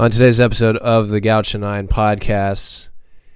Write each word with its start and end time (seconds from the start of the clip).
On 0.00 0.12
today's 0.12 0.38
episode 0.38 0.76
of 0.76 1.08
the 1.08 1.20
Gaucho 1.20 1.58
Nine 1.58 1.88
podcast, 1.88 2.88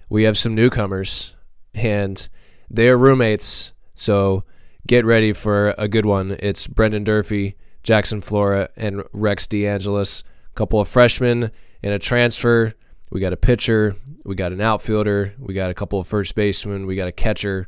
we 0.09 0.23
have 0.23 0.39
some 0.39 0.55
newcomers, 0.55 1.35
and 1.75 2.29
they 2.71 2.89
are 2.89 2.97
roommates. 2.97 3.73
So 3.97 4.45
get 4.87 5.05
ready 5.05 5.33
for 5.33 5.75
a 5.77 5.89
good 5.89 6.07
one. 6.07 6.37
It's 6.39 6.69
Brendan 6.69 7.03
Durfee, 7.03 7.57
Jackson 7.83 8.21
Flora, 8.21 8.69
and 8.77 9.03
Rex 9.13 9.49
DeAngelis. 9.49 10.23
A 10.23 10.55
couple 10.55 10.79
of 10.79 10.87
freshmen 10.87 11.51
and 11.83 11.95
a 11.95 11.99
transfer. 11.99 12.75
We 13.11 13.19
got 13.19 13.33
a 13.33 13.37
pitcher. 13.37 13.97
We 14.23 14.37
got 14.37 14.53
an 14.53 14.61
outfielder. 14.61 15.35
We 15.41 15.55
got 15.55 15.73
a 15.73 15.75
couple 15.75 15.99
of 15.99 16.07
first 16.07 16.37
basemen. 16.37 16.87
We 16.87 16.95
got 16.95 17.09
a 17.09 17.13
catcher. 17.13 17.67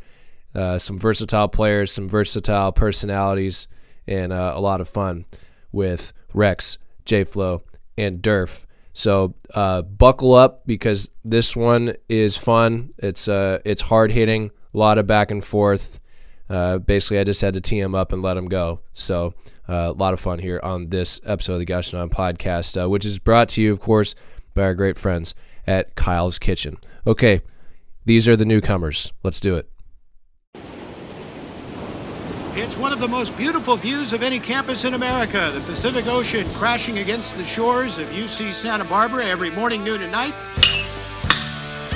Uh, 0.55 0.79
some 0.79 1.01
versatile 1.01 1.49
players, 1.49 1.91
some 1.91 2.09
versatile 2.09 2.71
personalities, 2.71 3.67
and 4.07 4.33
uh, 4.33 4.53
a 4.55 4.61
lot 4.61 4.81
of 4.81 4.89
fun 4.89 5.25
with 5.73 6.13
Rex, 6.33 6.79
J 7.05 7.25
Flo, 7.25 7.65
and 7.99 8.23
Durf. 8.23 8.67
So 8.95 9.35
uh, 9.53 9.83
buckle 9.83 10.35
up 10.35 10.67
because 10.67 11.11
this 11.25 11.55
one 11.55 11.97
is 12.09 12.39
fun. 12.39 12.95
It's 12.97 13.29
uh, 13.29 13.59
it's 13.65 13.83
hard 13.83 14.13
hitting, 14.13 14.53
a 14.73 14.79
lot 14.79 14.99
of 14.99 15.07
back 15.07 15.31
and 15.31 15.45
forth. 15.45 16.01
Uh, 16.49 16.79
basically, 16.79 17.19
I 17.19 17.25
just 17.25 17.41
had 17.41 17.55
to 17.55 17.61
tee 17.61 17.81
him 17.81 17.95
up 17.95 18.13
and 18.13 18.23
let 18.23 18.37
him 18.37 18.49
go. 18.49 18.81
So 18.93 19.35
uh, 19.69 19.91
a 19.91 19.93
lot 19.93 20.15
of 20.15 20.21
fun 20.21 20.39
here 20.39 20.61
on 20.63 20.91
this 20.91 21.21
episode 21.25 21.61
of 21.61 21.67
the 21.67 21.97
Nine 21.97 22.09
podcast, 22.09 22.83
uh, 22.83 22.89
which 22.89 23.05
is 23.05 23.19
brought 23.19 23.49
to 23.51 23.63
you, 23.63 23.73
of 23.73 23.81
course, 23.81 24.15
by 24.55 24.63
our 24.63 24.75
great 24.75 24.97
friends 24.97 25.35
at 25.67 25.97
Kyle's 25.97 26.39
Kitchen. 26.39 26.77
Okay, 27.07 27.41
these 28.05 28.29
are 28.29 28.37
the 28.37 28.45
newcomers. 28.45 29.13
Let's 29.25 29.41
do 29.41 29.57
it. 29.57 29.69
It's 32.57 32.77
one 32.77 32.93
of 32.93 33.01
the 33.01 33.09
most 33.09 33.37
beautiful 33.37 33.77
views 33.77 34.13
of 34.13 34.23
any 34.23 34.39
campus 34.39 34.85
in 34.85 34.95
America. 34.95 35.51
The 35.53 35.61
Pacific 35.63 36.07
Ocean 36.07 36.47
crashing 36.55 36.99
against 36.99 37.37
the 37.37 37.45
shores 37.45 37.99
of 37.99 38.07
UC 38.11 38.53
Santa 38.53 38.85
Barbara 38.85 39.25
every 39.25 39.51
morning, 39.51 39.83
noon, 39.83 40.03
and 40.03 40.13
night. 40.13 40.35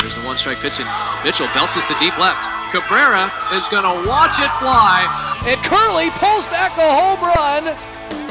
There's 0.00 0.16
the 0.16 0.26
one 0.26 0.36
strike 0.36 0.58
pitch, 0.58 0.80
and 0.80 1.24
Mitchell 1.24 1.46
bounces 1.54 1.84
to 1.84 1.94
deep 2.00 2.18
left. 2.18 2.42
Cabrera 2.72 3.30
is 3.54 3.68
going 3.68 3.86
to 3.86 4.08
watch 4.08 4.34
it 4.40 4.50
fly. 4.58 5.06
And 5.46 5.60
Curley 5.62 6.10
pulls 6.18 6.44
back 6.46 6.76
a 6.76 6.90
home 6.90 7.22
run, 7.22 7.78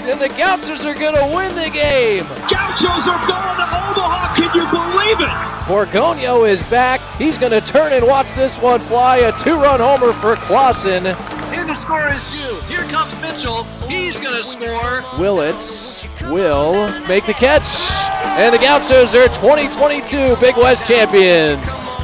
and 0.09 0.22
the 0.22 0.30
Gauchos 0.30 0.86
are 0.86 0.94
going 0.94 1.16
to 1.16 1.36
win 1.36 1.53
the 1.55 1.69
game. 1.69 2.23
Gauchos 2.47 3.08
are 3.08 3.19
going 3.27 3.58
to 3.59 3.67
Omaha. 3.67 4.36
Can 4.36 4.55
you 4.55 4.66
believe 4.72 5.19
it? 5.19 5.58
Borgonio 5.67 6.47
is 6.47 6.63
back. 6.69 7.02
He's 7.17 7.38
going 7.38 7.52
to 7.52 7.59
turn 7.61 7.91
and 7.91 8.08
watch 8.08 8.28
this 8.35 8.58
one 8.61 8.80
fly. 8.80 9.17
A 9.17 9.38
two-run 9.38 9.80
homer 9.80 10.13
for 10.13 10.35
Clausen. 10.35 11.05
In 11.53 11.67
the 11.67 11.75
score 11.75 12.08
is 12.13 12.31
June. 12.31 12.61
Here 12.69 12.83
comes 12.83 13.19
Mitchell. 13.22 13.63
He's 13.88 14.19
going 14.19 14.35
to 14.35 14.44
score. 14.44 15.03
Willits 15.19 16.08
will 16.23 16.88
make 17.08 17.25
the 17.25 17.33
catch. 17.33 17.91
And 18.39 18.53
the 18.53 18.59
Gauchos 18.59 19.13
are 19.13 19.28
2022 19.28 20.38
Big 20.38 20.55
West 20.55 20.88
champions. 20.88 21.95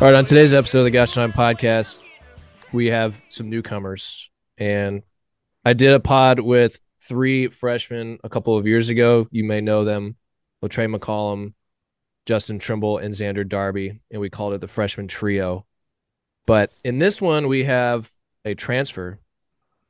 All 0.00 0.06
right, 0.06 0.14
on 0.14 0.24
today's 0.24 0.54
episode 0.54 0.78
of 0.80 0.84
the 0.84 0.92
Gaucho 0.92 1.26
Nine 1.26 1.32
podcast, 1.32 2.07
we 2.72 2.86
have 2.86 3.20
some 3.28 3.50
newcomers. 3.50 4.30
And 4.56 5.02
I 5.64 5.72
did 5.72 5.92
a 5.92 6.00
pod 6.00 6.40
with 6.40 6.80
three 7.02 7.48
freshmen 7.48 8.18
a 8.24 8.28
couple 8.28 8.56
of 8.56 8.66
years 8.66 8.88
ago. 8.88 9.28
You 9.30 9.44
may 9.44 9.60
know 9.60 9.84
them 9.84 10.16
Latrey 10.62 10.86
McCollum, 10.86 11.54
Justin 12.26 12.58
Trimble, 12.58 12.98
and 12.98 13.14
Xander 13.14 13.48
Darby. 13.48 14.00
And 14.10 14.20
we 14.20 14.30
called 14.30 14.54
it 14.54 14.60
the 14.60 14.68
freshman 14.68 15.08
trio. 15.08 15.66
But 16.46 16.72
in 16.82 16.98
this 16.98 17.20
one, 17.20 17.46
we 17.46 17.64
have 17.64 18.10
a 18.44 18.54
transfer, 18.54 19.20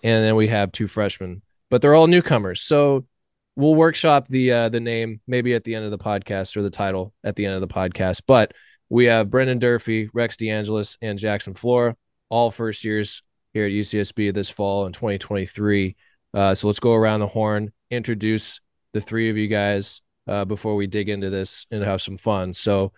and 0.03 0.25
then 0.25 0.35
we 0.35 0.49
have 0.49 0.73
two 0.73 0.89
freshmen, 0.89 1.43
but 1.71 1.81
they're 1.81 1.95
all 1.95 2.09
newcomers. 2.09 2.61
So 2.63 3.07
we'll 3.55 3.75
workshop 3.75 4.27
the 4.29 4.53
uh, 4.53 4.69
the 4.69 4.81
name 4.81 5.21
maybe 5.27 5.55
at 5.55 5.65
the 5.65 5.75
end 5.75 5.85
of 5.85 5.91
the 5.91 5.99
podcast 5.99 6.57
or 6.57 6.63
the 6.63 6.71
title 6.71 7.15
at 7.23 7.37
the 7.37 7.47
end 7.47 7.55
of 7.55 7.61
the 7.61 7.69
podcast. 7.69 8.23
But 8.27 8.53
we 8.89 9.05
have 9.05 9.31
Brendan 9.31 9.59
Durfee, 9.59 10.09
Rex 10.13 10.37
DeAngelis, 10.37 10.97
and 11.03 11.19
Jackson 11.19 11.55
Flora, 11.55 11.95
all 12.29 12.51
first 12.51 12.85
years 12.85 13.23
here 13.53 13.67
at 13.67 13.73
UCSB 13.73 14.33
this 14.35 14.51
fall 14.51 14.87
in 14.87 14.93
2023. 14.93 15.97
Uh, 16.35 16.55
so 16.55 16.67
let's 16.67 16.81
go 16.81 16.93
around 16.95 17.21
the 17.21 17.27
horn, 17.27 17.73
introduce 17.91 18.61
the 18.93 19.01
three 19.01 19.31
of 19.31 19.37
you 19.37 19.49
guys 19.49 20.03
uh, 20.27 20.45
before 20.45 20.75
we 20.77 20.87
dig 20.87 21.09
into 21.09 21.31
this 21.31 21.67
and 21.71 21.83
have 21.83 22.03
some 22.03 22.17
fun. 22.17 22.53
So, 22.53 22.93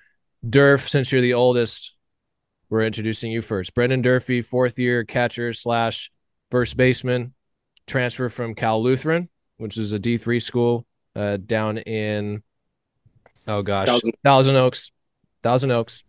Durf, 0.47 0.89
since 0.89 1.13
you're 1.13 1.21
the 1.21 1.35
oldest, 1.35 1.95
we're 2.69 2.83
introducing 2.85 3.31
you 3.31 3.43
first. 3.43 3.75
Brendan 3.75 4.03
Durfee, 4.03 4.43
fourth 4.43 4.79
year 4.79 5.05
catcher 5.05 5.53
slash 5.53 6.11
first 6.51 6.77
baseman, 6.77 7.35
transfer 7.87 8.29
from 8.29 8.55
Cal 8.55 8.83
Lutheran, 8.83 9.29
which 9.59 9.77
is 9.77 9.93
a 9.93 9.99
D3 9.99 10.41
school 10.43 10.87
uh, 11.15 11.37
down 11.37 11.79
in, 11.79 12.43
oh 13.47 13.63
gosh, 13.63 13.89
Thousand- 13.89 14.15
Thousand 14.25 14.57
Oaks. 14.57 14.91
Thousand 15.43 15.71
Oaks. 15.71 16.05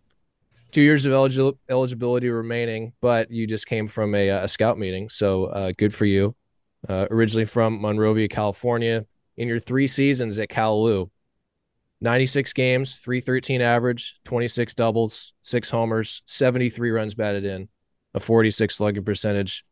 Two 0.71 0.81
years 0.81 1.05
of 1.05 1.13
eligi- 1.13 1.57
eligibility 1.69 2.29
remaining, 2.29 2.93
but 3.01 3.29
you 3.29 3.45
just 3.45 3.67
came 3.67 3.87
from 3.87 4.15
a, 4.15 4.29
a 4.29 4.47
scout 4.47 4.77
meeting. 4.77 5.09
So 5.09 5.45
uh, 5.45 5.73
good 5.77 5.93
for 5.93 6.05
you. 6.05 6.35
Uh, 6.87 7.07
originally 7.11 7.45
from 7.45 7.81
Monrovia, 7.81 8.27
California. 8.27 9.05
In 9.37 9.47
your 9.47 9.59
three 9.59 9.87
seasons 9.87 10.39
at 10.39 10.49
Cal 10.49 10.83
Lu, 10.83 11.11
96 12.01 12.53
games, 12.53 12.97
313 12.97 13.61
average, 13.61 14.19
26 14.25 14.73
doubles, 14.73 15.33
six 15.41 15.69
homers, 15.69 16.21
73 16.25 16.91
runs 16.91 17.15
batted 17.15 17.45
in, 17.45 17.69
a 18.13 18.19
46 18.19 18.75
slugging 18.75 19.03
percentage, 19.03 19.63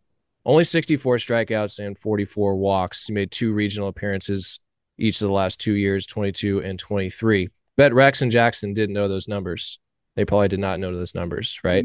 only 0.45 0.63
64 0.63 1.17
strikeouts 1.17 1.79
and 1.79 1.97
44 1.97 2.55
walks. 2.55 3.09
You 3.09 3.15
made 3.15 3.31
two 3.31 3.53
regional 3.53 3.89
appearances 3.89 4.59
each 4.97 5.21
of 5.21 5.27
the 5.27 5.33
last 5.33 5.59
two 5.59 5.73
years, 5.73 6.05
22 6.05 6.61
and 6.61 6.77
23. 6.77 7.49
Bet 7.75 7.93
Rex 7.93 8.21
and 8.21 8.31
Jackson 8.31 8.73
didn't 8.73 8.93
know 8.93 9.07
those 9.07 9.27
numbers. 9.27 9.79
They 10.15 10.25
probably 10.25 10.47
did 10.47 10.59
not 10.59 10.79
know 10.79 10.95
those 10.97 11.15
numbers, 11.15 11.59
right? 11.63 11.83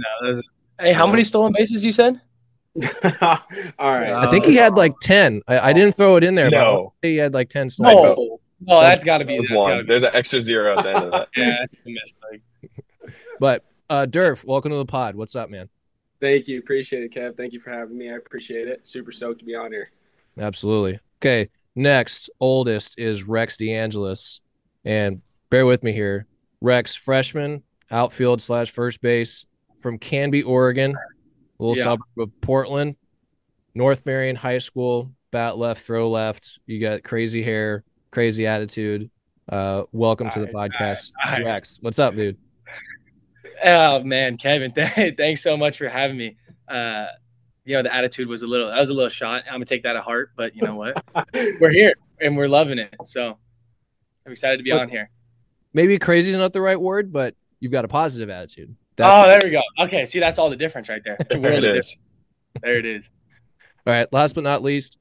Hey, 0.80 0.92
how 0.92 1.06
many 1.06 1.24
stolen 1.24 1.52
bases 1.56 1.84
you 1.84 1.92
said? 1.92 2.20
All 3.22 3.38
right. 3.78 4.12
I 4.12 4.28
think 4.30 4.44
he 4.44 4.56
had 4.56 4.74
like 4.74 4.94
10. 5.00 5.42
I, 5.46 5.70
I 5.70 5.72
didn't 5.72 5.94
throw 5.94 6.16
it 6.16 6.24
in 6.24 6.34
there, 6.34 6.50
but 6.50 6.56
No. 6.56 6.72
wanna 6.74 6.90
he 7.02 7.16
had 7.16 7.32
like 7.34 7.48
10 7.48 7.70
stolen. 7.70 7.94
No, 7.94 8.40
no, 8.60 8.80
that's 8.80 9.04
got 9.04 9.18
to 9.18 9.24
be. 9.24 9.34
That 9.34 9.38
was 9.38 9.48
gotta 9.48 9.60
one. 9.62 9.80
be- 9.80 9.86
There's 9.86 10.02
an 10.02 10.10
extra 10.14 10.40
zero 10.40 10.76
at 10.76 10.82
the 10.82 10.88
end 10.90 11.04
of 11.04 11.12
that. 11.12 11.28
yeah, 11.36 11.56
that's 11.60 11.74
a 11.74 11.88
mistake. 11.88 12.42
But 13.40 13.64
uh 13.90 14.06
Durf, 14.08 14.44
welcome 14.44 14.70
to 14.70 14.76
the 14.78 14.86
pod. 14.86 15.14
What's 15.16 15.34
up, 15.36 15.50
man? 15.50 15.68
Thank 16.20 16.48
you. 16.48 16.58
Appreciate 16.60 17.02
it, 17.02 17.12
Kev. 17.12 17.36
Thank 17.36 17.52
you 17.52 17.60
for 17.60 17.70
having 17.70 17.98
me. 17.98 18.10
I 18.10 18.14
appreciate 18.14 18.66
it. 18.68 18.86
Super 18.86 19.12
stoked 19.12 19.40
to 19.40 19.44
be 19.44 19.54
on 19.56 19.72
here. 19.72 19.90
Absolutely. 20.38 21.00
Okay. 21.20 21.50
Next, 21.74 22.30
oldest 22.40 22.98
is 22.98 23.24
Rex 23.24 23.56
DeAngelis. 23.56 24.40
And 24.84 25.20
bear 25.50 25.66
with 25.66 25.82
me 25.82 25.92
here. 25.92 26.26
Rex, 26.60 26.94
freshman, 26.94 27.62
outfield 27.90 28.40
slash 28.42 28.70
first 28.70 29.00
base 29.02 29.46
from 29.78 29.98
Canby, 29.98 30.42
Oregon, 30.42 30.94
a 30.94 31.62
little 31.62 31.76
Yeah. 31.76 31.84
suburb 31.84 32.06
of 32.18 32.40
Portland, 32.40 32.96
North 33.74 34.06
Marion 34.06 34.36
High 34.36 34.58
School, 34.58 35.12
bat 35.30 35.56
left, 35.58 35.84
throw 35.84 36.10
left. 36.10 36.58
You 36.66 36.80
got 36.80 37.02
crazy 37.02 37.42
hair, 37.42 37.84
crazy 38.10 38.46
attitude. 38.46 39.10
Uh, 39.48 39.84
welcome 39.92 40.30
to 40.30 40.40
the 40.40 40.46
right, 40.52 40.70
podcast, 40.70 41.12
right. 41.26 41.44
Rex. 41.44 41.78
What's 41.82 41.98
up, 41.98 42.16
dude? 42.16 42.38
Oh 43.64 44.02
man, 44.02 44.36
Kevin, 44.36 44.72
th- 44.72 45.16
thanks 45.16 45.42
so 45.42 45.56
much 45.56 45.78
for 45.78 45.88
having 45.88 46.16
me. 46.16 46.36
Uh, 46.66 47.06
you 47.64 47.74
know, 47.74 47.82
the 47.82 47.94
attitude 47.94 48.26
was 48.28 48.42
a 48.42 48.46
little. 48.46 48.68
That 48.68 48.80
was 48.80 48.90
a 48.90 48.94
little 48.94 49.10
shot. 49.10 49.42
I'm 49.46 49.54
gonna 49.54 49.64
take 49.66 49.82
that 49.84 49.96
at 49.96 50.02
heart, 50.02 50.30
but 50.36 50.54
you 50.56 50.62
know 50.62 50.74
what? 50.76 51.02
we're 51.60 51.70
here 51.72 51.94
and 52.20 52.36
we're 52.36 52.48
loving 52.48 52.78
it. 52.78 52.94
So 53.04 53.38
I'm 54.26 54.32
excited 54.32 54.58
to 54.58 54.62
be 54.62 54.70
But- 54.70 54.80
on 54.82 54.88
here. 54.88 55.10
Maybe 55.72 55.98
crazy 55.98 56.30
is 56.30 56.36
not 56.36 56.52
the 56.52 56.60
right 56.60 56.80
word, 56.80 57.12
but 57.12 57.34
you've 57.60 57.72
got 57.72 57.84
a 57.84 57.88
positive 57.88 58.30
attitude. 58.30 58.74
oh, 59.00 59.26
there 59.26 59.40
we 59.42 59.50
go. 59.50 59.60
Okay, 59.80 60.04
see, 60.06 60.20
that's 60.20 60.38
all 60.38 60.50
the 60.50 60.56
difference 60.56 60.88
right 60.88 61.02
there. 61.04 61.16
It's 61.20 61.34
a 61.34 61.38
There 61.38 61.52
world 61.52 61.64
it 61.64 61.70
of 61.70 61.76
is. 61.76 61.86
difference. 61.90 62.00
There 62.62 62.78
it 62.78 62.86
is. 62.86 63.10
All 63.86 63.92
right. 63.92 64.10
Last 64.12 64.34
but 64.34 64.44
not 64.44 64.62
least, 64.62 64.98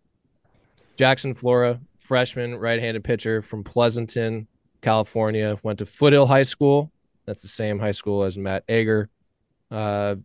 Jackson 0.98 1.34
Flora, 1.34 1.80
freshman 1.98 2.56
right-handed 2.56 3.04
pitcher 3.04 3.42
from 3.42 3.64
Pleasanton, 3.64 4.48
California. 4.82 5.58
Went 5.64 5.80
to 5.80 5.86
Foothill 5.86 6.26
High 6.28 6.44
School. 6.44 6.92
That's 7.26 7.42
the 7.42 7.48
same 7.48 7.80
high 7.80 7.92
school 7.94 8.24
as 8.24 8.38
Matt 8.38 8.64
Ager. 8.68 9.10
Uh, 9.72 10.16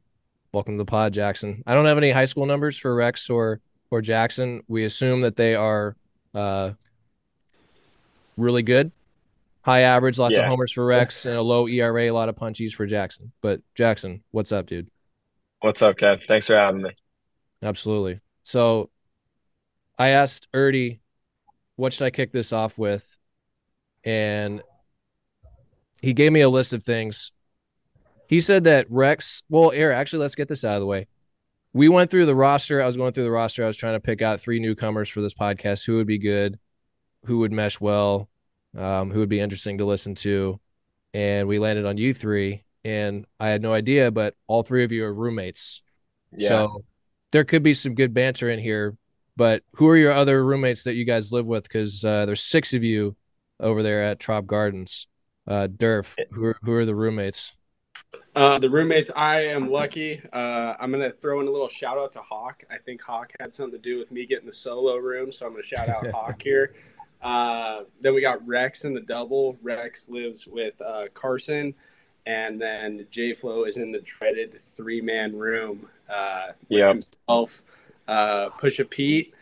welcome 0.52 0.74
to 0.74 0.78
the 0.78 0.84
pod, 0.84 1.12
Jackson. 1.12 1.62
I 1.66 1.74
don't 1.74 1.86
have 1.86 1.98
any 1.98 2.10
high 2.10 2.24
school 2.24 2.46
numbers 2.46 2.76
for 2.78 2.94
Rex 2.94 3.30
or 3.30 3.60
or 3.90 4.00
Jackson. 4.02 4.62
We 4.68 4.84
assume 4.84 5.20
that 5.22 5.36
they 5.36 5.54
are 5.54 5.96
uh, 6.34 6.72
really 8.36 8.62
good, 8.62 8.90
high 9.68 9.80
average, 9.82 10.18
lots 10.18 10.36
of 10.36 10.46
homers 10.46 10.72
for 10.72 10.86
Rex, 10.86 11.26
and 11.26 11.36
a 11.36 11.42
low 11.42 11.68
ERA, 11.68 12.04
a 12.04 12.10
lot 12.10 12.30
of 12.30 12.36
punchies 12.36 12.72
for 12.72 12.86
Jackson. 12.86 13.32
But 13.42 13.60
Jackson, 13.74 14.22
what's 14.30 14.50
up, 14.50 14.66
dude? 14.66 14.88
What's 15.60 15.82
up, 15.82 15.96
Kev? 15.96 16.24
Thanks 16.26 16.46
for 16.46 16.56
having 16.56 16.82
me. 16.82 16.90
Absolutely. 17.62 18.20
So 18.42 18.88
I 19.98 20.08
asked 20.08 20.48
Erdy, 20.54 21.00
what 21.76 21.92
should 21.92 22.06
I 22.06 22.10
kick 22.10 22.32
this 22.32 22.52
off 22.52 22.78
with? 22.78 23.18
And 24.04 24.62
he 26.00 26.14
gave 26.14 26.32
me 26.32 26.40
a 26.40 26.48
list 26.48 26.72
of 26.72 26.82
things. 26.82 27.32
He 28.26 28.40
said 28.40 28.64
that 28.64 28.86
Rex, 28.88 29.42
well, 29.50 29.70
here, 29.70 29.92
actually, 29.92 30.20
let's 30.20 30.34
get 30.34 30.48
this 30.48 30.64
out 30.64 30.76
of 30.76 30.80
the 30.80 30.86
way. 30.86 31.08
We 31.74 31.90
went 31.90 32.10
through 32.10 32.26
the 32.26 32.34
roster. 32.34 32.80
I 32.80 32.86
was 32.86 32.96
going 32.96 33.12
through 33.12 33.24
the 33.24 33.30
roster. 33.30 33.64
I 33.64 33.66
was 33.66 33.76
trying 33.76 33.96
to 33.96 34.00
pick 34.00 34.22
out 34.22 34.40
three 34.40 34.60
newcomers 34.60 35.10
for 35.10 35.20
this 35.20 35.34
podcast 35.34 35.84
who 35.84 35.96
would 35.96 36.06
be 36.06 36.18
good. 36.18 36.58
who 37.24 37.38
would 37.38 37.52
mesh 37.52 37.80
well, 37.80 38.28
um, 38.76 39.10
who 39.10 39.20
would 39.20 39.28
be 39.28 39.40
interesting 39.40 39.78
to 39.78 39.84
listen 39.84 40.14
to, 40.16 40.60
and 41.14 41.48
we 41.48 41.58
landed 41.58 41.86
on 41.86 41.96
you 41.96 42.12
three. 42.14 42.64
And 42.84 43.26
I 43.40 43.48
had 43.48 43.60
no 43.60 43.72
idea, 43.72 44.10
but 44.10 44.34
all 44.46 44.62
three 44.62 44.84
of 44.84 44.92
you 44.92 45.04
are 45.04 45.12
roommates, 45.12 45.82
Yeah. 46.36 46.48
so 46.48 46.84
there 47.32 47.44
could 47.44 47.62
be 47.62 47.74
some 47.74 47.94
good 47.94 48.14
banter 48.14 48.48
in 48.48 48.58
here. 48.58 48.96
But 49.36 49.62
who 49.74 49.88
are 49.88 49.96
your 49.96 50.12
other 50.12 50.44
roommates 50.44 50.84
that 50.84 50.94
you 50.94 51.04
guys 51.04 51.32
live 51.32 51.46
with? 51.46 51.64
Because 51.64 52.04
uh, 52.04 52.24
there's 52.26 52.42
six 52.42 52.74
of 52.74 52.82
you 52.82 53.14
over 53.60 53.82
there 53.82 54.02
at 54.04 54.20
Trop 54.20 54.46
Gardens. 54.46 55.06
Uh, 55.46 55.66
Durf, 55.68 56.16
who 56.30 56.44
are, 56.46 56.56
who 56.62 56.72
are 56.72 56.84
the 56.84 56.94
roommates? 56.94 57.54
Uh, 58.34 58.58
the 58.58 58.70
roommates, 58.70 59.10
I 59.16 59.40
am 59.46 59.70
lucky. 59.70 60.20
Uh, 60.32 60.74
I'm 60.78 60.90
gonna 60.92 61.10
throw 61.10 61.40
in 61.40 61.48
a 61.48 61.50
little 61.50 61.68
shout 61.68 61.98
out 61.98 62.12
to 62.12 62.20
Hawk. 62.20 62.62
I 62.70 62.78
think 62.78 63.02
Hawk 63.02 63.32
had 63.40 63.52
something 63.52 63.72
to 63.72 63.78
do 63.78 63.98
with 63.98 64.12
me 64.12 64.26
getting 64.26 64.46
the 64.46 64.52
solo 64.52 64.96
room, 64.96 65.32
so 65.32 65.46
I'm 65.46 65.52
gonna 65.52 65.64
shout 65.64 65.88
out 65.88 66.10
Hawk 66.12 66.40
here. 66.42 66.74
Uh, 67.22 67.80
then 68.00 68.14
we 68.14 68.20
got 68.20 68.46
Rex 68.46 68.84
in 68.84 68.94
the 68.94 69.00
double. 69.00 69.56
Rex 69.62 70.08
lives 70.08 70.46
with 70.46 70.80
uh, 70.80 71.06
Carson, 71.14 71.74
and 72.26 72.60
then 72.60 73.06
J 73.10 73.32
Flo 73.34 73.64
is 73.64 73.76
in 73.76 73.90
the 73.92 74.00
dreaded 74.00 74.60
three 74.60 75.00
man 75.00 75.36
room. 75.36 75.88
Uh, 76.08 76.52
with 76.68 76.78
Yep. 76.78 76.94
himself, 76.96 77.62
uh, 78.06 78.48
Pusha 78.50 78.88
Pete, 78.88 79.34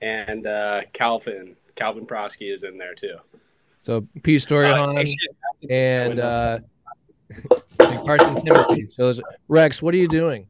and 0.00 0.46
uh, 0.46 0.82
Calvin. 0.92 1.56
Calvin 1.76 2.06
Prosky 2.06 2.52
is 2.52 2.62
in 2.62 2.78
there 2.78 2.94
too. 2.94 3.16
So 3.82 4.06
P 4.22 4.38
Story 4.38 4.70
Uh, 4.70 4.76
Han 4.76 5.04
and 5.68 6.20
uh, 6.20 6.60
and 7.80 8.06
Carson 8.06 8.36
Timothy. 8.36 8.88
So 8.90 9.12
Rex, 9.48 9.82
what 9.82 9.92
are 9.92 9.98
you 9.98 10.08
doing? 10.08 10.46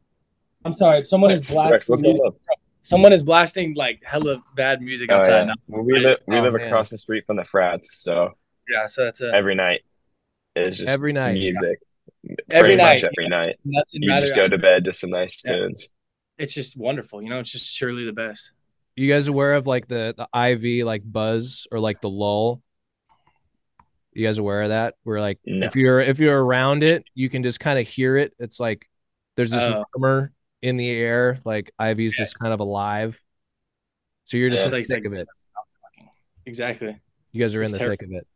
I'm 0.63 0.73
sorry. 0.73 1.03
Someone 1.03 1.31
is 1.31 1.39
Rex, 1.55 1.87
blasting. 1.87 2.11
Rex, 2.11 2.21
what's 2.85 2.91
going 2.91 3.01
music- 3.01 3.09
on? 3.09 3.11
Someone 3.11 3.13
is 3.13 3.23
blasting 3.23 3.73
like 3.75 4.01
hella 4.03 4.43
bad 4.55 4.81
music 4.81 5.09
Oh, 5.11 5.17
outside 5.17 5.37
yeah. 5.39 5.43
now. 5.45 5.53
Well, 5.67 5.83
we 5.83 5.99
live 5.99 6.17
we 6.27 6.37
Oh, 6.37 6.41
live 6.41 6.53
man. 6.53 6.67
across 6.67 6.89
the 6.89 6.97
street 6.97 7.25
from 7.25 7.37
the 7.37 7.45
frats, 7.45 7.95
so 7.97 8.31
Yeah, 8.69 8.87
so 8.87 9.03
that's 9.05 9.21
a 9.21 9.31
every 9.33 9.55
night 9.55 9.81
is 10.55 10.77
just 10.79 10.89
Every 10.89 11.13
night. 11.13 11.33
music. 11.33 11.79
Every 12.51 12.75
Pretty 12.75 12.75
much 12.77 13.03
night. 13.03 13.11
every 13.17 13.29
night. 13.29 13.55
nothing 13.65 14.01
You 14.03 14.09
just 14.19 14.35
go 14.35 14.47
to 14.47 14.57
bed 14.57 14.85
to 14.85 14.93
some 14.93 15.09
nice 15.11 15.41
Yeah. 15.45 15.51
tunes. 15.57 15.89
It's 16.37 16.53
just 16.53 16.75
wonderful. 16.77 17.21
You 17.21 17.29
know, 17.29 17.39
it's 17.39 17.51
just 17.51 17.71
surely 17.73 18.03
the 18.05 18.13
best. 18.13 18.51
You 18.95 19.07
guys 19.11 19.27
aware 19.27 19.53
of 19.53 19.67
like 19.67 19.87
the 19.87 20.13
the 20.17 20.27
IV 20.37 20.85
like 20.85 21.01
buzz 21.05 21.67
or 21.71 21.79
like 21.79 22.01
the 22.01 22.09
lull? 22.09 22.61
You 24.13 24.25
guys 24.25 24.37
aware 24.37 24.61
of 24.63 24.69
that? 24.69 24.95
Where 25.03 25.19
like 25.19 25.39
No. 25.45 25.67
if 25.67 25.75
you're 25.75 25.99
if 26.01 26.19
you're 26.19 26.43
around 26.43 26.83
it, 26.83 27.03
you 27.13 27.29
can 27.29 27.43
just 27.43 27.59
kind 27.59 27.77
of 27.77 27.87
hear 27.87 28.15
it. 28.17 28.33
It's 28.39 28.59
like 28.59 28.87
there's 29.35 29.51
this 29.51 29.61
Oh. 29.63 29.83
murmur 29.97 30.31
in 30.65 30.77
the 30.77 30.89
air, 30.89 31.39
like 31.45 31.71
IV's 31.79 32.15
just 32.17 32.37
kind 32.39 32.53
of 32.53 32.59
alive. 32.59 33.21
So 34.25 34.37
you're 34.37 34.49
just 34.49 34.61
Yeah. 34.63 34.65
in 34.65 34.71
the 34.71 34.77
Like- 34.77 34.87
thick 34.87 35.05
of 35.05 35.13
it. 35.13 35.27
Exactly. 36.45 36.95
You 37.31 37.41
guys 37.41 37.55
are 37.55 37.61
in 37.61 37.71
the 37.71 37.77
terrible. 37.77 37.97
thick 37.97 38.03
of 38.03 38.11
it. 38.11 38.27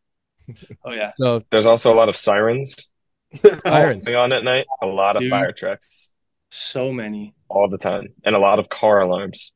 Oh 0.84 0.92
yeah. 0.94 1.12
So 1.18 1.44
There's 1.52 1.66
also 1.66 1.94
a 1.94 1.98
lot 1.98 2.10
of 2.10 2.16
sirens 2.16 2.90
sirens. 3.64 4.06
going 4.06 4.18
on 4.18 4.31
at 4.31 4.44
night. 4.44 4.66
A 4.81 4.86
lot 4.88 5.16
of 5.16 5.22
Dude. 5.22 5.30
fire 5.30 5.52
trucks 5.52 6.10
So 6.50 6.92
many. 6.92 7.36
all 7.50 7.68
the 7.70 7.78
time, 7.78 8.08
and 8.26 8.36
a 8.36 8.40
lot 8.40 8.58
of 8.60 8.68
car 8.70 9.02
alarms. 9.02 9.54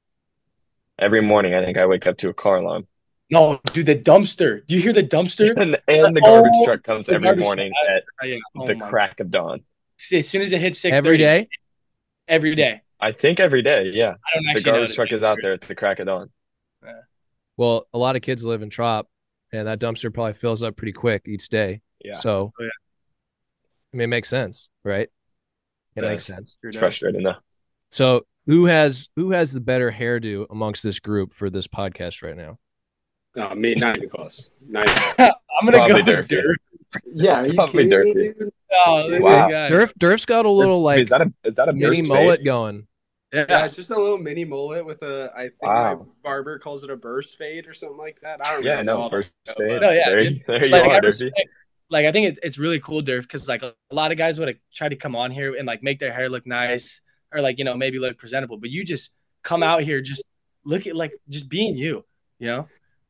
Every 1.00 1.22
morning, 1.22 1.56
I 1.56 1.64
think 1.66 1.78
I 1.80 1.88
wake 1.88 2.06
up 2.06 2.18
to 2.18 2.30
a 2.30 2.34
car 2.34 2.58
alarm, 2.58 2.86
No, 3.32 3.60
dude, 3.74 3.88
the 3.88 3.96
dumpster. 3.96 4.66
Do 4.68 4.76
you 4.76 4.82
hear 4.82 4.94
the 4.94 5.04
dumpster? 5.04 5.56
and, 5.58 5.76
and 5.88 6.16
the 6.16 6.22
garbage 6.22 6.52
Oh, 6.58 6.66
truck 6.66 6.84
comes 6.84 7.10
every 7.10 7.36
morning 7.36 7.72
truck. 7.88 7.98
at 7.98 8.04
Oh. 8.56 8.62
Oh, 8.62 8.68
the 8.68 8.76
my- 8.76 8.88
crack 8.90 9.20
of 9.20 9.32
dawn. 9.32 9.64
As 10.12 10.28
soon 10.28 10.42
as 10.44 10.52
it 10.52 10.60
hits 10.62 10.78
six 10.80 10.96
Every 10.96 11.18
day? 11.18 11.48
Every 12.28 12.56
day. 12.56 12.82
I 13.00 13.12
think 13.12 13.40
every 13.40 13.62
day, 13.62 13.92
yeah. 13.94 14.12
I 14.12 14.12
don't 14.34 14.44
The 14.46 14.50
actually 14.52 14.64
know 14.64 14.72
garbage 14.78 14.90
this. 14.90 14.96
truck 14.96 15.12
is 15.12 15.24
out 15.24 15.38
there 15.42 15.54
at 15.54 15.62
the 15.62 15.76
crack 15.76 16.00
of 16.00 16.08
dawn. 16.08 16.30
Well, 17.58 17.86
a 17.94 17.98
lot 17.98 18.16
of 18.16 18.22
kids 18.22 18.44
live 18.44 18.62
in 18.62 18.70
Trop, 18.70 19.08
and 19.52 19.68
that 19.68 19.80
dumpster 19.80 20.12
probably 20.14 20.34
fills 20.34 20.64
up 20.64 20.76
pretty 20.76 20.94
quick 20.94 21.24
each 21.28 21.50
day. 21.50 21.82
Yeah. 22.04 22.14
So, 22.14 22.52
Oh, 22.60 22.64
yeah. 22.64 22.70
I 23.94 23.98
mean, 23.98 24.06
it 24.06 24.08
makes 24.08 24.30
sense, 24.30 24.70
right? 24.84 25.10
It 25.96 26.02
Does. 26.02 26.10
makes 26.10 26.26
sense. 26.26 26.56
It's 26.64 26.78
frustrating 26.78 27.22
though. 27.24 27.36
So, 27.92 28.26
who 28.48 28.66
has 28.66 29.10
who 29.16 29.32
has 29.32 29.54
the 29.54 29.62
better 29.62 29.92
hairdo 29.92 30.48
amongst 30.50 30.82
this 30.82 31.00
group 31.00 31.32
for 31.32 31.50
this 31.52 31.68
podcast 31.68 32.24
right 32.24 32.36
now? 32.36 32.58
No, 33.36 33.54
me, 33.56 33.76
not 33.76 33.98
even 33.98 34.10
close. 34.10 34.50
Not 34.68 34.88
even. 34.90 35.04
I'm 35.20 35.66
gonna 35.66 35.78
Probably 35.78 36.04
go 36.04 36.12
Durf, 36.12 36.32
yeah. 36.32 36.38
Durf. 36.40 36.56
Yeah, 37.14 37.42
are 37.42 37.48
you 37.48 37.54
Probably 37.56 37.88
kidding 37.88 38.14
me, 38.14 38.14
Durfee. 38.14 38.40
dude? 38.40 38.54
Oh, 38.86 39.04
look 39.08 39.14
at 39.14 39.22
Wow. 39.22 39.48
this 39.48 39.52
guy. 39.52 39.70
Durf 39.76 39.94
Durf's 40.00 40.26
got 40.26 40.46
a 40.46 40.50
little 40.50 40.82
like 40.82 41.00
is 41.02 41.10
that 41.10 41.22
a 41.22 41.34
is 41.44 41.56
that 41.56 41.70
a 41.70 41.74
mini 41.74 42.02
mullet 42.04 42.38
fade? 42.40 42.46
going. 42.46 42.88
Yeah, 43.32 43.46
Yeah. 43.50 43.66
it's 43.66 43.76
just 43.76 43.90
a 43.90 44.00
little 44.00 44.20
mini 44.20 44.46
mullet 44.46 44.86
with 44.86 45.02
a. 45.02 45.32
I 45.36 45.42
think 45.44 45.56
my 45.64 45.96
barber 46.24 46.60
calls 46.60 46.84
it 46.84 46.92
a 46.92 46.96
burst 46.96 47.36
fade 47.38 47.66
or 47.68 47.74
something 47.74 47.98
like 47.98 48.20
that. 48.22 48.46
I 48.46 48.54
don't 48.54 48.64
Yeah, 48.64 48.84
know. 48.84 49.04
no, 49.04 49.10
burst 49.10 49.32
fade. 49.48 49.82
No, 49.82 49.90
oh, 49.90 49.92
yeah, 49.92 50.10
there, 50.10 50.24
dude. 50.24 50.34
you- 50.34 50.44
there 50.48 50.66
you 50.66 50.72
like, 50.72 50.84
I 50.84 50.98
are, 50.98 51.02
Durfee. 51.02 51.26
respect- 51.26 51.50
like 51.90 52.06
I 52.06 52.12
think 52.12 52.28
it's 52.28 52.40
it's 52.44 52.58
really 52.60 52.80
cool, 52.80 53.02
Durf, 53.02 53.24
because 53.24 53.48
like 53.48 53.64
a 53.64 53.74
lot 53.92 54.12
of 54.12 54.18
guys 54.20 54.38
would 54.38 54.48
have 54.50 54.58
tried 54.74 54.90
to 54.90 54.96
come 54.96 55.16
on 55.16 55.32
here 55.32 55.56
and 55.56 55.66
like 55.66 55.82
make 55.82 56.00
their 56.00 56.14
hair 56.14 56.30
look 56.30 56.46
nice 56.46 57.02
or 57.34 57.42
like 57.42 57.58
you 57.58 57.66
know 57.66 57.74
maybe 57.76 57.98
look 57.98 58.18
presentable, 58.20 58.58
but 58.58 58.70
you 58.70 58.84
just 58.86 59.14
come 59.42 59.64
out 59.64 59.82
here 59.82 60.00
just 60.02 60.24
look 60.64 60.86
at 60.88 60.96
like 60.96 61.14
just 61.30 61.50
being 61.50 61.76
you, 61.76 62.06
you 62.38 62.48
know. 62.48 62.68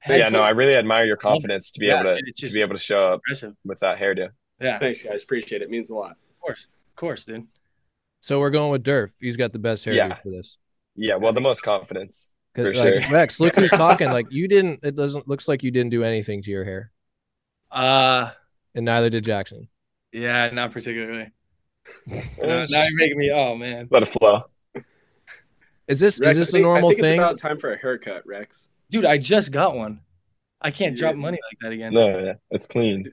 But 0.07 0.19
yeah, 0.19 0.29
no, 0.29 0.41
I 0.41 0.49
really 0.49 0.75
admire 0.75 1.05
your 1.05 1.15
confidence 1.17 1.71
to 1.73 1.79
be 1.79 1.85
Yeah, 1.87 2.01
able 2.01 2.15
to 2.17 2.31
to 2.45 2.51
be 2.51 2.61
able 2.61 2.75
to 2.75 2.81
show 2.81 3.13
up 3.13 3.21
impressive. 3.27 3.55
with 3.63 3.79
that 3.79 3.97
hairdo. 3.97 4.29
Yeah, 4.61 4.79
Thanks, 4.79 5.01
guys. 5.03 5.23
Appreciate 5.23 5.61
it. 5.61 5.69
Means 5.69 5.89
a 5.89 5.95
lot. 5.95 6.11
Of 6.11 6.39
course, 6.41 6.65
of 6.89 6.95
course, 6.95 7.23
dude. 7.25 7.47
So 8.19 8.39
we're 8.39 8.49
going 8.49 8.71
with 8.71 8.83
Durf. 8.83 9.11
He's 9.19 9.37
got 9.37 9.51
the 9.53 9.59
best 9.59 9.85
hairdo 9.85 9.95
Yeah. 9.95 10.15
for 10.15 10.29
this. 10.29 10.57
Yeah, 10.95 11.15
well, 11.15 11.33
the 11.33 11.41
most 11.41 11.61
confidence. 11.61 12.33
'Cause, 12.55 12.65
For 12.65 12.73
like, 12.75 13.03
sure. 13.03 13.11
Rex, 13.11 13.39
look 13.39 13.55
who's 13.55 13.69
talking. 13.71 14.09
Like 14.11 14.27
you 14.31 14.47
didn't. 14.47 14.81
It 14.83 14.95
doesn't 14.95 15.27
looks 15.27 15.47
like 15.47 15.63
you 15.63 15.71
didn't 15.71 15.89
do 15.91 16.03
anything 16.03 16.41
to 16.43 16.51
your 16.51 16.63
hair, 16.65 16.91
Uh 17.71 18.29
and 18.75 18.85
neither 18.85 19.09
did 19.09 19.23
Jackson. 19.23 19.67
yeah, 20.11 20.49
not 20.51 20.71
particularly. 20.71 21.31
now, 22.07 22.21
now 22.69 22.83
you're 22.83 22.95
making 22.95 23.17
me. 23.17 23.31
Oh 23.31 23.55
man, 23.55 23.87
Let 23.89 24.03
it 24.03 24.13
flow. 24.13 24.43
Is 25.87 25.99
this 25.99 26.19
Rex, 26.19 26.33
is 26.33 26.37
this 26.37 26.47
I 26.47 26.49
a 26.49 26.51
think- 26.53 26.63
normal 26.63 26.89
I 26.89 26.91
think 26.93 27.01
thing? 27.01 27.19
It's 27.21 27.27
about 27.27 27.37
time 27.39 27.57
for 27.57 27.71
a 27.73 27.77
haircut, 27.77 28.25
Rex. 28.25 28.67
Dude, 28.93 29.05
I 29.05 29.17
just 29.17 29.51
got 29.51 29.75
one. 29.75 29.99
I 30.61 30.71
can't 30.71 30.95
drop 30.97 31.15
money 31.15 31.39
like 31.51 31.59
that 31.61 31.71
again. 31.73 31.93
No, 31.93 32.19
yeah, 32.19 32.33
it's 32.51 32.67
clean. 32.67 33.11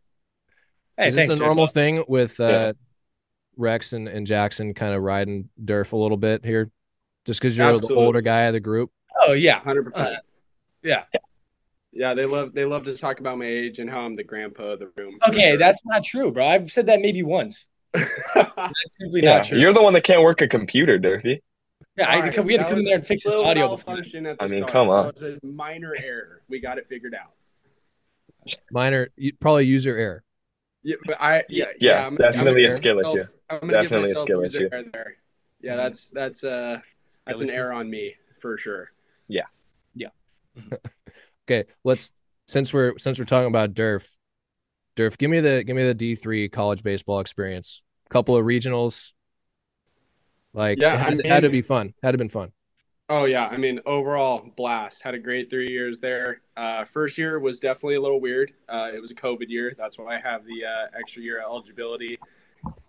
Hey, 0.96 1.08
is 1.08 1.14
this 1.14 1.30
a 1.30 1.36
normal 1.36 1.66
Durf. 1.66 1.72
thing 1.72 2.04
with 2.06 2.38
uh, 2.38 2.44
Yeah. 2.48 2.72
Rex 3.56 3.92
and, 3.92 4.06
and 4.06 4.26
Jackson 4.26 4.74
kind 4.74 4.94
of 4.94 5.02
riding 5.02 5.48
Durf 5.64 5.92
a 5.92 5.96
little 5.96 6.16
bit 6.16 6.44
here, 6.44 6.70
just 7.26 7.40
because 7.40 7.58
you're 7.58 7.66
Absolutely. 7.66 7.94
the 7.96 8.00
older 8.00 8.20
guy 8.20 8.42
of 8.42 8.52
the 8.52 8.60
group? 8.60 8.90
Oh 9.26 9.32
yeah, 9.32 9.58
Hundred 9.60 9.84
percent. 9.92 10.08
Uh, 10.16 10.20
yeah. 10.82 11.04
Yeah, 11.92 12.14
they 12.14 12.24
love 12.24 12.54
they 12.54 12.64
love 12.64 12.84
to 12.84 12.96
talk 12.96 13.18
about 13.18 13.36
my 13.38 13.46
age 13.46 13.80
and 13.80 13.90
how 13.90 14.00
I'm 14.02 14.14
the 14.14 14.22
grandpa 14.22 14.62
of 14.74 14.78
the 14.78 14.90
room. 14.96 15.18
Okay, 15.28 15.56
that's 15.56 15.84
not 15.84 16.04
true, 16.04 16.30
bro. 16.30 16.46
I've 16.46 16.70
said 16.70 16.86
that 16.86 17.00
maybe 17.00 17.24
once. 17.24 17.66
that's 17.92 18.08
That's 18.34 18.96
simply 19.00 19.22
Yeah, 19.24 19.38
not 19.38 19.44
true. 19.46 19.58
you're 19.58 19.72
the 19.72 19.82
one 19.82 19.94
that 19.94 20.04
can't 20.04 20.22
work 20.22 20.40
a 20.40 20.46
computer, 20.46 20.98
Durfee. 20.98 21.42
Yeah, 22.00 22.10
I, 22.10 22.16
had 22.16 22.24
to 22.24 22.32
come- 22.32 22.46
we 22.46 22.54
had 22.54 22.62
to 22.62 22.68
come 22.68 22.78
in 22.78 22.84
there 22.84 22.96
and 22.96 23.06
fix 23.06 23.24
this 23.24 23.34
audio. 23.34 23.76
before. 23.76 23.98
At 23.98 24.36
I 24.40 24.46
mean, 24.46 24.60
start. 24.60 24.72
come 24.72 24.88
on. 24.88 25.06
That 25.06 25.22
was 25.22 25.38
a 25.42 25.46
minor 25.46 25.94
error. 26.02 26.42
We 26.48 26.60
got 26.60 26.78
it 26.78 26.88
figured 26.88 27.14
out. 27.14 27.32
Minor, 28.70 29.10
probably 29.38 29.66
user 29.66 29.96
error. 29.96 30.24
Yeah, 30.82 30.96
but 31.04 31.18
I 31.20 31.44
yeah 31.48 31.66
Yeah, 31.78 32.06
I'm, 32.06 32.16
definitely 32.16 32.64
I'm 32.64 32.70
a 32.70 32.72
skill 32.72 32.98
issue. 33.00 33.26
Definitely 33.50 33.76
a 33.76 33.82
give 33.82 33.90
myself 33.90 34.18
skill 34.18 34.42
issue. 34.42 34.68
error 34.72 34.84
There. 34.92 35.16
Yeah, 35.60 35.76
that's 35.76 36.08
that's 36.08 36.42
uh 36.42 36.78
that's 37.26 37.40
an 37.40 37.50
error 37.50 37.72
on 37.72 37.90
me 37.90 38.14
for 38.40 38.56
sure. 38.56 38.90
Yeah, 39.28 39.44
yeah. 39.94 40.08
okay, 41.44 41.68
let's 41.84 42.12
since 42.48 42.72
we're 42.72 42.96
since 42.98 43.18
we're 43.18 43.26
talking 43.26 43.48
about 43.48 43.74
Durf, 43.74 44.08
Durf, 44.96 45.18
give 45.18 45.30
me 45.30 45.40
the 45.40 45.62
give 45.64 45.76
me 45.76 45.84
the 45.84 45.94
D 45.94 46.14
three 46.14 46.48
college 46.48 46.82
baseball 46.82 47.20
experience. 47.20 47.82
Couple 48.08 48.36
of 48.36 48.44
regionals. 48.44 49.12
Like 50.52 50.78
Yeah, 50.80 50.94
it 50.94 50.98
had, 50.98 51.12
I 51.12 51.16
it 51.16 51.26
had 51.26 51.42
to 51.42 51.48
be 51.48 51.62
fun. 51.62 51.94
Had 52.02 52.12
to 52.12 52.18
been 52.18 52.28
fun. 52.28 52.52
Oh 53.08 53.24
yeah, 53.24 53.46
I 53.46 53.56
mean 53.56 53.80
overall 53.86 54.50
blast. 54.56 55.02
Had 55.02 55.14
a 55.14 55.18
great 55.18 55.50
three 55.50 55.70
years 55.70 55.98
there. 55.98 56.42
Uh, 56.56 56.84
first 56.84 57.18
year 57.18 57.38
was 57.38 57.58
definitely 57.58 57.96
a 57.96 58.00
little 58.00 58.20
weird. 58.20 58.52
Uh, 58.68 58.90
it 58.94 59.00
was 59.00 59.10
a 59.10 59.14
COVID 59.14 59.48
year. 59.48 59.74
That's 59.76 59.98
why 59.98 60.16
I 60.16 60.20
have 60.20 60.44
the 60.44 60.64
uh, 60.64 60.98
extra 60.98 61.22
year 61.22 61.40
eligibility. 61.40 62.18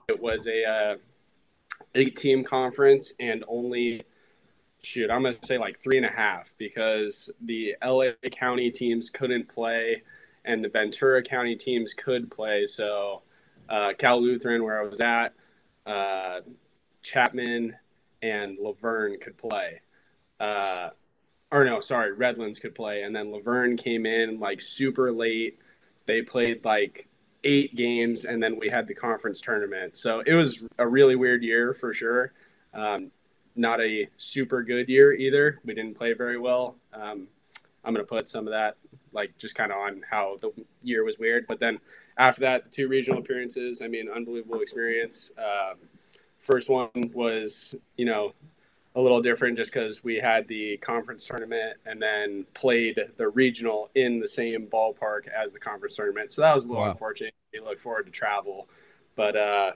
It 0.08 0.20
was 0.20 0.48
a 0.48 0.64
uh, 0.64 0.96
eight 1.96 2.16
team 2.16 2.44
conference 2.44 3.14
and 3.20 3.44
only 3.48 4.04
shoot 4.84 5.12
I'm 5.12 5.24
gonna 5.24 5.36
say 5.44 5.58
like 5.58 5.80
three 5.80 5.98
and 5.98 6.06
a 6.06 6.12
half 6.12 6.52
because 6.58 7.32
the 7.42 7.76
LA 7.84 8.12
County 8.32 8.72
teams 8.72 9.10
couldn't 9.10 9.48
play 9.48 10.02
and 10.46 10.64
the 10.64 10.70
Ventura 10.70 11.22
County 11.24 11.56
teams 11.56 11.94
could 11.94 12.32
play. 12.32 12.66
So 12.66 13.22
uh, 13.70 13.94
Cal 13.98 14.22
Lutheran, 14.22 14.64
where 14.64 14.82
I 14.82 14.88
was 14.88 15.02
at, 15.02 15.34
uh, 15.86 16.42
Chapman 17.04 17.76
and 18.22 18.58
La 18.60 18.74
Verne 18.74 19.18
could 19.20 19.38
play 19.38 19.82
uh, 20.42 20.90
or 21.52 21.64
no, 21.64 21.82
sorry, 21.82 22.14
Redlands 22.14 22.60
could 22.60 22.74
play, 22.74 23.04
and 23.04 23.16
then 23.16 23.32
La 23.32 23.40
Verne 23.40 23.78
came 23.78 24.06
in 24.06 24.40
like 24.40 24.60
super 24.60 25.12
late. 25.12 25.60
They 26.08 26.22
played 26.22 26.66
like 26.66 27.08
eight 27.44 27.76
games, 27.76 28.26
and 28.26 28.42
then 28.42 28.58
we 28.58 28.70
had 28.70 28.88
the 28.88 28.96
conference 28.96 29.40
tournament. 29.40 29.98
So 29.98 30.22
it 30.26 30.34
was 30.34 30.64
a 30.80 30.88
really 30.88 31.16
weird 31.16 31.44
year 31.44 31.74
for 31.74 31.94
sure. 31.94 32.34
Um, 32.74 33.12
not 33.56 33.82
a 33.82 34.08
super 34.18 34.64
good 34.64 34.90
year 34.90 35.14
either. 35.14 35.60
We 35.64 35.74
didn't 35.74 35.98
play 35.98 36.14
very 36.14 36.40
well. 36.40 36.76
Um, 36.94 37.28
I'm 37.84 37.94
gonna 37.94 38.06
put 38.06 38.30
some 38.30 38.48
of 38.48 38.52
that 38.52 38.78
like 39.12 39.38
just 39.38 39.56
kind 39.56 39.72
of 39.72 39.78
on 39.78 40.04
how 40.10 40.38
the 40.42 40.52
year 40.82 41.04
was 41.04 41.20
weird. 41.20 41.46
But 41.48 41.60
then 41.60 41.80
after 42.18 42.42
that, 42.42 42.64
the 42.64 42.70
two 42.70 42.88
regional 42.88 43.20
appearances, 43.20 43.82
I 43.82 43.88
mean, 43.88 44.10
unbelievable 44.10 44.62
experience. 44.62 45.32
Um, 45.38 45.78
first 46.42 46.70
one 46.70 46.90
was, 47.14 47.76
you 47.98 48.06
know, 48.06 48.34
a 48.96 49.02
little 49.02 49.22
different 49.22 49.58
just 49.58 49.72
because 49.72 50.04
we 50.04 50.16
had 50.16 50.48
the 50.50 50.76
conference 50.78 51.26
tournament 51.26 51.78
and 51.86 52.02
then 52.02 52.46
played 52.54 53.00
the 53.16 53.30
regional 53.30 53.90
in 53.96 54.20
the 54.20 54.28
same 54.28 54.68
ballpark 54.68 55.28
as 55.30 55.54
the 55.54 55.60
conference 55.60 55.96
tournament. 55.96 56.34
So 56.34 56.42
that 56.42 56.54
was 56.54 56.66
a 56.66 56.68
little 56.68 56.84
Wow. 56.84 56.92
unfortunate. 56.92 57.34
We 57.54 57.60
look 57.62 57.80
forward 57.80 58.06
to 58.08 58.12
travel, 58.12 58.68
but 59.16 59.36
uh, 59.38 59.72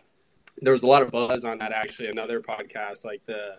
there 0.61 0.73
was 0.73 0.83
a 0.83 0.87
lot 0.87 1.01
of 1.01 1.11
buzz 1.11 1.45
on 1.45 1.59
that. 1.59 1.71
Actually, 1.71 2.09
another 2.09 2.41
podcast 2.41 3.05
like 3.05 3.25
the 3.25 3.55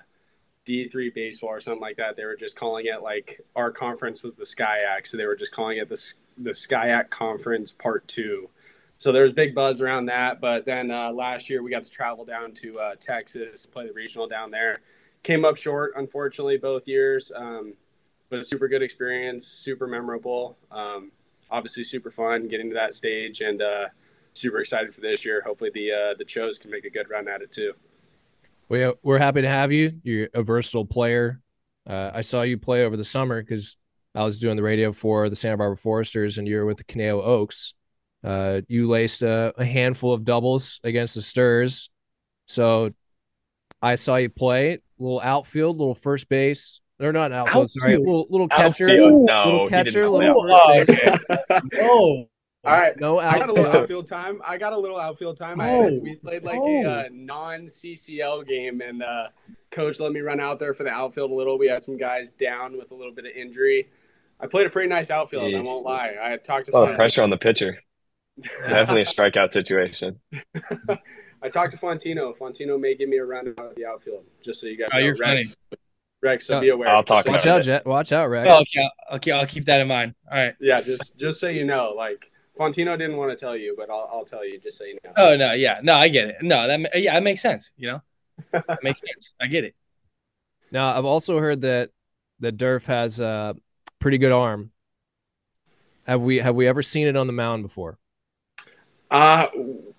D3 0.66 1.14
baseball 1.14 1.50
or 1.50 1.60
something 1.60 1.80
like 1.80 1.96
that. 1.98 2.16
They 2.16 2.24
were 2.24 2.36
just 2.36 2.56
calling 2.56 2.86
it 2.86 3.02
like 3.02 3.40
our 3.54 3.70
conference 3.70 4.22
was 4.22 4.34
the 4.34 4.44
SCIAC, 4.44 5.06
so 5.06 5.16
they 5.16 5.26
were 5.26 5.36
just 5.36 5.52
calling 5.52 5.78
it 5.78 5.88
the 5.88 6.02
the 6.38 6.50
SCIAC 6.50 7.08
Conference 7.08 7.72
Part 7.72 8.06
Two. 8.08 8.50
So 8.98 9.12
there 9.12 9.24
was 9.24 9.32
big 9.32 9.54
buzz 9.54 9.80
around 9.80 10.06
that. 10.06 10.40
But 10.40 10.64
then 10.64 10.90
uh, 10.90 11.12
last 11.12 11.50
year 11.50 11.62
we 11.62 11.70
got 11.70 11.84
to 11.84 11.90
travel 11.90 12.24
down 12.24 12.52
to 12.54 12.72
uh, 12.74 12.94
Texas, 12.98 13.66
play 13.66 13.86
the 13.86 13.92
regional 13.92 14.26
down 14.26 14.50
there. 14.50 14.78
Came 15.22 15.44
up 15.44 15.56
short, 15.56 15.92
unfortunately, 15.96 16.56
both 16.56 16.86
years. 16.86 17.32
Um, 17.34 17.74
but 18.28 18.38
a 18.40 18.44
super 18.44 18.68
good 18.68 18.82
experience, 18.82 19.46
super 19.46 19.86
memorable. 19.86 20.56
Um, 20.70 21.12
obviously, 21.50 21.84
super 21.84 22.10
fun 22.10 22.48
getting 22.48 22.68
to 22.70 22.74
that 22.74 22.94
stage, 22.94 23.40
and 23.40 23.62
uh, 23.62 23.86
super 24.34 24.60
excited 24.60 24.94
for 24.94 25.00
this 25.00 25.24
year. 25.24 25.42
Hopefully, 25.46 25.70
the 25.74 25.92
uh, 25.92 26.14
the 26.18 26.24
Chos 26.24 26.58
can 26.58 26.70
make 26.70 26.84
a 26.84 26.90
good 26.90 27.08
run 27.08 27.28
at 27.28 27.42
it 27.42 27.52
too. 27.52 27.72
We, 28.68 28.92
we're 29.02 29.18
happy 29.18 29.42
to 29.42 29.48
have 29.48 29.70
you. 29.70 30.00
You're 30.02 30.28
a 30.34 30.42
versatile 30.42 30.86
player. 30.86 31.40
Uh, 31.88 32.10
I 32.12 32.22
saw 32.22 32.42
you 32.42 32.58
play 32.58 32.84
over 32.84 32.96
the 32.96 33.04
summer 33.04 33.40
because 33.40 33.76
I 34.12 34.24
was 34.24 34.40
doing 34.40 34.56
the 34.56 34.62
radio 34.62 34.92
for 34.92 35.30
the 35.30 35.36
Santa 35.36 35.56
Barbara 35.56 35.76
Foresters, 35.76 36.38
and 36.38 36.48
you 36.48 36.56
were 36.56 36.66
with 36.66 36.78
the 36.78 36.84
Conejo 36.84 37.22
Oaks. 37.22 37.74
Uh, 38.26 38.60
you 38.68 38.88
laced 38.88 39.22
a, 39.22 39.54
a 39.56 39.64
handful 39.64 40.12
of 40.12 40.24
doubles 40.24 40.80
against 40.82 41.14
the 41.14 41.22
Stirs. 41.22 41.90
So 42.46 42.90
I 43.80 43.94
saw 43.94 44.16
you 44.16 44.28
play 44.30 44.72
a 44.74 44.78
little 44.98 45.20
outfield, 45.22 45.78
little 45.78 45.94
first 45.94 46.28
base, 46.28 46.80
or 47.00 47.12
not 47.12 47.30
outfield, 47.30 47.70
sorry, 47.70 47.96
little 47.96 48.26
little 48.30 48.48
catcher, 48.48 48.84
Outfield, 48.88 49.24
no, 49.26 49.44
little 49.44 49.64
he 49.66 49.70
catcher, 49.70 49.90
didn't 50.02 50.12
little 50.12 50.42
first 50.42 50.54
Oh, 50.58 50.84
base. 50.86 51.60
oh, 51.82 52.24
All 52.64 52.72
right. 52.72 52.98
No 52.98 53.18
I 53.20 53.38
got 53.38 53.48
a 53.48 53.52
little 53.52 53.66
outfield. 53.66 53.82
outfield 53.82 54.06
time. 54.08 54.40
I 54.44 54.58
got 54.58 54.72
a 54.72 54.78
little 54.78 54.98
outfield 54.98 55.36
time. 55.36 55.60
I, 55.60 55.70
Oh. 55.70 55.98
we 56.02 56.16
played 56.16 56.42
like 56.42 56.58
Oh. 56.60 56.66
a 56.84 56.84
uh, 56.84 57.04
non 57.12 57.66
CCL 57.66 58.46
game, 58.48 58.80
and 58.80 59.02
uh, 59.04 59.28
coach 59.70 60.00
let 60.00 60.10
me 60.12 60.18
run 60.20 60.40
out 60.40 60.58
there 60.58 60.74
for 60.74 60.82
the 60.82 60.90
outfield 60.90 61.30
a 61.30 61.34
little. 61.34 61.58
We 61.58 61.68
had 61.68 61.82
some 61.82 61.96
guys 61.96 62.30
down 62.30 62.76
with 62.76 62.90
a 62.90 62.94
little 62.94 63.12
bit 63.12 63.26
of 63.26 63.32
injury. 63.36 63.88
I 64.40 64.46
played 64.48 64.66
a 64.66 64.70
pretty 64.70 64.88
nice 64.88 65.10
outfield. 65.10 65.54
I 65.54 65.60
won't 65.60 65.84
lie. 65.84 66.14
I 66.20 66.36
talked 66.38 66.66
to 66.66 66.76
A 66.76 66.78
lot 66.78 66.90
of 66.90 66.96
pressure 66.96 67.22
on 67.22 67.30
the 67.30 67.38
pitcher. 67.38 67.78
Definitely 68.68 69.02
a 69.02 69.04
strikeout 69.06 69.50
situation. 69.52 70.20
I 71.42 71.48
talked 71.48 71.72
to 71.72 71.78
Fontino. 71.78 72.36
Fontino 72.36 72.78
may 72.78 72.94
give 72.94 73.08
me 73.08 73.16
a 73.18 73.24
run 73.24 73.48
out 73.58 73.66
of 73.70 73.74
the 73.76 73.86
outfield, 73.86 74.24
just 74.44 74.60
so 74.60 74.66
you 74.66 74.76
guys 74.76 74.88
Oh, 74.92 74.98
know. 74.98 75.04
you're 75.04 75.14
Rex, 75.16 75.56
Rex, 76.22 76.46
so 76.46 76.60
be 76.60 76.70
aware. 76.70 76.88
I'll 76.88 77.02
talk 77.04 77.24
so 77.26 77.32
Watch 77.32 77.44
you 77.44 77.50
out. 77.52 77.62
Jet. 77.62 77.86
Watch 77.86 78.12
out, 78.12 78.28
Rex. 78.28 78.48
oh, 78.50 78.60
okay, 78.60 78.80
I'll, 79.10 79.16
okay, 79.16 79.30
I'll 79.32 79.46
keep 79.46 79.64
that 79.66 79.80
in 79.80 79.88
mind. 79.88 80.14
All 80.30 80.36
right. 80.38 80.54
Yeah, 80.60 80.80
just 80.80 81.16
just 81.18 81.38
so 81.40 81.48
you 81.48 81.64
know, 81.64 81.92
like 81.96 82.30
Fontino 82.58 82.96
didn't 82.98 83.16
want 83.16 83.30
to 83.30 83.36
tell 83.36 83.56
you, 83.56 83.74
but 83.78 83.90
I'll, 83.90 84.08
I'll 84.12 84.24
tell 84.24 84.44
you 84.44 84.58
just 84.58 84.78
so 84.78 84.84
you 84.84 84.98
know. 85.04 85.12
Oh 85.16 85.36
no, 85.36 85.52
yeah, 85.52 85.78
no, 85.82 85.94
I 85.94 86.08
get 86.08 86.28
it. 86.28 86.36
No, 86.42 86.66
that 86.66 86.98
yeah, 87.00 87.14
that 87.14 87.22
makes 87.22 87.42
sense. 87.42 87.70
You 87.76 87.92
know, 87.92 88.02
that 88.52 88.82
makes 88.82 89.00
sense. 89.14 89.34
I 89.40 89.46
get 89.46 89.64
it. 89.64 89.74
Now 90.72 90.96
I've 90.96 91.04
also 91.04 91.38
heard 91.38 91.60
that 91.62 91.90
that 92.40 92.56
Durf 92.56 92.86
has 92.86 93.20
a 93.20 93.54
pretty 93.98 94.18
good 94.18 94.32
arm. 94.32 94.72
Have 96.06 96.22
we 96.22 96.38
have 96.38 96.54
we 96.56 96.66
ever 96.66 96.82
seen 96.82 97.06
it 97.06 97.16
on 97.16 97.26
the 97.26 97.32
mound 97.32 97.62
before? 97.62 97.98
Uh 99.10 99.46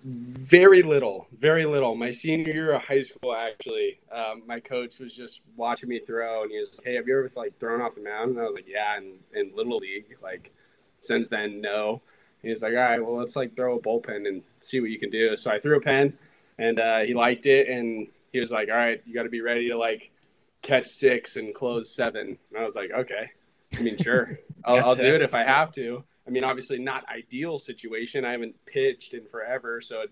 very 0.04 0.82
little, 0.82 1.26
very 1.38 1.66
little. 1.66 1.94
My 1.94 2.10
senior 2.10 2.52
year 2.52 2.72
of 2.72 2.82
high 2.82 3.02
school, 3.02 3.34
actually, 3.34 3.98
um, 4.12 4.42
my 4.46 4.60
coach 4.60 4.98
was 4.98 5.14
just 5.14 5.42
watching 5.56 5.88
me 5.88 6.00
throw, 6.00 6.42
and 6.42 6.50
he 6.50 6.58
was 6.58 6.78
like, 6.78 6.86
"Hey, 6.86 6.94
have 6.94 7.06
you 7.06 7.18
ever 7.18 7.30
like 7.36 7.58
thrown 7.58 7.80
off 7.82 7.94
the 7.94 8.02
mound?" 8.02 8.30
And 8.32 8.40
I 8.40 8.44
was 8.44 8.54
like, 8.54 8.68
"Yeah." 8.68 8.96
And 8.96 9.14
in 9.34 9.54
little 9.54 9.78
league, 9.78 10.16
like 10.22 10.52
since 11.00 11.28
then, 11.28 11.60
no. 11.60 12.00
He 12.42 12.48
was 12.50 12.62
like, 12.62 12.72
"All 12.72 12.78
right, 12.78 13.04
well, 13.04 13.16
let's 13.16 13.36
like 13.36 13.56
throw 13.56 13.76
a 13.76 13.80
bullpen 13.80 14.26
and 14.28 14.42
see 14.60 14.80
what 14.80 14.90
you 14.90 14.98
can 14.98 15.10
do." 15.10 15.36
So 15.36 15.50
I 15.50 15.58
threw 15.60 15.76
a 15.76 15.80
pen, 15.80 16.16
and 16.58 16.78
uh, 16.80 17.00
he 17.00 17.14
liked 17.14 17.46
it, 17.46 17.68
and 17.68 18.06
he 18.32 18.40
was 18.40 18.50
like, 18.50 18.68
"All 18.70 18.76
right, 18.76 19.02
you 19.06 19.14
got 19.14 19.24
to 19.24 19.28
be 19.28 19.40
ready 19.40 19.68
to 19.68 19.76
like 19.76 20.10
catch 20.62 20.86
six 20.86 21.36
and 21.36 21.54
close 21.54 21.90
seven. 21.90 22.38
And 22.50 22.58
I 22.58 22.64
was 22.64 22.74
like, 22.74 22.90
"Okay." 22.90 23.30
I 23.76 23.82
mean, 23.82 23.96
sure, 23.98 24.38
I'll, 24.64 24.78
I'll 24.78 24.94
do 24.94 25.14
it 25.14 25.22
if 25.22 25.34
I 25.34 25.44
have 25.44 25.72
to. 25.72 26.04
I 26.28 26.30
mean, 26.30 26.44
obviously 26.44 26.78
not 26.78 27.08
ideal 27.08 27.58
situation. 27.58 28.24
I 28.26 28.32
haven't 28.32 28.54
pitched 28.66 29.14
in 29.14 29.24
forever, 29.24 29.80
so 29.80 30.02
it, 30.02 30.10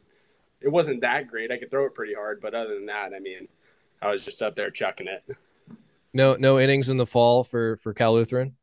it 0.63 0.69
wasn't 0.69 1.03
that 1.03 1.29
great. 1.29 1.53
I 1.53 1.59
could 1.59 1.71
throw 1.71 1.85
it 1.85 1.95
pretty 1.95 2.15
hard, 2.15 2.41
but 2.41 2.55
other 2.55 2.75
than 2.75 2.87
that, 2.87 3.13
I 3.15 3.21
mean, 3.21 3.49
I 4.01 4.11
was 4.11 4.25
just 4.25 4.41
up 4.41 4.57
there 4.57 4.71
chucking 4.71 5.09
it. 5.09 5.37
No 6.15 6.35
no 6.35 6.59
innings 6.59 6.89
in 6.89 6.97
the 6.97 7.05
fall 7.05 7.45
for 7.45 7.77
for 7.77 7.93
Cal 7.93 8.15
Lutheran. 8.15 8.57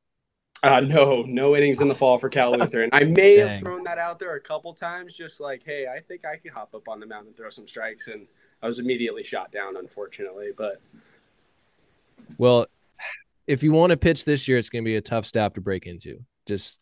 Uh, 0.64 0.80
no, 0.80 1.24
no 1.28 1.56
innings 1.56 1.82
in 1.82 1.90
the 1.90 1.96
fall 1.96 2.18
for 2.18 2.30
Cal 2.30 2.58
Lutheran. 2.58 2.90
I 2.94 3.04
may 3.04 3.38
have 3.38 3.60
thrown 3.60 3.84
that 3.84 3.98
out 3.98 4.18
there 4.18 4.36
a 4.36 4.40
couple 4.40 4.74
times, 4.74 5.14
just 5.14 5.42
like, 5.42 5.62
hey, 5.66 5.88
I 5.94 6.00
think 6.00 6.26
I 6.26 6.38
can 6.38 6.54
hop 6.54 6.74
up 6.74 6.88
on 6.88 7.02
the 7.02 7.06
mound 7.06 7.28
and 7.28 7.36
throw 7.36 7.50
some 7.50 7.68
strikes, 7.68 8.08
and 8.08 8.26
I 8.62 8.68
was 8.68 8.80
immediately 8.80 9.24
shot 9.24 9.52
down, 9.52 9.76
unfortunately. 9.76 10.52
But 10.58 10.82
Well, 12.38 12.66
if 13.46 13.62
you 13.62 13.74
want 13.74 13.92
to 13.92 13.98
pitch 13.98 14.24
this 14.24 14.48
year, 14.48 14.58
it's 14.58 14.70
going 14.70 14.86
to 14.86 14.90
be 14.90 14.96
a 14.96 15.02
tough 15.02 15.26
staff 15.26 15.54
to 15.56 15.62
break 15.62 15.86
into. 15.86 16.24
Just 16.48 16.80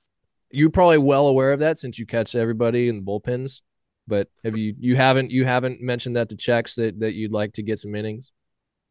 you're 0.53 0.69
probably 0.69 0.97
well 0.97 1.27
aware 1.27 1.51
of 1.51 1.59
that 1.59 1.79
since 1.79 1.97
you 1.99 2.05
catch 2.05 2.35
everybody 2.35 2.89
in 2.89 2.97
the 2.97 3.01
bullpens. 3.01 3.61
But 4.07 4.29
have 4.43 4.57
you 4.57 4.75
you 4.79 4.95
haven't 4.95 5.31
you 5.31 5.45
haven't 5.45 5.81
mentioned 5.81 6.15
that 6.15 6.29
to 6.29 6.35
checks 6.35 6.75
that 6.75 6.99
that 6.99 7.13
you'd 7.13 7.31
like 7.31 7.53
to 7.53 7.63
get 7.63 7.79
some 7.79 7.95
innings? 7.95 8.33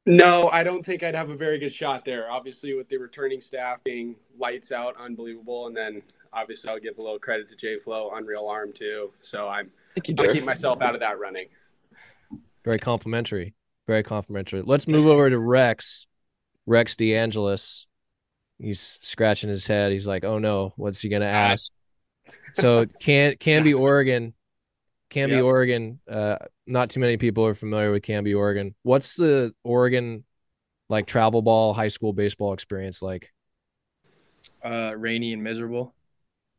No, 0.07 0.49
I 0.49 0.65
don't 0.65 0.85
think 0.85 1.03
I'd 1.03 1.15
have 1.15 1.31
a 1.31 1.37
very 1.37 1.59
good 1.59 1.73
shot 1.73 2.05
there. 2.05 2.31
Obviously, 2.31 2.75
with 2.75 2.89
the 2.89 2.97
returning 2.97 3.41
staff 3.41 3.85
being 3.85 4.17
lights 4.39 4.73
out, 4.73 4.97
unbelievable, 4.99 5.67
and 5.67 5.77
then 5.77 6.03
obviously 6.33 6.71
I'll 6.71 6.81
give 6.81 6.97
a 6.99 7.03
little 7.03 7.19
credit 7.19 7.49
to 7.51 7.57
J 7.57 7.79
Flo, 7.79 8.13
unreal 8.15 8.47
arm 8.47 8.73
too. 8.73 9.11
So 9.21 9.49
I'm 9.49 9.71
gonna 10.17 10.33
keep 10.33 10.45
myself 10.45 10.81
out 10.81 10.95
of 10.95 11.01
that 11.01 11.19
running. 11.19 11.49
Very 12.65 12.79
complimentary. 12.79 13.55
Very 13.87 14.03
complimentary. 14.03 14.63
Let's 14.63 14.87
move 14.87 15.07
over 15.07 15.29
to 15.29 15.39
Rex. 15.39 16.07
Rex 16.67 16.95
DeAngelis. 16.95 17.87
He's 18.61 18.99
scratching 19.03 19.51
his 19.51 19.67
head. 19.67 19.93
He's 19.93 20.07
like, 20.07 20.25
"Oh 20.25 20.39
no, 20.39 20.73
what's 20.77 21.01
he 21.01 21.09
gonna 21.09 21.25
ask?" 21.27 21.73
So 22.53 22.87
can 23.01 23.37
Canby, 23.39 23.75
Oregon, 23.75 24.35
Canby, 25.11 25.37
Yep. 25.37 25.43
Oregon. 25.43 26.01
Uh, 26.09 26.37
not 26.67 26.91
too 26.91 27.01
many 27.01 27.17
people 27.19 27.47
are 27.47 27.55
familiar 27.55 27.93
with 27.93 28.03
Canby, 28.05 28.35
Oregon. 28.35 28.75
What's 28.83 29.17
the 29.17 29.55
Oregon 29.65 30.25
like 30.91 31.07
travel 31.07 31.43
ball 31.43 31.75
high 31.75 31.89
school 31.89 32.13
baseball 32.15 32.53
experience 32.55 33.03
like? 33.03 33.33
Uh, 34.65 34.93
rainy 34.97 35.33
and 35.33 35.43
miserable. 35.43 35.95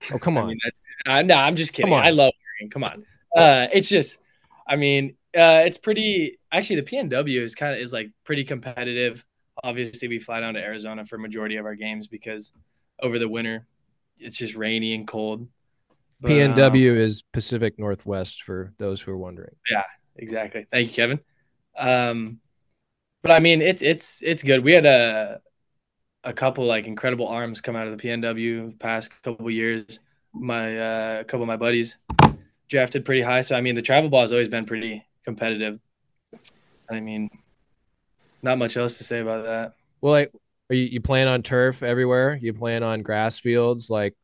Oh 0.10 0.20
come 0.20 0.38
I 0.39 0.43
on, 0.43 0.48
mean, 0.48 0.58
that's 0.63 0.81
uh, 1.05 1.22
no, 1.22 1.36
I'm 1.36 1.55
just 1.55 1.74
kidding. 1.74 2.00
I 2.00 2.12
love 2.12 2.34
Oregon. 2.60 2.72
Come 2.72 2.84
on. 2.84 3.05
Uh, 3.36 3.67
it's 3.74 3.89
just, 3.89 4.20
I 4.67 4.75
mean, 4.75 5.12
uh, 5.36 5.63
it's 5.65 5.77
pretty. 5.77 6.39
Actually, 6.51 6.77
the 6.77 6.84
PNW 6.84 7.41
is 7.43 7.55
kind 7.55 7.75
of 7.75 7.81
is 7.81 7.93
like 7.93 8.12
pretty 8.24 8.43
competitive. 8.43 9.25
Obviously, 9.63 10.08
we 10.08 10.20
fly 10.20 10.39
down 10.39 10.53
to 10.53 10.60
Arizona 10.60 11.05
for 11.05 11.17
majority 11.17 11.58
of 11.58 11.65
our 11.65 11.75
games 11.75 12.08
because 12.08 12.53
over 13.01 13.20
the 13.20 13.27
winter, 13.27 13.67
it's 14.17 14.38
just 14.38 14.55
rainy 14.55 14.93
and 14.93 15.08
cold. 15.08 15.48
But, 16.20 16.31
um, 16.31 16.38
PNW 16.38 16.98
is 16.98 17.24
Pacific 17.24 17.79
Northwest 17.79 18.43
for 18.43 18.74
those 18.77 19.01
who 19.01 19.12
are 19.12 19.17
wondering. 19.17 19.55
Yeah, 19.70 19.84
exactly. 20.15 20.67
Thank 20.72 20.89
you, 20.89 20.93
Kevin. 20.93 21.20
Um, 21.77 22.39
but 23.22 23.31
I 23.31 23.39
mean, 23.39 23.62
it's 23.62 23.81
it's 23.81 24.22
it's 24.24 24.43
good. 24.43 24.63
We 24.63 24.74
had 24.74 24.86
a 24.86 25.41
a 26.24 26.34
couple 26.34 26.65
like 26.65 26.86
incredible 26.86 27.27
arms 27.27 27.62
come 27.62 27.75
out 27.75 27.88
of 27.88 27.98
the 27.98 28.03
PNW 28.08 28.79
past 28.79 29.12
couple 29.24 29.50
years. 29.50 30.00
My 30.34 30.77
uh, 30.77 31.20
a 31.22 31.24
couple 31.24 31.43
of 31.43 31.48
my 31.48 31.58
buddies 31.58 31.98
drafted 32.70 33.03
pretty 33.03 33.22
high, 33.22 33.41
so 33.41 33.55
I 33.55 33.62
mean, 33.62 33.75
the 33.75 33.81
travel 33.81 34.10
ball 34.10 34.22
has 34.22 34.31
always 34.31 34.48
been 34.48 34.65
pretty 34.65 35.05
competitive. 35.24 35.79
I 36.89 37.00
mean, 37.00 37.29
not 38.41 38.57
much 38.57 38.77
else 38.77 38.98
to 38.98 39.03
say 39.03 39.19
about 39.19 39.45
that. 39.45 39.74
Well, 40.01 40.13
like, 40.13 40.31
are 40.69 40.75
you, 40.75 40.86
you 40.86 41.01
plan 41.01 41.27
on 41.27 41.43
turf 41.43 41.83
everywhere? 41.83 42.38
You 42.41 42.53
plan 42.53 42.83
on 42.83 43.01
grass 43.01 43.39
fields? 43.39 43.89
Like, 43.89 44.15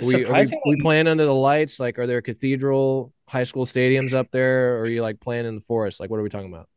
we, 0.00 0.24
we, 0.24 0.52
we 0.66 0.80
playing 0.80 1.08
under 1.08 1.24
the 1.24 1.34
lights? 1.34 1.80
Like, 1.80 1.98
are 1.98 2.06
there 2.06 2.22
cathedral 2.22 3.12
high 3.28 3.44
school 3.44 3.66
stadiums 3.66 4.14
up 4.14 4.30
there? 4.30 4.76
Or 4.76 4.82
are 4.82 4.88
you 4.88 5.02
like 5.02 5.20
playing 5.20 5.46
in 5.46 5.56
the 5.56 5.60
forest? 5.60 6.00
Like, 6.00 6.10
what 6.10 6.20
are 6.20 6.22
we 6.22 6.28
talking 6.28 6.52
about? 6.52 6.68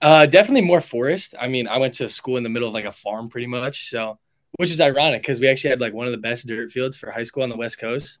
Uh, 0.00 0.26
definitely 0.26 0.62
more 0.62 0.80
forest. 0.80 1.34
I 1.40 1.46
mean, 1.46 1.68
I 1.68 1.78
went 1.78 1.94
to 1.94 2.08
school 2.08 2.36
in 2.36 2.42
the 2.42 2.48
middle 2.48 2.68
of 2.68 2.74
like 2.74 2.84
a 2.84 2.92
farm, 2.92 3.28
pretty 3.28 3.46
much. 3.46 3.88
So, 3.88 4.18
which 4.56 4.72
is 4.72 4.80
ironic 4.80 5.22
because 5.22 5.38
we 5.38 5.48
actually 5.48 5.70
had 5.70 5.80
like 5.80 5.94
one 5.94 6.06
of 6.06 6.12
the 6.12 6.18
best 6.18 6.46
dirt 6.46 6.72
fields 6.72 6.96
for 6.96 7.10
high 7.10 7.22
school 7.22 7.44
on 7.44 7.48
the 7.48 7.56
West 7.56 7.78
Coast. 7.78 8.18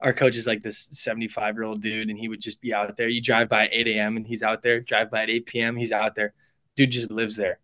Our 0.00 0.12
coach 0.12 0.36
is 0.36 0.46
like 0.46 0.62
this 0.62 0.88
75 0.92 1.56
year 1.56 1.64
old 1.64 1.82
dude, 1.82 2.10
and 2.10 2.18
he 2.18 2.28
would 2.28 2.40
just 2.40 2.60
be 2.60 2.72
out 2.72 2.96
there. 2.96 3.08
You 3.08 3.20
drive 3.20 3.48
by 3.48 3.64
at 3.64 3.72
8 3.72 3.88
a.m. 3.88 4.16
and 4.16 4.26
he's 4.26 4.44
out 4.44 4.62
there. 4.62 4.78
Drive 4.80 5.10
by 5.10 5.24
at 5.24 5.30
8 5.30 5.46
p.m. 5.46 5.76
He's 5.76 5.90
out 5.90 6.14
there. 6.14 6.32
Dude 6.76 6.90
just 6.92 7.10
lives 7.10 7.36
there. 7.36 7.58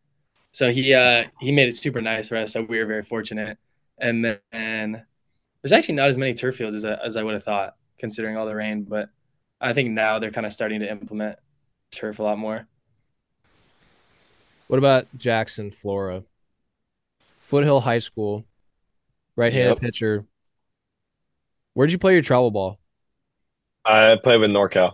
So 0.53 0.71
he 0.71 0.95
uh 0.95 1.25
he 1.41 1.53
made 1.53 1.69
it 1.69 1.75
super 1.75 2.01
nice 2.01 2.29
for 2.29 2.37
us. 2.37 2.53
So 2.53 2.63
we 2.63 2.79
were 2.79 2.87
very 2.87 3.03
fortunate. 3.03 3.59
And 3.99 4.25
then 4.25 5.07
there's 5.63 5.73
actually 5.73 5.95
not 5.95 6.09
as 6.09 6.19
many 6.19 6.35
turf 6.35 6.57
fields 6.57 6.77
as 6.77 6.85
I, 6.85 6.95
as 6.95 7.17
I 7.17 7.23
would 7.23 7.35
have 7.35 7.45
thought, 7.45 7.77
considering 7.99 8.37
all 8.37 8.47
the 8.47 8.55
rain. 8.57 8.83
But 8.85 9.11
I 9.61 9.73
think 9.73 9.91
now 9.91 10.19
they're 10.19 10.31
kind 10.31 10.47
of 10.47 10.53
starting 10.53 10.81
to 10.81 10.91
implement 10.91 11.39
turf 11.93 12.19
a 12.19 12.23
lot 12.23 12.39
more. 12.39 12.67
What 14.67 14.79
about 14.79 15.07
Jackson, 15.17 15.71
Flora? 15.71 16.25
Foothill 17.41 17.81
High 17.81 17.99
School, 17.99 18.47
right-handed 19.37 19.69
Yep. 19.69 19.81
pitcher. 19.81 20.27
Where'd 21.75 21.93
you 21.93 21.99
play 21.99 22.15
your 22.15 22.23
travel 22.23 22.51
ball? 22.51 22.79
I 23.85 24.17
played 24.23 24.41
with 24.41 24.51
NorCal. 24.51 24.93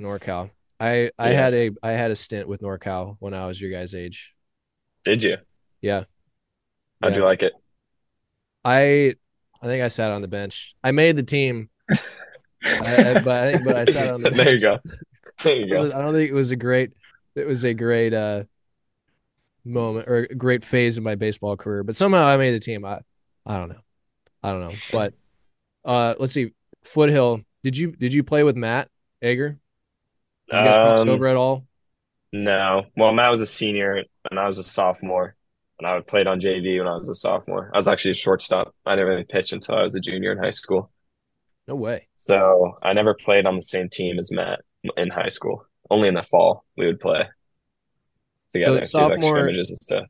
NorCal. 0.00 0.50
I 0.80 1.10
I 1.18 1.30
Yeah. 1.32 1.40
had 1.42 1.54
a 1.54 1.70
I 1.82 1.90
had 1.92 2.10
a 2.10 2.16
stint 2.16 2.48
with 2.48 2.60
NorCal 2.60 3.16
when 3.20 3.34
I 3.34 3.46
was 3.46 3.60
your 3.60 3.70
guys' 3.70 3.94
age. 3.94 4.34
Did 5.04 5.22
you? 5.22 5.36
Yeah. 5.80 6.04
How'd 7.02 7.12
Yeah. 7.12 7.18
you 7.18 7.24
like 7.24 7.42
it? 7.42 7.52
I 8.64 9.14
I 9.62 9.66
think 9.66 9.82
I 9.82 9.88
sat 9.88 10.10
on 10.12 10.22
the 10.22 10.28
bench. 10.28 10.74
I 10.84 10.90
made 10.90 11.16
the 11.16 11.22
team, 11.22 11.70
I, 11.90 11.96
I, 12.64 13.20
but 13.20 13.28
I 13.28 13.52
think 13.52 13.64
but 13.64 13.76
I 13.76 13.84
sat 13.84 14.12
on 14.12 14.20
the 14.22 14.30
bench. 14.32 14.44
there 14.44 14.54
you 14.54 14.60
go. 14.60 14.78
There 15.42 15.56
you 15.56 15.72
go. 15.74 15.86
I 15.86 16.02
don't 16.02 16.12
think 16.12 16.30
it 16.30 16.34
was 16.34 16.50
a 16.50 16.56
great. 16.56 16.90
It 17.34 17.46
was 17.46 17.64
a 17.64 17.74
great 17.74 18.12
uh 18.14 18.44
moment 19.64 20.08
or 20.08 20.18
a 20.30 20.34
great 20.34 20.64
phase 20.64 20.96
of 20.98 21.04
my 21.04 21.14
baseball 21.14 21.56
career, 21.56 21.82
but 21.82 21.96
somehow 21.96 22.24
I 22.26 22.36
made 22.36 22.52
the 22.52 22.60
team. 22.60 22.84
I 22.84 23.00
I 23.44 23.56
don't 23.56 23.68
know. 23.68 23.80
I 24.42 24.50
don't 24.50 24.60
know. 24.60 24.74
But 24.92 25.14
uh 25.84 26.14
let's 26.18 26.32
see. 26.32 26.52
Foothill. 26.82 27.40
Did 27.62 27.76
you 27.76 27.92
did 27.92 28.14
you 28.14 28.22
play 28.24 28.42
with 28.44 28.56
Matt 28.56 28.88
Ager? 29.22 29.58
You 30.48 30.52
guys 30.52 31.00
Um, 31.00 31.08
over 31.08 31.26
at 31.26 31.36
all? 31.36 31.66
No. 32.32 32.86
Well, 32.96 33.12
Matt 33.12 33.30
was 33.30 33.40
a 33.40 33.46
senior 33.46 34.02
and 34.30 34.38
I 34.38 34.46
was 34.46 34.58
a 34.58 34.64
sophomore. 34.64 35.34
And 35.78 35.86
I 35.86 36.00
played 36.00 36.26
on 36.26 36.40
JV 36.40 36.78
when 36.78 36.88
I 36.88 36.96
was 36.96 37.10
a 37.10 37.14
sophomore. 37.14 37.70
I 37.74 37.76
was 37.76 37.86
actually 37.88 38.12
a 38.12 38.14
shortstop. 38.14 38.74
I 38.86 38.94
didn't 38.94 39.08
really 39.08 39.24
pitch 39.24 39.52
until 39.52 39.74
I 39.74 39.82
was 39.82 39.94
a 39.94 40.00
junior 40.00 40.32
in 40.32 40.38
high 40.38 40.50
school. 40.50 40.90
No 41.68 41.74
way. 41.74 42.08
So 42.14 42.78
I 42.82 42.92
never 42.94 43.12
played 43.14 43.44
on 43.44 43.56
the 43.56 43.62
same 43.62 43.88
team 43.90 44.18
as 44.18 44.30
Matt 44.32 44.60
in 44.96 45.10
high 45.10 45.28
school. 45.28 45.66
Only 45.90 46.08
in 46.08 46.14
the 46.14 46.22
fall 46.22 46.64
we 46.76 46.86
would 46.86 47.00
play 47.00 47.24
together, 48.52 48.80
do 48.80 48.98
like 48.98 49.22
scrimmages 49.22 49.70
and 49.70 49.82
stuff. 49.82 50.04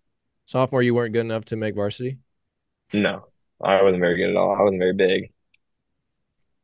Sophomore, 0.46 0.82
you 0.82 0.94
weren't 0.94 1.12
good 1.12 1.20
enough 1.20 1.46
to 1.46 1.56
make 1.56 1.74
varsity. 1.74 2.18
No, 2.92 3.26
I 3.62 3.82
wasn't 3.82 4.00
very 4.00 4.16
good 4.16 4.30
at 4.30 4.36
all. 4.36 4.54
I 4.54 4.62
wasn't 4.62 4.80
very 4.80 4.94
big 4.94 5.32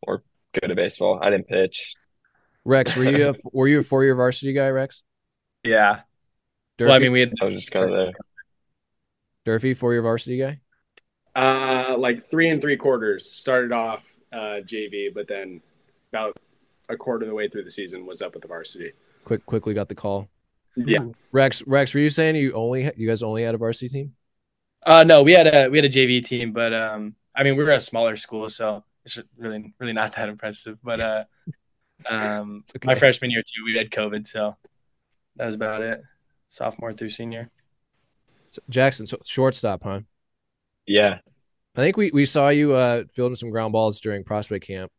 or 0.02 0.23
good 0.52 0.71
at 0.71 0.76
baseball. 0.76 1.19
I 1.21 1.31
didn't 1.31 1.49
pitch. 1.49 1.95
Rex, 2.64 2.97
were 2.97 3.04
you 3.04 3.31
a, 3.31 3.35
were 3.52 3.69
you 3.69 3.81
a 3.81 3.83
four 3.83 4.04
year 4.04 4.14
varsity 4.14 4.52
guy, 4.52 4.69
Rex? 4.69 5.02
Yeah. 5.64 6.00
Durfee, 6.78 6.88
Well, 6.88 6.97
I 6.97 6.99
mean, 6.99 7.12
we 7.12 7.21
had 7.21 7.33
I 7.40 7.45
was 7.47 7.54
just 7.54 7.73
kind 7.73 7.87
of 7.87 7.97
there. 7.97 8.12
Durfee, 9.45 9.75
four 9.75 9.92
year 9.92 10.02
varsity 10.02 10.38
guy. 10.38 10.61
Uh, 11.35 11.97
like 11.99 12.31
three 12.31 12.49
and 12.49 12.61
three 12.61 12.76
quarters. 12.76 13.31
Started 13.31 13.73
off 13.73 14.16
uh, 14.33 14.61
JV, 14.64 15.12
but 15.12 15.28
then 15.28 15.61
about 16.12 16.37
a 16.88 16.97
quarter 16.97 17.25
of 17.25 17.28
the 17.28 17.35
way 17.35 17.49
through 17.49 17.64
the 17.64 17.71
season 17.71 18.07
was 18.07 18.23
up 18.23 18.37
at 18.37 18.42
the 18.42 18.49
varsity. 18.49 18.92
Quick, 19.25 19.45
quickly 19.47 19.75
got 19.75 19.88
the 19.88 19.95
call. 19.95 20.28
Yeah. 20.76 21.04
Rex, 21.33 21.62
Rex, 21.66 21.92
were 21.95 22.00
you 22.00 22.11
saying 22.11 22.37
you 22.37 22.52
only 22.52 22.90
you 22.97 23.09
guys 23.09 23.23
only 23.23 23.42
had 23.42 23.54
a 23.54 23.59
varsity 23.59 23.88
team? 23.88 24.14
Uh, 24.85 25.04
no, 25.04 25.23
we 25.23 25.33
had 25.33 25.47
a 25.47 25.69
we 25.69 25.78
had 25.78 25.85
a 25.85 25.90
JV 25.90 26.25
team, 26.25 26.52
but 26.52 26.73
um, 26.73 27.14
I 27.37 27.42
mean, 27.42 27.57
we 27.57 27.64
were 27.64 27.71
a 27.71 27.81
smaller 27.81 28.16
school, 28.16 28.49
so 28.49 28.83
it's 29.04 29.19
really 29.37 29.75
really 29.78 29.92
not 29.92 30.14
that 30.14 30.28
impressive. 30.28 30.78
But 30.83 31.00
uh, 31.00 31.25
um, 32.09 32.65
okay. 32.77 32.87
my 32.87 32.95
freshman 32.95 33.31
year 33.31 33.43
too, 33.43 33.65
we 33.65 33.77
had 33.77 33.91
COVID, 33.91 34.27
so 34.27 34.57
that 35.37 35.47
was 35.47 35.55
about 35.55 35.83
it. 35.83 36.01
Sophomore 36.49 36.93
through 36.93 37.11
senior. 37.11 37.51
So, 38.51 38.61
Jackson, 38.69 39.07
so 39.07 39.17
shortstop, 39.25 39.83
huh? 39.85 40.01
Yeah. 40.87 41.19
I 41.75 41.81
think 41.81 41.97
we, 41.97 42.11
we 42.13 42.27
saw 42.27 42.51
you 42.51 42.75
uh 42.75 43.05
fielding 43.15 43.37
some 43.37 43.51
ground 43.51 43.73
balls 43.73 43.99
during 44.01 44.25
prospect 44.25 44.67
camp, 44.67 44.93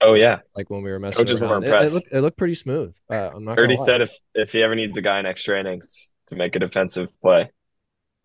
Oh 0.00 0.14
yeah. 0.14 0.40
like 0.56 0.68
when 0.68 0.82
we 0.82 0.90
were 0.90 0.98
messing 0.98 1.24
Coaches 1.24 1.40
were 1.40 1.46
around. 1.46 1.64
It, 1.64 1.70
it 1.70 1.92
looked 1.92 2.08
it 2.10 2.20
looked 2.20 2.36
pretty 2.36 2.56
smooth. 2.56 2.96
Uh, 3.08 3.30
I'm 3.34 3.44
not 3.44 3.56
Heard 3.56 3.68
lie. 3.70 3.76
said 3.76 4.00
if 4.00 4.10
if 4.34 4.50
he 4.52 4.62
ever 4.62 4.74
needs 4.74 4.98
a 4.98 5.02
guy 5.02 5.20
in 5.20 5.26
extra 5.26 5.60
innings 5.60 6.10
to 6.26 6.34
make 6.36 6.56
a 6.56 6.58
defensive 6.58 7.08
play, 7.20 7.50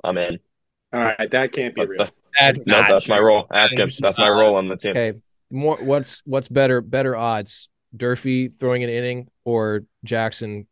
I'm 0.04 0.18
in. 0.18 0.40
All 0.92 1.00
right, 1.02 1.30
that 1.30 1.52
can't 1.52 1.76
be 1.76 1.82
But 1.82 1.90
real. 1.90 2.06
the- 2.06 2.12
That's 2.40 2.66
no, 2.66 2.82
not 2.82 2.90
that's 2.90 3.08
my 3.10 3.20
role. 3.20 3.46
Ask 3.54 3.78
him. 3.78 3.92
That's 4.00 4.18
my 4.18 4.30
role 4.30 4.56
on 4.56 4.68
the 4.70 4.76
team. 4.78 4.92
Okay, 4.92 5.14
more 5.52 5.78
what's 5.78 6.24
what's 6.26 6.48
better 6.48 6.82
better 6.82 7.16
odds? 7.16 7.70
Durfee 7.96 8.50
throwing 8.50 8.84
an 8.84 8.90
inning 8.90 9.30
or 9.46 9.84
Jackson 10.04 10.68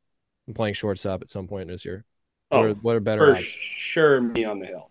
playing 0.53 0.73
shortstop 0.73 1.21
at 1.21 1.29
some 1.29 1.47
point 1.47 1.67
this 1.69 1.85
year? 1.85 2.03
What, 2.49 2.59
are, 2.61 2.67
Oh, 2.69 2.73
what 2.81 2.95
are 2.95 2.99
better 2.99 3.25
For 3.27 3.31
odds? 3.37 3.45
sure, 3.45 4.21
me 4.21 4.43
on 4.45 4.59
the 4.59 4.65
hill. 4.65 4.89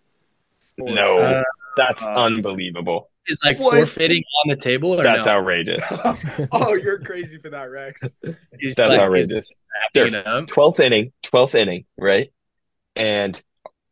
No, 0.77 1.19
Uh, 1.19 1.43
that's 1.77 2.05
uh, 2.05 2.11
unbelievable. 2.11 3.09
Is 3.27 3.39
like 3.45 3.59
What? 3.59 3.75
forfeiting 3.75 4.23
on 4.43 4.49
the 4.49 4.55
table 4.55 4.93
or 4.99 5.03
That's 5.03 5.27
no? 5.27 5.33
outrageous. 5.33 5.83
oh, 6.51 6.73
you're 6.73 6.99
crazy 6.99 7.37
for 7.37 7.49
that, 7.51 7.69
Rex. 7.69 8.01
He's 8.59 8.73
That's 8.75 8.91
like, 8.93 8.99
outrageous. 8.99 9.45
he's 9.45 9.55
backing 9.93 10.15
it 10.15 10.25
up. 10.25 10.47
Twelfth 10.47 10.79
inning, 10.79 11.11
twelfth 11.21 11.53
inning, 11.53 11.85
right? 11.97 12.31
And 12.95 13.39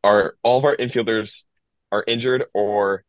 our 0.03 0.35
all 0.43 0.57
of 0.57 0.65
our 0.65 0.75
infielders 0.75 1.43
are 1.91 2.03
injured, 2.07 2.45
or 2.55 3.03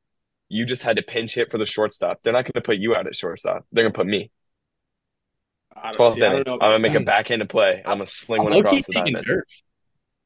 you 0.51 0.67
just 0.67 0.83
had 0.83 0.97
to 0.97 1.03
pinch 1.03 1.35
hit 1.37 1.51
for 1.51 1.57
the 1.59 1.65
shortstop. 1.65 2.21
They're 2.21 2.33
not 2.35 2.45
going 2.45 2.53
to 2.53 2.61
put 2.61 2.77
you 2.79 2.95
out 2.95 3.07
at 3.07 3.15
shortstop. 3.15 3.65
They're 3.73 3.85
going 3.85 3.93
to 3.93 3.97
put 3.99 4.07
me. 4.07 4.31
I 5.77 5.83
don't, 5.85 5.95
Twelfth 5.95 6.17
see, 6.17 6.23
I 6.25 6.31
inning. 6.33 6.43
don't 6.45 6.63
I'm 6.63 6.71
going 6.71 6.83
to 6.83 6.89
make 6.91 7.01
a 7.01 7.05
backhanded 7.05 7.49
play. 7.49 7.83
I'm 7.85 7.99
going 7.99 8.07
to 8.07 8.13
sling 8.13 8.43
one 8.43 8.53
I'm 8.53 8.59
across 8.61 8.87
the 8.87 8.93
taking 8.95 9.13
diamond. 9.15 9.27
dirt. 9.27 9.47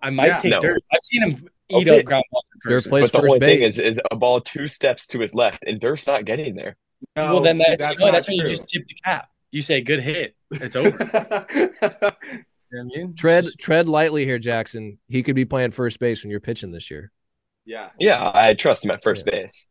I 0.03 0.11
might 0.11 0.27
Yeah. 0.27 0.37
take 0.39 0.51
No. 0.53 0.61
dirt. 0.61 0.83
I've 0.93 1.01
seen 1.03 1.23
him 1.23 1.49
eat 1.71 1.89
Okay. 1.89 1.99
up 2.01 2.05
ground 2.05 2.25
balls. 2.31 2.45
at 2.55 2.69
Dirt 2.69 2.75
first. 2.77 2.89
plays 2.89 3.11
But 3.11 3.13
the 3.13 3.23
first 3.23 3.35
only 3.35 3.47
thing 3.47 3.61
base. 3.61 3.79
is, 3.79 3.97
is 3.97 4.01
a 4.11 4.17
ball 4.17 4.41
two 4.41 4.69
steps 4.69 5.07
to 5.09 5.21
his 5.21 5.35
left, 5.35 5.63
and 5.67 5.81
Durf's 5.81 6.07
not 6.07 6.25
getting 6.25 6.55
there. 6.57 6.77
No, 7.17 7.27
well, 7.35 7.41
then 7.41 7.59
that's, 7.59 7.81
that's 7.81 7.99
you 8.01 8.07
know, 8.07 8.13
that's 8.13 8.29
when 8.29 8.39
you 8.39 8.49
just 8.49 8.67
tip 8.67 8.83
the 8.89 8.95
cap. 9.05 9.29
You 9.51 9.61
say 9.61 9.81
good 9.83 10.03
hit. 10.03 10.35
It's 10.51 10.75
over. 10.77 10.89
you 11.55 11.71
know 11.89 12.01
what 12.01 12.17
I 12.81 12.83
mean? 12.97 13.15
Tread 13.15 13.45
tread 13.59 13.89
lightly 13.89 14.25
here, 14.25 14.39
Jackson. 14.39 14.99
He 15.09 15.23
could 15.23 15.35
be 15.37 15.45
playing 15.45 15.71
first 15.71 15.99
base 16.01 16.23
when 16.25 16.31
you're 16.31 16.41
pitching 16.41 16.73
this 16.73 16.91
year, 16.91 17.13
yeah. 17.65 17.91
Yeah, 17.99 18.31
I 18.35 18.55
trust 18.55 18.85
him 18.85 18.91
at 18.91 19.03
first 19.03 19.25
Yeah. 19.27 19.43
base. 19.43 19.69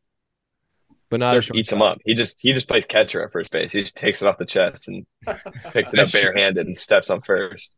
But 1.14 1.20
not 1.20 1.38
a 1.38 1.42
Durf 1.42 1.54
eats 1.54 1.72
him 1.72 1.84
up. 1.84 2.00
He 2.04 2.16
just 2.16 2.42
he 2.42 2.54
just 2.54 2.68
plays 2.68 2.88
catcher 2.88 3.24
at 3.24 3.32
first 3.32 3.52
base. 3.52 3.72
He 3.72 3.82
just 3.82 3.96
takes 3.96 4.24
it 4.24 4.28
off 4.28 4.40
the 4.40 4.48
chest 4.48 4.88
and 4.88 5.06
picks 5.72 5.94
it 5.94 6.00
up 6.00 6.12
barehanded 6.12 6.66
and 6.66 6.76
steps 6.76 7.12
on 7.12 7.22
first. 7.22 7.78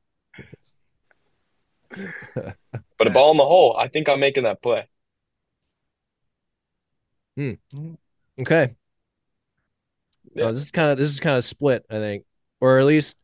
But 2.97 3.07
a 3.07 3.09
ball 3.09 3.31
in 3.31 3.37
the 3.37 3.43
hole, 3.43 3.75
I 3.77 3.89
think 3.89 4.07
I'm 4.07 4.21
making 4.21 4.43
that 4.43 4.61
play. 4.61 4.87
Okay. 8.39 8.73
Yeah. 10.33 10.45
Uh, 10.45 10.51
this 10.51 10.61
is 10.61 10.71
kind 10.71 10.89
of 10.91 10.97
this 10.97 11.09
is 11.09 11.19
kind 11.19 11.35
of 11.35 11.43
split, 11.43 11.85
I 11.89 11.95
think, 11.95 12.23
or 12.61 12.79
at 12.79 12.85
least 12.85 13.17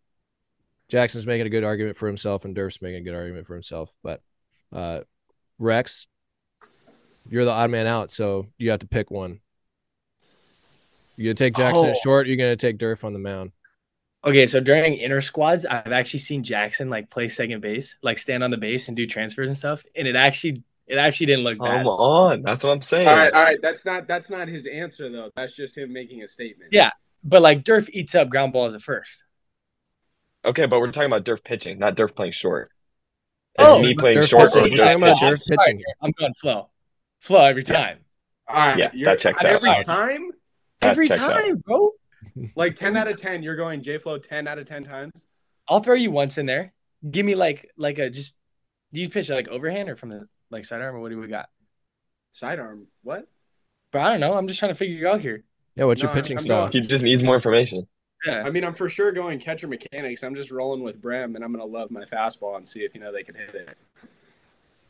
Jackson's 0.89 1.25
making 1.25 1.47
a 1.47 1.49
good 1.49 1.63
argument 1.63 1.95
for 1.95 2.07
himself, 2.07 2.43
and 2.43 2.53
Durf's 2.53 2.81
making 2.81 2.99
a 2.99 3.03
good 3.03 3.15
argument 3.15 3.47
for 3.47 3.53
himself. 3.53 3.93
But 4.03 4.21
uh, 4.73 5.01
Rex, 5.57 6.05
you're 7.29 7.45
the 7.45 7.51
odd 7.51 7.69
man 7.69 7.87
out, 7.87 8.11
so 8.11 8.47
you 8.57 8.71
have 8.71 8.79
to 8.79 8.87
pick 8.87 9.09
one. 9.09 9.39
You 11.21 11.29
gonna 11.29 11.35
take 11.35 11.55
Jackson 11.55 11.89
Oh. 11.89 11.99
short? 12.03 12.27
You're 12.27 12.37
gonna 12.37 12.55
take 12.55 12.77
Durf 12.77 13.03
on 13.03 13.13
the 13.13 13.19
mound. 13.19 13.51
Okay, 14.23 14.45
so 14.47 14.59
during 14.59 14.97
inter 14.97 15.21
squads, 15.21 15.65
I've 15.65 15.91
actually 15.91 16.19
seen 16.19 16.43
Jackson 16.43 16.89
like 16.89 17.09
play 17.09 17.27
second 17.27 17.61
base, 17.61 17.97
like 18.03 18.17
stand 18.17 18.43
on 18.43 18.51
the 18.51 18.57
base 18.57 18.87
and 18.87 18.95
do 18.97 19.07
transfers 19.07 19.47
and 19.47 19.57
stuff, 19.57 19.83
and 19.95 20.07
it 20.07 20.15
actually 20.15 20.63
it 20.87 20.97
actually 20.97 21.27
didn't 21.27 21.43
look 21.45 21.57
bad. 21.57 21.77
Come 21.83 21.87
on, 21.87 22.41
that's 22.41 22.63
what 22.63 22.71
I'm 22.71 22.81
saying. 22.81 23.07
All 23.07 23.15
right, 23.15 23.31
all 23.33 23.43
right. 23.43 23.57
That's 23.61 23.85
not 23.85 24.07
that's 24.07 24.29
not 24.29 24.47
his 24.47 24.67
answer 24.67 25.09
though. 25.11 25.29
That's 25.35 25.55
just 25.55 25.77
him 25.77 25.91
making 25.93 26.21
a 26.23 26.27
statement. 26.27 26.71
Yeah. 26.73 26.89
But 27.23 27.41
like 27.41 27.63
Durf 27.63 27.89
eats 27.91 28.13
up 28.15 28.29
ground 28.29 28.51
balls 28.53 28.73
at 28.73 28.81
first. 28.81 29.23
Okay, 30.45 30.65
but 30.65 30.79
we're 30.79 30.91
talking 30.91 31.07
about 31.11 31.23
Durf 31.23 31.43
pitching, 31.43 31.77
not 31.79 31.95
Durf 31.95 32.15
playing 32.15 32.31
short. 32.33 32.69
It's 33.59 33.71
Oh, 33.71 33.81
me 33.81 33.93
playing 33.95 34.17
Durf 34.17 34.27
short 34.29 34.53
pitching. 34.53 34.73
or 34.73 34.75
Durf 34.75 34.77
talking 34.77 34.97
about 35.03 35.17
pitching. 35.19 35.27
Durf 35.29 35.57
pitching. 35.65 35.83
I'm 36.01 36.11
going 36.19 36.33
flow, 36.33 36.69
flow 37.19 37.43
every 37.45 37.63
time, 37.63 37.99
All 38.47 38.55
right. 38.55 38.77
Yeah, 38.77 38.89
that 39.05 39.19
checks 39.19 39.45
out. 39.45 39.51
Every 39.63 39.83
time, 39.85 40.31
That 40.81 40.91
every 40.91 41.07
checks 41.07 41.21
out. 41.23 41.41
time, 41.43 41.57
bro. 41.57 41.91
like 42.55 42.75
ten 42.75 42.95
out 42.97 43.09
of 43.09 43.17
ten, 43.17 43.43
you're 43.43 43.55
going 43.55 43.81
J 43.81 43.97
Flo 43.97 44.17
ten 44.17 44.47
out 44.47 44.57
of 44.59 44.65
ten 44.65 44.83
times. 44.83 45.25
I'll 45.67 45.79
throw 45.81 45.95
you 45.95 46.11
once 46.11 46.37
in 46.37 46.45
there. 46.45 46.73
Give 47.09 47.25
me 47.25 47.35
like 47.35 47.69
like 47.77 47.97
a 47.99 48.09
just. 48.09 48.35
Do 48.93 48.99
you 48.99 49.09
pitch 49.09 49.29
like 49.29 49.47
overhand 49.47 49.89
or 49.89 49.95
from 49.95 50.09
the 50.09 50.27
like 50.49 50.65
sidearm 50.65 50.95
or 50.95 50.99
what 50.99 51.09
do 51.09 51.17
we 51.19 51.27
got? 51.27 51.49
Sidearm. 52.33 52.87
What? 53.03 53.27
But 53.91 54.01
I 54.01 54.09
don't 54.11 54.19
know. 54.19 54.33
I'm 54.33 54.47
just 54.47 54.59
trying 54.59 54.71
to 54.71 54.75
figure 54.75 54.97
you 54.97 55.07
out 55.07 55.21
here. 55.21 55.43
Yeah, 55.75 55.85
what's 55.85 56.03
No, 56.03 56.09
your 56.09 56.15
pitching 56.15 56.37
I'm 56.37 56.43
style? 56.43 56.59
going- 56.69 56.71
He 56.73 56.81
just 56.81 57.03
needs 57.03 57.23
more 57.23 57.35
information. 57.35 57.87
Yeah. 58.25 58.43
I 58.45 58.49
mean, 58.51 58.63
I'm 58.63 58.73
for 58.73 58.89
sure 58.89 59.11
going 59.11 59.39
catcher 59.39 59.67
mechanics. 59.67 60.23
I'm 60.23 60.35
just 60.35 60.51
rolling 60.51 60.83
with 60.83 61.01
Brem, 61.01 61.35
and 61.35 61.43
I'm 61.43 61.51
gonna 61.53 61.65
love 61.65 61.89
my 61.91 62.03
fastball 62.03 62.57
and 62.57 62.67
see 62.67 62.81
if 62.81 62.93
you 62.93 62.99
know 63.01 63.11
they 63.11 63.23
can 63.23 63.35
hit 63.35 63.55
it. 63.55 63.69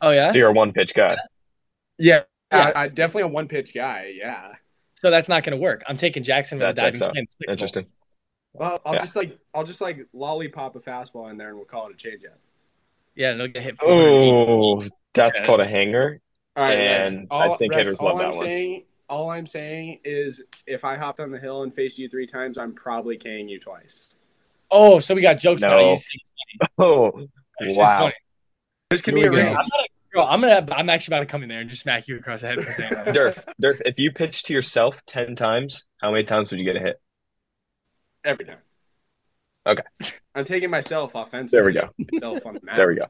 Oh 0.02 0.10
yeah. 0.12 0.32
So 0.32 0.38
you're 0.40 0.50
a 0.50 0.54
one 0.54 0.74
pitch 0.74 0.94
guy. 0.94 1.18
Yeah. 1.98 2.24
Yeah. 2.52 2.72
I, 2.76 2.84
I 2.84 2.88
definitely 2.88 3.24
a 3.24 3.28
one 3.28 3.48
pitch 3.48 3.74
guy. 3.74 4.14
Yeah. 4.18 4.54
So 5.02 5.10
that's 5.10 5.28
not 5.28 5.44
going 5.44 5.58
to 5.58 5.62
work. 5.62 5.82
I'm 5.88 5.98
taking 5.98 6.22
Jackson 6.22 6.60
with 6.60 6.76
That 6.76 6.88
a 6.90 6.92
diving 6.92 7.02
out. 7.02 7.14
plane, 7.14 7.26
six 7.28 7.36
ball. 7.48 7.52
Interesting. 7.54 7.86
Well, 8.54 8.80
I'll 8.86 8.94
Yeah. 8.94 9.00
just 9.00 9.16
like 9.16 9.40
I'll 9.52 9.64
just 9.64 9.82
like 9.82 10.06
lollipop 10.14 10.76
a 10.76 10.80
fastball 10.80 11.32
in 11.32 11.38
there, 11.38 11.48
and 11.48 11.58
we'll 11.58 11.66
call 11.66 11.88
it 11.90 11.94
a 11.94 11.98
changeup. 11.98 12.38
Yeah, 13.16 13.32
and 13.32 13.42
it'll 13.42 13.52
get 13.52 13.64
hit. 13.64 13.80
400. 13.80 14.00
Oh, 14.00 14.84
that's 15.16 15.40
Yeah. 15.40 15.46
called 15.48 15.60
a 15.62 15.66
hanger. 15.68 16.22
All 16.56 16.64
right, 16.66 16.76
And 16.80 17.16
Rex, 17.22 17.28
I 17.32 17.48
all- 17.48 17.58
think 17.58 17.72
Rex, 17.74 17.82
hitters 17.82 18.00
love 18.02 18.20
that 18.20 18.28
I'm 18.28 18.36
one. 18.36 18.46
Saying, 18.46 18.84
all 19.10 19.32
I'm 19.32 19.48
saying 19.48 20.02
is 20.06 20.44
if 20.68 20.86
I 20.86 20.98
hopped 20.98 21.20
on 21.20 21.32
the 21.32 21.40
hill 21.40 21.64
and 21.64 21.74
faced 21.74 21.98
you 21.98 22.08
three 22.08 22.28
times, 22.28 22.60
I'm 22.60 22.74
probably 22.76 23.18
K'ing 23.18 23.50
you 23.50 23.60
twice. 23.60 24.14
Oh, 24.70 25.00
so 25.00 25.16
we 25.16 25.22
got 25.24 25.40
jokes 25.40 25.64
now. 25.64 25.78
No. 25.78 25.90
You 25.90 25.96
say 25.96 26.10
it's 26.14 26.32
funny. 26.60 26.72
Oh, 26.78 27.28
wow. 27.80 28.12
This 28.92 29.02
could 29.02 29.16
Here 29.16 29.24
be 29.24 29.28
a 29.28 29.32
we 29.32 29.36
go. 29.38 29.44
range. 29.46 29.58
I'm, 29.58 29.66
not 29.66 29.88
a, 30.12 30.16
bro, 30.16 30.26
I'm 30.26 30.42
gonna. 30.42 30.68
I'm 30.72 30.90
actually 30.90 31.16
about 31.16 31.22
to 31.22 31.32
come 31.32 31.44
in 31.44 31.50
there 31.50 31.62
and 31.62 31.70
just 31.70 31.82
smack 31.82 32.08
you 32.08 32.18
across 32.18 32.42
the 32.42 32.48
head 32.48 32.64
for 32.64 32.72
saying 32.74 32.92
that. 32.94 33.08
Durf, 33.08 33.44
Durf, 33.62 33.82
if 33.86 34.00
you 34.00 34.12
pitch 34.12 34.44
to 34.44 34.54
yourself 34.54 35.06
10 35.06 35.36
times, 35.36 35.86
how 36.00 36.12
many 36.12 36.24
times 36.24 36.52
would 36.52 36.60
you 36.60 36.66
get 36.66 36.76
a 36.76 36.80
hit? 36.80 37.02
every 38.24 38.46
time. 38.46 38.58
Okay. 39.66 39.84
I'm 40.36 40.46
taking 40.46 40.70
myself 40.70 41.12
offensive. 41.16 41.52
There 41.52 41.64
we 41.66 41.74
go. 41.74 41.90
Myself 42.12 42.46
on 42.46 42.54
the 42.54 42.60
map. 42.64 42.76
There 42.76 42.88
we 42.88 42.96
go. 42.96 43.06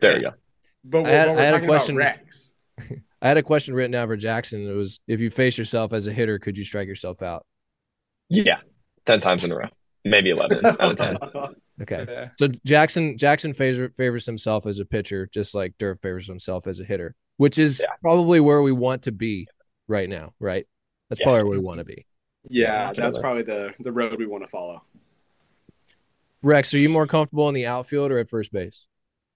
There 0.00 0.14
we 0.16 0.22
go. 0.22 0.30
But 0.84 0.98
I 0.98 1.02
we're, 1.02 1.08
had- 1.10 1.28
we're 1.30 1.38
I 1.38 1.44
had 1.44 1.48
a 1.48 1.56
talking 1.56 1.68
question- 1.68 1.96
about 2.00 2.16
Rex. 2.18 2.52
I 3.22 3.28
had 3.28 3.36
a 3.36 3.42
question 3.42 3.74
written 3.74 3.90
down 3.90 4.06
for 4.08 4.16
Jackson. 4.16 4.68
It 4.68 4.72
was 4.72 5.00
if 5.08 5.18
you 5.20 5.30
face 5.30 5.58
yourself 5.58 5.92
as 5.92 6.06
a 6.06 6.12
hitter, 6.12 6.38
could 6.38 6.56
you 6.56 6.64
strike 6.64 6.86
yourself 6.88 7.20
out? 7.22 7.44
Yeah. 8.28 8.58
10 9.06 9.20
times 9.20 9.42
in 9.44 9.50
a 9.52 9.56
row. 9.56 9.64
Maybe 10.04 10.30
11 10.30 10.64
out 10.64 10.80
of 10.80 10.96
10. 10.96 11.54
Okay. 11.82 12.04
Yeah. 12.08 12.28
So 12.38 12.48
Jackson 12.66 13.16
Jackson 13.16 13.54
favor, 13.54 13.90
favors 13.96 14.26
himself 14.26 14.66
as 14.66 14.78
a 14.78 14.84
pitcher, 14.84 15.28
just 15.32 15.54
like 15.54 15.76
Durf 15.78 16.00
favors 16.00 16.26
himself 16.26 16.66
as 16.66 16.80
a 16.80 16.84
hitter, 16.84 17.14
which 17.36 17.58
is 17.58 17.80
Yeah. 17.84 17.94
probably 18.02 18.40
where 18.40 18.62
we 18.62 18.72
want 18.72 19.02
to 19.04 19.12
be 19.12 19.46
right 19.86 20.08
now, 20.08 20.34
right? 20.40 20.66
That's 21.08 21.20
Yeah. 21.20 21.26
probably 21.26 21.42
where 21.44 21.58
we 21.58 21.64
want 21.64 21.78
to 21.78 21.84
be. 21.84 22.04
Yeah, 22.48 22.92
that's 22.92 23.18
probably 23.18 23.42
the 23.42 23.74
the 23.80 23.92
road 23.92 24.18
we 24.18 24.26
want 24.26 24.42
to 24.44 24.48
follow. 24.48 24.82
Rex, 26.42 26.72
are 26.74 26.78
you 26.78 26.88
more 26.88 27.06
comfortable 27.06 27.48
in 27.48 27.54
the 27.54 27.66
outfield 27.66 28.10
or 28.12 28.18
at 28.18 28.28
first 28.30 28.52
base? 28.52 28.86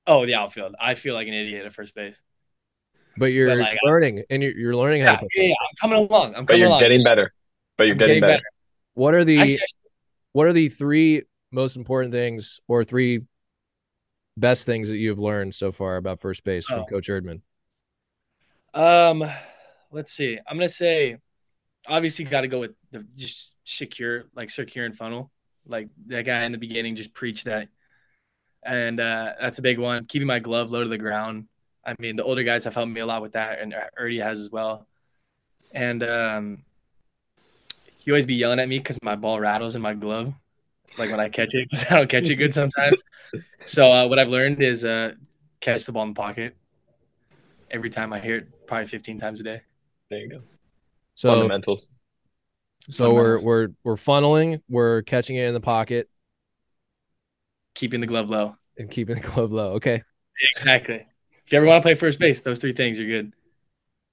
Oh, 0.07 0.25
the 0.27 0.35
outfield. 0.35 0.75
I 0.81 0.95
feel 0.95 1.15
like 1.15 1.29
an 1.29 1.35
idiot 1.35 1.67
at 1.67 1.75
first 1.75 1.95
base. 1.95 2.17
But 3.17 3.27
you're 3.27 3.49
But, 3.49 3.59
like, 3.59 3.79
learning 3.85 4.25
and 4.31 4.43
you're, 4.43 4.53
you're 4.57 4.77
learning 4.77 5.03
how 5.03 5.13
Yeah, 5.13 5.17
to 5.17 5.21
play. 5.21 5.29
yeah, 5.35 5.43
yeah, 5.49 5.55
I'm 5.61 5.91
coming 5.91 6.09
along. 6.09 6.35
I'm 6.35 6.45
But 6.47 6.59
you're 6.59 6.69
along. 6.69 6.81
getting 6.81 7.05
better. 7.05 7.33
But 7.77 7.85
you're 7.85 7.95
I'm 7.95 7.99
getting, 7.99 8.21
better. 8.21 8.43
What 8.95 9.15
are 9.15 9.25
the 9.25 9.39
Actually, 9.39 9.59
what 10.33 10.47
are 10.47 10.53
the 10.53 10.69
three 10.69 11.23
most 11.53 11.77
important 11.77 12.13
things 12.13 12.61
or 12.67 12.85
three 12.85 13.21
best 14.37 14.67
things 14.67 14.89
that 14.89 14.97
you've 14.97 15.19
learned 15.19 15.55
so 15.55 15.71
far 15.71 15.97
about 15.97 16.21
first 16.21 16.43
base 16.45 16.67
from 16.67 16.81
Oh. 16.81 16.85
Coach 16.87 17.09
Erdman? 17.09 17.43
Um, 18.75 19.23
let's 19.91 20.13
see. 20.13 20.39
I'm 20.47 20.57
gonna 20.57 20.69
say, 20.69 21.19
obviously, 21.87 22.25
got 22.25 22.41
to 22.41 22.49
go 22.49 22.61
with 22.61 22.73
the 22.91 23.07
just 23.17 23.55
secure, 23.65 24.25
like 24.35 24.51
secure 24.51 24.87
and 24.87 24.97
funnel. 24.97 25.31
Like 25.67 25.89
that 26.07 26.25
guy 26.25 26.45
in 26.45 26.53
the 26.53 26.59
beginning 26.59 26.97
just 26.97 27.13
preached 27.15 27.45
that, 27.45 27.69
and 28.65 28.99
uh, 28.99 29.35
that's 29.41 29.59
a 29.59 29.63
big 29.63 29.79
one. 29.79 30.05
Keeping 30.07 30.27
my 30.27 30.39
glove 30.39 30.71
low 30.71 30.83
to 30.83 30.89
the 30.89 30.99
ground. 30.99 31.49
I 31.85 31.95
mean, 31.99 32.17
the 32.17 32.25
older 32.25 32.43
guys 32.45 32.65
have 32.65 32.75
helped 32.75 32.91
me 32.93 33.01
a 33.01 33.07
lot 33.07 33.23
with 33.23 33.33
that, 33.33 33.61
and 33.61 33.75
Erdy 34.01 34.23
has 34.23 34.41
as 34.41 34.51
well. 34.51 34.87
And 35.73 36.03
um, 36.03 36.65
he 37.99 38.11
always 38.11 38.27
be 38.27 38.35
yelling 38.35 38.59
at 38.59 38.69
me 38.69 38.79
because 38.79 38.99
my 39.03 39.17
ball 39.17 39.39
rattles 39.39 39.77
in 39.77 39.83
my 39.83 39.95
glove, 39.95 40.33
like 40.99 41.11
when 41.11 41.21
I 41.21 41.29
catch 41.29 41.55
it, 41.55 41.69
because 41.71 41.87
I 41.91 41.97
don't 41.97 42.09
catch 42.09 42.29
it 42.29 42.37
good 42.37 42.53
sometimes. 42.55 42.97
so 43.65 43.87
uh, 43.87 44.07
what 44.09 44.19
I've 44.19 44.29
learned 44.29 44.63
is 44.63 44.85
uh, 44.85 45.13
catch 45.61 45.85
the 45.87 45.93
ball 45.93 46.03
in 46.05 46.11
the 46.11 46.15
pocket 46.21 46.57
every 47.71 47.91
time 47.91 48.13
I 48.13 48.21
hear 48.21 48.37
it, 48.37 48.67
probably 48.67 48.87
15 48.87 49.19
times 49.19 49.41
a 49.41 49.45
day. 49.45 49.63
There 50.11 50.21
you 50.21 50.29
go. 50.29 50.43
So 51.15 51.29
Fundamentals. 51.35 51.89
so 52.89 53.15
we're 53.15 53.41
we're 53.41 53.69
we're 53.85 53.97
funneling, 53.97 54.61
we're 54.69 55.03
catching 55.03 55.37
it 55.37 55.47
in 55.47 55.55
the 55.55 55.61
pocket 55.61 56.09
Keeping 57.75 58.01
the 58.01 58.07
glove 58.07 58.29
low. 58.29 58.57
and 58.79 58.91
keeping 58.91 59.15
the 59.17 59.21
glove 59.23 59.51
low. 59.53 59.73
Okay. 59.75 60.03
Exactly. 60.57 61.07
If 61.47 61.53
you 61.53 61.59
ever 61.59 61.67
want 61.67 61.83
to 61.83 61.87
play 61.87 61.95
first 61.95 62.19
base, 62.19 62.41
those 62.41 62.59
three 62.59 62.73
things, 62.73 62.99
you're 62.99 63.09
good. 63.09 63.33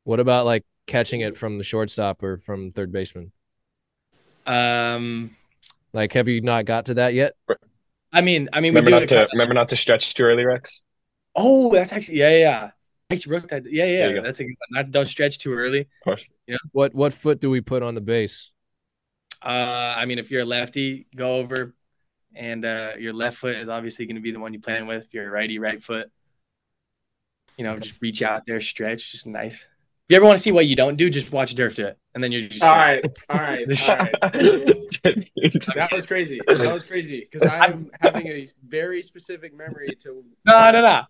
What 0.05 0.19
about 0.19 0.45
like 0.45 0.63
catching 0.87 1.21
it 1.21 1.37
from 1.37 1.57
the 1.57 1.63
shortstop 1.63 2.23
or 2.23 2.37
from 2.37 2.71
third 2.71 2.91
baseman? 2.91 3.31
Um, 4.45 5.35
Like, 5.93 6.13
have 6.13 6.27
you 6.27 6.41
not 6.41 6.65
got 6.65 6.85
to 6.87 6.93
that 6.95 7.13
yet? 7.13 7.33
I 8.11 8.21
mean, 8.21 8.49
I 8.53 8.59
mean, 8.59 8.73
we 8.73 8.79
Remember 8.79 8.91
do 8.91 8.99
not 8.99 9.07
to 9.09 9.15
kinda- 9.15 9.29
remember 9.33 9.53
not 9.53 9.69
to 9.69 9.75
stretch 9.75 10.13
too 10.13 10.23
early, 10.23 10.45
Rex. 10.45 10.81
Oh, 11.35 11.71
that's 11.71 11.93
actually 11.93 12.17
yeah, 12.19 12.29
yeah. 12.31 12.37
yeah. 12.37 12.69
I 13.11 13.15
actually 13.15 13.33
wrote 13.33 13.47
that. 13.49 13.63
Yeah, 13.71 13.85
yeah. 13.85 14.21
That's 14.21 14.39
a 14.39 14.43
good 14.43 14.55
one. 14.69 14.83
Not 14.83 14.91
don't 14.91 15.07
stretch 15.07 15.39
too 15.39 15.53
early. 15.53 15.81
Of 15.81 15.87
course. 16.03 16.31
Yeah. 16.47 16.57
What 16.71 16.93
what 16.93 17.13
foot 17.13 17.39
do 17.39 17.49
we 17.49 17.61
put 17.61 17.81
on 17.83 17.95
the 17.95 18.01
base? 18.01 18.51
Uh, 19.41 19.95
I 19.97 20.05
mean, 20.05 20.19
if 20.19 20.29
you're 20.31 20.41
a 20.41 20.45
lefty, 20.45 21.07
go 21.15 21.37
over, 21.37 21.73
and 22.35 22.65
uh, 22.65 22.91
your 22.99 23.13
left 23.13 23.37
foot 23.37 23.55
is 23.55 23.69
obviously 23.69 24.05
going 24.05 24.17
to 24.17 24.21
be 24.21 24.31
the 24.31 24.39
one 24.39 24.53
you 24.53 24.59
plan 24.59 24.85
with. 24.85 25.05
If 25.05 25.13
you're 25.13 25.27
a 25.27 25.31
righty, 25.31 25.59
right 25.59 25.81
foot. 25.81 26.11
You 27.57 27.63
know, 27.63 27.77
just 27.77 28.01
reach 28.01 28.21
out 28.21 28.45
there, 28.45 28.59
stretch, 28.61 29.11
just 29.11 29.27
nice. 29.27 29.67
If 30.09 30.13
you 30.13 30.17
ever 30.17 30.25
want 30.25 30.39
to 30.39 30.41
see 30.41 30.51
what 30.51 30.65
you 30.65 30.75
don't 30.75 30.95
do, 30.95 31.07
just 31.07 31.31
watch 31.31 31.53
Durf 31.53 31.75
do 31.75 31.85
it, 31.85 31.99
and 32.15 32.23
then 32.23 32.31
you're 32.31 32.47
just 32.47 32.63
All 32.63 32.73
right, 32.75 33.05
all 33.29 33.37
right, 33.37 33.59
all 33.89 33.95
right. 33.95 34.11
That 34.23 35.29
That 35.75 35.89
was 35.93 36.07
crazy. 36.07 36.41
That 36.47 36.73
was 36.73 36.83
crazy 36.83 37.27
because 37.31 37.47
I'm 37.51 37.91
having 38.01 38.25
a 38.25 38.47
very 38.67 39.03
specific 39.03 39.55
memory 39.55 39.95
to. 40.01 40.23
No, 40.47 40.71
no, 40.71 40.81
no. 40.81 41.01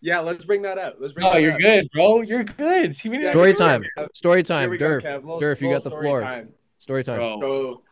Yeah, 0.00 0.20
let's 0.20 0.46
bring 0.46 0.62
that 0.62 0.78
up. 0.78 0.96
Let's 0.98 1.12
bring. 1.12 1.26
No, 1.26 1.34
that 1.34 1.42
you're 1.42 1.52
up. 1.52 1.60
good, 1.60 1.90
bro. 1.92 2.22
You're 2.22 2.44
good. 2.44 2.96
See, 2.96 3.10
we 3.10 3.18
didn't 3.18 3.32
Story 3.32 3.52
time. 3.52 3.84
Story 4.14 4.42
time. 4.42 4.70
we 4.70 4.78
go, 4.78 4.86
Durf. 4.86 5.04
Little- 5.04 5.38
Durf, 5.38 5.60
you 5.60 5.70
got 5.70 5.84
the 5.84 5.90
story 5.90 6.06
floor. 6.06 6.20
time. 6.22 6.48
Story 6.78 7.04
time. 7.04 7.18
Bro. 7.18 7.40
So, 7.42 7.82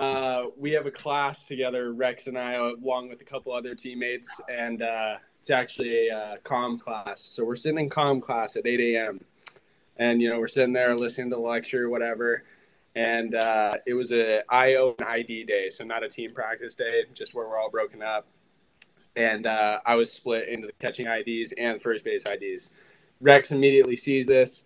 uh, 0.00 0.42
we 0.56 0.72
have 0.72 0.86
a 0.86 0.90
class 0.90 1.46
together, 1.46 1.92
Rex 1.92 2.26
and 2.26 2.36
I, 2.36 2.54
along 2.54 3.10
with 3.10 3.20
a 3.20 3.24
couple 3.24 3.52
other 3.52 3.76
teammates, 3.76 4.28
and 4.48 4.82
uh, 4.82 5.18
it's 5.40 5.50
actually 5.50 6.08
a 6.08 6.16
uh, 6.16 6.36
comm 6.38 6.80
class. 6.80 7.20
So 7.20 7.44
we're 7.44 7.54
sitting 7.54 7.78
in 7.78 7.88
comm 7.88 8.20
class 8.20 8.56
at 8.56 8.66
8 8.66 8.80
a.m. 8.96 9.20
And 9.98 10.22
you 10.22 10.30
know 10.30 10.38
we're 10.38 10.48
sitting 10.48 10.72
there 10.72 10.94
listening 10.96 11.30
to 11.30 11.36
the 11.36 11.42
lecture, 11.42 11.88
whatever. 11.88 12.44
And 12.94 13.34
uh, 13.34 13.74
it 13.86 13.94
was 13.94 14.12
a 14.12 14.42
IO 14.52 14.94
and 14.98 15.08
ID 15.08 15.44
day, 15.44 15.68
so 15.68 15.84
not 15.84 16.02
a 16.02 16.08
team 16.08 16.32
practice 16.34 16.74
day, 16.74 17.04
just 17.14 17.34
where 17.34 17.46
we're 17.46 17.58
all 17.58 17.70
broken 17.70 18.02
up. 18.02 18.26
And 19.14 19.46
uh, 19.46 19.80
I 19.84 19.94
was 19.94 20.12
split 20.12 20.48
into 20.48 20.66
the 20.66 20.72
catching 20.80 21.06
IDs 21.06 21.52
and 21.52 21.80
first 21.80 22.04
base 22.04 22.24
IDs. 22.26 22.70
Rex 23.20 23.50
immediately 23.50 23.96
sees 23.96 24.26
this, 24.26 24.64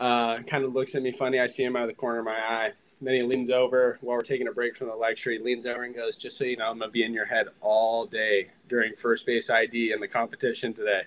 uh, 0.00 0.42
kind 0.42 0.64
of 0.64 0.74
looks 0.74 0.94
at 0.94 1.02
me 1.02 1.12
funny. 1.12 1.40
I 1.40 1.46
see 1.46 1.62
him 1.62 1.76
out 1.76 1.82
of 1.82 1.88
the 1.88 1.94
corner 1.94 2.18
of 2.18 2.24
my 2.24 2.32
eye. 2.32 2.72
Then 3.00 3.14
he 3.14 3.22
leans 3.22 3.50
over 3.50 3.98
while 4.00 4.16
we're 4.16 4.22
taking 4.22 4.48
a 4.48 4.52
break 4.52 4.76
from 4.76 4.88
the 4.88 4.94
lecture. 4.94 5.30
He 5.30 5.38
leans 5.38 5.66
over 5.66 5.82
and 5.82 5.94
goes, 5.94 6.16
"Just 6.18 6.38
so 6.38 6.44
you 6.44 6.56
know, 6.56 6.66
I'm 6.70 6.78
gonna 6.78 6.90
be 6.90 7.04
in 7.04 7.12
your 7.12 7.24
head 7.24 7.48
all 7.60 8.06
day 8.06 8.50
during 8.68 8.94
first 8.94 9.26
base 9.26 9.50
ID 9.50 9.92
and 9.92 10.02
the 10.02 10.08
competition 10.08 10.72
today." 10.72 11.02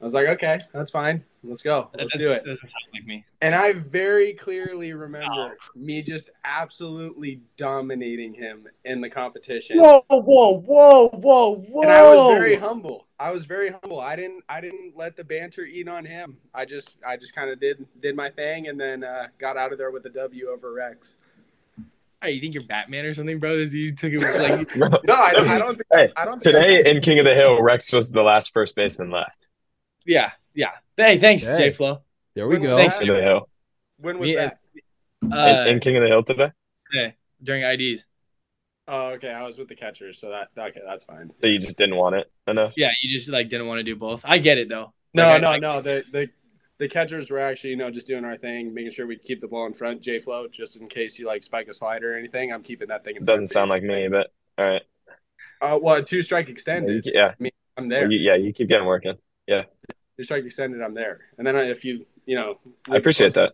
I 0.00 0.04
was 0.04 0.14
like, 0.14 0.28
"Okay, 0.28 0.60
that's 0.72 0.90
fine. 0.90 1.24
Let's 1.48 1.62
go. 1.62 1.90
Let's 1.96 2.16
do 2.16 2.32
it." 2.32 2.44
That 2.44 2.50
doesn't 2.50 2.68
sound 2.68 2.84
like 2.92 3.04
me. 3.04 3.24
And 3.40 3.54
I 3.54 3.72
very 3.72 4.32
clearly 4.34 4.92
remember 4.92 5.56
me 5.74 6.02
just 6.02 6.30
absolutely 6.44 7.40
dominating 7.56 8.34
him 8.34 8.66
in 8.84 9.00
the 9.00 9.10
competition. 9.10 9.78
Whoa, 9.78 10.02
whoa, 10.08 10.58
whoa, 10.58 11.08
whoa, 11.08 11.56
whoa! 11.56 11.82
And 11.82 11.92
I 11.92 12.02
was 12.02 12.38
very 12.38 12.56
humble. 12.56 13.06
I 13.18 13.30
was 13.30 13.46
very 13.46 13.70
humble. 13.70 14.00
I 14.00 14.16
didn't 14.16 14.44
I 14.48 14.60
didn't 14.60 14.96
let 14.96 15.16
the 15.16 15.24
banter 15.24 15.64
eat 15.64 15.88
on 15.88 16.04
him. 16.04 16.36
I 16.54 16.64
just 16.64 16.98
I 17.06 17.16
just 17.16 17.34
kind 17.34 17.50
of 17.50 17.58
did 17.60 17.86
did 18.02 18.14
my 18.14 18.30
thing 18.30 18.68
and 18.68 18.78
then 18.78 19.04
uh, 19.04 19.28
got 19.38 19.56
out 19.56 19.72
of 19.72 19.78
there 19.78 19.90
with 19.90 20.04
a 20.06 20.10
W 20.10 20.48
over 20.48 20.72
Rex. 20.72 21.16
Hey, 22.22 22.32
you 22.32 22.40
think 22.40 22.54
you're 22.54 22.64
Batman 22.64 23.04
or 23.04 23.14
something, 23.14 23.38
bro? 23.38 23.56
This 23.56 23.72
you 23.74 23.94
took 23.94 24.12
it 24.12 24.20
like 24.20 24.76
No, 25.04 25.14
I 25.14 25.32
don't, 25.32 25.48
I 25.48 25.58
don't 25.58 25.74
think 25.76 25.86
Hey, 25.92 26.12
I 26.16 26.24
don't 26.24 26.40
think 26.40 26.56
Today 26.56 26.90
in 26.90 27.00
King 27.00 27.18
of 27.18 27.24
the 27.24 27.34
Hill, 27.34 27.62
Rex 27.62 27.92
was 27.92 28.10
the 28.10 28.22
last 28.22 28.52
first 28.52 28.74
baseman 28.74 29.10
left. 29.10 29.48
yeah, 30.06 30.32
yeah. 30.56 30.70
Hey, 30.96 31.18
thanks, 31.18 31.44
Hey. 31.46 31.56
J 31.58 31.70
Flo. 31.70 32.00
There 32.34 32.48
we 32.48 32.54
When 32.58 32.62
go. 32.62 32.76
Thanks, 32.76 32.98
King 32.98 33.10
of 33.10 33.16
the 33.16 33.22
Hill. 33.22 33.48
when 33.98 34.18
was 34.18 34.28
Me- 34.28 34.34
that? 34.36 34.58
Uh, 35.32 35.64
in, 35.66 35.74
in 35.74 35.80
King 35.80 35.96
of 35.96 36.02
the 36.02 36.08
Hill 36.08 36.22
today. 36.24 36.50
during 37.42 37.62
IDs. 37.62 38.04
Oh, 38.88 39.08
okay. 39.10 39.30
I 39.30 39.44
was 39.44 39.58
with 39.58 39.68
the 39.68 39.74
catchers, 39.74 40.20
so 40.20 40.30
that 40.30 40.48
okay, 40.56 40.80
that's 40.86 41.04
fine. 41.04 41.30
So 41.42 41.48
you 41.48 41.58
just 41.58 41.76
didn't 41.76 41.96
want 41.96 42.14
it 42.16 42.30
enough. 42.46 42.72
Yeah, 42.76 42.90
you 43.02 43.12
just 43.16 43.28
like 43.30 43.48
didn't 43.48 43.66
want 43.66 43.78
to 43.78 43.82
do 43.84 43.96
both. 43.96 44.22
I 44.24 44.38
get 44.38 44.58
it 44.58 44.68
though. 44.68 44.92
No, 45.14 45.28
Like, 45.28 45.42
no, 45.42 45.48
I- 45.48 45.58
no. 45.58 45.80
The 45.82 46.04
the 46.12 46.28
the 46.78 46.88
catchers 46.88 47.30
were 47.30 47.38
actually, 47.38 47.70
you 47.70 47.76
know, 47.76 47.90
just 47.90 48.06
doing 48.06 48.24
our 48.24 48.36
thing, 48.36 48.72
making 48.74 48.92
sure 48.92 49.06
we 49.06 49.16
keep 49.16 49.40
the 49.40 49.48
ball 49.48 49.66
in 49.66 49.72
front. 49.74 50.02
J 50.02 50.20
Flo, 50.20 50.46
just 50.46 50.76
in 50.76 50.88
case 50.88 51.18
you 51.18 51.26
like 51.26 51.42
spike 51.42 51.68
a 51.68 51.72
slider 51.74 52.14
or 52.14 52.18
anything, 52.18 52.52
I'm 52.52 52.62
keeping 52.62 52.88
that 52.88 53.02
thing. 53.02 53.16
In 53.16 53.24
doesn't 53.24 53.46
front. 53.46 53.52
sound 53.52 53.70
like 53.70 53.82
me, 53.82 54.08
but 54.08 54.32
all 54.58 54.66
right. 54.70 54.82
Uh, 55.60 55.78
well, 55.80 56.02
two 56.04 56.22
strike 56.22 56.48
extended. 56.48 57.08
Yeah, 57.12 57.32
I'm 57.76 57.88
there. 57.88 58.10
you, 58.10 58.18
yeah, 58.18 58.36
you 58.36 58.52
keep 58.52 58.68
getting 58.68 58.86
working. 58.86 59.14
Two 60.16 60.24
strike 60.24 60.44
extended. 60.44 60.82
I'm 60.82 60.94
there. 60.94 61.20
And 61.38 61.46
then 61.46 61.56
if 61.56 61.84
you, 61.84 62.06
you 62.24 62.36
know, 62.36 62.58
I 62.90 62.96
appreciate 62.96 63.34
that. 63.34 63.52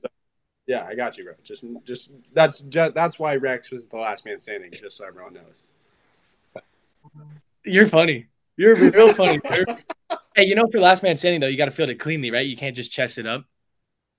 Yeah, 0.66 0.84
I 0.84 0.94
got 0.94 1.18
you, 1.18 1.24
bro. 1.24 1.34
Just, 1.42 1.64
just 1.84 2.12
that's 2.32 2.60
just 2.60 2.94
that's 2.94 3.18
why 3.18 3.34
Rex 3.36 3.70
was 3.70 3.88
the 3.88 3.96
last 3.96 4.24
man 4.24 4.38
standing. 4.38 4.70
Just 4.70 4.96
so 4.96 5.04
everyone 5.04 5.34
knows. 5.34 5.62
You're 7.64 7.88
funny. 7.88 8.26
You're 8.56 8.76
real 8.76 9.12
funny. 9.14 9.40
hey, 10.36 10.44
you 10.44 10.54
know, 10.54 10.66
for 10.70 10.78
last 10.78 11.02
man 11.02 11.16
standing 11.16 11.40
though, 11.40 11.48
you 11.48 11.56
got 11.56 11.64
to 11.66 11.70
field 11.70 11.90
it 11.90 11.96
cleanly, 11.96 12.30
right? 12.30 12.46
You 12.46 12.56
can't 12.56 12.76
just 12.76 12.92
chest 12.92 13.18
it 13.18 13.26
up. 13.26 13.44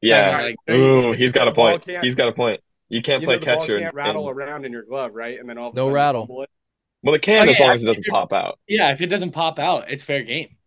Yeah. 0.01 0.41
Like, 0.41 0.55
Ooh, 0.69 1.13
he's 1.13 1.31
got 1.31 1.47
a 1.47 1.53
point. 1.53 1.85
He's 2.01 2.15
got 2.15 2.27
a 2.27 2.33
point. 2.33 2.61
You 2.89 3.01
can't 3.01 3.21
you 3.21 3.27
play 3.27 3.35
know, 3.35 3.39
the 3.39 3.45
ball 3.45 3.59
catcher. 3.61 3.73
can't 3.79 3.87
and- 3.89 3.93
rattle 3.95 4.27
and- 4.29 4.37
around 4.37 4.65
in 4.65 4.71
your 4.71 4.83
glove, 4.83 5.15
right? 5.15 5.39
And 5.39 5.47
then 5.49 5.57
all 5.57 5.69
of 5.69 5.75
a 5.75 5.77
No 5.77 5.83
sudden 5.83 5.93
rattle. 5.93 6.45
well, 7.03 7.15
it 7.15 7.21
can 7.21 7.47
Oh, 7.47 7.51
as 7.51 7.59
long 7.59 7.71
as 7.71 7.83
it 7.83 7.87
doesn't 7.87 8.05
pop 8.07 8.33
out. 8.33 8.59
yeah, 8.67 8.91
if 8.91 9.01
it 9.01 9.07
doesn't 9.07 9.31
pop 9.31 9.59
out, 9.59 9.89
it's 9.89 10.03
fair 10.03 10.23
game. 10.23 10.57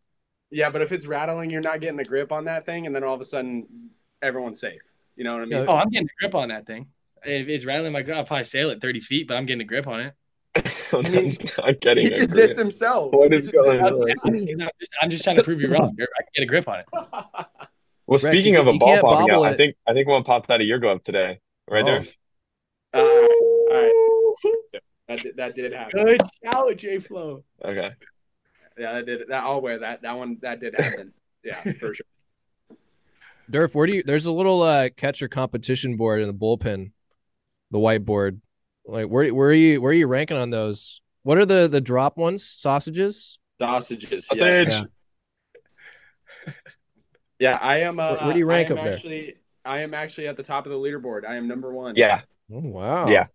Yeah, 0.57 0.71
but 0.71 0.81
if 0.81 0.90
it's 0.90 1.05
rattling, 1.05 1.51
you're 1.51 1.61
not 1.61 1.83
getting 1.83 1.99
the 1.99 2.05
grip 2.05 2.33
on 2.33 2.47
that 2.47 2.64
thing, 2.64 2.87
and 2.87 2.97
then 2.97 3.05
all 3.05 3.12
of 3.12 3.21
a 3.21 3.27
sudden, 3.27 3.90
everyone's 4.23 4.59
safe. 4.59 4.81
You 5.14 5.25
know 5.25 5.35
what 5.35 5.42
I 5.42 5.45
mean? 5.45 5.66
Oh, 5.69 5.77
I'm 5.77 5.90
getting 5.90 6.09
a 6.09 6.19
grip 6.19 6.35
on 6.35 6.49
that 6.49 6.66
thing. 6.66 6.87
If 7.23 7.47
it's 7.49 7.66
rattling 7.66 7.92
my, 7.92 7.99
I'll 7.99 8.25
probably 8.25 8.45
sail 8.45 8.71
it 8.71 8.81
30 8.81 9.01
feet, 9.01 9.29
but 9.29 9.35
I'm 9.37 9.45
getting 9.45 9.61
a 9.61 9.64
grip 9.64 9.87
on 9.87 10.01
it. 10.01 10.14
That's 10.55 10.92
not 11.59 11.79
getting 11.83 12.07
he 12.07 12.11
it, 12.11 12.16
just 12.16 12.31
Chris. 12.31 12.53
dissed 12.53 12.57
himself. 12.57 13.12
What 13.12 13.35
is 13.35 13.49
going 13.49 13.81
I'm, 13.85 13.97
on? 13.97 14.11
I'm 14.25 14.71
just, 14.81 14.92
I'm 15.03 15.11
just 15.11 15.25
trying 15.25 15.37
to 15.37 15.42
prove 15.42 15.61
you 15.61 15.69
wrong. 15.69 15.95
I 16.01 16.23
can 16.23 16.29
get 16.35 16.42
a 16.45 16.47
grip 16.47 16.69
on 16.69 16.81
it. 16.81 16.87
Well, 18.09 18.14
Rex, 18.23 18.23
speaking 18.23 18.55
of 18.55 18.69
a 18.69 18.73
ball 18.79 19.01
popping 19.01 19.31
out, 19.33 19.40
bobble 19.40 19.45
I 19.47 19.57
think 19.57 19.75
I 19.85 19.92
think 19.92 20.07
one 20.07 20.23
popped 20.23 20.49
out 20.49 20.61
of 20.61 20.66
your 20.69 20.79
glove 20.79 21.03
today, 21.03 21.40
right 21.69 21.83
Oh. 21.83 21.87
there. 21.87 22.05
Uh, 22.95 23.01
all 23.03 23.69
right. 23.69 24.83
That 25.09 25.21
did, 25.23 25.37
that 25.37 25.55
did 25.57 25.73
happen. 25.73 26.05
Good 26.05 26.21
shout, 26.45 26.77
J 26.77 27.01
Flo. 27.01 27.42
Okay. 27.64 27.90
Yeah, 28.79 28.95
that 28.95 29.07
did. 29.07 29.21
That 29.29 29.45
I'll 29.45 29.61
wear 29.61 29.79
that. 29.81 30.03
That 30.03 30.17
one 30.17 30.39
that 30.43 30.61
did 30.61 30.75
happen. 30.79 31.12
Yeah, 31.45 31.61
for 31.62 31.95
sure. 31.95 32.07
Durf, 33.51 33.75
where 33.75 33.87
do 33.87 33.95
you? 33.95 34.03
There's 34.03 34.27
a 34.27 34.33
little 34.33 34.62
uh, 34.62 34.89
catcher 34.97 35.29
competition 35.29 35.97
board 35.97 36.21
in 36.21 36.27
the 36.27 36.35
bullpen, 36.35 36.91
the 37.71 37.79
whiteboard. 37.79 38.41
Like 38.85 39.07
where 39.07 39.33
where 39.35 39.49
are 39.49 39.53
you 39.53 39.81
where 39.81 39.91
are 39.91 39.95
you 39.95 40.07
ranking 40.09 40.37
on 40.37 40.51
those? 40.51 41.01
What 41.23 41.39
are 41.39 41.47
the 41.47 41.69
the 41.69 41.81
drop 41.81 42.17
ones? 42.17 42.45
Sausages? 42.45 43.39
Sausages. 43.61 44.27
Sausage. 44.27 44.69
Yeah. 44.69 44.83
yeah, 47.39 47.59
I 47.61 47.81
am. 47.81 47.99
Uh, 47.99 48.11
Where- 48.15 48.25
where 48.25 48.33
do 48.33 48.39
you 48.39 48.47
rank 48.47 48.69
I 48.69 48.73
am 48.73 48.79
up 48.79 48.85
there? 48.85 48.95
Actually, 48.95 49.35
I 49.65 49.81
am 49.81 49.95
actually 49.95 50.29
at 50.29 50.37
the 50.37 50.43
top 50.43 50.67
of 50.67 50.73
the 50.73 50.79
leaderboard. 50.79 51.25
I 51.27 51.37
am 51.37 51.49
number 51.49 51.73
one. 51.73 51.95
Yeah. 51.97 52.21
Oh 52.53 52.61
wow. 52.61 53.09
Yeah. 53.09 53.27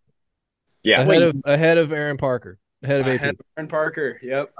Yeah. 0.83 1.01
Ahead 1.01 1.21
of 1.21 1.35
ahead 1.45 1.77
of 1.77 1.91
Aaron 1.91 2.17
Parker. 2.17 2.57
Ahead 2.83 3.01
of 3.01 3.07
AP. 3.07 3.15
Ahead 3.15 3.29
of 3.35 3.39
Aaron 3.57 3.67
Parker. 3.67 4.19
Yep. 4.23 4.53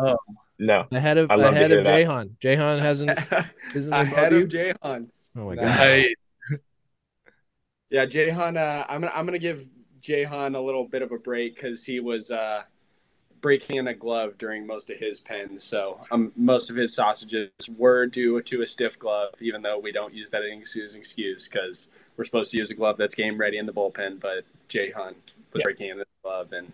No. 0.62 0.86
Ahead 0.92 1.18
of 1.18 1.32
I 1.32 1.36
love 1.36 1.54
to 1.54 1.60
ahead 1.60 1.72
of 1.72 1.84
that. 1.84 2.00
Jahan. 2.00 2.38
Jahan 2.40 2.78
hasn't 2.80 3.20
isn't 3.76 3.92
above 3.92 4.08
Ahead 4.14 4.34
of 4.34 4.48
Jahan. 4.48 5.12
Oh 5.36 5.46
my 5.48 5.56
god. 5.56 5.66
Nice. 5.66 6.14
Yeah, 7.90 8.06
Jahan. 8.06 8.56
Uh, 8.56 8.86
I'm 8.88 9.02
gonna 9.02 9.12
I'm 9.14 9.26
gonna 9.26 9.38
give 9.40 9.68
Jahan 10.02 10.56
a 10.56 10.62
little 10.62 10.88
bit 10.88 11.02
of 11.02 11.12
a 11.12 11.18
break 11.18 11.56
because 11.56 11.84
he 11.84 12.00
was 12.00 12.32
uh, 12.32 12.62
breaking 13.42 13.78
in 13.78 13.88
a 13.88 13.94
glove 13.94 14.38
during 14.38 14.66
most 14.66 14.90
of 14.90 14.98
his 14.98 15.20
pens. 15.20 15.64
So 15.64 16.00
um, 16.12 16.32
most 16.38 16.70
of 16.70 16.76
his 16.78 16.96
sausages 16.96 17.50
were 17.78 18.06
due 18.06 18.42
to 18.42 18.62
a 18.62 18.68
stiff 18.68 18.98
glove, 18.98 19.34
even 19.42 19.62
though 19.62 19.78
we 19.78 19.92
don't 19.92 20.14
use 20.14 20.30
that 20.30 20.42
as 20.44 20.94
an 20.94 21.00
excuse 21.00 21.48
because 21.50 21.90
we're 22.16 22.24
supposed 22.24 22.52
to 22.52 22.58
use 22.58 22.70
a 22.70 22.76
glove 22.76 22.96
that's 22.98 23.16
game 23.16 23.38
ready 23.38 23.58
in 23.58 23.66
the 23.66 23.74
bullpen. 23.74 24.22
But 24.22 24.46
Jahan 24.70 25.16
was 25.52 25.60
Yeah. 25.60 25.64
breaking 25.66 25.90
in 25.90 25.98
the 25.98 26.06
glove 26.24 26.54
and 26.54 26.72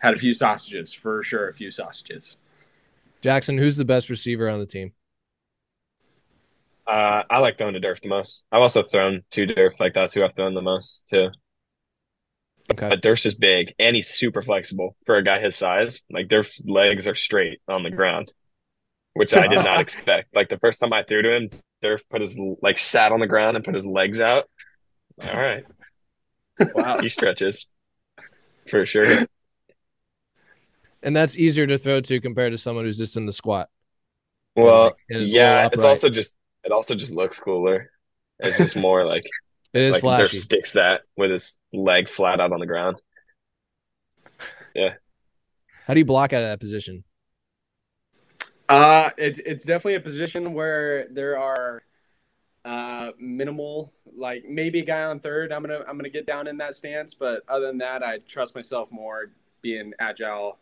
had 0.00 0.12
a 0.12 0.18
few 0.18 0.34
sausages 0.34 0.92
for 0.92 1.22
sure. 1.22 1.48
A 1.48 1.54
few 1.54 1.70
sausages. 1.70 2.36
Jackson, 3.22 3.56
who's 3.58 3.76
the 3.76 3.84
best 3.84 4.10
receiver 4.10 4.48
on 4.48 4.58
the 4.58 4.66
team? 4.66 4.92
Uh, 6.86 7.22
I 7.30 7.38
like 7.38 7.58
throwing 7.58 7.74
to 7.74 7.80
Durf 7.80 8.00
the 8.00 8.08
most. 8.08 8.44
I've 8.50 8.60
also 8.60 8.82
thrown 8.82 9.22
to 9.30 9.46
Durf. 9.46 9.78
Like 9.78 9.94
that's 9.94 10.12
who 10.12 10.24
I've 10.24 10.34
thrown 10.34 10.54
the 10.54 10.62
most 10.62 11.08
to. 11.08 11.30
Okay. 12.70 12.88
But 12.88 13.02
Durf's 13.02 13.26
is 13.26 13.34
big 13.34 13.74
and 13.78 13.94
he's 13.94 14.08
super 14.08 14.42
flexible 14.42 14.96
for 15.06 15.16
a 15.16 15.22
guy 15.22 15.38
his 15.38 15.56
size. 15.56 16.02
Like 16.10 16.28
Durf's 16.28 16.60
legs 16.64 17.06
are 17.06 17.14
straight 17.14 17.60
on 17.68 17.82
the 17.82 17.90
ground, 17.90 18.32
which 19.14 19.34
I 19.34 19.46
did 19.46 19.56
not 19.58 19.80
expect. 19.86 20.34
Like 20.34 20.48
the 20.48 20.58
first 20.58 20.80
time 20.80 20.92
I 20.92 21.02
threw 21.02 21.22
to 21.22 21.36
him, 21.36 21.50
Durf 21.82 22.02
put 22.08 22.20
his 22.20 22.40
like 22.62 22.78
sat 22.78 23.12
on 23.12 23.20
the 23.20 23.26
ground 23.26 23.56
and 23.56 23.64
put 23.64 23.74
his 23.74 23.86
legs 23.86 24.20
out. 24.20 24.48
All 25.22 25.38
right, 25.40 25.64
Wow. 26.74 26.98
he 27.00 27.08
stretches 27.08 27.68
for 28.68 28.86
sure. 28.86 29.26
And 31.02 31.16
that's 31.16 31.36
easier 31.36 31.66
to 31.66 31.78
throw 31.78 32.00
to 32.00 32.20
compared 32.20 32.52
to 32.52 32.58
someone 32.58 32.84
who's 32.84 32.98
just 32.98 33.16
in 33.16 33.26
the 33.26 33.32
squat. 33.32 33.68
Well, 34.56 34.92
Like, 34.92 34.96
it 35.08 35.16
is 35.16 35.34
a 35.34 35.36
yeah, 35.36 35.68
it's 35.72 35.84
also 35.84 36.08
just 36.10 36.38
it 36.64 36.72
also 36.72 36.94
just 36.94 37.14
looks 37.14 37.38
cooler. 37.40 37.90
It's 38.40 38.58
just 38.58 38.76
more 38.76 39.06
like 39.06 39.24
It 39.74 39.82
is 39.82 39.98
like 39.98 40.04
Durf 40.04 40.32
flashy. 40.32 40.32
sticks 40.32 40.74
that 40.74 41.02
with 41.16 41.30
his 41.30 41.58
leg 41.72 42.08
flat 42.08 42.40
out 42.40 42.52
on 42.52 42.60
the 42.60 42.66
ground. 42.66 43.00
Yeah. 44.74 44.94
How 45.86 45.94
do 45.94 46.00
you 46.00 46.04
block 46.04 46.32
out 46.32 46.42
of 46.42 46.48
that 46.48 46.60
position? 46.60 47.04
Uh, 48.68 49.10
it's 49.18 49.38
it's 49.40 49.64
definitely 49.64 49.96
a 49.96 50.00
position 50.00 50.54
where 50.54 51.06
there 51.08 51.38
are 51.38 51.82
uh 52.64 53.12
minimal 53.18 53.92
like 54.16 54.44
maybe 54.48 54.80
a 54.80 54.84
guy 54.84 55.04
on 55.04 55.20
third. 55.20 55.52
I'm 55.52 55.62
gonna 55.62 55.84
I'm 55.88 55.96
gonna 55.98 56.10
get 56.10 56.26
down 56.26 56.46
in 56.48 56.56
that 56.58 56.74
stance, 56.74 57.14
but 57.14 57.42
other 57.48 57.66
than 57.68 57.78
that, 57.78 58.02
I 58.02 58.18
trust 58.20 58.54
myself 58.54 58.90
more 58.92 59.32
being 59.62 59.92
agile 60.00 60.58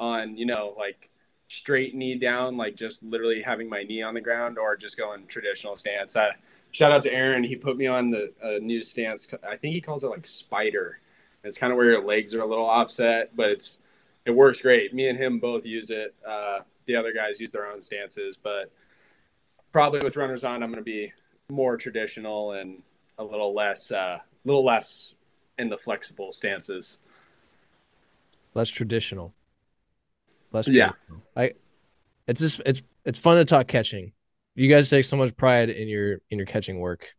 on 0.00 0.36
you 0.36 0.46
know 0.46 0.74
like 0.76 1.10
straight 1.48 1.94
knee 1.94 2.16
down, 2.16 2.56
like 2.56 2.76
just 2.76 3.02
literally 3.02 3.42
having 3.42 3.68
my 3.68 3.82
knee 3.82 4.02
on 4.02 4.14
the 4.14 4.20
ground, 4.20 4.58
or 4.58 4.76
just 4.76 4.96
going 4.96 5.26
traditional 5.26 5.76
stance. 5.76 6.16
I, 6.16 6.30
shout 6.72 6.92
out 6.92 7.02
to 7.02 7.12
Aaron. 7.12 7.44
He 7.44 7.56
put 7.56 7.76
me 7.76 7.86
on 7.86 8.10
the 8.10 8.32
uh, 8.42 8.58
new 8.60 8.82
stance. 8.82 9.32
I 9.48 9.56
think 9.56 9.74
he 9.74 9.80
calls 9.80 10.04
it 10.04 10.08
like 10.08 10.26
spider. 10.26 10.98
It's 11.44 11.58
kind 11.58 11.72
of 11.72 11.76
where 11.76 11.90
your 11.90 12.04
legs 12.04 12.34
are 12.34 12.40
a 12.40 12.46
little 12.46 12.66
offset, 12.66 13.36
but 13.36 13.50
it's 13.50 13.82
it 14.24 14.30
works 14.30 14.62
great. 14.62 14.94
Me 14.94 15.08
and 15.08 15.18
him 15.18 15.38
both 15.38 15.64
use 15.66 15.90
it. 15.90 16.14
Uh, 16.26 16.60
the 16.86 16.96
other 16.96 17.12
guys 17.12 17.40
use 17.40 17.50
their 17.50 17.66
own 17.66 17.82
stances, 17.82 18.36
but 18.36 18.70
probably 19.72 20.00
with 20.00 20.16
runners 20.16 20.44
on, 20.44 20.62
I'm 20.62 20.70
going 20.70 20.76
to 20.76 20.82
be 20.82 21.12
more 21.50 21.76
traditional 21.76 22.52
and 22.52 22.82
a 23.18 23.24
little 23.24 23.54
less, 23.54 23.92
uh, 23.92 24.18
little 24.44 24.64
less 24.64 25.14
in 25.58 25.68
the 25.68 25.76
flexible 25.76 26.32
stances. 26.32 26.98
Less 28.54 28.70
traditional. 28.70 29.34
Less 30.54 30.66
Yeah. 30.66 30.92
traditional. 31.06 31.22
I 31.36 31.52
it's 32.26 32.40
just 32.40 32.62
it's 32.64 32.82
it's 33.04 33.18
fun 33.18 33.36
to 33.38 33.44
talk 33.44 33.68
catching. 33.68 34.12
You 34.54 34.68
guys 34.68 34.88
take 34.88 35.04
so 35.04 35.16
much 35.16 35.36
pride 35.36 35.70
in 35.70 35.88
your 35.88 36.20
in 36.30 36.38
your 36.38 36.46
catching 36.46 36.80
work. 36.80 37.14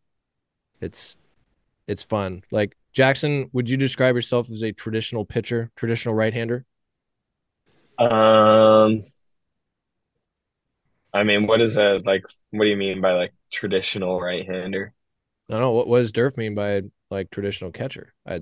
It's 0.81 1.17
it's 1.87 2.03
fun. 2.03 2.43
Like 2.51 2.77
Jackson, 2.93 3.49
would 3.53 3.69
you 3.69 3.77
describe 3.77 4.15
yourself 4.15 4.49
as 4.51 4.63
a 4.63 4.71
traditional 4.71 5.25
pitcher, 5.25 5.71
traditional 5.75 6.15
right-hander? 6.15 6.65
Um, 7.97 8.99
I 11.13 11.23
mean, 11.23 11.47
what 11.47 11.61
is 11.61 11.75
that 11.75 12.05
like? 12.05 12.23
What 12.51 12.65
do 12.65 12.69
you 12.69 12.77
mean 12.77 13.01
by 13.01 13.13
like 13.13 13.33
traditional 13.51 14.19
right-hander? 14.19 14.93
I 15.49 15.53
don't 15.53 15.61
know 15.61 15.71
what, 15.71 15.87
what 15.87 15.99
does 15.99 16.11
Durf 16.11 16.37
mean 16.37 16.55
by 16.55 16.81
like 17.11 17.29
traditional 17.29 17.71
catcher. 17.71 18.13
I 18.25 18.41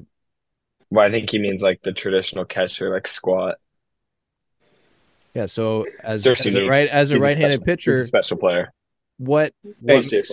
Well, 0.89 1.05
I 1.05 1.11
think 1.11 1.29
he 1.29 1.39
means 1.39 1.61
like 1.61 1.81
the 1.81 1.93
traditional 1.93 2.45
catcher, 2.45 2.89
like 2.91 3.07
squat. 3.07 3.57
Yeah. 5.33 5.45
So 5.47 5.85
as, 6.03 6.25
as 6.25 6.45
a 6.55 6.65
right 6.67 6.89
as 6.89 7.11
a 7.11 7.15
He's 7.15 7.23
right-handed 7.23 7.51
special- 7.61 7.65
pitcher, 7.65 7.91
a 7.91 7.95
special 7.95 8.37
player. 8.37 8.73
what 9.17 9.53
what, 9.61 10.11
makes- 10.11 10.31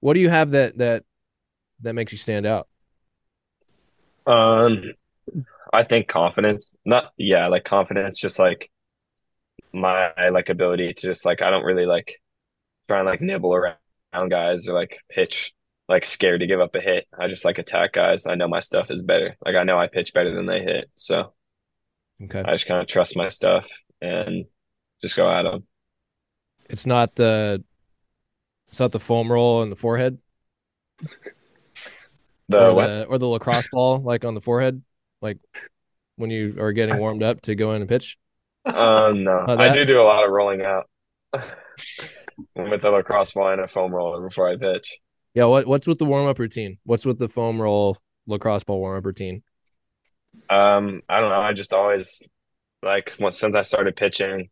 what 0.00 0.14
do 0.14 0.20
you 0.20 0.28
have 0.30 0.50
that 0.52 0.78
that 0.78 1.04
that 1.82 1.94
makes 1.94 2.12
you 2.12 2.18
stand 2.18 2.46
out? 2.46 2.68
Um, 4.26 4.92
I 5.72 5.82
think 5.82 6.08
confidence, 6.08 6.76
not 6.84 7.12
yeah, 7.16 7.48
like 7.48 7.64
confidence, 7.64 8.20
just 8.20 8.38
like 8.38 8.70
my 9.72 10.12
like 10.30 10.48
ability 10.48 10.92
to 10.94 11.06
just 11.08 11.24
like 11.24 11.42
I 11.42 11.50
don't 11.50 11.64
really 11.64 11.86
like 11.86 12.20
try 12.88 12.98
and 12.98 13.06
like 13.06 13.20
nibble 13.20 13.54
around 13.54 13.76
guys 14.28 14.68
or 14.68 14.74
like 14.74 14.98
pitch 15.08 15.54
like 15.88 16.04
scared 16.04 16.40
to 16.40 16.46
give 16.46 16.60
up 16.60 16.74
a 16.76 16.80
hit. 16.80 17.06
I 17.18 17.28
just 17.28 17.44
like 17.44 17.58
attack 17.58 17.92
guys. 17.94 18.26
I 18.26 18.34
know 18.34 18.48
my 18.48 18.60
stuff 18.60 18.90
is 18.90 19.02
better. 19.02 19.36
Like 19.44 19.56
I 19.56 19.64
know 19.64 19.78
I 19.78 19.88
pitch 19.88 20.12
better 20.12 20.32
than 20.34 20.46
they 20.46 20.60
hit, 20.62 20.90
so 20.94 21.32
Okay, 22.22 22.40
I 22.46 22.52
just 22.52 22.66
kind 22.66 22.80
of 22.80 22.86
trust 22.86 23.16
my 23.16 23.28
stuff 23.28 23.68
and 24.02 24.44
just 25.00 25.16
go 25.16 25.30
at 25.30 25.42
them. 25.44 25.64
it's 26.68 26.86
not 26.86 27.14
the 27.14 27.62
it's 28.68 28.80
not 28.80 28.92
the 28.92 29.00
foam 29.00 29.30
roll 29.30 29.62
in 29.62 29.70
the 29.70 29.76
forehead. 29.76 30.18
The 32.48 32.68
or 32.68 32.74
what? 32.74 32.86
the 32.86 33.04
or 33.04 33.18
the 33.18 33.26
lacrosse 33.26 33.68
ball 33.68 33.98
like 33.98 34.24
on 34.24 34.34
the 34.34 34.40
forehead, 34.40 34.82
like 35.20 35.38
when 36.16 36.30
you 36.30 36.56
are 36.58 36.72
getting 36.72 36.98
warmed 36.98 37.22
up 37.22 37.40
to 37.42 37.54
go 37.54 37.72
in 37.72 37.82
and 37.82 37.88
pitch. 37.88 38.16
Um, 38.64 39.24
no, 39.24 39.44
I 39.48 39.72
do 39.72 39.84
do 39.84 40.00
a 40.00 40.02
lot 40.02 40.24
of 40.24 40.30
rolling 40.30 40.62
out 40.62 40.88
with 41.32 42.82
the 42.82 42.90
lacrosse 42.90 43.32
ball 43.32 43.48
and 43.48 43.60
a 43.60 43.66
foam 43.66 43.94
roller 43.94 44.26
before 44.26 44.48
I 44.48 44.56
pitch. 44.56 44.98
Yeah, 45.34 45.44
what 45.44 45.66
what's 45.66 45.86
with 45.86 45.98
the 45.98 46.04
warm 46.04 46.26
up 46.26 46.38
routine? 46.38 46.78
What's 46.84 47.04
with 47.06 47.18
the 47.18 47.28
foam 47.28 47.60
roll 47.60 47.96
lacrosse 48.26 48.64
ball 48.64 48.80
warm 48.80 48.98
up 48.98 49.06
routine? 49.06 49.42
Um, 50.48 51.02
I 51.08 51.20
don't 51.20 51.30
know. 51.30 51.40
I 51.40 51.52
just 51.52 51.72
always 51.72 52.26
like 52.82 53.14
once 53.20 53.38
since 53.38 53.54
I 53.54 53.62
started 53.62 53.96
pitching 53.96 54.48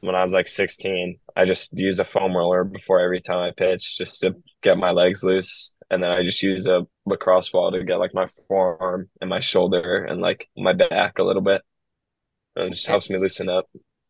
when 0.00 0.14
I 0.14 0.22
was 0.22 0.32
like 0.32 0.48
16, 0.48 1.18
I 1.36 1.44
just 1.44 1.76
use 1.76 1.98
a 1.98 2.04
foam 2.04 2.36
roller 2.36 2.64
before 2.64 3.00
every 3.00 3.20
time 3.20 3.38
I 3.38 3.50
pitch 3.50 3.98
just 3.98 4.20
to 4.20 4.36
get 4.62 4.78
my 4.78 4.90
legs 4.90 5.24
loose. 5.24 5.74
And 5.90 6.02
then 6.02 6.10
I 6.10 6.22
just 6.22 6.42
use 6.42 6.66
a 6.66 6.86
lacrosse 7.06 7.48
ball 7.48 7.70
to 7.72 7.84
get 7.84 7.98
like 7.98 8.14
my 8.14 8.26
forearm 8.48 9.08
and 9.20 9.30
my 9.30 9.40
shoulder 9.40 10.04
and 10.04 10.20
like 10.20 10.48
my 10.56 10.72
back 10.72 11.18
a 11.18 11.22
little 11.22 11.42
bit. 11.42 11.62
And 12.54 12.66
it 12.66 12.74
just 12.74 12.86
helps 12.86 13.08
me 13.10 13.18
loosen 13.18 13.48
up. 13.48 13.66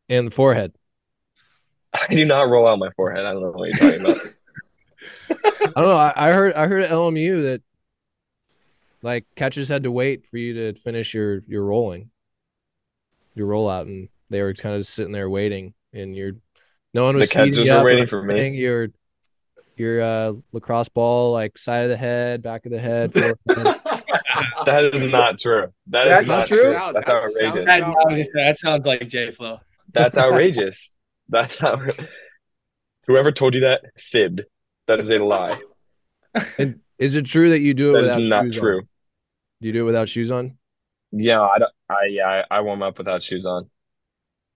And 0.09 0.29
the 0.29 0.31
forehead. 0.31 0.73
I 1.95 2.15
do 2.15 2.25
not 2.25 2.49
roll 2.49 2.67
out 2.67 2.79
my 2.79 2.91
forehead. 2.97 3.25
I 3.25 3.33
don't 3.33 3.43
know 3.43 3.51
what 3.53 3.69
you're 3.69 3.91
talking 3.91 4.07
about. 4.07 4.27
I 5.31 5.81
don't 5.81 5.89
know. 5.89 5.97
I, 5.97 6.13
I 6.17 6.33
heard 6.33 6.55
I 6.55 6.67
heard 6.67 6.83
at 6.83 6.91
LMU 6.91 7.43
that 7.43 7.63
like 9.03 9.27
catchers 9.35 9.69
had 9.69 9.83
to 9.83 9.91
wait 9.91 10.27
for 10.27 10.37
you 10.37 10.55
to 10.55 10.79
finish 10.79 11.15
your 11.15 11.41
your 11.47 11.65
rolling, 11.65 12.11
your 13.37 13.47
rollout, 13.49 13.83
and 13.83 14.09
they 14.31 14.43
were 14.43 14.53
kind 14.55 14.75
of 14.75 14.81
just 14.81 14.95
sitting 14.95 15.13
there 15.13 15.31
waiting, 15.31 15.75
and 15.93 16.17
you're 16.17 16.33
no 16.93 17.05
one 17.05 17.15
was 17.17 17.29
The 17.29 17.35
catchers 17.35 17.57
speeding 17.59 17.73
you 17.73 17.79
were 17.79 17.85
waiting 17.85 18.07
for 18.07 18.23
me? 18.23 18.35
anything. 18.35 18.55
You're 18.55 18.89
your 19.77 20.01
uh, 20.03 20.33
lacrosse 20.53 20.89
ball, 20.89 21.33
like 21.33 21.57
side 21.59 21.85
of 21.85 21.91
the 21.91 21.97
head, 21.97 22.43
back 22.43 22.67
of 22.67 22.73
the 22.73 22.81
head. 22.81 23.13
That 24.67 24.85
is 24.93 25.11
not 25.13 25.39
true. 25.39 25.73
That 25.89 26.09
is 26.09 26.13
That's 26.17 26.27
not 26.27 26.49
true? 26.49 26.59
true. 26.59 26.73
That 26.73 26.95
That's 26.95 27.09
sounds 27.09 27.25
outrageous. 27.25 27.65
That, 27.67 27.79
about 27.79 27.89
I 27.89 27.89
was 27.89 27.97
right. 28.09 28.17
just- 28.17 28.31
that 28.35 28.59
sounds 28.59 28.87
like 28.87 29.09
J 29.09 29.31
Flo. 29.31 29.61
That's 29.93 30.19
outrageous. 30.19 30.97
That's 31.29 31.57
how. 31.59 31.81
Whoever 33.07 33.31
told 33.33 33.55
you 33.55 33.61
that 33.63 33.83
fibbed. 33.97 34.43
That 34.89 35.01
is 35.01 35.11
a 35.11 35.19
lie. 35.19 35.61
and 36.59 36.81
is 36.99 37.15
it 37.17 37.27
true 37.27 37.51
that 37.51 37.61
you 37.61 37.75
do 37.75 37.95
it 37.95 38.03
That 38.03 38.09
is 38.09 38.17
without 38.17 38.29
not 38.29 38.45
shoes 38.47 38.59
true. 38.59 38.77
on? 38.79 38.89
Do 39.61 39.69
you 39.69 39.73
do 39.73 39.81
it 39.83 39.85
without 39.85 40.09
shoes 40.09 40.31
on? 40.31 40.59
Yeah, 41.13 41.41
I 41.43 41.59
don't. 41.59 41.73
I 41.89 41.95
yeah, 42.11 42.43
I, 42.51 42.57
I 42.59 42.61
warm 42.61 42.83
up 42.83 42.99
without 42.99 43.23
shoes 43.23 43.47
on 43.47 43.71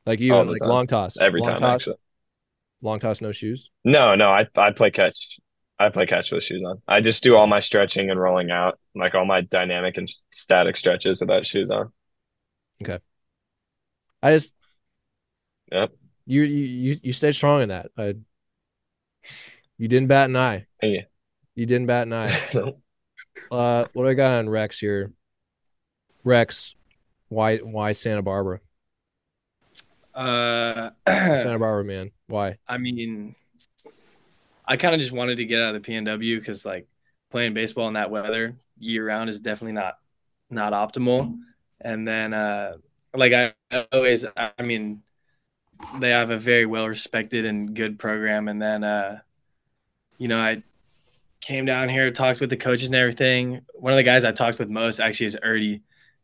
Like 0.07 0.21
even 0.21 0.49
like 0.49 0.59
time. 0.59 0.69
long 0.69 0.87
toss 0.87 1.17
every 1.21 1.41
long 1.41 1.51
time. 1.51 1.59
toss, 1.59 1.83
Actually, 1.83 1.95
long 2.83 3.01
toss, 3.01 3.21
no 3.21 3.33
shoes. 3.33 3.71
no, 3.85 4.15
no. 4.15 4.31
I 4.31 4.47
I 4.57 4.73
play 4.73 4.91
catch. 4.91 5.39
I 5.79 5.89
play 5.89 6.05
catch 6.07 6.31
with 6.33 6.43
shoes 6.45 6.63
on. 6.67 6.83
I 6.87 7.01
just 7.01 7.23
do 7.23 7.37
all 7.37 7.47
my 7.47 7.61
stretching 7.61 8.11
and 8.11 8.21
rolling 8.21 8.51
out, 8.51 8.79
like 8.95 9.15
all 9.15 9.25
my 9.25 9.41
dynamic 9.41 9.97
and 9.97 10.11
static 10.31 10.77
stretches 10.77 11.21
without 11.21 11.47
shoes 11.47 11.71
on. 11.71 11.93
Okay. 12.83 12.99
I 14.23 14.33
just 14.33 14.55
Yep. 15.73 15.93
you 16.27 16.43
you 16.43 16.65
you, 16.93 16.97
you 17.03 17.13
stayed 17.13 17.33
strong 17.35 17.63
in 17.63 17.69
that. 17.71 17.91
I, 17.97 18.15
you 19.79 19.89
didn't 19.89 20.09
bat 20.09 20.29
an 20.29 20.37
eye. 20.37 20.67
Hey. 20.81 21.07
You 21.55 21.67
didn't 21.67 21.87
bat 21.87 22.07
an 22.07 22.13
eye. 22.13 22.51
Uh, 23.51 23.87
what 23.93 24.05
do 24.05 24.09
I 24.09 24.15
got 24.15 24.39
on 24.39 24.49
Rex 24.49 24.79
here? 24.79 25.13
Rex, 26.25 26.75
why 27.29 27.59
why 27.59 27.93
Santa 27.93 28.23
Barbara? 28.23 28.61
Uh, 30.15 30.91
Santa 31.09 31.59
Barbara 31.59 31.85
man, 31.85 32.11
why? 32.27 32.59
I 32.69 32.79
mean, 32.79 33.35
I 34.67 34.77
kind 34.77 34.95
of 34.95 35.01
just 35.01 35.13
wanted 35.13 35.37
to 35.37 35.45
get 35.45 35.61
out 35.61 35.75
of 35.75 35.83
the 35.83 35.93
PNW 35.93 36.39
because 36.39 36.65
like 36.67 36.87
playing 37.31 37.55
baseball 37.55 37.89
in 37.89 37.95
that 37.95 38.11
weather 38.11 38.57
year 38.79 39.07
round 39.07 39.31
is 39.31 39.41
definitely 39.41 39.73
not 39.73 39.99
not 40.51 40.73
optimal. 40.73 41.39
And 41.81 42.07
then 42.07 42.35
uh, 42.35 42.77
like 43.15 43.33
I 43.33 43.55
I 43.71 43.87
always, 43.93 44.25
I 44.37 44.63
mean, 44.63 45.03
they 45.99 46.11
have 46.11 46.31
a 46.31 46.37
very 46.37 46.67
well 46.67 46.87
respected 46.89 47.45
and 47.45 47.75
good 47.75 47.99
program. 47.99 48.49
And 48.49 48.61
then 48.61 48.85
uh, 48.85 49.21
you 50.19 50.29
know 50.29 50.39
I 50.39 50.63
came 51.41 51.65
down 51.65 51.89
here, 51.89 52.11
talked 52.11 52.41
with 52.41 52.51
the 52.51 52.57
coaches 52.57 52.87
and 52.87 52.95
everything. 52.95 53.63
One 53.75 53.93
of 53.93 53.97
the 53.97 54.03
guys 54.03 54.25
I 54.25 54.33
talked 54.33 54.59
with 54.59 54.69
most 54.69 55.01
actually 55.01 55.27
is 55.27 55.37
Erdy. 55.43 55.81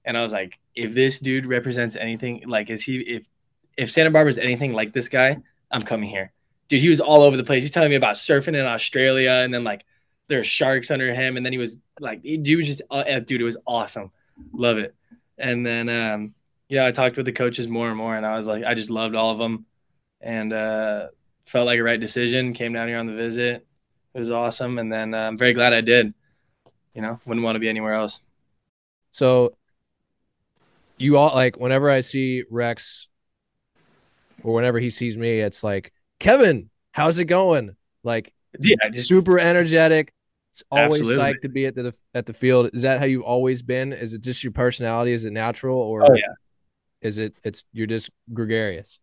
And 0.07 0.17
I 0.17 0.23
was 0.23 0.33
like, 0.33 0.59
if 0.75 0.95
this 0.95 1.19
dude 1.19 1.47
represents 1.47 1.97
anything, 1.97 2.45
like, 2.47 2.71
is 2.71 2.83
he, 2.83 3.01
if, 3.01 3.29
if 3.77 3.91
Santa 3.91 4.11
Barbara 4.11 4.31
is 4.31 4.39
anything 4.39 4.73
like 4.73 4.93
this 4.93 5.09
guy, 5.09 5.39
I'm 5.71 5.83
coming 5.83 6.09
here. 6.09 6.33
Dude, 6.69 6.81
he 6.81 6.89
was 6.89 7.01
all 7.01 7.23
over 7.23 7.37
the 7.37 7.45
place. 7.45 7.63
He's 7.63 7.73
telling 7.73 7.91
me 7.91 7.97
about 7.97 8.15
surfing 8.15 8.49
in 8.49 8.65
Australia 8.65 9.43
and 9.45 9.53
then 9.53 9.65
like 9.65 9.85
there's 10.29 10.47
sharks 10.47 10.91
under 10.91 11.13
him. 11.13 11.37
And 11.37 11.45
then 11.45 11.53
he 11.53 11.59
was 11.59 11.77
like, 12.01 12.23
dude 12.23 12.57
was 12.57 12.67
just, 12.67 12.83
uh, 12.91 13.21
dude, 13.21 13.41
it 13.41 13.45
was 13.45 13.57
awesome. 13.67 14.11
Love 14.53 14.79
it. 14.79 14.95
And 15.39 15.67
then, 15.67 15.89
um, 15.89 16.35
yeah, 16.69 16.87
I 16.87 16.93
talked 16.93 17.17
with 17.17 17.27
the 17.27 17.33
coaches 17.33 17.69
more 17.69 17.89
and 17.89 17.97
more 17.97 18.17
and 18.17 18.25
I 18.25 18.37
was 18.37 18.47
like, 18.47 18.65
I 18.65 18.75
just 18.75 18.91
loved 18.91 19.15
all 19.15 19.31
of 19.33 19.39
them 19.39 19.67
and, 20.21 20.53
uh, 20.53 21.09
felt 21.47 21.67
like 21.67 21.79
a 21.79 21.83
right 21.83 22.01
decision. 22.01 22.53
Came 22.53 22.73
down 22.73 22.89
here 22.89 22.99
on 22.99 23.07
the 23.07 23.15
visit. 23.15 23.67
It 24.15 24.19
was 24.19 24.31
awesome. 24.31 24.79
And 24.79 24.93
then 24.93 25.15
uh, 25.15 25.19
I'm 25.19 25.39
very 25.39 25.53
glad 25.53 25.73
I 25.73 25.81
did. 25.81 26.15
You 26.95 27.03
know, 27.03 27.21
wouldn't 27.27 27.45
want 27.45 27.57
to 27.57 27.61
be 27.61 27.69
anywhere 27.69 27.93
else. 27.93 28.21
So 29.11 29.57
you 30.99 31.17
all 31.19 31.35
like 31.35 31.59
whenever 31.59 31.91
I 31.91 32.01
see 32.01 32.45
Rex 32.51 33.09
or 34.43 34.55
whenever 34.55 34.79
he 34.79 34.91
sees 34.91 35.17
me, 35.17 35.41
it's 35.41 35.63
like, 35.65 35.93
Kevin, 36.21 36.71
how's 36.93 37.19
it 37.19 37.27
going? 37.27 37.77
Like 38.03 38.33
Yeah, 38.61 38.77
just 38.93 39.09
super 39.09 39.39
energetic. 39.39 40.13
It's 40.51 40.63
always 40.71 41.01
Absolutely. 41.03 41.25
psyched 41.25 41.43
to 41.43 41.49
be 41.49 41.67
at 41.67 41.75
the 41.75 41.95
at 42.15 42.27
the 42.27 42.33
field. 42.33 42.71
Is 42.73 42.83
that 42.83 42.99
how 42.99 43.07
you've 43.07 43.23
always 43.25 43.63
been? 43.63 43.93
Is 43.93 44.15
it 44.15 44.23
just 44.23 44.43
your 44.43 44.53
personality? 44.53 45.13
Is 45.13 45.25
it 45.25 45.33
natural 45.33 45.79
or 45.79 46.11
Oh, 46.11 46.15
yeah. 46.15 46.23
is 47.03 47.19
it 47.19 47.35
it's 47.45 47.65
you're 47.73 47.87
just 47.87 48.11
gregarious? 48.33 48.99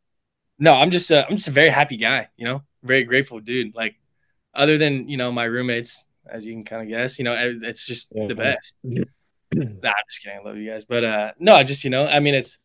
No, 0.57 0.73
I'm 0.73 0.91
just 0.91 1.11
a, 1.11 1.27
I'm 1.27 1.37
just 1.37 1.47
a 1.49 1.51
very 1.51 1.69
happy 1.69 1.97
guy, 1.97 2.29
you 2.37 2.45
know, 2.45 2.63
very 2.83 3.03
grateful 3.03 3.39
dude. 3.39 3.75
Like, 3.75 3.95
other 4.55 4.77
than 4.77 5.09
you 5.09 5.17
know 5.17 5.31
my 5.31 5.43
roommates, 5.45 6.05
as 6.27 6.45
you 6.45 6.53
can 6.53 6.63
kind 6.63 6.81
of 6.81 6.87
guess, 6.87 7.19
you 7.19 7.25
know, 7.25 7.35
it's 7.61 7.85
just 7.85 8.07
Yeah. 8.11 8.27
the 8.27 8.35
best. 8.35 8.75
Nah, 9.53 9.89
I'm 9.89 9.93
just 10.09 10.23
kidding. 10.23 10.39
I 10.39 10.43
love 10.43 10.57
you 10.57 10.69
guys, 10.69 10.85
but 10.85 11.03
uh, 11.03 11.31
no, 11.39 11.55
I 11.55 11.63
just 11.63 11.83
you 11.83 11.89
know, 11.89 12.05
I 12.05 12.19
mean, 12.19 12.35
it's 12.35 12.59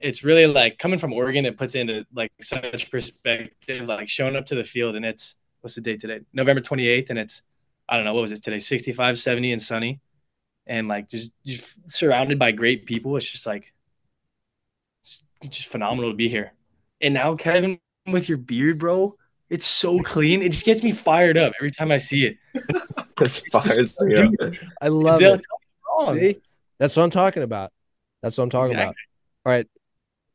it's 0.00 0.24
really 0.24 0.46
like 0.46 0.78
coming 0.78 0.98
from 0.98 1.12
Oregon. 1.12 1.46
It 1.46 1.56
puts 1.56 1.74
into 1.74 2.04
like 2.14 2.32
such 2.40 2.90
perspective, 2.90 3.86
like 3.86 4.08
showing 4.08 4.36
up 4.36 4.46
to 4.46 4.54
the 4.54 4.64
field, 4.64 4.96
and 4.96 5.04
it's 5.04 5.36
what's 5.60 5.74
the 5.74 5.80
date 5.80 6.00
today? 6.00 6.20
November 6.32 6.60
28th, 6.60 7.10
and 7.10 7.18
it's 7.18 7.42
I 7.88 7.96
don't 7.96 8.04
know 8.04 8.14
what 8.14 8.22
was 8.22 8.32
it 8.32 8.42
today? 8.42 8.58
65, 8.58 9.18
70, 9.18 9.52
and 9.52 9.62
sunny, 9.62 10.00
and 10.66 10.88
like 10.88 11.08
just 11.08 11.32
just 11.44 11.90
surrounded 11.90 12.38
by 12.38 12.52
great 12.52 12.86
people. 12.86 13.16
It's 13.16 13.28
just 13.28 13.46
like 13.46 13.72
it's 15.02 15.56
just 15.56 15.68
phenomenal 15.68 16.10
to 16.10 16.16
be 16.16 16.28
here. 16.28 16.52
And 17.00 17.14
now, 17.14 17.34
Kevin, 17.34 17.78
with 18.06 18.28
your 18.28 18.38
beard, 18.38 18.78
bro, 18.78 19.16
it's 19.48 19.66
so 19.66 20.00
clean. 20.00 20.42
It 20.42 20.52
just 20.52 20.64
gets 20.64 20.82
me 20.82 20.92
fired 20.92 21.36
up 21.36 21.52
every 21.58 21.70
time 21.70 21.90
I 21.90 21.98
see 21.98 22.26
it. 22.26 22.36
As 23.20 23.40
far 23.52 23.64
as 23.64 23.98
yeah. 24.08 24.28
I 24.80 24.88
love 24.88 25.20
it. 25.20 25.44
Tell 26.04 26.14
me 26.14 26.20
wrong. 26.20 26.32
See? 26.32 26.40
That's 26.78 26.96
what 26.96 27.02
I'm 27.02 27.10
talking 27.10 27.42
about. 27.42 27.72
That's 28.22 28.36
what 28.38 28.44
I'm 28.44 28.50
talking 28.50 28.74
about. 28.74 28.94
All 29.44 29.52
right. 29.52 29.66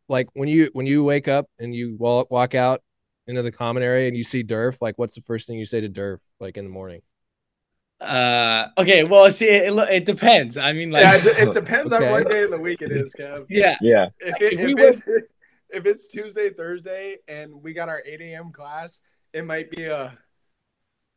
Like 0.08 0.28
when 0.34 0.48
you 0.48 0.70
when 0.74 0.86
you 0.86 1.04
wake 1.04 1.28
up 1.28 1.48
and 1.60 1.74
you 1.74 1.96
walk 1.98 2.30
walk 2.30 2.54
out 2.54 2.82
into 3.28 3.42
the 3.42 3.52
common 3.52 3.82
area 3.82 4.08
and 4.08 4.16
you 4.16 4.24
see 4.24 4.44
Durf, 4.44 4.82
like 4.82 4.98
what's 4.98 5.16
the 5.16 5.22
first 5.22 5.48
thing 5.48 5.58
you 5.58 5.66
say 5.66 5.82
to 5.82 5.90
Durf 5.90 6.20
like 6.40 6.58
in 6.58 6.66
the 6.66 6.70
morning? 6.70 7.02
Uh, 8.00 8.68
okay. 8.78 9.04
Well, 9.04 9.32
see, 9.32 9.48
it, 9.48 9.74
it, 9.74 9.90
it 9.90 10.06
depends. 10.06 10.58
I 10.58 10.74
mean, 10.74 10.92
like, 10.92 11.04
yeah, 11.04 11.16
yeah, 11.16 11.44
it, 11.44 11.48
it 11.48 11.54
depends 11.54 11.94
Okay. 11.94 12.06
on 12.06 12.12
what 12.12 12.28
day 12.28 12.44
of 12.44 12.52
the 12.52 12.60
week 12.60 12.82
it 12.82 12.92
is, 12.92 13.14
Kev. 13.18 13.46
yeah, 13.50 13.78
Yeah. 13.82 14.10
If, 14.20 14.42
it, 14.42 14.54
If 14.54 14.66
we 14.66 14.84
if, 14.84 15.08
it, 15.08 15.24
if 15.70 15.86
it's 15.86 16.08
Tuesday, 16.08 16.50
Thursday, 16.52 17.18
and 17.28 17.64
we 17.64 17.74
got 17.74 17.90
our 17.90 18.04
8 18.06 18.22
a.m. 18.22 18.52
class, 18.52 19.02
it 19.34 19.46
might 19.46 19.72
be 19.72 19.86
a 19.86 20.18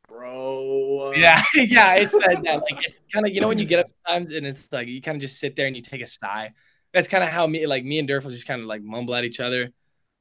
bro. 0.08 1.12
Yeah, 1.14 1.40
yeah, 1.54 1.94
It's 1.94 2.12
that, 2.12 2.40
that 2.44 2.60
like 2.60 2.84
it's 2.86 3.02
kind 3.12 3.26
of 3.26 3.32
you 3.32 3.40
know 3.40 3.48
when 3.48 3.58
you 3.58 3.64
get 3.66 3.80
up 3.80 3.86
sometimes 4.06 4.32
and 4.32 4.46
it's 4.46 4.72
like 4.72 4.88
you 4.88 5.00
kind 5.00 5.16
of 5.16 5.20
just 5.20 5.38
sit 5.38 5.54
there 5.54 5.66
and 5.66 5.76
you 5.76 5.82
take 5.82 6.00
a 6.00 6.06
sigh. 6.06 6.52
That's 6.92 7.08
kind 7.08 7.22
of 7.22 7.30
how 7.30 7.46
me 7.46 7.66
like 7.66 7.84
me 7.84 7.98
and 7.98 8.08
Durf 8.08 8.24
will 8.24 8.30
just 8.32 8.46
kind 8.46 8.60
of 8.60 8.66
like 8.66 8.82
mumble 8.82 9.14
at 9.14 9.24
each 9.24 9.40
other, 9.40 9.70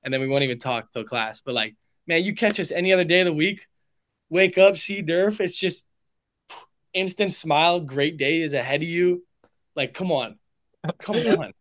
and 0.03 0.13
then 0.13 0.21
we 0.21 0.27
won't 0.27 0.43
even 0.43 0.59
talk 0.59 0.91
till 0.91 1.03
class. 1.05 1.41
But 1.41 1.55
like, 1.55 1.75
man, 2.05 2.23
you 2.23 2.35
catch 2.35 2.59
us 2.59 2.71
any 2.71 2.91
other 2.93 3.05
day 3.05 3.21
of 3.21 3.25
the 3.25 3.33
week, 3.33 3.65
wake 4.29 4.57
up, 4.57 4.77
see 4.77 5.01
Durf, 5.01 5.39
it's 5.39 5.57
just 5.57 5.87
instant 6.93 7.31
smile. 7.31 7.79
Great 7.79 8.17
day 8.17 8.41
is 8.41 8.53
ahead 8.53 8.81
of 8.81 8.89
you. 8.89 9.23
Like, 9.75 9.93
come 9.93 10.11
on, 10.11 10.37
come 10.99 11.15
on. 11.15 11.53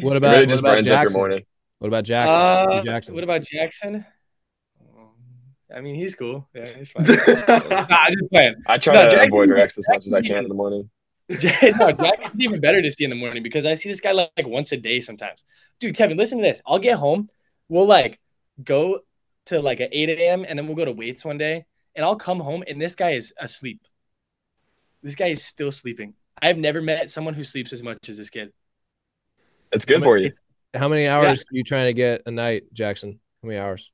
What 0.00 0.16
about 0.16 0.32
really 0.32 0.46
what 0.46 0.48
just 0.48 0.60
about 0.60 0.70
brightens 0.70 0.90
up 0.90 1.02
your 1.02 1.10
Jackson? 1.10 1.20
morning. 1.20 1.44
What 1.78 1.88
about 1.88 2.04
Jackson? 2.04 2.40
Uh, 2.40 2.66
See 2.82 2.86
Jackson. 2.86 3.14
What 3.14 3.24
about 3.24 3.42
Jackson? 3.42 4.06
I 5.74 5.80
mean, 5.80 5.94
he's 5.96 6.14
cool. 6.14 6.48
Yeah, 6.54 6.66
he's 6.66 6.88
fine. 6.88 7.04
nah, 7.48 7.86
I'm 7.90 8.12
just 8.14 8.30
playing. 8.32 8.54
I 8.66 8.78
try 8.78 8.94
No, 8.94 9.04
to 9.04 9.10
Jackson- 9.10 9.28
avoid 9.32 9.50
Rex 9.50 9.76
as 9.76 9.86
much 9.88 10.06
as 10.06 10.14
I 10.14 10.22
can 10.22 10.38
in 10.38 10.48
the 10.48 10.54
morning. 10.54 10.88
no, 11.28 11.36
Jackson's 11.92 12.40
even 12.40 12.58
better 12.60 12.80
to 12.80 12.90
see 12.90 13.04
in 13.04 13.10
the 13.10 13.16
morning 13.16 13.42
because 13.42 13.66
I 13.66 13.74
see 13.74 13.90
this 13.90 14.00
guy 14.00 14.12
like, 14.12 14.30
like 14.36 14.46
once 14.46 14.72
a 14.72 14.78
day 14.78 15.00
sometimes. 15.00 15.44
Dude, 15.78 15.94
Kevin, 15.94 16.16
listen 16.16 16.38
to 16.38 16.42
this. 16.42 16.62
I'll 16.66 16.78
get 16.78 16.96
home. 16.98 17.28
We'll 17.68 17.86
like 17.86 18.18
go 18.64 19.00
to 19.46 19.60
like 19.60 19.80
at 19.82 19.90
8 19.92 20.08
a.m. 20.08 20.46
and 20.48 20.58
then 20.58 20.66
we'll 20.66 20.76
go 20.76 20.86
to 20.86 20.92
weights 20.92 21.24
one 21.24 21.36
day. 21.36 21.66
And 21.94 22.04
I'll 22.04 22.16
come 22.16 22.40
home 22.40 22.64
and 22.66 22.80
this 22.80 22.94
guy 22.94 23.10
is 23.10 23.34
asleep. 23.38 23.80
This 25.02 25.16
guy 25.16 25.26
is 25.26 25.44
still 25.44 25.70
sleeping. 25.70 26.14
I've 26.40 26.56
never 26.56 26.80
met 26.80 27.10
someone 27.10 27.34
who 27.34 27.44
sleeps 27.44 27.72
as 27.74 27.82
much 27.82 28.08
as 28.08 28.16
this 28.16 28.30
kid. 28.30 28.52
It's 29.70 29.84
good 29.84 30.02
for 30.02 30.16
you. 30.16 30.32
How 30.74 30.88
many 30.88 31.08
hours 31.08 31.40
are 31.42 31.56
you 31.56 31.62
trying 31.62 31.86
to 31.86 31.92
get 31.92 32.22
a 32.24 32.30
night, 32.30 32.72
Jackson? 32.72 33.20
How 33.42 33.48
many 33.48 33.58
hours? 33.60 33.90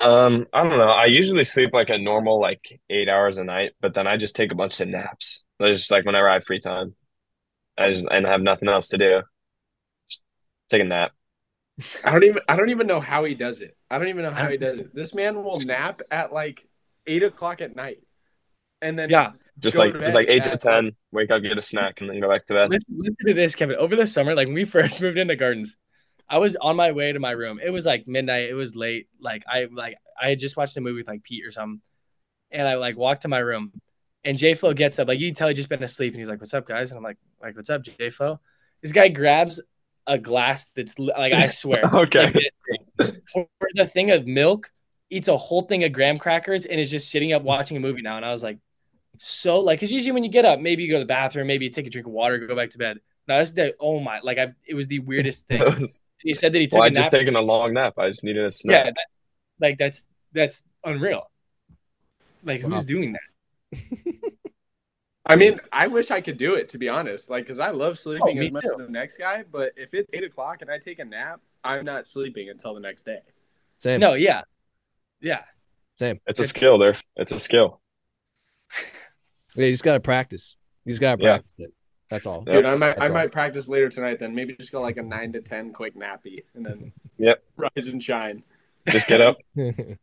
Um, 0.00 0.46
I 0.52 0.62
don't 0.64 0.78
know. 0.78 0.90
I 0.90 1.06
usually 1.06 1.44
sleep 1.44 1.70
like 1.72 1.90
a 1.90 1.98
normal 1.98 2.40
like 2.40 2.80
eight 2.90 3.08
hours 3.08 3.38
a 3.38 3.44
night, 3.44 3.72
but 3.80 3.94
then 3.94 4.06
I 4.06 4.16
just 4.16 4.36
take 4.36 4.52
a 4.52 4.56
bunch 4.56 4.80
of 4.80 4.88
naps. 4.88 5.44
I 5.60 5.72
just 5.72 5.90
like 5.90 6.04
whenever 6.04 6.28
I 6.28 6.34
have 6.34 6.44
free 6.44 6.60
time, 6.60 6.94
I 7.78 7.90
just 7.90 8.04
and 8.10 8.26
have 8.26 8.42
nothing 8.42 8.68
else 8.68 8.88
to 8.88 8.98
do. 8.98 9.22
Just 10.08 10.22
take 10.68 10.82
a 10.82 10.84
nap. 10.84 11.12
I 12.04 12.10
don't 12.12 12.24
even 12.24 12.42
I 12.48 12.56
don't 12.56 12.70
even 12.70 12.86
know 12.86 13.00
how 13.00 13.24
he 13.24 13.34
does 13.34 13.60
it. 13.60 13.76
I 13.90 13.98
don't 13.98 14.08
even 14.08 14.22
know 14.22 14.30
how 14.30 14.48
he 14.48 14.56
does 14.56 14.78
it. 14.78 14.94
This 14.94 15.14
man 15.14 15.42
will 15.42 15.60
nap 15.60 16.02
at 16.10 16.32
like 16.32 16.66
eight 17.06 17.22
o'clock 17.22 17.60
at 17.60 17.74
night, 17.74 17.98
and 18.82 18.98
then 18.98 19.10
Yeah. 19.10 19.32
Just 19.58 19.78
like 19.78 19.94
it's 19.94 20.14
like 20.14 20.28
eight 20.28 20.44
to 20.44 20.56
ten. 20.56 20.92
Wake 21.12 21.30
up, 21.30 21.42
get 21.42 21.56
a 21.56 21.62
snack, 21.62 22.00
and 22.00 22.10
then 22.10 22.20
go 22.20 22.28
back 22.28 22.44
to 22.46 22.54
bed. 22.54 22.70
Listen, 22.70 22.96
listen 22.98 23.16
to 23.26 23.34
this, 23.34 23.54
Kevin. 23.54 23.76
Over 23.76 23.94
the 23.94 24.06
summer, 24.06 24.34
like 24.34 24.48
when 24.48 24.54
we 24.54 24.64
first 24.64 25.00
moved 25.00 25.16
into 25.16 25.36
Gardens, 25.36 25.76
I 26.28 26.38
was 26.38 26.56
on 26.56 26.76
my 26.76 26.92
way 26.92 27.12
to 27.12 27.20
my 27.20 27.32
room. 27.32 27.60
It 27.62 27.70
was 27.70 27.84
like 27.84 28.06
midnight. 28.08 28.48
It 28.48 28.54
was 28.54 28.74
late. 28.74 29.08
Like 29.20 29.44
I 29.46 29.66
like 29.72 29.96
I 30.20 30.30
had 30.30 30.38
just 30.38 30.56
watched 30.56 30.76
a 30.76 30.80
movie 30.80 30.98
with 30.98 31.08
like 31.08 31.22
Pete 31.22 31.44
or 31.46 31.50
something, 31.50 31.80
and 32.50 32.66
I 32.66 32.74
like 32.76 32.96
walked 32.96 33.22
to 33.22 33.28
my 33.28 33.38
room, 33.38 33.72
and 34.24 34.38
J 34.38 34.54
Flo 34.54 34.72
gets 34.72 34.98
up. 34.98 35.08
Like 35.08 35.20
you 35.20 35.28
can 35.28 35.34
tell 35.34 35.48
he 35.48 35.54
just 35.54 35.68
been 35.68 35.82
asleep, 35.82 36.12
and 36.14 36.20
he's 36.20 36.28
like, 36.28 36.40
"What's 36.40 36.54
up, 36.54 36.66
guys?" 36.66 36.90
And 36.90 36.98
I'm 36.98 37.04
like, 37.04 37.18
"Like 37.42 37.56
what's 37.56 37.70
up, 37.70 37.82
J 37.82 38.10
Flo?" 38.10 38.40
This 38.82 38.92
guy 38.92 39.08
grabs 39.08 39.60
a 40.06 40.18
glass 40.18 40.66
that's 40.72 40.98
like 40.98 41.32
I 41.32 41.48
swear, 41.48 41.82
Okay. 41.94 42.32
like 42.98 43.14
pours 43.32 43.48
a 43.78 43.86
thing 43.86 44.10
of 44.10 44.26
milk 44.26 44.70
eats 45.10 45.28
a 45.28 45.36
whole 45.36 45.62
thing 45.62 45.84
of 45.84 45.92
graham 45.92 46.18
crackers 46.18 46.66
and 46.66 46.80
is 46.80 46.90
just 46.90 47.10
sitting 47.10 47.32
up 47.32 47.42
watching 47.42 47.76
a 47.76 47.80
movie 47.80 48.02
now. 48.02 48.16
And 48.16 48.24
I 48.24 48.32
was 48.32 48.42
like, 48.42 48.58
so 49.18 49.60
like, 49.60 49.78
because 49.78 49.92
usually 49.92 50.12
when 50.12 50.24
you 50.24 50.30
get 50.30 50.44
up, 50.44 50.60
maybe 50.60 50.82
you 50.82 50.88
go 50.90 50.96
to 50.96 51.00
the 51.00 51.06
bathroom, 51.06 51.46
maybe 51.46 51.66
you 51.66 51.70
take 51.70 51.86
a 51.86 51.90
drink 51.90 52.06
of 52.06 52.12
water, 52.12 52.38
go 52.38 52.56
back 52.56 52.70
to 52.70 52.78
bed. 52.78 52.98
No, 53.28 53.36
that's 53.38 53.52
the 53.52 53.74
oh 53.80 54.00
my, 54.00 54.20
like 54.20 54.38
I, 54.38 54.54
it 54.66 54.74
was 54.74 54.88
the 54.88 54.98
weirdest 54.98 55.46
thing. 55.48 55.62
He 56.24 56.34
said 56.34 56.52
that 56.52 56.58
he 56.58 56.66
took 56.66 56.78
well, 56.78 56.82
a 56.82 56.86
I 56.86 56.90
just 56.90 57.12
nap. 57.12 57.20
taken 57.20 57.36
a 57.36 57.40
long 57.42 57.74
nap. 57.74 57.94
I 57.98 58.08
just 58.08 58.24
needed 58.24 58.40
a 58.42 58.46
yeah, 58.46 58.50
snack. 58.50 58.84
that, 58.86 59.06
like 59.60 59.78
that's 59.78 60.08
that's 60.32 60.64
unreal. 60.84 61.30
Like 62.42 62.62
Wow. 62.62 62.70
who's 62.70 62.84
doing 62.84 63.12
that? 63.12 63.78
I 65.26 65.36
mean, 65.36 65.58
I 65.72 65.86
wish 65.86 66.10
I 66.10 66.20
could 66.20 66.36
do 66.36 66.54
it 66.54 66.68
to 66.70 66.78
be 66.78 66.88
honest. 66.88 67.30
Like, 67.30 67.46
cause 67.46 67.58
I 67.58 67.70
love 67.70 67.98
sleeping 67.98 68.38
Oh, 68.38 68.42
as 68.42 68.50
much 68.50 68.64
too. 68.64 68.70
as 68.72 68.76
the 68.78 68.88
next 68.88 69.16
guy. 69.16 69.44
But 69.50 69.72
if 69.76 69.94
it's 69.94 70.12
eight 70.14 70.24
o'clock 70.24 70.60
and 70.60 70.70
I 70.70 70.78
take 70.78 70.98
a 70.98 71.04
nap, 71.04 71.40
I'm 71.62 71.84
not 71.84 72.08
sleeping 72.08 72.50
until 72.50 72.74
the 72.74 72.80
next 72.80 73.04
day. 73.04 73.20
Same. 73.78 74.00
No, 74.00 74.14
yeah, 74.14 74.42
yeah. 75.20 75.40
Same. 75.98 76.20
It's 76.26 76.40
a 76.40 76.44
skill, 76.44 76.78
there. 76.78 76.94
It's 77.16 77.32
a 77.32 77.40
skill. 77.40 77.80
Yeah, 79.56 79.66
you 79.66 79.72
just 79.72 79.84
gotta 79.84 80.00
practice. 80.00 80.56
You 80.84 80.90
just 80.90 81.00
gotta 81.00 81.22
Yeah. 81.22 81.34
practice 81.34 81.60
it. 81.60 81.72
That's 82.14 82.26
all. 82.26 82.42
Dude, 82.42 82.64
I 82.64 82.76
might 82.76 82.96
That's 82.96 83.00
I 83.00 83.06
all. 83.06 83.12
might 83.12 83.32
practice 83.32 83.66
later 83.66 83.88
tonight. 83.88 84.20
Then 84.20 84.36
maybe 84.36 84.54
just 84.54 84.70
go 84.70 84.80
like 84.80 84.98
a 84.98 85.02
nine 85.02 85.32
to 85.32 85.40
ten 85.40 85.72
quick 85.72 85.96
nappy, 85.96 86.44
and 86.54 86.64
then 86.64 86.92
Yep. 87.18 87.42
rise 87.56 87.86
and 87.88 88.02
shine. 88.02 88.44
Just 88.88 89.08
get 89.08 89.20
up, 89.20 89.38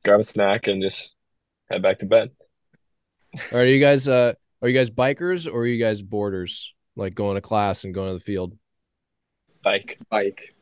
grab 0.04 0.20
a 0.20 0.24
snack, 0.24 0.68
and 0.68 0.82
just 0.82 1.16
head 1.70 1.82
back 1.82 2.00
to 2.00 2.06
bed. 2.06 2.32
All 3.36 3.40
right, 3.60 3.62
are 3.62 3.66
you 3.66 3.80
guys 3.80 4.10
uh 4.10 4.34
are 4.62 4.68
you 4.68 4.78
guys 4.78 4.90
bikers 4.90 5.48
or 5.48 5.60
are 5.62 5.66
you 5.68 5.82
guys 5.82 6.02
boarders? 6.02 6.74
Like 6.98 7.16
going 7.16 7.36
to 7.36 7.42
class 7.42 7.86
and 7.86 7.94
going 7.94 8.10
to 8.10 8.14
the 8.16 8.20
field? 8.20 8.58
Bike. 9.64 9.98
Bike. 10.10 10.54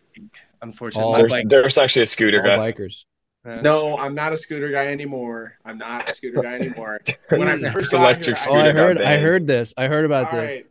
Unfortunately, 0.61 1.03
All 1.09 1.15
There's, 1.15 1.31
bike- 1.31 1.49
there's 1.49 1.77
actually 1.79 2.03
a 2.03 2.05
scooter 2.05 2.41
All 2.47 2.57
guy. 2.57 2.71
bikers. 2.71 3.05
No, 3.45 3.97
I'm 3.97 4.13
not 4.13 4.33
a 4.33 4.37
scooter 4.37 4.69
guy 4.69 4.87
anymore. 4.87 5.53
I'm 5.65 5.77
not 5.79 6.07
a 6.09 6.13
scooter 6.13 6.41
guy 6.43 6.55
anymore. 6.55 6.99
When 7.29 7.47
I 7.47 7.57
first 7.71 7.93
got 7.93 8.01
electric 8.01 8.37
here, 8.37 8.47
Oh, 8.49 8.59
I 8.59 8.63
Scooter 8.69 8.73
heard 8.73 9.01
I 9.01 9.17
heard 9.17 9.47
this. 9.47 9.73
I 9.77 9.87
heard 9.87 10.05
about 10.05 10.31
All 10.33 10.41
this. 10.41 10.51
right. 10.51 10.63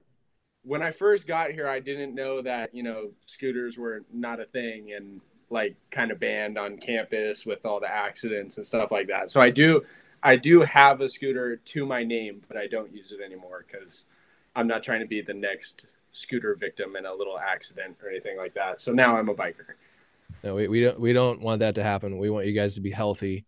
When 0.68 0.82
I 0.82 0.90
first 0.90 1.26
got 1.26 1.52
here, 1.52 1.66
I 1.66 1.80
didn't 1.80 2.14
know 2.14 2.42
that 2.42 2.74
you 2.74 2.82
know 2.82 3.10
scooters 3.24 3.78
were 3.78 4.02
not 4.12 4.38
a 4.38 4.44
thing 4.44 4.92
and 4.92 5.22
like 5.50 5.76
kind 5.90 6.10
of 6.10 6.20
banned 6.20 6.58
on 6.58 6.76
campus 6.76 7.46
with 7.46 7.64
all 7.64 7.80
the 7.80 7.90
accidents 7.90 8.58
and 8.58 8.66
stuff 8.66 8.90
like 8.90 9.08
that. 9.08 9.30
So 9.30 9.40
I 9.40 9.48
do, 9.48 9.82
I 10.22 10.36
do 10.36 10.60
have 10.60 11.00
a 11.00 11.08
scooter 11.08 11.56
to 11.56 11.86
my 11.86 12.04
name, 12.04 12.42
but 12.48 12.58
I 12.58 12.66
don't 12.66 12.94
use 12.94 13.12
it 13.12 13.20
anymore 13.24 13.64
because 13.66 14.04
I'm 14.54 14.66
not 14.66 14.82
trying 14.82 15.00
to 15.00 15.06
be 15.06 15.22
the 15.22 15.32
next 15.32 15.86
scooter 16.12 16.54
victim 16.54 16.96
in 16.96 17.06
a 17.06 17.14
little 17.14 17.38
accident 17.38 17.96
or 18.02 18.10
anything 18.10 18.36
like 18.36 18.52
that. 18.54 18.82
So 18.82 18.92
now 18.92 19.16
I'm 19.16 19.30
a 19.30 19.34
biker. 19.34 19.74
No, 20.44 20.54
we, 20.54 20.68
we 20.68 20.82
don't 20.82 21.00
we 21.00 21.14
don't 21.14 21.40
want 21.40 21.60
that 21.60 21.76
to 21.76 21.82
happen. 21.82 22.18
We 22.18 22.28
want 22.28 22.46
you 22.46 22.52
guys 22.52 22.74
to 22.74 22.82
be 22.82 22.90
healthy 22.90 23.46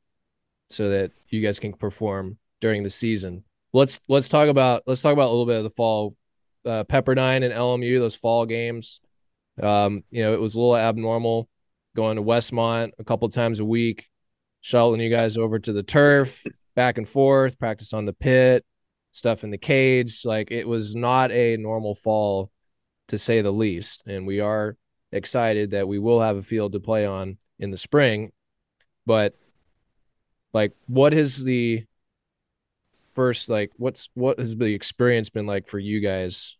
so 0.71 0.89
that 0.89 1.13
you 1.29 1.43
guys 1.43 1.61
can 1.61 1.75
perform 1.75 2.39
during 2.61 2.83
the 2.83 2.91
season. 2.91 3.45
Let's 3.75 4.01
let's 4.09 4.29
talk 4.29 4.49
about 4.49 4.85
let's 4.87 5.03
talk 5.03 5.13
about 5.13 5.29
a 5.29 5.33
little 5.33 5.47
bit 5.47 5.59
of 5.59 5.65
the 5.65 5.71
fall 5.71 6.17
uh, 6.65 6.85
Pepperdine 6.85 7.45
and 7.45 7.53
LMU, 7.53 7.99
those 7.99 8.17
fall 8.17 8.47
games. 8.47 9.01
Um, 9.63 10.05
you 10.11 10.23
know, 10.23 10.33
it 10.33 10.41
was 10.41 10.55
a 10.55 10.61
little 10.61 10.77
abnormal 10.77 11.49
going 11.97 12.17
to 12.17 12.23
Westmont 12.23 12.93
a 12.99 13.05
couple 13.05 13.29
times 13.29 13.61
a 13.61 13.65
week, 13.65 14.09
shuttling 14.61 15.01
you 15.01 15.11
guys 15.11 15.37
over 15.37 15.59
to 15.59 15.73
the 15.73 15.83
turf, 15.83 16.43
back 16.75 16.99
and 16.99 17.09
forth, 17.09 17.59
practice 17.59 17.93
on 17.93 18.05
the 18.05 18.13
pit, 18.13 18.65
stuff 19.11 19.45
in 19.45 19.51
the 19.51 19.59
cage. 19.59 20.25
Like 20.25 20.51
it 20.51 20.69
was 20.69 20.95
not 20.95 21.31
a 21.33 21.57
normal 21.57 21.95
fall 21.95 22.51
to 23.09 23.19
say 23.19 23.41
the 23.43 23.53
least. 23.53 24.03
And 24.07 24.27
we 24.27 24.41
are 24.41 24.77
excited 25.13 25.73
that 25.73 25.89
we 25.89 25.99
will 25.99 26.21
have 26.21 26.37
a 26.37 26.43
field 26.43 26.73
to 26.73 26.81
play 26.81 27.05
on 27.07 27.39
in 27.59 27.71
the 27.71 27.77
spring. 27.77 28.33
But 29.07 29.35
like 30.53 30.73
what 30.87 31.13
has 31.13 31.43
the 31.45 31.85
first 33.15 33.49
like 33.49 33.71
what's 33.77 34.09
what 34.15 34.39
has 34.39 34.57
the 34.57 34.75
experience 34.75 35.31
been 35.31 35.47
like 35.47 35.69
for 35.69 35.79
you 35.79 36.01
guys 36.01 36.57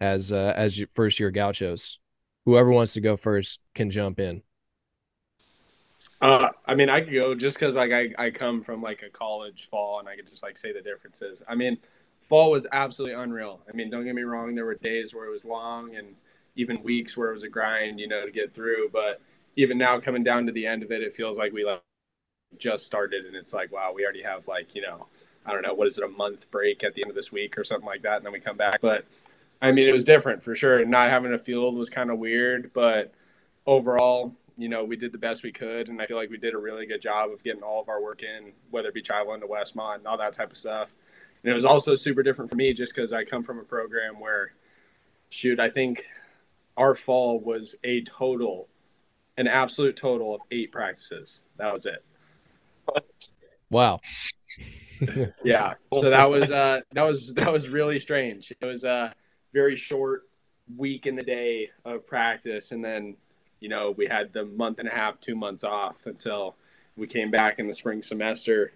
as 0.00 0.32
uh 0.32 0.52
as 0.56 0.78
your 0.78 0.88
first 0.94 1.20
year 1.20 1.30
gauchos? 1.30 1.98
Whoever 2.44 2.72
wants 2.72 2.94
to 2.94 3.00
go 3.00 3.16
first 3.16 3.60
can 3.74 3.90
jump 3.90 4.18
in. 4.18 4.42
Uh, 6.22 6.50
I 6.66 6.76
mean, 6.76 6.88
I 6.88 7.00
could 7.00 7.12
go 7.12 7.34
just 7.34 7.56
because 7.56 7.74
like 7.74 7.90
I, 7.90 8.10
I 8.16 8.30
come 8.30 8.62
from 8.62 8.80
like 8.80 9.02
a 9.02 9.10
college 9.10 9.66
fall, 9.66 9.98
and 9.98 10.08
I 10.08 10.14
could 10.14 10.30
just 10.30 10.44
like 10.44 10.56
say 10.56 10.72
the 10.72 10.80
differences. 10.80 11.42
I 11.48 11.56
mean, 11.56 11.78
fall 12.28 12.52
was 12.52 12.64
absolutely 12.72 13.16
unreal. 13.16 13.60
I 13.68 13.76
mean, 13.76 13.90
don't 13.90 14.04
get 14.04 14.14
me 14.14 14.22
wrong, 14.22 14.54
there 14.54 14.64
were 14.64 14.76
days 14.76 15.12
where 15.14 15.26
it 15.26 15.30
was 15.30 15.44
long, 15.44 15.96
and 15.96 16.14
even 16.54 16.80
weeks 16.84 17.16
where 17.16 17.30
it 17.30 17.32
was 17.32 17.42
a 17.42 17.48
grind, 17.48 17.98
you 17.98 18.06
know, 18.06 18.24
to 18.24 18.30
get 18.30 18.54
through. 18.54 18.90
But 18.92 19.20
even 19.56 19.76
now, 19.78 19.98
coming 19.98 20.22
down 20.22 20.46
to 20.46 20.52
the 20.52 20.64
end 20.64 20.84
of 20.84 20.92
it, 20.92 21.02
it 21.02 21.12
feels 21.12 21.36
like 21.36 21.52
we 21.52 21.64
like 21.64 21.82
just 22.56 22.86
started, 22.86 23.26
and 23.26 23.34
it's 23.34 23.52
like, 23.52 23.72
wow, 23.72 23.92
we 23.92 24.04
already 24.04 24.22
have 24.22 24.46
like 24.46 24.76
you 24.76 24.82
know, 24.82 25.08
I 25.44 25.52
don't 25.52 25.62
know, 25.62 25.74
what 25.74 25.88
is 25.88 25.98
it, 25.98 26.04
a 26.04 26.08
month 26.08 26.50
break 26.50 26.84
at 26.84 26.94
the 26.94 27.02
end 27.02 27.10
of 27.10 27.16
this 27.16 27.32
week 27.32 27.58
or 27.58 27.64
something 27.64 27.86
like 27.86 28.02
that, 28.02 28.16
and 28.16 28.24
then 28.24 28.32
we 28.32 28.40
come 28.40 28.56
back. 28.56 28.80
But 28.80 29.04
I 29.60 29.72
mean, 29.72 29.88
it 29.88 29.94
was 29.94 30.04
different 30.04 30.42
for 30.42 30.54
sure. 30.54 30.80
And 30.80 30.90
Not 30.90 31.10
having 31.10 31.32
a 31.32 31.38
field 31.38 31.76
was 31.76 31.90
kind 31.90 32.10
of 32.10 32.18
weird, 32.18 32.72
but 32.72 33.12
overall, 33.66 34.34
you 34.56 34.68
know, 34.68 34.84
we 34.84 34.96
did 34.96 35.12
the 35.12 35.18
best 35.18 35.42
we 35.42 35.52
could, 35.52 35.88
and 35.88 36.00
I 36.00 36.06
feel 36.06 36.16
like 36.16 36.30
we 36.30 36.36
did 36.36 36.54
a 36.54 36.58
really 36.58 36.86
good 36.86 37.00
job 37.00 37.30
of 37.30 37.42
getting 37.42 37.62
all 37.62 37.80
of 37.80 37.88
our 37.88 38.02
work 38.02 38.22
in, 38.22 38.52
whether 38.70 38.88
it 38.88 38.94
be 38.94 39.02
traveling 39.02 39.40
to 39.40 39.46
Westmont 39.46 39.96
and 39.96 40.06
all 40.06 40.18
that 40.18 40.32
type 40.32 40.50
of 40.50 40.56
stuff. 40.56 40.94
And 41.42 41.50
it 41.50 41.54
was 41.54 41.64
also 41.64 41.96
super 41.96 42.22
different 42.22 42.50
for 42.50 42.56
me 42.56 42.72
just 42.72 42.94
because 42.94 43.12
I 43.12 43.24
come 43.24 43.42
from 43.42 43.58
a 43.58 43.64
program 43.64 44.20
where, 44.20 44.52
shoot, 45.30 45.58
I 45.58 45.70
think 45.70 46.04
our 46.76 46.94
fall 46.94 47.40
was 47.40 47.74
a 47.82 48.02
total, 48.02 48.68
an 49.36 49.48
absolute 49.48 49.96
total 49.96 50.34
of 50.34 50.40
eight 50.50 50.70
practices. 50.70 51.40
That 51.56 51.72
was 51.72 51.86
it. 51.86 52.04
Wow. 53.70 54.00
Yeah. 55.44 55.74
So 55.94 56.10
that 56.10 56.28
was 56.30 56.50
uh 56.50 56.80
that 56.92 57.02
was 57.02 57.34
that 57.34 57.52
was 57.52 57.68
really 57.68 57.98
strange. 57.98 58.52
It 58.52 58.64
was 58.64 58.84
a 58.84 59.14
very 59.52 59.76
short 59.76 60.22
week 60.76 61.06
in 61.06 61.16
the 61.16 61.22
day 61.22 61.70
of 61.84 62.06
practice 62.06 62.72
and 62.72 62.84
then 62.84 63.16
you 63.60 63.68
know 63.68 63.90
we 63.96 64.06
had 64.06 64.32
the 64.32 64.44
month 64.44 64.78
and 64.78 64.88
a 64.88 64.92
half, 64.92 65.20
two 65.20 65.34
months 65.34 65.64
off 65.64 65.96
until 66.04 66.56
we 66.96 67.06
came 67.06 67.30
back 67.30 67.58
in 67.58 67.66
the 67.66 67.74
spring 67.74 68.02
semester. 68.02 68.72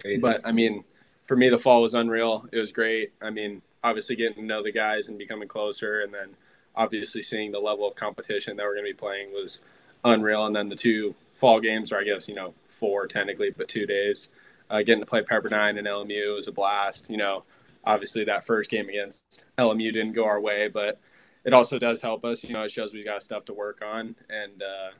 Crazy. 0.00 0.20
But 0.20 0.40
I 0.44 0.52
mean, 0.52 0.84
for 1.26 1.36
me 1.36 1.48
the 1.48 1.58
fall 1.58 1.82
was 1.82 1.94
unreal. 1.94 2.46
It 2.52 2.58
was 2.58 2.72
great. 2.72 3.12
I 3.20 3.30
mean, 3.30 3.62
obviously 3.82 4.16
getting 4.16 4.36
to 4.36 4.44
know 4.44 4.62
the 4.62 4.72
guys 4.72 5.08
and 5.08 5.18
becoming 5.18 5.48
closer 5.48 6.00
and 6.02 6.12
then 6.12 6.30
obviously 6.74 7.22
seeing 7.22 7.52
the 7.52 7.58
level 7.58 7.88
of 7.88 7.96
competition 7.96 8.56
that 8.56 8.64
we're 8.64 8.74
gonna 8.74 8.86
be 8.86 8.92
playing 8.92 9.32
was 9.32 9.62
unreal. 10.04 10.46
And 10.46 10.54
then 10.54 10.68
the 10.68 10.76
two 10.76 11.14
fall 11.34 11.60
games 11.60 11.92
or 11.92 11.98
I 11.98 12.04
guess, 12.04 12.28
you 12.28 12.34
know, 12.34 12.54
four 12.66 13.06
technically, 13.06 13.50
but 13.50 13.68
two 13.68 13.86
days 13.86 14.30
uh, 14.70 14.78
getting 14.78 15.00
to 15.00 15.06
play 15.06 15.22
Pepperdine 15.22 15.78
and 15.78 15.86
LMU 15.86 16.34
was 16.34 16.48
a 16.48 16.52
blast. 16.52 17.10
You 17.10 17.16
know, 17.16 17.44
obviously 17.84 18.24
that 18.24 18.44
first 18.44 18.70
game 18.70 18.88
against 18.88 19.46
LMU 19.58 19.92
didn't 19.92 20.12
go 20.12 20.24
our 20.24 20.40
way, 20.40 20.68
but 20.68 21.00
it 21.44 21.52
also 21.54 21.78
does 21.78 22.00
help 22.00 22.24
us. 22.24 22.42
You 22.44 22.54
know, 22.54 22.64
it 22.64 22.70
shows 22.70 22.92
we 22.92 23.04
got 23.04 23.22
stuff 23.22 23.44
to 23.46 23.54
work 23.54 23.82
on, 23.84 24.16
and 24.28 24.62
uh, 24.62 24.90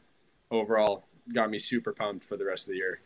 overall 0.51 1.05
got 1.35 1.51
me 1.51 1.59
super 1.59 1.93
pumped 1.93 2.25
for 2.25 2.37
the 2.37 2.45
rest 2.45 2.64
of 2.64 2.71
the 2.71 2.77
year. 2.77 3.01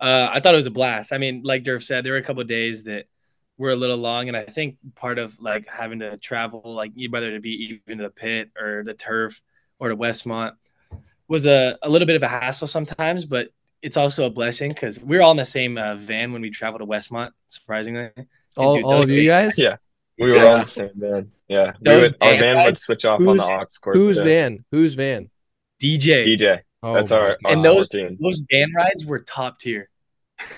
Uh, 0.00 0.28
I 0.30 0.40
thought 0.40 0.54
it 0.54 0.58
was 0.58 0.66
a 0.66 0.70
blast. 0.70 1.12
I 1.12 1.18
mean, 1.18 1.42
like 1.42 1.62
Durf 1.62 1.82
said, 1.82 2.04
there 2.04 2.12
were 2.12 2.18
a 2.18 2.22
couple 2.22 2.42
days 2.44 2.84
that 2.84 3.06
were 3.58 3.70
a 3.70 3.76
little 3.76 3.96
long, 3.96 4.28
and 4.28 4.36
I 4.36 4.44
think 4.44 4.76
part 4.94 5.18
of 5.18 5.40
like 5.40 5.66
having 5.66 6.00
to 6.00 6.16
travel, 6.18 6.62
like 6.64 6.92
whether 7.10 7.32
to 7.32 7.40
be 7.40 7.80
even 7.86 7.98
to 7.98 8.04
the 8.04 8.10
pit 8.10 8.50
or 8.58 8.82
the 8.84 8.94
turf 8.94 9.40
or 9.78 9.88
to 9.88 9.96
Westmont, 9.96 10.52
was 11.28 11.46
a, 11.46 11.78
a 11.82 11.88
little 11.88 12.06
bit 12.06 12.16
of 12.16 12.22
a 12.22 12.28
hassle 12.28 12.66
sometimes. 12.66 13.24
But 13.24 13.50
it's 13.86 13.96
also 13.96 14.26
a 14.26 14.30
blessing 14.30 14.70
because 14.70 14.98
we 15.00 15.16
are 15.16 15.22
all 15.22 15.30
in 15.30 15.36
the 15.36 15.44
same 15.44 15.78
uh, 15.78 15.94
van 15.94 16.32
when 16.32 16.42
we 16.42 16.50
travel 16.50 16.78
to 16.80 16.86
Westmont. 16.86 17.30
Surprisingly, 17.48 18.10
And 18.16 18.26
All, 18.56 18.74
dude, 18.74 18.84
all 18.84 19.02
of 19.02 19.08
you 19.08 19.28
guys? 19.28 19.56
Yeah. 19.58 19.76
we 20.18 20.30
were 20.30 20.36
Yeah. 20.38 20.52
on 20.54 20.60
the 20.60 20.66
same 20.66 20.90
van. 20.96 21.30
Yeah, 21.48 21.72
we 21.80 21.84
Those 21.84 22.02
would, 22.10 22.16
our 22.22 22.30
van 22.30 22.40
van 22.56 22.64
would 22.64 22.78
switch 22.78 23.04
off 23.04 23.20
on 23.20 23.36
the 23.36 23.42
Who's- 23.44 23.48
aux 23.48 23.78
cord. 23.80 23.96
Whose 23.96 24.18
van? 24.18 24.64
Whose 24.72 24.94
van? 24.94 25.30
DJ, 25.80 26.24
DJ. 26.24 26.60
Oh, 26.82 26.94
That's 26.94 27.10
my 27.10 27.16
our, 27.18 27.28
our 27.44 27.52
And 27.52 27.62
those- 27.62 27.88
14. 27.92 28.18
those 28.20 28.44
van 28.50 28.68
rides 28.76 29.04
were 29.04 29.20
top 29.20 29.58
tier. 29.60 29.88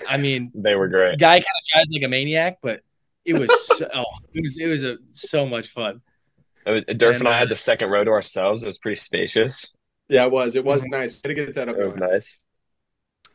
I 0.07 0.17
mean, 0.17 0.51
They 0.55 0.75
were 0.75 0.87
great. 0.89 1.19
guy 1.19 1.35
kind 1.35 1.39
of 1.61 1.65
drives 1.73 1.91
like 1.93 2.03
a 2.03 2.07
maniac, 2.09 2.57
but 2.61 2.81
it 3.25 3.33
was 3.37 3.49
so, 3.77 3.87
oh, 3.93 4.03
it 4.33 4.41
was 4.43 4.57
it 4.59 4.67
was 4.67 4.83
a, 4.83 4.97
so 5.11 5.45
much 5.45 5.67
fun. 5.69 6.01
It 6.65 6.71
was- 6.71 6.83
Durf 6.97 7.09
and 7.11 7.19
And, 7.19 7.27
I 7.27 7.35
uh, 7.35 7.39
had 7.39 7.49
the 7.49 7.55
second 7.55 7.89
row 7.89 8.03
to 8.03 8.11
ourselves. 8.11 8.63
It 8.63 8.67
was 8.67 8.77
pretty 8.79 8.95
spacious. 8.99 9.75
Yeah, 10.09 10.25
it 10.25 10.31
was. 10.31 10.55
It 10.55 10.65
was 10.65 10.83
nice. 10.85 11.21
Gotta 11.21 11.35
get 11.35 11.53
that 11.53 11.69
up. 11.69 11.77
It 11.77 11.85
was 11.85 11.95
nice. 11.97 12.43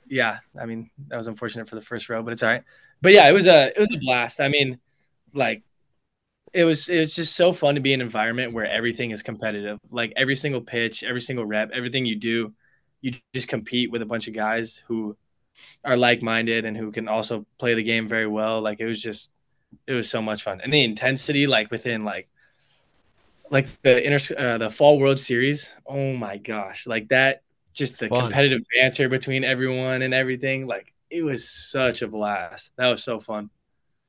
Yeah, 0.09 0.39
I 0.61 0.67
mean 0.67 0.91
that 1.09 1.17
was 1.17 1.27
unfortunate 1.27 1.69
for 1.69 1.77
the 1.77 1.83
first 1.83 2.09
row, 2.09 2.23
but 2.23 2.33
it's 2.33 2.43
all 2.43 2.51
right. 2.51 2.63
But 3.01 3.13
yeah, 3.13 3.29
it 3.29 3.33
was 3.33 3.47
a 3.47 3.69
it 3.69 3.79
was 3.79 3.93
a 3.95 3.99
blast. 3.99 4.41
I 4.41 4.49
mean, 4.49 4.79
like 5.33 5.63
it 6.53 6.65
was 6.65 6.89
it 6.89 6.99
was 6.99 7.15
just 7.15 7.35
so 7.35 7.53
fun 7.53 7.75
to 7.75 7.81
be 7.81 7.93
in 7.93 8.01
an 8.01 8.07
environment 8.07 8.53
where 8.53 8.67
everything 8.67 9.11
is 9.11 9.23
competitive. 9.23 9.79
Like 9.91 10.13
every 10.17 10.37
single 10.37 10.61
pitch, 10.61 11.03
every 11.03 11.21
single 11.21 11.45
rep, 11.45 11.71
everything 11.73 12.07
you 12.07 12.17
do, 12.17 12.53
you 13.01 13.15
just 13.35 13.49
compete 13.49 13.91
with 13.91 14.03
a 14.03 14.07
bunch 14.07 14.29
of 14.29 14.35
guys 14.35 14.83
who 14.87 15.17
are 15.85 15.97
like 15.97 16.23
minded 16.23 16.65
and 16.65 16.77
who 16.77 16.91
can 16.93 17.09
also 17.09 17.47
play 17.59 17.75
the 17.75 17.83
game 17.83 18.09
very 18.09 18.27
well. 18.27 18.61
Like 18.61 18.81
it 18.81 18.87
was 18.87 19.03
just 19.03 19.31
it 19.87 19.93
was 19.93 20.09
so 20.09 20.23
much 20.23 20.43
fun. 20.43 20.61
And 20.61 20.73
the 20.73 20.83
intensity, 20.85 21.47
like 21.47 21.71
within 21.71 22.05
like 22.05 22.29
like 23.51 23.67
the 23.83 24.05
inter 24.05 24.37
uh, 24.37 24.59
the 24.59 24.71
fall 24.71 24.99
world 24.99 25.19
series, 25.19 25.75
oh 25.87 26.15
my 26.15 26.39
gosh, 26.39 26.87
like 26.87 27.09
that 27.09 27.43
just 27.75 28.01
the 28.01 28.09
Fun. 28.09 28.23
competitive 28.23 28.63
banter 28.75 29.09
between 29.09 29.45
everyone 29.45 30.03
and 30.03 30.15
everything. 30.15 30.67
Like 30.67 30.93
it 31.11 31.23
was 31.23 31.49
such 31.49 32.03
a 32.03 32.09
blast. 32.09 32.73
That 32.77 32.89
was 32.89 33.05
so 33.05 33.21
fun. 33.21 33.51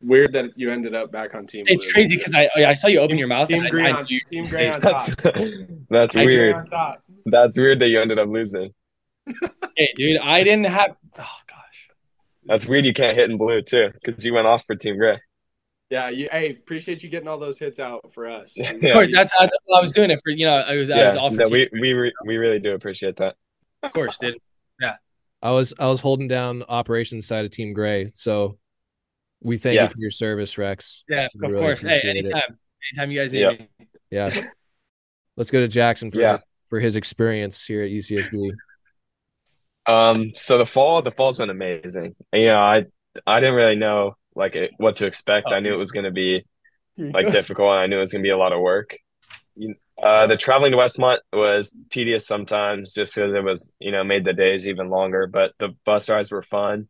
Weird 0.02 0.34
that 0.34 0.52
you 0.58 0.72
ended 0.72 0.94
up 0.94 1.12
back 1.12 1.36
on 1.36 1.48
team. 1.48 1.66
It's 1.68 1.84
Blue. 1.86 1.94
crazy 1.94 2.18
because 2.18 2.34
I 2.36 2.50
oh, 2.58 2.64
I 2.64 2.74
saw 2.76 2.88
you 2.88 3.00
open 3.00 3.18
your 3.18 3.28
mouth 3.28 3.48
Team 3.48 3.60
and 3.60 3.68
I- 3.68 3.72
green 3.72 3.86
I, 3.88 3.92
on 4.00 4.06
knew- 4.10 4.20
team 4.30 4.46
gray 4.46 4.70
on 4.70 4.80
top. 4.80 5.06
That's 5.24 5.52
that's 5.90 6.16
weird. 6.16 6.56
on 6.56 6.66
top. 6.66 7.02
That's 7.26 7.58
weird 7.58 7.80
that 7.80 7.88
you 7.90 8.00
ended 8.02 8.20
up 8.20 8.30
losing. 8.30 8.74
Hey, 9.78 9.90
dude, 9.98 10.22
I 10.22 10.42
didn't 10.44 10.68
have. 10.68 10.96
Oh 11.20 11.38
gosh. 11.48 11.90
That's 12.46 12.66
weird. 12.66 12.86
You 12.86 12.94
can't 12.94 13.14
hit 13.18 13.30
in 13.30 13.38
blue 13.38 13.62
too, 13.62 13.90
because 13.94 14.24
you 14.26 14.34
went 14.34 14.48
off 14.48 14.64
for 14.66 14.74
Team 14.76 14.98
Gray. 14.98 15.20
Yeah, 15.90 16.10
you, 16.10 16.30
hey, 16.32 16.52
appreciate 16.52 17.04
you 17.04 17.10
getting 17.10 17.28
all 17.28 17.38
those 17.38 17.60
hits 17.60 17.78
out 17.78 18.12
for 18.14 18.28
us. 18.30 18.54
Yeah. 18.56 18.72
Of 18.74 18.82
course, 18.94 19.12
that's, 19.14 19.32
that's 19.40 19.52
I 19.76 19.82
was 19.82 19.92
doing 19.92 20.12
it 20.12 20.20
for. 20.24 20.30
You 20.32 20.46
know, 20.46 20.54
I 20.56 20.78
was 20.78 20.90
I 20.90 21.04
was 21.06 21.16
Yeah, 21.16 21.20
all 21.22 21.30
for 21.30 21.36
no, 21.38 21.46
team, 21.46 21.68
we 21.74 21.80
we 21.82 21.94
re- 21.94 22.14
we 22.26 22.38
really 22.38 22.60
do 22.60 22.74
appreciate 22.74 23.18
that. 23.18 23.36
Of 23.86 23.94
course, 23.94 24.18
dude. 24.18 24.38
Yeah. 24.82 24.96
I 25.42 25.52
was 25.52 25.74
I 25.80 25.86
was 25.88 26.02
holding 26.02 26.28
down 26.28 26.64
operations 26.68 27.28
side 27.28 27.46
of 27.46 27.52
Team 27.52 27.74
Gray, 27.74 28.08
so 28.10 28.58
we 29.42 29.58
thank 29.58 29.76
Yeah. 29.76 29.84
you 29.84 29.90
for 29.90 30.00
your 30.00 30.10
service, 30.12 30.58
Rex. 30.58 31.04
Yeah, 31.08 31.28
We 31.40 31.48
of 31.48 31.54
really 31.54 31.66
course. 31.66 31.82
Hey, 31.82 31.88
appreciate 32.00 32.16
it. 32.18 32.20
anytime, 32.32 32.58
anytime 32.94 33.12
you 33.12 33.20
guys 33.22 33.34
need 33.34 33.40
Yeah. 33.42 33.52
me. 33.52 33.70
Yeah. 34.12 34.48
Let's 35.38 35.52
go 35.52 35.60
to 35.62 35.68
Jackson 35.68 36.12
for 36.12 36.20
Yeah. 36.20 36.38
for 36.68 36.80
his 36.80 36.96
experience 36.96 37.66
here 37.66 37.84
at 37.84 37.90
UCSB. 37.92 38.52
Um, 39.88 40.32
so 40.34 40.58
the 40.58 40.66
fall, 40.66 41.02
the 41.02 41.12
fall's 41.12 41.38
been 41.38 41.50
amazing. 41.52 42.16
And, 42.34 42.42
you 42.42 42.48
know, 42.48 42.58
I 42.58 42.86
I 43.28 43.40
didn't 43.40 43.56
really 43.56 43.76
know 43.76 44.16
like 44.36 44.58
what 44.78 44.98
to 44.98 45.06
expect. 45.06 45.52
I 45.54 45.60
knew 45.60 45.74
it 45.74 45.78
was 45.78 45.92
going 45.92 46.06
to 46.06 46.12
be 46.12 46.44
like 46.98 47.32
difficult, 47.32 47.70
and 47.72 47.80
I 47.82 47.88
knew 47.88 47.98
it 47.98 48.02
was 48.02 48.12
going 48.14 48.24
to 48.24 48.28
be 48.28 48.32
a 48.32 48.38
lot 48.38 48.52
of 48.54 48.60
work. 48.62 48.98
Uh, 50.02 50.28
the 50.28 50.38
traveling 50.38 50.72
to 50.72 50.78
Westmont 50.78 51.20
was 51.32 51.74
tedious 51.90 52.28
sometimes, 52.28 52.94
just 52.94 53.16
because 53.16 53.34
it 53.34 53.44
was 53.44 53.72
you 53.80 53.92
know 53.92 54.04
made 54.04 54.26
the 54.26 54.34
days 54.34 54.68
even 54.68 54.90
longer. 54.90 55.28
But 55.28 55.54
the 55.60 55.70
bus 55.86 56.10
rides 56.10 56.32
were 56.32 56.42
fun. 56.42 56.88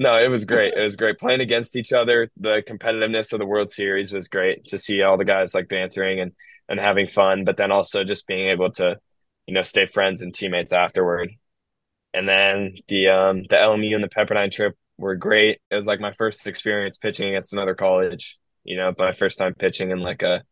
No, 0.00 0.20
it 0.20 0.28
was 0.28 0.44
great. 0.44 0.74
It 0.74 0.82
was 0.82 0.96
great 0.96 1.18
playing 1.18 1.40
against 1.40 1.76
each 1.76 1.92
other. 1.92 2.28
The 2.36 2.62
competitiveness 2.66 3.32
of 3.32 3.38
the 3.38 3.46
World 3.46 3.70
Series 3.70 4.12
was 4.12 4.28
great 4.28 4.64
to 4.66 4.78
see 4.78 5.02
all 5.02 5.16
the 5.16 5.24
guys 5.24 5.54
like 5.54 5.68
bantering 5.68 6.18
and 6.20 6.32
and 6.68 6.80
having 6.80 7.06
fun, 7.06 7.44
but 7.44 7.56
then 7.56 7.70
also 7.70 8.02
just 8.02 8.26
being 8.26 8.48
able 8.48 8.72
to, 8.72 8.98
you 9.46 9.54
know, 9.54 9.62
stay 9.62 9.86
friends 9.86 10.22
and 10.22 10.34
teammates 10.34 10.72
afterward. 10.72 11.30
And 12.12 12.28
then 12.28 12.74
the 12.88 13.08
um 13.08 13.42
the 13.44 13.56
LMU 13.56 13.94
and 13.94 14.02
the 14.02 14.08
Pepperdine 14.08 14.50
trip 14.50 14.74
were 14.98 15.16
great. 15.16 15.60
It 15.70 15.74
was 15.76 15.86
like 15.86 16.00
my 16.00 16.12
first 16.12 16.46
experience 16.46 16.98
pitching 16.98 17.28
against 17.28 17.52
another 17.52 17.74
college. 17.74 18.38
You 18.64 18.76
know, 18.78 18.92
my 18.98 19.12
first 19.12 19.38
time 19.38 19.54
pitching 19.54 19.90
in 19.92 20.00
like 20.00 20.22
a 20.22 20.42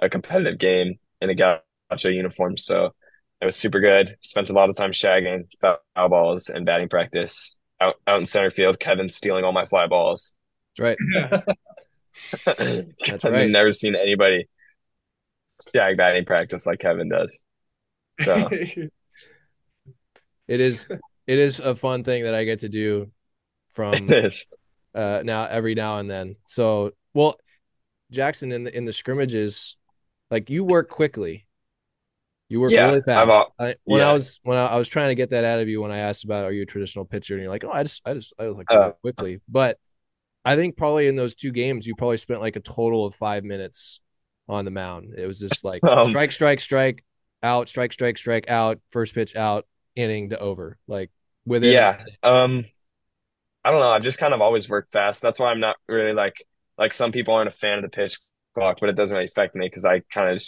a 0.00 0.08
competitive 0.08 0.58
game 0.58 0.98
in 1.20 1.30
a 1.30 1.34
gaucho 1.34 2.08
uniform. 2.08 2.56
So 2.56 2.94
it 3.40 3.44
was 3.44 3.56
super 3.56 3.80
good. 3.80 4.16
Spent 4.20 4.50
a 4.50 4.52
lot 4.52 4.70
of 4.70 4.76
time 4.76 4.92
shagging 4.92 5.44
foul 5.60 6.08
balls 6.08 6.48
and 6.48 6.66
batting 6.66 6.88
practice 6.88 7.58
out 7.80 7.96
out 8.06 8.18
in 8.18 8.26
center 8.26 8.50
field. 8.50 8.80
Kevin 8.80 9.08
stealing 9.08 9.44
all 9.44 9.52
my 9.52 9.64
fly 9.64 9.86
balls. 9.86 10.34
That's 10.76 10.98
right. 10.98 11.46
I've 13.12 13.24
right. 13.24 13.50
never 13.50 13.72
seen 13.72 13.96
anybody 13.96 14.48
shag 15.74 15.96
batting 15.96 16.24
practice 16.24 16.66
like 16.66 16.78
Kevin 16.78 17.08
does. 17.08 17.44
So 18.24 18.48
It 20.46 20.60
is 20.60 20.86
it 21.26 21.38
is 21.38 21.58
a 21.60 21.74
fun 21.74 22.04
thing 22.04 22.24
that 22.24 22.34
I 22.34 22.44
get 22.44 22.60
to 22.60 22.68
do 22.68 23.10
from 23.72 23.94
uh 24.94 25.22
now 25.24 25.44
every 25.44 25.74
now 25.74 25.98
and 25.98 26.10
then. 26.10 26.36
So 26.44 26.92
well 27.14 27.38
Jackson 28.10 28.52
in 28.52 28.64
the 28.64 28.76
in 28.76 28.84
the 28.84 28.92
scrimmages, 28.92 29.76
like 30.34 30.50
you 30.50 30.64
work 30.64 30.90
quickly. 30.90 31.46
You 32.48 32.60
work 32.60 32.72
Yeah, 32.72 32.78
really 32.78 33.00
fast. 33.00 33.30
al- 33.30 33.54
I, 33.58 33.76
when 33.84 34.02
yeah. 34.02 34.08
I 34.08 34.12
was 34.12 34.38
when 34.42 34.58
I, 34.58 34.66
I 34.66 34.76
was 34.76 34.88
trying 34.88 35.08
to 35.08 35.14
get 35.14 35.30
that 35.30 35.44
out 35.44 35.60
of 35.60 35.68
you 35.68 35.80
when 35.80 35.90
I 35.90 35.98
asked 35.98 36.24
about 36.24 36.44
are 36.44 36.52
you 36.52 36.62
a 36.62 36.66
traditional 36.66 37.04
pitcher 37.04 37.34
and 37.34 37.42
you're 37.42 37.50
like, 37.52 37.64
oh, 37.64 37.70
I 37.72 37.82
just 37.82 38.02
I 38.06 38.14
just 38.14 38.34
I 38.38 38.46
was 38.48 38.56
like 38.56 38.68
Uh. 38.68 38.92
quickly. 39.02 39.40
But 39.48 39.78
I 40.44 40.56
think 40.56 40.76
probably 40.76 41.08
in 41.08 41.16
those 41.16 41.34
two 41.34 41.52
games 41.52 41.86
you 41.86 41.94
probably 41.96 42.18
spent 42.18 42.40
like 42.40 42.56
a 42.56 42.60
total 42.60 43.06
of 43.06 43.14
five 43.14 43.44
minutes 43.44 44.00
on 44.48 44.64
the 44.64 44.70
mound. 44.72 45.14
It 45.16 45.26
was 45.26 45.40
just 45.40 45.64
like 45.64 45.84
Um, 45.88 46.10
strike, 46.10 46.32
strike, 46.32 46.60
strike, 46.60 47.04
out, 47.42 47.68
strike, 47.68 47.92
strike, 47.92 48.18
strike, 48.18 48.48
out, 48.50 48.80
first 48.90 49.14
pitch 49.14 49.36
out, 49.36 49.66
inning 49.96 50.30
to 50.30 50.38
over. 50.38 50.78
Like 50.88 51.10
within 51.46 51.88
Yeah. 51.88 52.04
Um 52.22 52.64
I 53.64 53.70
don't 53.70 53.80
know. 53.80 53.90
I've 53.92 54.02
just 54.02 54.18
kind 54.18 54.34
of 54.34 54.40
always 54.40 54.68
worked 54.68 54.92
fast. 54.92 55.22
That's 55.22 55.38
why 55.38 55.50
I'm 55.50 55.60
not 55.60 55.76
really 55.88 56.12
like 56.12 56.46
like 56.78 56.92
some 56.92 57.12
people 57.12 57.34
aren't 57.34 57.48
a 57.48 57.52
fan 57.52 57.78
of 57.78 57.82
the 57.82 57.88
pitch 57.90 58.18
clock, 58.54 58.78
but 58.80 58.88
it 58.88 58.96
doesn't 58.96 59.14
really 59.14 59.26
affect 59.26 59.54
me 59.56 59.66
because 59.66 59.84
I 59.84 60.00
kind 60.12 60.34
of 60.36 60.42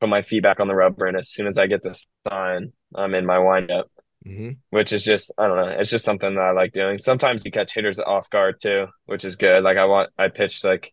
put 0.00 0.08
my 0.08 0.22
feet 0.22 0.42
back 0.42 0.60
on 0.60 0.68
the 0.68 0.74
rubber 0.74 1.06
and 1.06 1.16
as 1.16 1.30
soon 1.30 1.46
as 1.46 1.58
I 1.58 1.66
get 1.66 1.82
the 1.82 1.94
sign, 2.28 2.72
I'm 2.94 3.14
in 3.14 3.26
my 3.26 3.38
windup. 3.38 3.90
hmm 4.24 4.50
which 4.70 4.92
is 4.92 5.04
just 5.04 5.32
I 5.38 5.48
don't 5.48 5.56
know. 5.56 5.76
It's 5.80 5.90
just 5.90 6.04
something 6.04 6.34
that 6.34 6.40
I 6.40 6.52
like 6.52 6.72
doing. 6.72 6.98
Sometimes 6.98 7.44
you 7.44 7.50
catch 7.52 7.74
hitters 7.74 8.00
off 8.00 8.30
guard 8.30 8.56
too, 8.60 8.86
which 9.06 9.24
is 9.24 9.36
good. 9.36 9.62
Like 9.64 9.76
I 9.78 9.84
want 9.86 10.10
I 10.18 10.28
pitched 10.28 10.64
like 10.64 10.92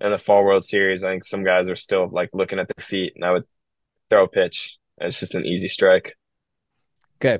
in 0.00 0.10
the 0.10 0.18
fall 0.18 0.44
World 0.44 0.64
Series. 0.64 1.04
I 1.04 1.10
think 1.10 1.24
some 1.24 1.44
guys 1.44 1.68
are 1.68 1.76
still 1.76 2.08
like 2.10 2.30
looking 2.32 2.58
at 2.58 2.68
their 2.68 2.84
feet, 2.84 3.12
and 3.16 3.24
I 3.24 3.32
would 3.32 3.44
throw 4.10 4.24
a 4.24 4.28
pitch. 4.28 4.78
It's 4.98 5.20
just 5.20 5.34
an 5.34 5.46
easy 5.46 5.68
strike. 5.68 6.16
Okay. 7.16 7.38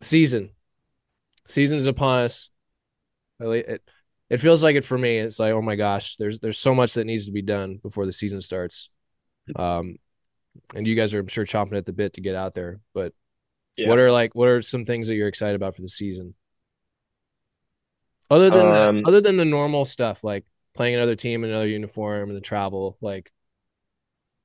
Season. 0.00 0.50
Season's 1.46 1.86
upon 1.86 2.22
us. 2.24 2.50
Really, 3.38 3.60
It, 3.60 3.82
it 4.30 4.38
feels 4.38 4.62
like 4.62 4.76
it 4.76 4.84
for 4.84 4.98
me. 4.98 5.18
It's 5.18 5.38
like, 5.38 5.52
oh 5.52 5.62
my 5.62 5.76
gosh, 5.76 6.16
there's 6.16 6.38
there's 6.40 6.58
so 6.58 6.74
much 6.74 6.94
that 6.94 7.04
needs 7.04 7.26
to 7.26 7.32
be 7.32 7.42
done 7.42 7.78
before 7.82 8.06
the 8.06 8.12
season 8.12 8.40
starts. 8.40 8.90
Um 9.56 9.96
and 10.74 10.86
you 10.86 10.96
guys 10.96 11.14
are 11.14 11.20
I'm 11.20 11.28
sure 11.28 11.46
chomping 11.46 11.76
at 11.78 11.86
the 11.86 11.92
bit 11.92 12.14
to 12.14 12.20
get 12.22 12.36
out 12.36 12.54
there. 12.54 12.80
But 12.94 13.14
Yeah. 13.76 13.88
what 13.88 13.98
are 13.98 14.12
like 14.12 14.34
what 14.34 14.48
are 14.48 14.62
some 14.62 14.84
things 14.86 15.08
that 15.08 15.16
you're 15.16 15.28
excited 15.28 15.56
about 15.56 15.76
for 15.76 15.82
the 15.82 15.88
season? 15.90 16.34
Other 18.30 18.50
than 18.50 18.70
Um, 18.70 19.04
the, 19.04 19.08
other 19.08 19.20
than 19.20 19.36
the 19.36 19.44
normal 19.44 19.84
stuff 19.84 20.22
like 20.22 20.44
playing 20.74 20.94
another 20.94 21.16
team 21.16 21.44
in 21.44 21.50
another 21.50 21.68
uniform 21.68 22.28
and 22.28 22.36
the 22.36 22.40
travel, 22.42 22.96
like 23.00 23.32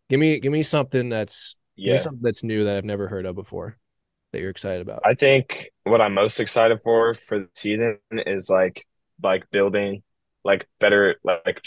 give 0.09 0.19
me 0.19 0.39
give 0.39 0.51
me 0.51 0.63
something 0.63 1.09
that's 1.09 1.55
Yeah, 1.75 1.97
something 1.97 2.21
that's 2.21 2.43
new 2.43 2.65
that 2.65 2.77
I've 2.77 2.85
never 2.85 3.07
heard 3.07 3.25
of 3.25 3.35
before 3.35 3.77
that 4.31 4.41
you're 4.41 4.49
excited 4.49 4.81
about. 4.81 5.05
I 5.05 5.13
think 5.15 5.69
what 5.83 6.01
I'm 6.01 6.13
most 6.13 6.39
excited 6.39 6.79
for 6.83 7.13
for 7.13 7.39
the 7.39 7.49
season 7.53 7.99
is 8.11 8.49
like 8.49 8.85
like 9.23 9.49
building 9.51 10.03
like 10.43 10.67
better 10.79 11.15
like 11.23 11.61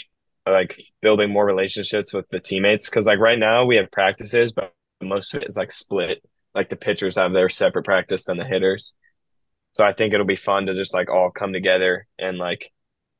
like 0.45 0.81
building 1.01 1.29
more 1.29 1.45
relationships 1.45 2.13
with 2.13 2.27
the 2.29 2.39
teammates 2.39 2.89
because 2.89 3.05
like 3.05 3.19
right 3.19 3.39
now 3.39 3.65
we 3.65 3.75
have 3.75 3.91
practices, 3.91 4.51
but 4.51 4.73
most 5.01 5.33
of 5.33 5.41
it 5.41 5.47
is 5.47 5.57
like 5.57 5.71
split. 5.71 6.23
Like 6.55 6.69
the 6.69 6.75
pitchers 6.75 7.17
have 7.17 7.33
their 7.33 7.49
separate 7.49 7.85
practice 7.85 8.23
than 8.23 8.37
the 8.37 8.45
hitters. 8.45 8.95
So 9.73 9.85
I 9.85 9.93
think 9.93 10.13
it'll 10.13 10.25
be 10.25 10.35
fun 10.35 10.65
to 10.65 10.73
just 10.73 10.93
like 10.93 11.11
all 11.11 11.29
come 11.29 11.53
together 11.53 12.07
and 12.17 12.37
like 12.37 12.71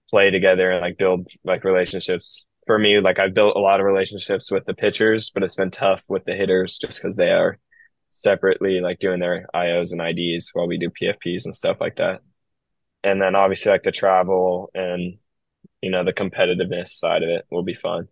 play 0.10 0.32
together 0.32 0.72
and 0.72 0.82
like 0.82 0.98
build 0.98 1.28
like 1.44 1.64
relationships. 1.64 2.46
For 2.66 2.80
me, 2.80 3.00
like 3.00 3.20
I've 3.20 3.34
built 3.34 3.56
a 3.56 3.60
lot 3.60 3.80
of 3.80 3.86
relationships 3.86 4.52
with 4.52 4.66
the 4.66 4.74
pitchers, 4.74 5.30
but 5.30 5.44
it's 5.44 5.56
been 5.56 5.72
tough 5.72 6.04
with 6.10 6.26
the 6.26 6.34
hitters 6.34 6.78
just 6.78 7.00
because 7.00 7.16
they 7.16 7.32
are 7.32 7.60
separately 8.12 8.80
like 8.82 9.00
doing 9.00 9.20
their 9.20 9.46
IOs 9.56 9.92
and 9.92 10.02
IDs 10.02 10.50
while 10.54 10.68
we 10.68 10.78
do 10.78 10.90
PFPs 10.90 11.46
and 11.46 11.56
stuff 11.56 11.78
like 11.80 11.98
that. 11.98 12.22
And 13.08 13.22
then 13.22 13.36
obviously 13.36 13.72
like 13.72 13.84
the 13.84 13.92
travel 13.92 14.70
and 14.74 15.18
you 15.82 15.90
know 15.92 16.04
the 16.04 16.12
competitiveness 16.12 16.90
side 16.90 17.24
of 17.24 17.30
it 17.30 17.46
will 17.50 17.64
be 17.64 17.74
fun. 17.74 18.10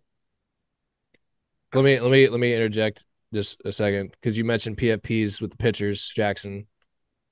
Let 1.74 1.84
me 1.84 2.00
let 2.00 2.10
me 2.10 2.28
let 2.28 2.40
me 2.40 2.54
interject 2.54 3.04
just 3.34 3.60
a 3.64 3.72
second 3.72 4.12
because 4.12 4.38
you 4.38 4.44
mentioned 4.44 4.78
PFPs 4.78 5.40
with 5.42 5.50
the 5.50 5.56
pitchers, 5.56 6.08
Jackson. 6.08 6.66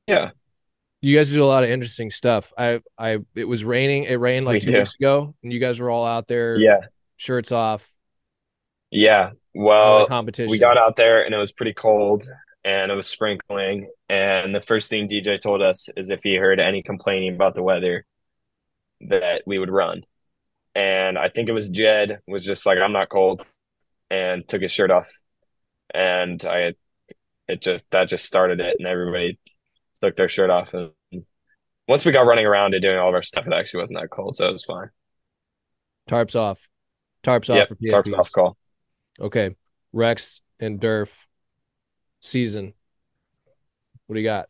Yeah. 0.07 0.31
You 1.01 1.17
guys 1.17 1.33
do 1.33 1.43
a 1.43 1.47
lot 1.47 1.65
of 1.65 1.71
interesting 1.71 2.11
stuff. 2.11 2.53
I 2.59 2.81
I 2.99 3.19
it 3.35 3.45
was 3.45 3.65
raining. 3.65 4.05
It 4.05 4.17
rained 4.17 4.45
like 4.45 4.55
We 4.55 4.61
two 4.61 4.73
do. 4.73 4.79
weeks 4.79 4.95
ago, 5.01 5.35
and 5.43 5.53
you 5.53 5.61
guys 5.61 5.81
were 5.81 5.89
all 5.91 6.05
out 6.05 6.29
there, 6.29 6.59
Yeah. 6.59 6.81
shirts 7.17 7.53
off, 7.53 7.89
Yeah. 8.91 9.31
Well, 9.55 10.07
competition. 10.07 10.51
we 10.51 10.59
got 10.59 10.77
out 10.77 10.97
there 10.97 11.25
and 11.25 11.35
it 11.35 11.39
was 11.39 11.53
pretty 11.53 11.73
cold 11.75 12.29
and 12.65 12.91
it 12.91 12.95
was 12.95 13.07
sprinkling. 13.07 13.89
And 14.15 14.55
the 14.55 14.61
first 14.61 14.91
thing 14.91 15.09
DJ 15.09 15.41
told 15.41 15.61
us 15.61 15.89
is 15.97 16.09
if 16.09 16.21
he 16.23 16.37
heard 16.37 16.61
any 16.61 16.83
complaining 16.85 17.35
about 17.35 17.57
the 17.57 17.65
weather, 17.65 18.07
that 19.01 19.43
we 19.45 19.59
would 19.59 19.71
run. 19.71 20.05
And 20.73 21.19
I 21.19 21.29
think 21.29 21.49
it 21.49 21.53
was 21.53 21.69
Jed 21.69 22.21
was 22.29 22.45
just 22.45 22.65
like, 22.65 22.79
I'm 22.79 22.93
not 22.93 23.09
cold 23.09 23.45
and 24.11 24.47
took 24.47 24.63
his 24.63 24.71
shirt 24.71 24.93
off. 24.93 25.11
And 25.93 26.45
I, 26.45 26.75
it 27.49 27.61
just, 27.61 27.91
that 27.91 28.09
just 28.09 28.25
started 28.25 28.61
it. 28.61 28.77
And 28.79 28.87
everybody 28.87 29.41
took 30.01 30.15
their 30.17 30.29
shirt 30.29 30.51
off. 30.51 30.75
And 30.75 30.93
once 31.89 32.05
we 32.05 32.13
got 32.13 32.23
running 32.27 32.47
around 32.47 32.75
and 32.75 32.83
doing 32.83 32.97
all 32.99 33.09
of 33.09 33.15
our 33.15 33.23
stuff, 33.23 33.49
it 33.49 33.53
actually 33.53 33.81
wasn't 33.81 34.01
that 34.01 34.11
cold. 34.11 34.37
So 34.37 34.49
it 34.49 34.53
was 34.53 34.65
fine. 34.65 34.91
tarps 36.09 36.39
off, 36.39 36.69
tarps 37.25 37.51
off 37.51 37.57
Yep. 37.57 37.69
for 37.69 37.75
Tarps 37.77 38.17
off 38.17 38.31
call. 38.31 38.57
Okay, 39.21 39.57
Rex 39.93 40.41
and 40.61 40.81
Durf 40.81 41.27
season. 42.21 42.75
What 44.07 44.15
do 44.15 44.21
you 44.21 44.27
got? 44.27 44.49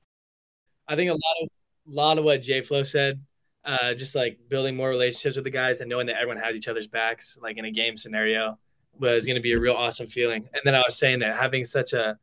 I 0.88 0.96
think 0.96 1.10
a 1.10 1.14
lot 1.14 1.36
of 1.42 1.48
lot 1.86 2.18
of 2.18 2.24
what 2.24 2.42
J 2.42 2.60
Flo 2.62 2.82
said, 2.82 3.20
uh, 3.64 3.94
just 3.94 4.14
like 4.14 4.38
building 4.48 4.76
more 4.76 4.88
relationships 4.88 5.36
with 5.36 5.44
the 5.44 5.50
guys 5.50 5.80
and 5.80 5.88
knowing 5.88 6.06
that 6.06 6.16
everyone 6.16 6.42
has 6.42 6.56
each 6.56 6.68
other's 6.68 6.86
backs, 6.86 7.38
like 7.40 7.56
in 7.56 7.64
a 7.64 7.70
game 7.70 7.96
scenario, 7.96 8.58
was 8.98 9.26
going 9.26 9.36
to 9.36 9.42
be 9.42 9.52
a 9.52 9.58
real 9.58 9.74
awesome 9.74 10.06
feeling. 10.06 10.48
And 10.52 10.62
then 10.64 10.74
I 10.74 10.78
was 10.78 10.96
saying 10.96 11.20
that 11.20 11.36
having 11.36 11.64
such 11.64 11.92
a 11.92 12.18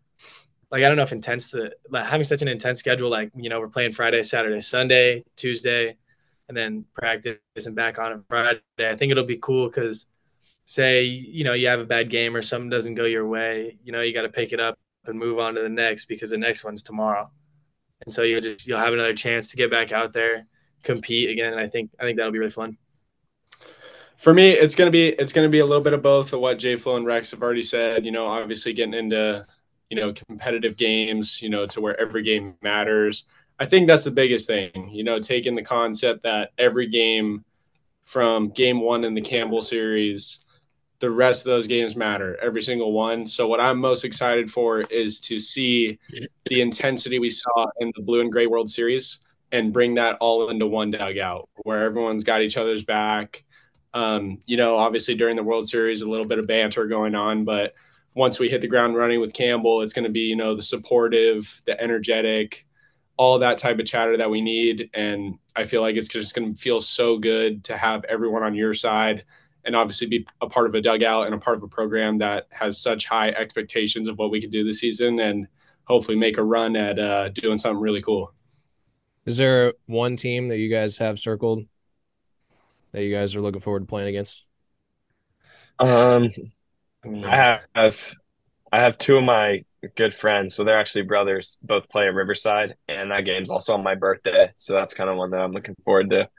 like 0.72 0.84
I 0.84 0.88
don't 0.88 0.98
know 0.98 1.04
if 1.04 1.12
intense 1.12 1.52
the 1.52 1.74
like 1.90 2.06
having 2.06 2.24
such 2.24 2.42
an 2.42 2.48
intense 2.48 2.80
schedule, 2.80 3.10
like 3.10 3.32
you 3.36 3.50
know 3.50 3.60
we're 3.60 3.68
playing 3.68 3.92
Friday, 3.92 4.24
Saturday, 4.24 4.62
Sunday, 4.62 5.24
Tuesday, 5.36 5.98
and 6.48 6.58
then 6.58 6.86
practice 6.94 7.38
and 7.66 7.76
back 7.76 8.00
on 8.00 8.12
a 8.14 8.22
Friday. 8.28 8.62
I 8.80 8.96
think 8.96 9.12
it'll 9.12 9.26
be 9.26 9.38
cool 9.38 9.68
because 9.68 10.06
say 10.66 11.04
you 11.04 11.44
know 11.44 11.54
you 11.54 11.68
have 11.68 11.80
a 11.80 11.86
bad 11.86 12.10
game 12.10 12.36
or 12.36 12.42
something 12.42 12.70
doesn't 12.70 12.96
go 12.96 13.06
your 13.06 13.28
way, 13.28 13.78
you 13.84 13.92
know 13.92 14.02
you 14.02 14.14
got 14.14 14.24
to 14.24 14.30
pick 14.30 14.54
it 14.54 14.60
up 14.60 14.78
and 15.06 15.18
move 15.18 15.40
on 15.40 15.56
to 15.56 15.62
the 15.62 15.70
next 15.70 16.06
because 16.06 16.30
the 16.30 16.38
next 16.38 16.64
one's 16.64 16.84
tomorrow, 16.84 17.30
and 18.06 18.14
so 18.14 18.24
you'll 18.24 18.42
just 18.42 18.68
you'll 18.68 18.80
have 18.80 18.94
another 18.94 19.16
chance 19.16 19.50
to 19.50 19.58
get 19.58 19.72
back 19.72 19.92
out 19.92 20.14
there, 20.14 20.46
compete 20.84 21.30
again. 21.30 21.54
I 21.54 21.68
think 21.68 21.92
I 22.00 22.04
think 22.04 22.18
that'll 22.18 22.32
be 22.32 22.40
really 22.40 22.52
fun. 22.52 22.78
For 24.18 24.34
me, 24.34 24.52
it's 24.52 24.76
gonna 24.76 24.92
be 24.92 25.08
it's 25.10 25.34
gonna 25.34 25.50
be 25.50 25.60
a 25.60 25.66
little 25.66 25.84
bit 25.84 25.94
of 25.94 26.02
both 26.02 26.34
of 26.34 26.40
what 26.40 26.60
J 26.60 26.76
Flo 26.76 26.96
and 26.96 27.06
Rex 27.06 27.32
have 27.32 27.42
already 27.42 27.64
said. 27.64 28.06
You 28.06 28.12
know, 28.12 28.28
obviously 28.28 28.74
getting 28.74 28.94
into 28.94 29.46
you 29.90 29.98
know 29.98 30.14
competitive 30.14 30.78
games, 30.78 31.42
you 31.42 31.50
know, 31.50 31.66
to 31.68 31.82
where 31.82 32.00
every 32.00 32.24
game 32.24 32.56
matters. 32.62 33.26
I 33.60 33.66
think 33.66 33.88
that's 33.88 34.04
the 34.04 34.12
biggest 34.12 34.48
thing. 34.48 34.90
You 34.92 35.04
know, 35.04 35.20
taking 35.20 35.56
the 35.56 35.64
concept 35.64 36.24
that 36.24 36.52
every 36.58 36.88
game 36.88 37.46
from 38.04 38.50
game 38.50 38.82
one 38.82 39.04
in 39.04 39.14
the 39.14 39.22
Campbell 39.22 39.62
series, 39.62 40.40
the 41.02 41.12
rest 41.12 41.46
of 41.46 41.52
those 41.52 41.68
games 41.68 41.96
matter, 41.96 42.38
every 42.42 42.62
single 42.62 42.94
one. 42.94 43.28
So 43.28 43.48
what 43.48 43.60
I'm 43.60 43.80
most 43.80 44.06
excited 44.06 44.50
for 44.50 44.82
is 44.82 45.20
to 45.22 45.40
see 45.40 46.00
the 46.46 46.62
intensity 46.62 47.20
we 47.20 47.30
saw 47.30 47.68
in 47.80 47.92
the 47.96 48.02
Blue 48.02 48.22
and 48.22 48.32
Gray 48.32 48.48
World 48.48 48.70
Series 48.70 49.20
and 49.52 49.74
bring 49.74 49.96
that 49.96 50.16
all 50.22 50.50
into 50.50 50.66
one 50.66 50.92
dugout 50.92 51.50
where 51.64 51.80
everyone's 51.80 52.24
got 52.24 52.42
each 52.42 52.56
other's 52.56 52.86
back 52.86 53.44
um, 53.94 54.40
you 54.46 54.58
know, 54.58 54.78
obviously 54.78 55.16
during 55.16 55.36
the 55.36 55.44
World 55.44 55.68
Series, 55.68 56.02
a 56.02 56.10
little 56.10 56.26
bit 56.26 56.40
of 56.40 56.48
banter 56.48 56.86
going 56.88 57.16
on, 57.16 57.44
but 57.44 57.74
once 58.16 58.40
we 58.40 58.50
hit 58.50 58.62
the 58.62 58.68
ground 58.68 58.96
running 58.96 59.20
with 59.20 59.34
Campbell, 59.34 59.82
it's 59.82 59.94
going 59.94 60.06
to 60.06 60.12
be, 60.12 60.22
you 60.22 60.36
know, 60.36 60.56
the 60.56 60.62
supportive, 60.62 61.62
the 61.66 61.80
energetic, 61.82 62.66
all 63.18 63.40
that 63.40 63.58
type 63.58 63.80
of 63.80 63.86
chatter 63.86 64.18
that 64.18 64.30
we 64.30 64.42
need. 64.42 64.90
And 64.94 65.38
I 65.56 65.64
feel 65.66 65.82
like 65.82 65.96
it's 65.96 66.08
just 66.08 66.36
going 66.36 66.54
to 66.54 66.60
feel 66.60 66.82
so 66.82 67.18
good 67.18 67.64
to 67.66 67.78
have 67.78 68.04
everyone 68.06 68.44
on 68.44 68.56
your 68.56 68.74
side 68.74 69.24
and 69.66 69.76
obviously 69.76 70.08
be 70.08 70.28
a 70.42 70.48
part 70.48 70.68
of 70.68 70.76
a 70.76 70.82
dugout 70.82 71.26
and 71.26 71.36
a 71.36 71.38
part 71.38 71.58
of 71.58 71.64
a 71.64 71.68
program 71.68 72.18
that 72.18 72.48
has 72.50 72.80
such 72.80 73.06
high 73.06 73.30
expectations 73.30 74.08
of 74.08 74.18
what 74.18 74.32
we 74.32 74.42
can 74.42 74.50
do 74.50 74.64
this 74.64 74.80
season 74.80 75.20
and 75.20 75.48
hopefully 75.84 76.18
make 76.18 76.38
a 76.38 76.44
run 76.44 76.76
at 76.76 77.00
uh, 77.00 77.30
doing 77.30 77.58
something 77.58 77.80
really 77.80 78.02
cool. 78.02 78.34
Is 79.26 79.38
there 79.38 79.74
one 79.86 80.16
team 80.16 80.48
that 80.48 80.58
you 80.58 80.70
guys 80.70 80.98
have 80.98 81.20
circled 81.20 81.66
that 82.92 83.04
you 83.04 83.14
guys 83.14 83.36
are 83.36 83.42
looking 83.42 83.62
forward 83.62 83.82
to 83.82 83.86
playing 83.86 84.08
against? 84.08 84.46
Um, 85.80 86.30
I 87.06 87.60
have 87.76 88.14
I 88.72 88.80
have 88.80 88.98
two 88.98 89.18
of 89.18 89.24
my 89.24 89.64
good 89.96 90.14
friends. 90.14 90.58
Well, 90.58 90.66
they're 90.66 90.80
actually 90.80 91.04
brothers. 91.04 91.58
Both 91.62 91.90
play 91.90 92.08
at 92.08 92.14
Riverside, 92.14 92.76
and 92.88 93.12
that 93.12 93.26
game's 93.26 93.50
also 93.50 93.74
on 93.74 93.84
my 93.84 93.96
birthday. 93.96 94.52
So 94.56 94.74
that's 94.74 94.94
kind 94.94 95.10
of 95.10 95.18
one 95.18 95.32
that 95.32 95.42
I'm 95.42 95.52
looking 95.52 95.76
forward 95.84 96.10
to 96.12 96.30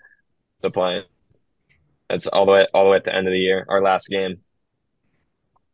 to 0.60 0.70
playing. 0.70 1.04
It's 2.12 2.26
all 2.26 2.46
the 2.46 2.52
way 2.52 2.66
all 2.74 2.84
the 2.84 2.90
way 2.90 2.96
at 2.98 3.04
the 3.04 3.14
end 3.14 3.26
of 3.26 3.32
the 3.32 3.38
year. 3.40 3.64
Our 3.68 3.82
last 3.82 4.08
game. 4.08 4.40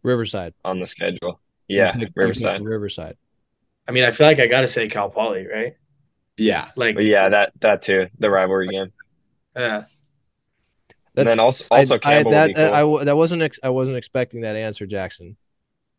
Riverside 0.02 0.54
on 0.64 0.80
the 0.80 0.86
schedule. 0.86 1.40
Yeah, 1.66 1.92
pick, 1.92 2.10
Riverside. 2.14 2.62
Riverside. 2.62 3.16
I 3.86 3.92
mean, 3.92 4.04
I 4.04 4.10
feel 4.10 4.26
like 4.26 4.38
I 4.38 4.46
got 4.46 4.60
to 4.62 4.66
say 4.68 4.88
Cal 4.88 5.10
Poly, 5.10 5.46
right? 5.46 5.74
Yeah, 6.36 6.68
like 6.76 6.94
but 6.94 7.04
yeah, 7.04 7.28
that 7.30 7.52
that 7.60 7.82
too, 7.82 8.06
the 8.18 8.30
rivalry 8.30 8.68
game. 8.68 8.92
Yeah. 9.56 9.84
That's, 11.14 11.28
and 11.28 11.38
then 11.38 11.40
also 11.40 11.64
also 11.70 11.96
I, 11.96 11.98
Campbell 11.98 12.32
I, 12.32 12.34
that 12.46 12.54
cool. 12.54 12.98
I, 12.98 13.04
that 13.04 13.16
wasn't 13.16 13.42
ex- 13.42 13.58
I 13.62 13.70
wasn't 13.70 13.96
expecting 13.96 14.42
that 14.42 14.54
answer, 14.54 14.86
Jackson. 14.86 15.36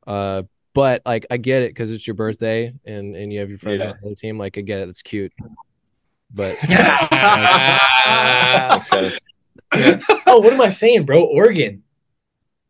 Uh, 0.07 0.43
but 0.73 1.01
like 1.05 1.25
I 1.29 1.35
get 1.37 1.63
it 1.63 1.71
because 1.71 1.91
it's 1.91 2.07
your 2.07 2.13
birthday 2.13 2.73
and 2.85 3.17
and 3.17 3.33
you 3.33 3.39
have 3.41 3.49
your 3.49 3.57
friends 3.57 3.83
Yeah. 3.83 3.91
on 3.91 3.97
the 4.03 4.15
team. 4.15 4.37
Like 4.37 4.57
I 4.57 4.61
get 4.61 4.79
it, 4.79 4.87
it's 4.87 5.01
cute. 5.01 5.33
But 6.33 6.55
Thanks, 8.79 8.89
guys. 8.89 9.17
Oh, 10.31 10.39
what 10.39 10.53
am 10.53 10.61
I 10.61 10.69
saying, 10.69 11.05
bro? 11.05 11.23
Oregon. 11.23 11.81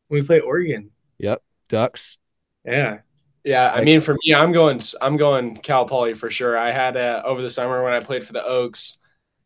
We 0.08 0.22
play 0.22 0.40
Oregon. 0.40 0.92
yep, 1.18 1.44
Ducks. 1.68 2.18
Yeah. 2.64 3.00
Yeah, 3.44 3.72
I 3.74 3.84
mean, 3.84 4.00
for 4.00 4.14
me, 4.14 4.34
I'm 4.34 4.54
going. 4.54 4.82
I'm 5.02 5.18
going 5.18 5.58
Cal 5.58 5.86
Poly 5.86 6.14
for 6.14 6.30
sure. 6.32 6.58
I 6.58 6.72
had 6.72 6.96
uh, 6.96 7.22
over 7.26 7.42
the 7.42 7.50
summer 7.50 7.84
when 7.84 7.94
I 7.94 8.00
played 8.00 8.24
for 8.24 8.34
the 8.34 8.44
Oaks 8.46 8.98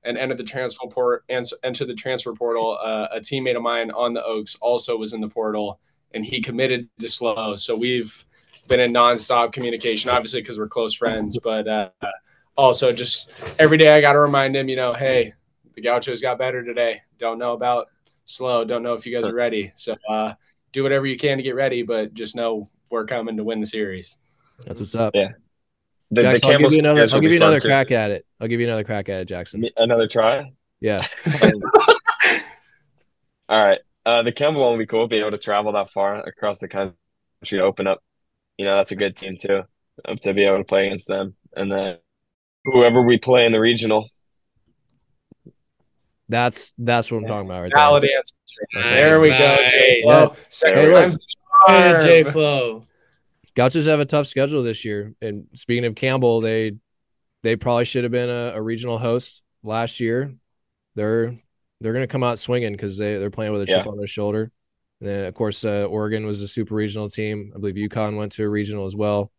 and 0.03 0.17
entered 0.17 0.37
the 0.37 0.43
transfer 0.43 0.87
port 0.87 1.23
and 1.29 1.45
entered 1.63 1.87
the 1.87 1.95
transfer 1.95 2.33
portal. 2.33 2.77
Uh, 2.83 3.07
a 3.11 3.19
teammate 3.19 3.55
of 3.55 3.63
mine 3.63 3.89
on 3.91 4.13
the 4.13 4.23
Oaks 4.23 4.55
also 4.61 4.95
was 4.97 5.13
in 5.13 5.21
the 5.21 5.29
portal, 5.29 5.79
and 6.13 6.23
he 6.23 6.39
committed 6.41 6.89
to 6.99 7.09
SLO. 7.09 7.55
So 7.55 7.75
we've 7.75 8.25
been 8.67 8.79
in 8.79 8.93
nonstop 8.93 9.53
communication, 9.53 10.11
obviously 10.11 10.41
because 10.41 10.59
we're 10.59 10.67
close 10.67 10.93
friends, 10.93 11.39
but 11.43 11.67
uh, 11.67 11.89
also 12.57 12.91
just 12.91 13.31
every 13.59 13.77
day 13.77 13.93
I 13.93 14.01
got 14.01 14.13
to 14.13 14.19
remind 14.19 14.55
him, 14.55 14.69
you 14.69 14.75
know, 14.75 14.93
hey, 14.93 15.33
the 15.75 15.81
Gauchos 15.81 16.21
got 16.21 16.37
better 16.37 16.63
today. 16.63 17.01
Don't 17.17 17.39
know 17.39 17.53
about 17.53 17.87
SLO. 18.25 18.65
Don't 18.65 18.83
know 18.83 18.93
if 18.93 19.05
you 19.05 19.15
guys 19.15 19.29
are 19.29 19.35
ready. 19.35 19.71
So 19.75 19.95
uh, 20.09 20.33
do 20.71 20.83
whatever 20.83 21.05
you 21.05 21.17
can 21.17 21.37
to 21.37 21.43
get 21.43 21.55
ready, 21.55 21.83
but 21.83 22.13
just 22.13 22.35
know 22.35 22.69
we're 22.89 23.05
coming 23.05 23.37
to 23.37 23.43
win 23.43 23.59
the 23.59 23.65
series. 23.65 24.17
That's 24.65 24.79
what's 24.79 24.95
up. 24.95 25.15
Yeah. 25.15 25.29
The, 26.11 26.21
the 26.21 26.29
I'll 26.29 26.37
Campbell 26.37 26.69
give 26.69 26.77
you 26.77 26.79
another. 26.79 27.01
I'll 27.11 27.21
give 27.21 27.31
you 27.31 27.39
fun, 27.39 27.47
another 27.47 27.59
too. 27.59 27.67
crack 27.67 27.91
at 27.91 28.11
it. 28.11 28.25
I'll 28.39 28.47
give 28.47 28.59
you 28.59 28.67
another 28.67 28.83
crack 28.83 29.09
at 29.09 29.21
it, 29.21 29.25
Jackson. 29.25 29.65
Another 29.77 30.07
try. 30.07 30.51
Yeah. 30.79 31.05
All 33.49 33.65
right. 33.65 33.79
Uh, 34.05 34.21
the 34.23 34.31
Campbell 34.31 34.61
one 34.61 34.71
would 34.73 34.79
be 34.79 34.85
cool, 34.85 35.07
being 35.07 35.21
able 35.21 35.31
to 35.31 35.37
travel 35.37 35.71
that 35.71 35.89
far 35.89 36.17
across 36.17 36.59
the 36.59 36.67
country 36.67 36.95
to 37.45 37.61
open 37.61 37.87
up. 37.87 38.03
You 38.57 38.65
know, 38.65 38.75
that's 38.75 38.91
a 38.91 38.95
good 38.95 39.15
team 39.15 39.37
too, 39.39 39.63
uh, 40.05 40.15
to 40.15 40.33
be 40.33 40.45
able 40.45 40.57
to 40.57 40.63
play 40.63 40.87
against 40.87 41.07
them. 41.07 41.35
And 41.55 41.71
then 41.71 41.97
whoever 42.65 43.01
we 43.01 43.17
play 43.17 43.45
in 43.45 43.51
the 43.51 43.59
regional. 43.59 44.05
That's 46.29 46.73
that's 46.77 47.11
what 47.11 47.19
I'm 47.19 47.27
talking 47.27 47.49
about 47.49 47.61
right 47.63 47.71
Valid 47.73 48.03
there. 48.03 48.17
answer. 48.17 48.35
Nice, 48.75 48.83
there 48.85 49.21
we 49.21 49.27
go. 49.29 49.37
nice. 49.37 50.01
Well, 50.05 50.35
second 50.49 50.79
Hey, 50.83 50.91
time's 50.91 51.17
the 51.17 51.23
Hey. 51.67 52.23
J 52.23 52.31
Flo. 52.31 52.85
Gauchos 53.55 53.85
have 53.85 53.99
a 53.99 54.05
tough 54.05 54.27
schedule 54.27 54.63
this 54.63 54.83
year. 54.83 55.13
And 55.21 55.47
speaking 55.53 55.85
of 55.85 55.95
Campbell, 55.95 56.41
they 56.41 56.73
they 57.43 57.55
probably 57.55 57.85
should 57.85 58.03
have 58.03 58.11
been 58.11 58.29
a, 58.29 58.53
a 58.55 58.61
regional 58.61 58.97
host 58.97 59.43
last 59.63 59.99
year. 59.99 60.33
They're 60.95 61.37
they're 61.81 61.93
going 61.93 62.03
to 62.03 62.11
come 62.11 62.23
out 62.23 62.39
swinging 62.39 62.71
because 62.71 62.97
they 62.97 63.17
they're 63.17 63.29
playing 63.29 63.51
with 63.51 63.61
a 63.63 63.65
chip 63.65 63.85
Yeah. 63.85 63.91
on 63.91 63.97
their 63.97 64.07
shoulder. 64.07 64.51
And 65.01 65.09
then 65.09 65.25
of 65.25 65.33
course 65.33 65.65
uh, 65.65 65.85
Oregon 65.89 66.25
was 66.25 66.41
a 66.41 66.47
super 66.47 66.73
regional 66.75 67.09
team. 67.09 67.51
I 67.55 67.59
believe 67.59 67.75
UConn 67.75 68.15
went 68.17 68.31
to 68.33 68.43
a 68.43 68.49
regional 68.49 68.85
as 68.85 68.95
well. 68.95 69.31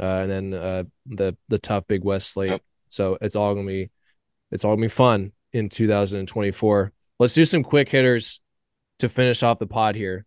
Uh, 0.00 0.04
and 0.04 0.30
then 0.30 0.54
uh, 0.54 0.84
the 1.06 1.36
the 1.48 1.58
tough 1.58 1.84
Big 1.88 2.04
West 2.04 2.30
slate. 2.32 2.50
Yep. 2.52 2.62
So 2.88 3.18
it's 3.20 3.34
all 3.36 3.54
gonna 3.54 3.66
be 3.66 3.90
it's 4.52 4.64
all 4.64 4.72
gonna 4.76 4.82
be 4.86 4.88
fun 4.88 5.32
in 5.52 5.68
2024. 5.68 6.92
Let's 7.18 7.34
do 7.34 7.44
some 7.44 7.62
quick 7.62 7.88
hitters 7.88 8.40
to 9.00 9.08
finish 9.08 9.42
off 9.42 9.58
the 9.58 9.66
pod 9.66 9.94
here. 9.96 10.24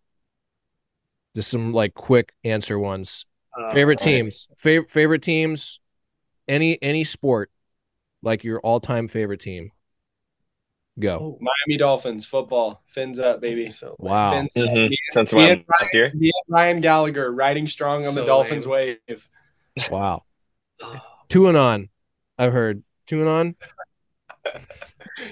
Just 1.36 1.50
some 1.50 1.74
like 1.74 1.94
quick 1.94 2.34
answer 2.44 2.78
ones. 2.78 3.26
Uh, 3.58 3.72
Favorite 3.74 4.02
all 4.02 4.06
right. 4.08 4.14
teams. 4.20 4.48
Favorite 4.58 4.92
favorite 4.92 5.22
teams. 5.22 5.80
Any 6.48 6.82
any 6.82 7.04
sport, 7.06 7.50
like 8.22 8.44
your 8.44 8.60
all 8.60 8.80
time 8.82 9.08
favorite 9.08 9.40
team. 9.40 9.72
Go. 11.00 11.38
Miami 11.40 11.78
Dolphins 11.78 12.26
football. 12.26 12.84
Fins 12.86 13.18
up, 13.18 13.40
baby. 13.40 13.70
So 13.70 13.96
Wow. 14.00 14.32
Fins 14.34 14.58
up. 14.58 14.64
Mhm. 14.70 14.90
Me, 14.90 14.98
Since 15.12 15.34
me 15.34 15.40
when? 15.42 15.52
and 15.52 15.64
Last 15.82 15.94
year? 15.94 16.12
me 16.14 16.28
and 16.28 16.54
Ryan 16.54 16.82
Gallagher 16.82 17.32
riding 17.32 17.68
strong 17.68 18.06
on 18.06 18.14
the 18.14 18.26
Dolphins 18.26 18.68
lame. 18.68 18.98
wave. 19.08 19.30
Wow. 19.90 20.24
Two 21.30 21.48
and 21.48 21.56
on. 21.58 21.88
I've 22.38 22.52
heard. 22.52 22.84
Two 23.08 23.22
and 23.22 23.30
on. 23.30 23.56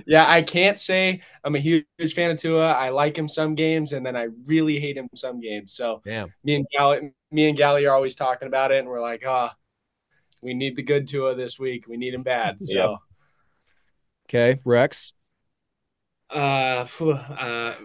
Yeah, 0.05 0.25
I 0.27 0.41
can't 0.41 0.79
say 0.79 1.21
I'm 1.43 1.55
a 1.55 1.59
huge 1.59 1.85
fan 2.13 2.31
of 2.31 2.37
Tua. 2.39 2.73
I 2.73 2.89
like 2.89 3.17
him 3.17 3.27
some 3.27 3.55
games, 3.55 3.93
and 3.93 4.05
then 4.05 4.15
I 4.15 4.27
really 4.45 4.79
hate 4.79 4.97
him 4.97 5.09
some 5.15 5.39
games. 5.39 5.73
So 5.73 6.01
Damn. 6.05 6.33
me 6.43 6.55
and 6.55 6.65
Gally, 6.71 7.11
me 7.31 7.49
and 7.49 7.57
Gally 7.57 7.85
are 7.85 7.93
always 7.93 8.15
talking 8.15 8.47
about 8.47 8.71
it, 8.71 8.79
and 8.79 8.87
we're 8.87 9.01
like, 9.01 9.23
ah, 9.25 9.55
we 10.41 10.53
need 10.53 10.75
the 10.75 10.83
good 10.83 11.07
Tua 11.07 11.35
this 11.35 11.59
week. 11.59 11.87
We 11.87 11.97
need 11.97 12.13
him 12.13 12.23
bad. 12.23 12.57
So 12.61 12.73
Yep. 12.73 12.89
Okay. 14.29 14.59
Rex. 14.63 15.13
Uh, 16.29 16.85
phew, 16.85 17.13
uh, 17.13 17.75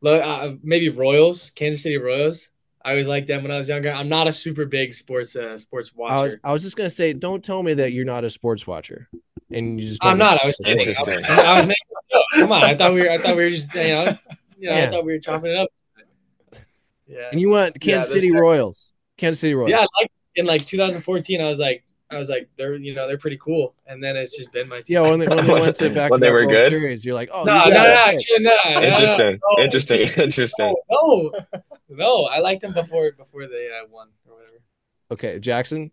lo- 0.00 0.20
uh, 0.20 0.54
maybe 0.62 0.88
Royals, 0.88 1.50
Kansas 1.50 1.82
City 1.82 1.98
Royals. 1.98 2.48
I 2.84 2.90
always 2.90 3.08
liked 3.08 3.28
them 3.28 3.42
when 3.42 3.52
I 3.52 3.58
was 3.58 3.68
younger. 3.68 3.90
I'm 3.90 4.08
not 4.08 4.28
a 4.28 4.32
super 4.32 4.64
big 4.64 4.94
sports 4.94 5.36
uh, 5.36 5.56
sports 5.56 5.92
watcher. 5.94 6.14
I 6.14 6.22
was 6.22 6.36
I 6.44 6.52
was 6.52 6.62
just 6.62 6.76
gonna 6.76 6.90
say, 6.90 7.12
don't 7.12 7.44
tell 7.44 7.62
me 7.62 7.74
that 7.74 7.92
you're 7.92 8.04
not 8.04 8.24
a 8.24 8.30
sports 8.30 8.66
watcher. 8.66 9.08
And 9.54 9.80
you 9.80 9.88
just 9.88 10.04
I'm 10.04 10.18
not. 10.18 10.42
I 10.42 10.46
was 10.46 10.56
kidding. 10.56 10.72
I 10.72 10.90
was, 11.00 11.08
Interesting. 11.08 11.36
I 11.38 11.54
was 11.58 11.66
making 11.66 11.74
a 11.90 12.14
joke. 12.16 12.24
Come 12.34 12.52
on. 12.52 12.62
I 12.64 12.74
thought 12.76 12.92
we 12.94 13.00
were. 13.02 13.10
I 13.10 13.18
thought 13.18 13.36
we 13.36 13.44
were 13.44 13.50
just. 13.50 13.74
You 13.74 13.82
know. 13.82 14.04
You 14.58 14.68
know 14.68 14.74
Yeah. 14.76 14.84
I 14.86 14.90
thought 14.90 15.04
we 15.04 15.12
were 15.12 15.18
chopping 15.18 15.50
it 15.52 15.56
up. 15.56 15.68
Yeah. 17.06 17.28
And 17.30 17.40
you 17.40 17.50
went 17.50 17.80
Kansas 17.80 18.10
there's 18.10 18.22
City 18.22 18.32
that- 18.32 18.40
Royals. 18.40 18.92
Kansas 19.16 19.40
City 19.40 19.54
Royals. 19.54 19.70
Yeah. 19.70 19.80
I 19.80 19.86
liked 20.00 20.12
in 20.34 20.46
like 20.46 20.64
2014, 20.64 21.40
I 21.42 21.48
was 21.48 21.58
like, 21.58 21.84
I 22.10 22.18
was 22.18 22.28
like, 22.30 22.48
they're 22.56 22.74
you 22.74 22.94
know 22.94 23.06
they're 23.06 23.18
pretty 23.18 23.38
cool. 23.38 23.74
And 23.86 24.02
then 24.02 24.16
it's 24.16 24.36
just 24.36 24.52
been 24.52 24.68
my 24.68 24.80
team. 24.82 24.94
Yeah, 24.96 25.00
when 25.02 25.18
they, 25.18 25.26
when 25.28 25.46
they 25.46 25.52
went 25.52 25.76
to 25.76 25.90
back 25.94 26.10
When 26.10 26.20
to 26.20 26.24
they 26.24 26.28
back 26.28 26.32
were 26.32 26.46
World 26.46 26.50
good? 26.50 26.70
Series, 26.70 27.04
you're 27.04 27.14
like, 27.14 27.30
oh, 27.32 27.44
no, 27.44 27.54
these 27.54 27.64
no, 27.64 27.70
no, 27.70 27.74
guys 27.74 27.86
are 27.86 27.92
good. 28.10 28.14
actually, 28.14 28.38
no, 28.40 28.50
no, 28.64 28.74
no, 28.80 28.86
Interesting. 28.86 29.40
no, 29.56 29.64
Interesting. 29.64 30.00
Interesting. 30.24 30.74
No, 30.90 31.32
no, 31.52 31.62
no, 31.88 32.24
I 32.24 32.38
liked 32.40 32.62
them 32.62 32.72
before 32.72 33.12
before 33.12 33.46
they 33.46 33.68
uh, 33.68 33.86
won 33.90 34.08
or 34.28 34.34
whatever. 34.36 34.56
Okay, 35.12 35.38
Jackson. 35.38 35.90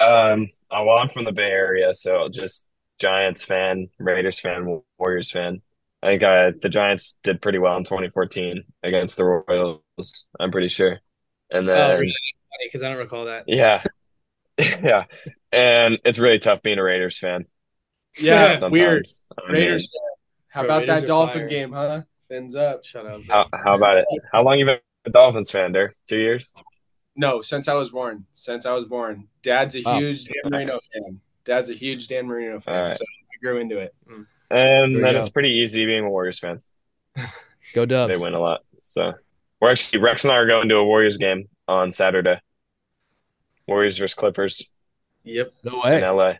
Um, 0.00 0.10
oh, 0.10 0.46
well, 0.72 0.98
I'm 0.98 1.08
from 1.08 1.24
the 1.24 1.32
Bay 1.32 1.50
Area, 1.50 1.92
so 1.94 2.28
just 2.28 2.68
Giants 2.98 3.44
fan, 3.44 3.88
Raiders 3.98 4.40
fan, 4.40 4.82
Warriors 4.98 5.30
fan. 5.30 5.62
I 6.02 6.06
think 6.08 6.22
uh, 6.22 6.52
the 6.60 6.68
Giants 6.68 7.18
did 7.22 7.40
pretty 7.42 7.58
well 7.58 7.76
in 7.76 7.84
2014 7.84 8.64
against 8.82 9.16
the 9.16 9.24
Royals. 9.24 10.28
I'm 10.40 10.50
pretty 10.50 10.68
sure. 10.68 11.00
And 11.50 11.68
Oh, 11.74 11.96
then, 11.96 11.98
really? 11.98 12.12
Because 12.64 12.82
I 12.82 12.88
don't 12.88 12.98
recall 12.98 13.26
that. 13.26 13.46
yeah, 13.46 13.82
yeah, 14.82 15.04
and 15.52 15.98
it's 16.04 16.18
really 16.18 16.38
tough 16.38 16.62
being 16.62 16.78
a 16.78 16.82
Raiders 16.82 17.18
fan. 17.18 17.46
Yeah, 18.18 18.52
sometimes. 18.60 18.72
weird. 18.72 19.06
I 19.38 19.52
mean, 19.52 19.54
Raiders. 19.54 19.92
How 20.48 20.64
about 20.64 20.80
Raiders 20.80 21.00
that 21.00 21.06
Dolphin 21.06 21.42
fire. 21.42 21.48
game, 21.48 21.72
huh? 21.72 22.02
Fins 22.28 22.54
up. 22.56 22.84
Shut 22.84 23.06
up. 23.06 23.22
How, 23.28 23.46
how 23.52 23.74
about 23.76 23.98
it? 23.98 24.06
How 24.32 24.42
long 24.42 24.58
you 24.58 24.66
been 24.66 24.78
a 25.06 25.10
Dolphins 25.10 25.50
fan, 25.50 25.72
there? 25.72 25.92
Two 26.06 26.18
years? 26.18 26.54
No, 27.16 27.42
since 27.42 27.68
I 27.68 27.74
was 27.74 27.90
born. 27.90 28.24
Since 28.32 28.64
I 28.66 28.72
was 28.72 28.86
born. 28.86 29.28
Dad's 29.42 29.76
a 29.76 29.82
Wow. 29.82 29.98
huge 29.98 30.24
Dan 30.24 30.50
Marino 30.50 30.78
fan. 30.92 31.20
Dad's 31.44 31.68
a 31.70 31.74
huge 31.74 32.08
Dan 32.08 32.26
Marino 32.26 32.58
fan. 32.60 32.74
All 32.76 32.82
right. 32.84 32.94
So 32.94 33.04
I 33.04 33.36
grew 33.42 33.58
into 33.58 33.78
it. 33.78 33.94
And 34.50 34.96
then 35.04 35.14
go. 35.14 35.20
it's 35.20 35.28
pretty 35.28 35.50
easy 35.50 35.84
being 35.86 36.04
a 36.04 36.10
Warriors 36.10 36.38
fan. 36.38 36.58
Go 37.74 37.86
Dubs. 37.86 38.12
They 38.18 38.22
win 38.22 38.34
a 38.34 38.40
lot. 38.40 38.60
So 38.76 39.12
we're 39.60 39.70
actually 39.72 40.00
Rex 40.02 40.24
and 40.24 40.32
I 40.32 40.36
are 40.36 40.46
going 40.46 40.68
to 40.68 40.76
a 40.76 40.84
Warriors 40.84 41.16
game 41.18 41.48
on 41.68 41.90
Saturday. 41.90 42.38
Warriors 43.66 43.98
versus 43.98 44.14
Clippers 44.14 44.66
Yep. 45.24 45.52
No 45.64 45.80
way. 45.84 45.96
in 45.96 46.02
way. 46.02 46.08
LA. 46.08 46.32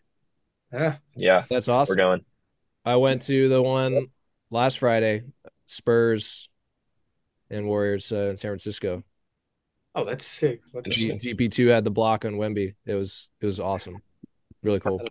Yeah. 0.79 0.97
Yeah, 1.15 1.45
That's 1.51 1.69
awesome. 1.69 1.93
we're 1.95 2.03
going. 2.03 2.25
I 2.85 2.97
went 2.97 3.23
to 3.23 3.49
the 3.49 3.63
one 3.63 4.09
last 4.51 4.79
Friday, 4.81 5.23
Spurs 5.67 6.49
and 7.51 7.67
Warriors 7.67 8.11
uh, 8.11 8.17
in 8.31 8.37
San 8.37 8.51
Francisco. 8.51 9.05
Oh, 9.95 10.05
that's 10.05 10.25
sick. 10.25 10.61
What 10.73 10.85
the 10.85 10.91
G- 10.91 11.19
shit? 11.19 11.37
GP2 11.39 11.69
had 11.69 11.85
the 11.85 11.91
block 11.91 12.25
on 12.25 12.35
Wemby. 12.35 12.75
It 12.87 12.95
was 12.95 13.29
it 13.41 13.47
was 13.47 13.61
awesome. 13.61 13.99
Really 14.63 14.81
cool. 14.81 15.03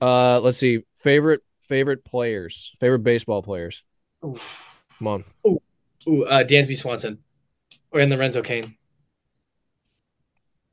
Uh 0.00 0.40
let's 0.40 0.58
see. 0.58 0.82
Favorite 0.96 1.42
favorite 1.60 2.04
players. 2.04 2.74
Favorite 2.80 3.00
baseball 3.00 3.42
players. 3.42 3.82
Oof. 4.24 4.84
Come 4.98 5.08
on. 5.08 5.24
Ooh, 5.46 6.24
uh, 6.24 6.44
Dansby 6.44 6.76
Swanson. 6.76 7.18
Or 7.90 8.00
in 8.00 8.10
Lorenzo 8.10 8.42
Cain. 8.42 8.76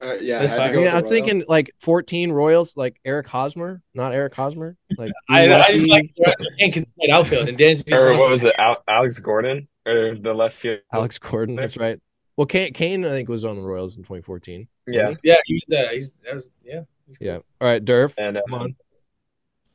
Uh, 0.02 0.16
yeah, 0.20 0.40
That's 0.40 0.54
I 0.54 0.64
had 0.64 0.72
to 0.72 0.74
fine. 0.74 0.74
I 0.74 0.86
mean, 0.86 0.96
I'm 0.96 1.04
the 1.04 1.10
thinking 1.10 1.44
like 1.48 1.72
14 1.80 2.32
Royals, 2.32 2.76
like 2.76 3.00
Eric 3.06 3.28
Hosmer, 3.28 3.82
not 3.94 4.14
Eric 4.14 4.36
Hosmer. 4.36 4.76
Like 4.98 5.12
I, 5.30 5.54
I 5.54 5.72
just 5.72 5.90
like 5.90 6.12
Lorenzo 6.18 6.44
Cain 6.60 6.70
because 6.70 6.84
he 6.84 6.92
played 7.00 7.16
outfield 7.16 7.48
and 7.48 7.58
Dansby 7.58 7.98
Or 7.98 8.18
what 8.18 8.30
was 8.30 8.44
it? 8.44 8.54
Al- 8.58 8.84
Alex 8.88 9.20
Gordon 9.20 9.68
or 9.86 10.16
the 10.16 10.34
left 10.34 10.58
field? 10.58 10.80
Alex 10.92 11.18
Gordon. 11.20 11.56
That's 11.56 11.78
right. 11.78 12.00
Well, 12.36 12.48
Cain, 12.48 12.74
Cain, 12.74 13.06
I 13.06 13.10
think 13.10 13.30
was 13.30 13.46
on 13.46 13.56
the 13.56 13.62
Royals 13.62 13.98
in 13.98 14.04
2014. 14.04 14.68
Yeah, 14.88 15.14
Yeah, 15.24 15.38
he 15.46 15.62
was. 15.68 15.78
Uh, 15.78 15.90
he's, 15.92 16.12
that 16.26 16.34
was, 16.34 16.50
yeah. 16.64 16.82
he's 17.06 17.18
good. 17.18 17.26
Yeah. 17.26 17.38
All 17.62 17.68
right, 17.68 17.84
Durf. 17.84 18.16
and 18.18 18.38
uh, 18.38 18.42
Come 18.50 18.62
on. 18.62 18.76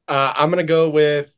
Uh, 0.09 0.33
I'm 0.37 0.51
gonna 0.51 0.63
go 0.63 0.89
with 0.89 1.33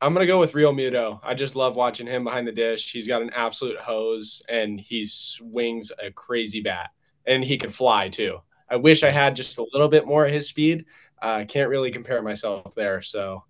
I'm 0.00 0.12
gonna 0.12 0.26
go 0.26 0.38
with 0.38 0.52
Realmuto. 0.52 1.18
I 1.22 1.34
just 1.34 1.56
love 1.56 1.74
watching 1.74 2.06
him 2.06 2.22
behind 2.22 2.46
the 2.46 2.52
dish. 2.52 2.92
He's 2.92 3.08
got 3.08 3.22
an 3.22 3.30
absolute 3.34 3.78
hose 3.78 4.42
and 4.48 4.78
he 4.78 5.04
swings 5.06 5.90
a 6.02 6.10
crazy 6.12 6.60
bat. 6.60 6.90
And 7.26 7.42
he 7.42 7.58
can 7.58 7.70
fly 7.70 8.08
too. 8.08 8.38
I 8.70 8.76
wish 8.76 9.02
I 9.02 9.10
had 9.10 9.36
just 9.36 9.58
a 9.58 9.66
little 9.72 9.88
bit 9.88 10.06
more 10.06 10.26
of 10.26 10.32
his 10.32 10.46
speed. 10.46 10.84
I 11.20 11.42
uh, 11.42 11.44
can't 11.46 11.68
really 11.68 11.90
compare 11.90 12.22
myself 12.22 12.74
there. 12.74 13.02
So 13.02 13.44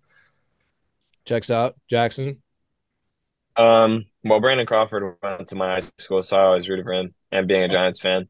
Checks 1.25 1.51
out. 1.51 1.75
Jackson. 1.87 2.41
Um, 3.59 4.05
well, 4.23 4.39
Brandon 4.39 4.65
Crawford 4.65 5.17
went 5.21 5.49
to 5.49 5.55
my 5.55 5.81
high 5.81 5.87
school, 5.97 6.21
so 6.21 6.37
I 6.37 6.43
always 6.43 6.69
rooted 6.69 6.85
for 6.85 6.93
him. 6.93 7.13
And 7.29 7.45
being 7.45 7.61
a 7.61 7.67
Giants 7.67 7.99
fan, 7.99 8.29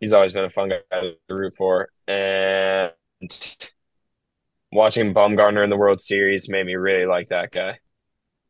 he's 0.00 0.12
always 0.12 0.32
been 0.32 0.44
a 0.44 0.50
fun 0.50 0.70
guy 0.70 0.80
to 0.90 1.34
root 1.34 1.54
for. 1.56 1.88
And 2.08 2.90
watching 4.72 5.14
Bumgarner 5.14 5.62
in 5.62 5.70
the 5.70 5.76
World 5.76 6.00
Series 6.00 6.48
made 6.48 6.66
me 6.66 6.74
really 6.74 7.06
like 7.06 7.28
that 7.28 7.52
guy. 7.52 7.78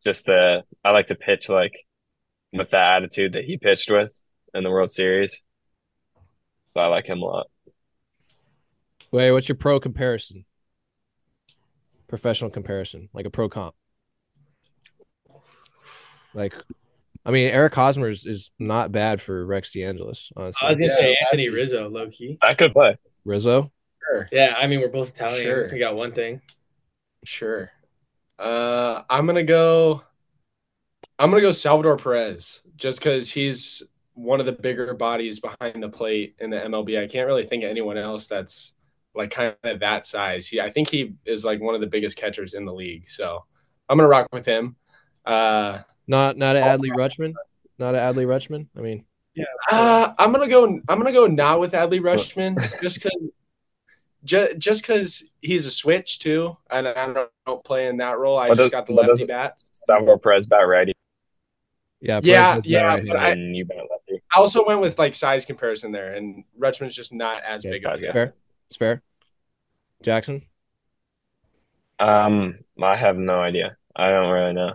Just 0.03 0.25
the 0.25 0.65
I 0.83 0.93
like 0.93 1.09
to 1.09 1.17
pitch 1.17 1.51
like 1.51 1.75
with 2.51 2.71
that 2.71 2.97
attitude 2.97 3.35
that 3.35 3.45
he 3.45 3.59
pitched 3.59 3.91
with 3.91 4.19
in 4.55 4.65
the 4.65 4.71
World 4.71 4.91
Series. 4.91 5.45
So 6.73 6.81
I 6.81 6.87
like 6.87 7.07
him 7.07 7.21
a 7.21 7.27
lot. 7.27 7.47
Wait, 9.11 9.31
what's 9.33 9.51
your 9.51 9.57
pro 9.57 9.79
comparison? 9.79 10.47
Professional 12.09 12.51
comparison, 12.51 13.11
like 13.13 13.27
a 13.27 13.31
pro 13.31 13.51
comp. 13.51 13.75
Like, 16.35 16.55
I 17.25 17.31
mean, 17.31 17.49
Eric 17.49 17.75
Hosmer 17.75 18.09
is, 18.09 18.27
is 18.27 18.51
not 18.59 18.93
bad 18.93 19.23
for 19.23 19.45
Rex 19.47 19.73
DeAngelis, 19.73 20.33
I 20.37 20.43
was 20.43 20.57
honestly. 20.61 20.75
gonna 20.75 20.91
say 20.91 21.17
Anthony 21.23 21.45
lefty. 21.45 21.49
Rizzo, 21.49 21.89
low 21.89 22.11
key. 22.11 22.39
I 22.43 22.55
could 22.55 22.73
play. 22.73 22.99
Rizzo. 23.25 23.71
sure. 24.05 24.27
Yeah, 24.31 24.55
I 24.59 24.67
mean 24.67 24.81
we're 24.81 24.89
both 24.89 25.11
Italian. 25.11 25.45
Sure. 25.45 25.69
We 25.73 25.79
got 25.79 25.97
one 25.97 26.13
thing. 26.13 26.43
Sure. 27.25 27.71
Uh, 28.39 29.03
I'm 29.09 29.27
gonna 29.27 29.45
go. 29.45 30.03
I'm 31.19 31.31
gonna 31.31 31.43
go 31.43 31.53
Salvador 31.53 31.97
Perez 31.97 32.61
just 32.77 32.99
because 32.99 33.31
he's 33.31 33.83
one 34.15 34.41
of 34.41 34.47
the 34.47 34.53
bigger 34.53 34.93
bodies 34.95 35.41
behind 35.41 35.83
the 35.83 35.89
plate 35.89 36.35
in 36.41 36.51
the 36.51 36.57
MLB. 36.57 37.03
I 37.03 37.07
can't 37.07 37.27
really 37.27 37.47
think 37.47 37.65
of 37.65 37.71
anyone 37.71 37.97
else 37.97 38.29
that's 38.29 38.75
like 39.15 39.31
kind 39.31 39.57
of 39.63 39.81
that 39.81 40.07
size. 40.07 40.47
He, 40.47 40.61
I 40.61 40.71
think 40.71 40.89
he 40.89 41.15
is 41.25 41.45
like 41.45 41.61
one 41.61 41.75
of 41.75 41.81
the 41.81 41.87
biggest 41.87 42.17
catchers 42.17 42.55
in 42.55 42.65
the 42.65 42.73
league. 42.75 43.09
So 43.09 43.45
I'm 43.89 43.97
gonna 43.97 44.09
rock 44.09 44.29
with 44.33 44.45
him. 44.45 44.77
Uh, 45.25 45.81
Not 46.07 46.37
not 46.37 46.57
a 46.57 46.61
Adley 46.61 46.91
Rutschman. 46.91 47.33
Not 47.79 47.95
a 47.95 47.99
Adley 47.99 48.27
Rutschman. 48.27 48.67
I 48.77 48.81
mean, 48.81 49.05
uh, 49.71 50.13
I'm 50.19 50.33
gonna 50.33 50.49
go. 50.49 50.65
I'm 50.67 50.99
gonna 50.99 51.13
go 51.13 51.27
not 51.27 51.61
with 51.61 51.73
Adley 51.73 52.01
Rutschman 52.01 52.61
just 52.81 53.03
because. 53.03 53.13
Just, 54.25 54.57
just 54.57 54.81
because 54.83 55.23
he's 55.43 55.67
a 55.67 55.71
switch 55.71 56.19
too, 56.19 56.57
and 56.71 56.89
I 56.89 56.95
don't, 57.13 57.29
don't 57.45 57.63
play 57.63 57.89
in 57.89 57.99
that 57.99 58.17
role. 58.17 58.39
I 58.39 58.49
What 58.49 58.57
just 58.57 58.73
got 58.73 58.87
the 58.87 58.95
what 58.95 59.07
lefty 59.07 59.25
it- 59.25 59.29
bat. 59.29 59.57
Salvador 59.59 60.19
Perez 60.19 60.47
bat 60.47 60.67
righty, 60.67 60.95
yeah, 62.01 62.21
Yeah, 62.23 62.47
Perez 62.53 62.57
was 62.57 62.67
yeah, 62.67 62.83
right 62.85 63.05
but. 63.07 63.17
I- 63.19 63.33
you 63.35 63.67
bat 63.67 63.77
lefty. 63.91 64.23
I 64.35 64.39
also 64.39 64.65
went 64.65 64.81
with 64.81 64.99
like 64.99 65.15
size 65.15 65.45
comparison 65.45 65.93
there, 65.93 66.15
and 66.15 66.43
Rutschman's 66.59 66.95
just 66.97 67.13
not 67.13 67.43
as 67.47 67.67
Yeah, 67.67 67.73
big 67.73 67.85
of 67.85 67.93
a 67.93 67.97
it's 67.97 68.07
guy. 68.07 68.13
fair. 68.15 68.35
It's 68.69 68.77
fair. 68.79 69.03
Jackson. 70.03 70.47
Um, 71.99 72.55
I 72.83 72.97
have 72.97 73.19
no 73.19 73.35
idea. 73.35 73.77
I 73.95 74.11
don't 74.11 74.33
really 74.33 74.55
know. 74.55 74.73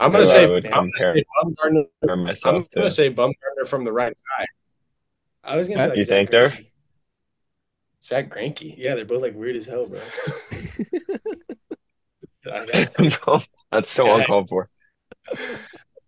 I'm 0.00 0.10
gonna 0.12 0.26
say 0.26 0.46
would 0.46 0.66
I'm 0.66 0.90
gonna 0.98 1.14
say 1.14 1.24
Bumgarner. 1.44 1.84
I'm 2.10 2.24
gonna 2.24 2.62
to. 2.72 2.90
say 2.90 3.12
Bumgarner 3.12 3.66
from 3.66 3.84
the 3.84 3.92
right 3.92 4.14
side. 4.16 4.46
I 5.44 5.56
was 5.56 5.68
gonna 5.68 5.80
say 5.80 5.88
like 5.88 5.96
you 5.98 6.04
Zack 6.04 6.28
think, 6.28 6.30
Durf? 6.30 6.50
Greinke. 6.52 6.66
Zack 8.02 8.28
Greinke. 8.30 8.74
Yeah, 8.76 8.94
they're 8.96 9.04
both 9.04 9.22
like 9.22 9.34
weird 9.34 9.56
as 9.56 9.66
hell, 9.66 9.86
bro. 9.86 10.00
I 12.52 12.64
got- 12.66 13.48
That's 13.72 13.88
so 13.90 14.06
Yeah. 14.06 14.18
uncalled 14.20 14.48
for. 14.48 14.70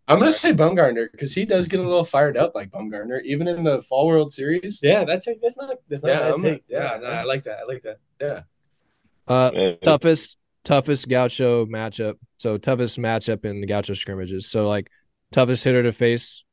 I'm 0.07 0.19
gonna 0.19 0.31
say 0.33 0.53
Bumgarner 0.53 1.11
because 1.13 1.35
he 1.35 1.45
does 1.45 1.69
get 1.69 1.81
a 1.81 1.83
little 1.83 2.05
fired 2.05 2.37
up 2.37 2.55
like 2.55 2.71
Bumgarner, 2.71 3.21
even 3.25 3.47
in 3.49 3.63
the 3.65 3.83
Fall 3.83 4.07
World 4.07 4.33
Series. 4.33 4.81
yeah, 4.83 5.05
that's 5.05 5.27
that's 5.27 5.57
not 5.57 5.77
that's 5.89 6.03
not 6.03 6.09
Yeah, 6.09 6.17
a 6.19 6.21
bad 6.21 6.31
I'm- 6.31 6.43
take. 6.43 6.65
yeah, 6.69 6.95
Yeah, 6.95 7.01
no, 7.01 7.07
I 7.09 7.23
like 7.25 7.45
that. 7.45 7.59
I 7.61 7.65
like 7.65 7.83
that. 7.83 7.99
Yeah. 8.21 8.43
Uh, 9.27 9.51
toughest 9.83 10.39
toughest 10.69 11.09
Gaucho 11.09 11.65
matchup. 11.65 12.17
So 12.37 12.59
toughest 12.59 12.99
matchup 12.99 13.47
in 13.47 13.63
the 13.63 13.67
Gaucho 13.67 13.95
scrimmages. 13.95 14.51
So 14.51 14.69
like 14.69 14.91
toughest 15.33 15.65
hitter 15.65 15.83
to 15.83 15.95
face 15.95 16.45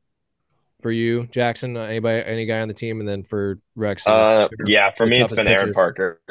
for 0.81 0.89
you, 0.89 1.27
Jackson. 1.27 1.75
Uh, 1.75 1.81
anybody, 1.81 2.23
any 2.25 2.45
guy 2.45 2.61
on 2.61 2.69
the 2.69 2.73
team, 2.73 3.01
and 3.01 3.09
then 3.09 3.23
for 3.23 3.59
Rex. 3.75 4.07
Uh, 4.07 4.47
yeah, 4.65 4.89
for 4.89 5.05
me, 5.05 5.19
it's 5.19 5.33
been 5.33 5.47
Aaron. 5.47 5.73
Parker. 5.73 6.21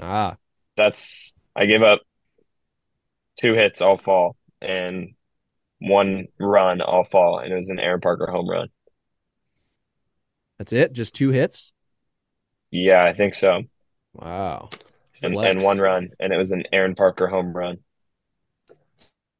Ah, 0.00 0.36
That's 0.76 1.38
I 1.54 1.66
gave 1.66 1.82
up 1.82 2.00
two 3.36 3.52
hits 3.52 3.82
all 3.82 3.98
fall 3.98 4.36
and 4.62 5.14
one 5.80 6.28
run 6.40 6.80
all 6.80 7.04
fall, 7.04 7.40
and 7.40 7.52
it 7.52 7.56
was 7.56 7.68
an 7.68 7.78
Aaron 7.78 8.00
Parker 8.00 8.26
home 8.26 8.48
run. 8.48 8.68
that's 10.58 10.72
it. 10.72 10.94
Just 10.94 11.14
two 11.14 11.28
hits. 11.28 11.72
Yeah, 12.70 13.04
I 13.04 13.12
think 13.12 13.34
so. 13.34 13.64
Wow. 14.14 14.70
And, 15.22 15.34
and 15.36 15.62
one 15.62 15.78
run, 15.78 16.10
and 16.18 16.32
it 16.32 16.36
was 16.36 16.50
an 16.50 16.64
Aaron 16.72 16.94
Parker 16.94 17.26
home 17.28 17.52
run. 17.56 17.78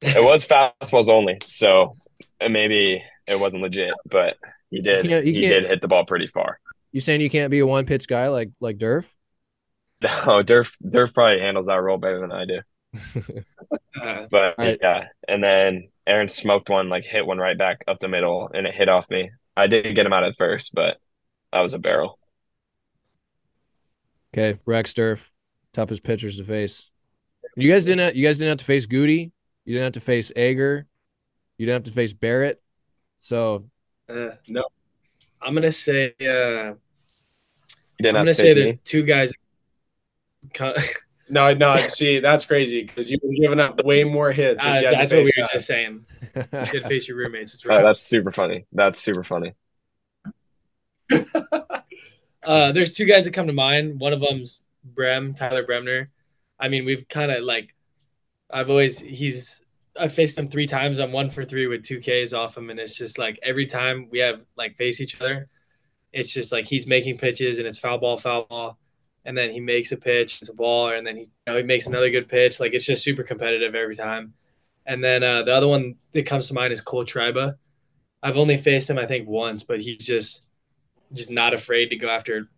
It 0.02 0.22
was 0.22 0.46
fastballs 0.46 1.08
only, 1.08 1.38
so 1.46 1.96
maybe 2.40 3.02
it 3.26 3.40
wasn't 3.40 3.62
legit, 3.62 3.94
but 4.04 4.36
he 4.70 4.82
did. 4.82 5.04
You 5.06 5.10
can't- 5.10 5.24
you 5.26 5.32
he 5.32 5.40
did 5.40 5.66
hit 5.66 5.80
the 5.80 5.88
ball 5.88 6.04
pretty 6.04 6.26
far. 6.26 6.60
You 6.92 7.00
saying 7.00 7.22
you 7.22 7.30
can't 7.30 7.50
be 7.50 7.60
a 7.60 7.66
one 7.66 7.86
pitch 7.86 8.06
guy 8.06 8.28
like 8.28 8.50
like 8.60 8.76
Durf? 8.78 9.10
No, 10.02 10.42
Durf 10.42 10.76
Durf 10.84 11.14
probably 11.14 11.40
handles 11.40 11.66
that 11.66 11.80
role 11.80 11.96
better 11.96 12.18
than 12.20 12.32
I 12.32 12.44
do. 12.44 12.60
But 14.30 14.58
All 14.58 14.66
right. 14.66 14.78
yeah, 14.82 15.06
and 15.26 15.42
then 15.42 15.88
Aaron 16.06 16.28
smoked 16.28 16.68
one, 16.68 16.88
like 16.90 17.04
hit 17.04 17.24
one 17.26 17.38
right 17.38 17.56
back 17.56 17.82
up 17.88 17.98
the 18.00 18.08
middle, 18.08 18.50
and 18.52 18.66
it 18.66 18.74
hit 18.74 18.88
off 18.90 19.08
me. 19.08 19.30
I 19.56 19.68
did 19.68 19.94
get 19.94 20.04
him 20.04 20.12
out 20.12 20.24
at 20.24 20.36
first, 20.36 20.74
but 20.74 20.98
that 21.52 21.60
was 21.60 21.72
a 21.74 21.78
barrel. 21.78 22.18
Okay, 24.34 24.58
Rex 24.66 24.92
Durf, 24.92 25.30
toughest 25.74 26.02
pitchers 26.02 26.38
to 26.38 26.44
face. 26.44 26.88
You 27.56 27.70
guys 27.70 27.84
didn't. 27.84 28.00
Have, 28.00 28.16
you 28.16 28.24
guys 28.26 28.38
didn't 28.38 28.48
have 28.50 28.58
to 28.58 28.64
face 28.64 28.86
Goody. 28.86 29.32
You 29.64 29.74
didn't 29.74 29.84
have 29.84 29.92
to 29.94 30.00
face 30.00 30.32
Ager. 30.34 30.86
You 31.58 31.66
didn't 31.66 31.76
have 31.84 31.92
to 31.92 31.96
face 31.96 32.12
Barrett. 32.12 32.60
So 33.18 33.66
uh, 34.08 34.30
No. 34.48 34.64
I'm 35.42 35.54
gonna 35.54 35.70
say 35.72 36.14
uh, 36.20 36.24
You 36.24 36.74
didn't 38.00 38.16
I'm 38.16 38.20
gonna 38.22 38.30
to 38.30 38.34
say 38.34 38.42
face 38.44 38.54
there's 38.54 38.68
me. 38.68 38.80
two 38.84 39.02
guys. 39.02 39.32
No, 41.30 41.54
no. 41.54 41.74
See, 41.78 42.20
that's 42.20 42.44
crazy 42.44 42.82
because 42.82 43.10
you've 43.10 43.22
been 43.22 43.34
giving 43.40 43.58
up 43.58 43.82
way 43.82 44.04
more 44.04 44.30
hits. 44.30 44.62
Uh, 44.62 44.82
you 44.84 44.90
that's 44.90 45.10
what 45.10 45.24
we 45.24 45.32
were 45.38 45.44
us. 45.44 45.52
just 45.52 45.66
saying. 45.66 46.04
You 46.52 46.64
should 46.66 46.84
face 46.84 47.08
your 47.08 47.16
roommates. 47.16 47.54
It's 47.54 47.64
Oh, 47.66 47.70
right. 47.70 47.82
that's 47.82 48.02
super 48.02 48.30
funny. 48.30 48.66
That's 48.72 49.00
super 49.00 49.24
funny. 49.24 49.54
Uh, 52.42 52.72
there's 52.72 52.92
two 52.92 53.06
guys 53.06 53.24
that 53.24 53.32
come 53.32 53.46
to 53.46 53.52
mind. 53.54 53.98
One 54.00 54.12
of 54.12 54.20
them's 54.20 54.62
Brem, 54.84 55.34
Tyler 55.34 55.64
Bremner. 55.64 56.10
I 56.58 56.68
mean, 56.68 56.84
we've 56.84 57.08
kind 57.08 57.32
of 57.32 57.44
like, 57.44 57.74
I've 58.50 58.70
always 58.70 59.00
he's 59.00 59.64
I 59.98 60.08
faced 60.08 60.38
him 60.38 60.48
three 60.48 60.66
times. 60.66 60.98
I'm 60.98 61.12
one 61.12 61.30
for 61.30 61.44
three 61.44 61.66
with 61.66 61.84
two 61.84 62.00
Ks 62.00 62.32
off 62.32 62.56
him, 62.56 62.70
and 62.70 62.80
it's 62.80 62.96
just 62.96 63.18
like 63.18 63.38
every 63.42 63.66
time 63.66 64.08
we 64.10 64.18
have 64.20 64.40
like 64.56 64.76
face 64.76 65.00
each 65.00 65.20
other, 65.20 65.48
it's 66.12 66.32
just 66.32 66.52
like 66.52 66.66
he's 66.66 66.86
making 66.86 67.18
pitches 67.18 67.58
and 67.58 67.66
it's 67.66 67.78
foul 67.78 67.98
ball, 67.98 68.16
foul 68.16 68.46
ball, 68.46 68.78
and 69.24 69.36
then 69.36 69.50
he 69.50 69.60
makes 69.60 69.92
a 69.92 69.96
pitch, 69.96 70.40
it's 70.40 70.50
a 70.50 70.54
ball, 70.54 70.90
and 70.90 71.06
then 71.06 71.16
he 71.16 71.22
you 71.22 71.30
know, 71.46 71.56
he 71.56 71.62
makes 71.62 71.86
another 71.86 72.10
good 72.10 72.28
pitch. 72.28 72.60
Like 72.60 72.74
it's 72.74 72.86
just 72.86 73.04
super 73.04 73.22
competitive 73.22 73.74
every 73.74 73.94
time. 73.96 74.34
And 74.86 75.02
then 75.02 75.22
uh, 75.22 75.42
the 75.44 75.54
other 75.54 75.68
one 75.68 75.96
that 76.12 76.26
comes 76.26 76.48
to 76.48 76.54
mind 76.54 76.72
is 76.72 76.80
Cole 76.80 77.04
Triba. 77.06 77.54
I've 78.22 78.36
only 78.36 78.56
faced 78.56 78.90
him 78.90 78.98
I 78.98 79.06
think 79.06 79.28
once, 79.28 79.62
but 79.62 79.80
he's 79.80 80.04
just 80.04 80.46
just 81.12 81.30
not 81.30 81.54
afraid 81.54 81.90
to 81.90 81.96
go 81.96 82.08
after 82.08 82.48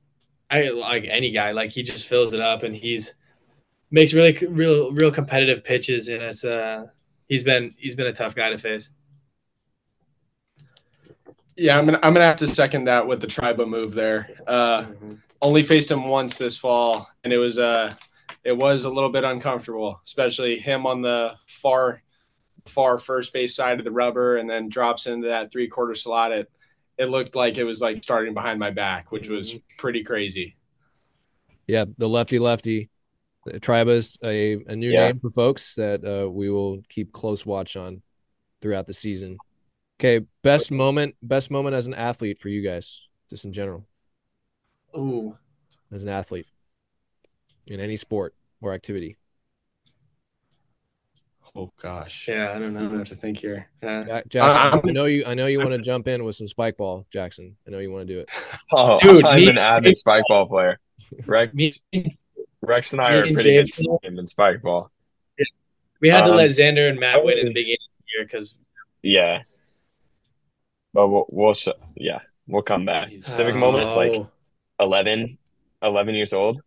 I 0.50 0.68
like 0.68 1.04
any 1.08 1.30
guy. 1.30 1.52
Like 1.52 1.70
he 1.70 1.82
just 1.82 2.06
fills 2.06 2.32
it 2.32 2.40
up 2.40 2.62
and 2.62 2.74
he's 2.74 3.14
makes 3.90 4.12
really 4.12 4.32
real 4.48 4.92
real 4.92 5.10
competitive 5.10 5.62
pitches 5.62 6.08
and 6.08 6.22
it's 6.22 6.44
uh 6.44 6.86
he's 7.28 7.44
been 7.44 7.74
he's 7.78 7.94
been 7.94 8.06
a 8.06 8.12
tough 8.12 8.34
guy 8.34 8.50
to 8.50 8.58
face. 8.58 8.90
Yeah, 11.56 11.78
I'm 11.78 11.86
gonna 11.86 12.00
I'm 12.02 12.12
gonna 12.12 12.26
have 12.26 12.36
to 12.36 12.46
second 12.46 12.84
that 12.84 13.06
with 13.06 13.20
the 13.20 13.26
Triba 13.26 13.66
move 13.66 13.94
there. 13.94 14.30
Uh, 14.46 14.86
only 15.40 15.62
faced 15.62 15.90
him 15.90 16.04
once 16.04 16.36
this 16.36 16.56
fall, 16.56 17.08
and 17.24 17.32
it 17.32 17.38
was 17.38 17.58
uh 17.58 17.92
it 18.44 18.56
was 18.56 18.84
a 18.84 18.90
little 18.90 19.10
bit 19.10 19.24
uncomfortable, 19.24 20.00
especially 20.04 20.58
him 20.58 20.86
on 20.86 21.02
the 21.02 21.34
far 21.46 22.02
far 22.66 22.98
first 22.98 23.32
base 23.32 23.56
side 23.56 23.78
of 23.78 23.84
the 23.84 23.90
rubber, 23.90 24.36
and 24.36 24.48
then 24.48 24.68
drops 24.68 25.06
into 25.06 25.28
that 25.28 25.50
three 25.50 25.66
quarter 25.66 25.94
slot. 25.94 26.32
It 26.32 26.50
it 26.98 27.06
looked 27.06 27.34
like 27.34 27.58
it 27.58 27.64
was 27.64 27.80
like 27.80 28.02
starting 28.02 28.34
behind 28.34 28.58
my 28.58 28.70
back, 28.70 29.12
which 29.12 29.28
was 29.28 29.58
pretty 29.78 30.02
crazy. 30.02 30.56
Yeah, 31.66 31.84
the 31.98 32.08
lefty 32.08 32.38
lefty. 32.38 32.90
Triba 33.46 33.90
is 33.90 34.18
a, 34.24 34.54
a 34.66 34.74
new 34.74 34.92
Yeah. 34.92 35.06
name 35.06 35.20
for 35.20 35.30
folks 35.30 35.74
that 35.76 36.04
uh, 36.04 36.28
we 36.30 36.50
will 36.50 36.82
keep 36.88 37.12
close 37.12 37.46
watch 37.46 37.76
on 37.76 38.02
throughout 38.60 38.86
the 38.86 38.94
season. 38.94 39.38
Okay, 40.00 40.26
best 40.42 40.70
moment, 40.70 41.14
best 41.22 41.50
moment 41.50 41.76
as 41.76 41.86
an 41.86 41.94
athlete 41.94 42.38
for 42.38 42.48
you 42.48 42.62
guys, 42.62 43.06
just 43.30 43.44
in 43.44 43.52
general, 43.52 43.86
Ooh. 44.96 45.36
as 45.92 46.02
an 46.02 46.10
athlete 46.10 46.46
in 47.66 47.80
any 47.80 47.96
sport 47.96 48.34
or 48.60 48.72
activity. 48.74 49.16
Oh 51.58 51.72
gosh, 51.80 52.28
Yeah, 52.28 52.52
I 52.54 52.58
don't 52.58 52.74
know. 52.74 52.94
I 52.94 52.98
have 52.98 53.08
to 53.08 53.16
think 53.16 53.38
here. 53.38 53.68
Yeah. 53.82 54.04
Ja- 54.06 54.22
Jackson, 54.28 54.62
I'm- 54.72 54.80
I 54.84 54.90
know 54.90 55.06
you. 55.06 55.24
I 55.26 55.34
know 55.34 55.46
you 55.46 55.58
want 55.58 55.70
to 55.70 55.78
jump 55.90 56.06
in 56.06 56.22
with 56.24 56.36
some 56.36 56.46
spike 56.48 56.76
ball, 56.76 57.06
Jackson. 57.10 57.56
I 57.66 57.70
know 57.70 57.78
you 57.78 57.90
want 57.90 58.06
to 58.06 58.14
do 58.14 58.20
it. 58.20 58.28
Oh, 58.72 58.98
Dude, 58.98 59.24
I'm 59.24 59.36
me- 59.40 59.48
an 59.48 59.58
avid 59.58 59.96
spike 59.96 60.24
ball 60.28 60.46
player. 60.46 60.78
Rex, 61.24 61.54
Me, 61.54 61.70
Rex 62.60 62.92
and 62.92 63.00
I 63.00 63.14
are 63.14 63.22
and 63.22 63.34
pretty 63.34 63.54
good 63.54 63.66
James- 63.68 63.76
team 64.02 64.18
in 64.18 64.26
spike 64.26 64.60
ball. 64.60 64.90
we 66.00 66.08
had 66.10 66.24
to 66.24 66.30
Um, 66.32 66.36
let 66.36 66.50
Xander 66.50 66.90
and 66.90 66.98
Matt 67.00 67.24
win 67.24 67.38
in 67.38 67.46
the 67.46 67.52
beginning 67.54 67.78
of 67.80 68.04
the 68.04 68.18
year 68.18 68.24
because 68.26 68.54
Yeah, 69.02 69.42
but 70.92 71.08
we'll, 71.08 71.26
we'll 71.30 71.54
sh- 71.54 71.68
yeah 71.94 72.20
we'll 72.48 72.62
come 72.62 72.84
back. 72.84 73.10
Civic 73.20 73.54
moments 73.54 73.94
like 73.94 74.14
11, 74.80 75.38
11 75.82 76.14
years 76.14 76.32
old. 76.32 76.60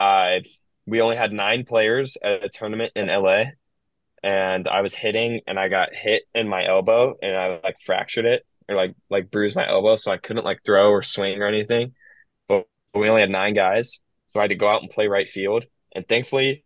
I 0.00 0.42
we 0.86 1.00
only 1.02 1.16
had 1.16 1.32
nine 1.32 1.64
players 1.64 2.16
at 2.22 2.44
a 2.44 2.48
tournament 2.48 2.92
in 2.96 3.08
LA, 3.08 3.44
and 4.22 4.68
I 4.68 4.80
was 4.82 4.94
hitting, 4.94 5.40
and 5.46 5.58
I 5.58 5.68
got 5.68 5.94
hit 5.94 6.24
in 6.34 6.48
my 6.48 6.66
elbow, 6.66 7.16
and 7.22 7.36
I 7.36 7.60
like 7.62 7.76
fractured 7.84 8.26
it 8.26 8.44
or 8.68 8.76
like 8.76 8.94
like 9.10 9.30
bruised 9.30 9.56
my 9.56 9.66
elbow, 9.68 9.96
so 9.96 10.12
I 10.12 10.18
couldn't 10.18 10.44
like 10.44 10.60
throw 10.64 10.90
or 10.90 11.02
swing 11.02 11.40
or 11.42 11.46
anything. 11.46 11.94
But, 12.48 12.66
we 12.94 13.08
only 13.08 13.20
had 13.20 13.30
nine 13.30 13.54
guys, 13.54 14.00
so 14.28 14.40
I 14.40 14.44
had 14.44 14.48
to 14.50 14.56
go 14.56 14.68
out 14.68 14.82
and 14.82 14.90
play 14.90 15.06
right 15.08 15.28
field, 15.28 15.64
and 15.94 16.08
thankfully 16.08 16.64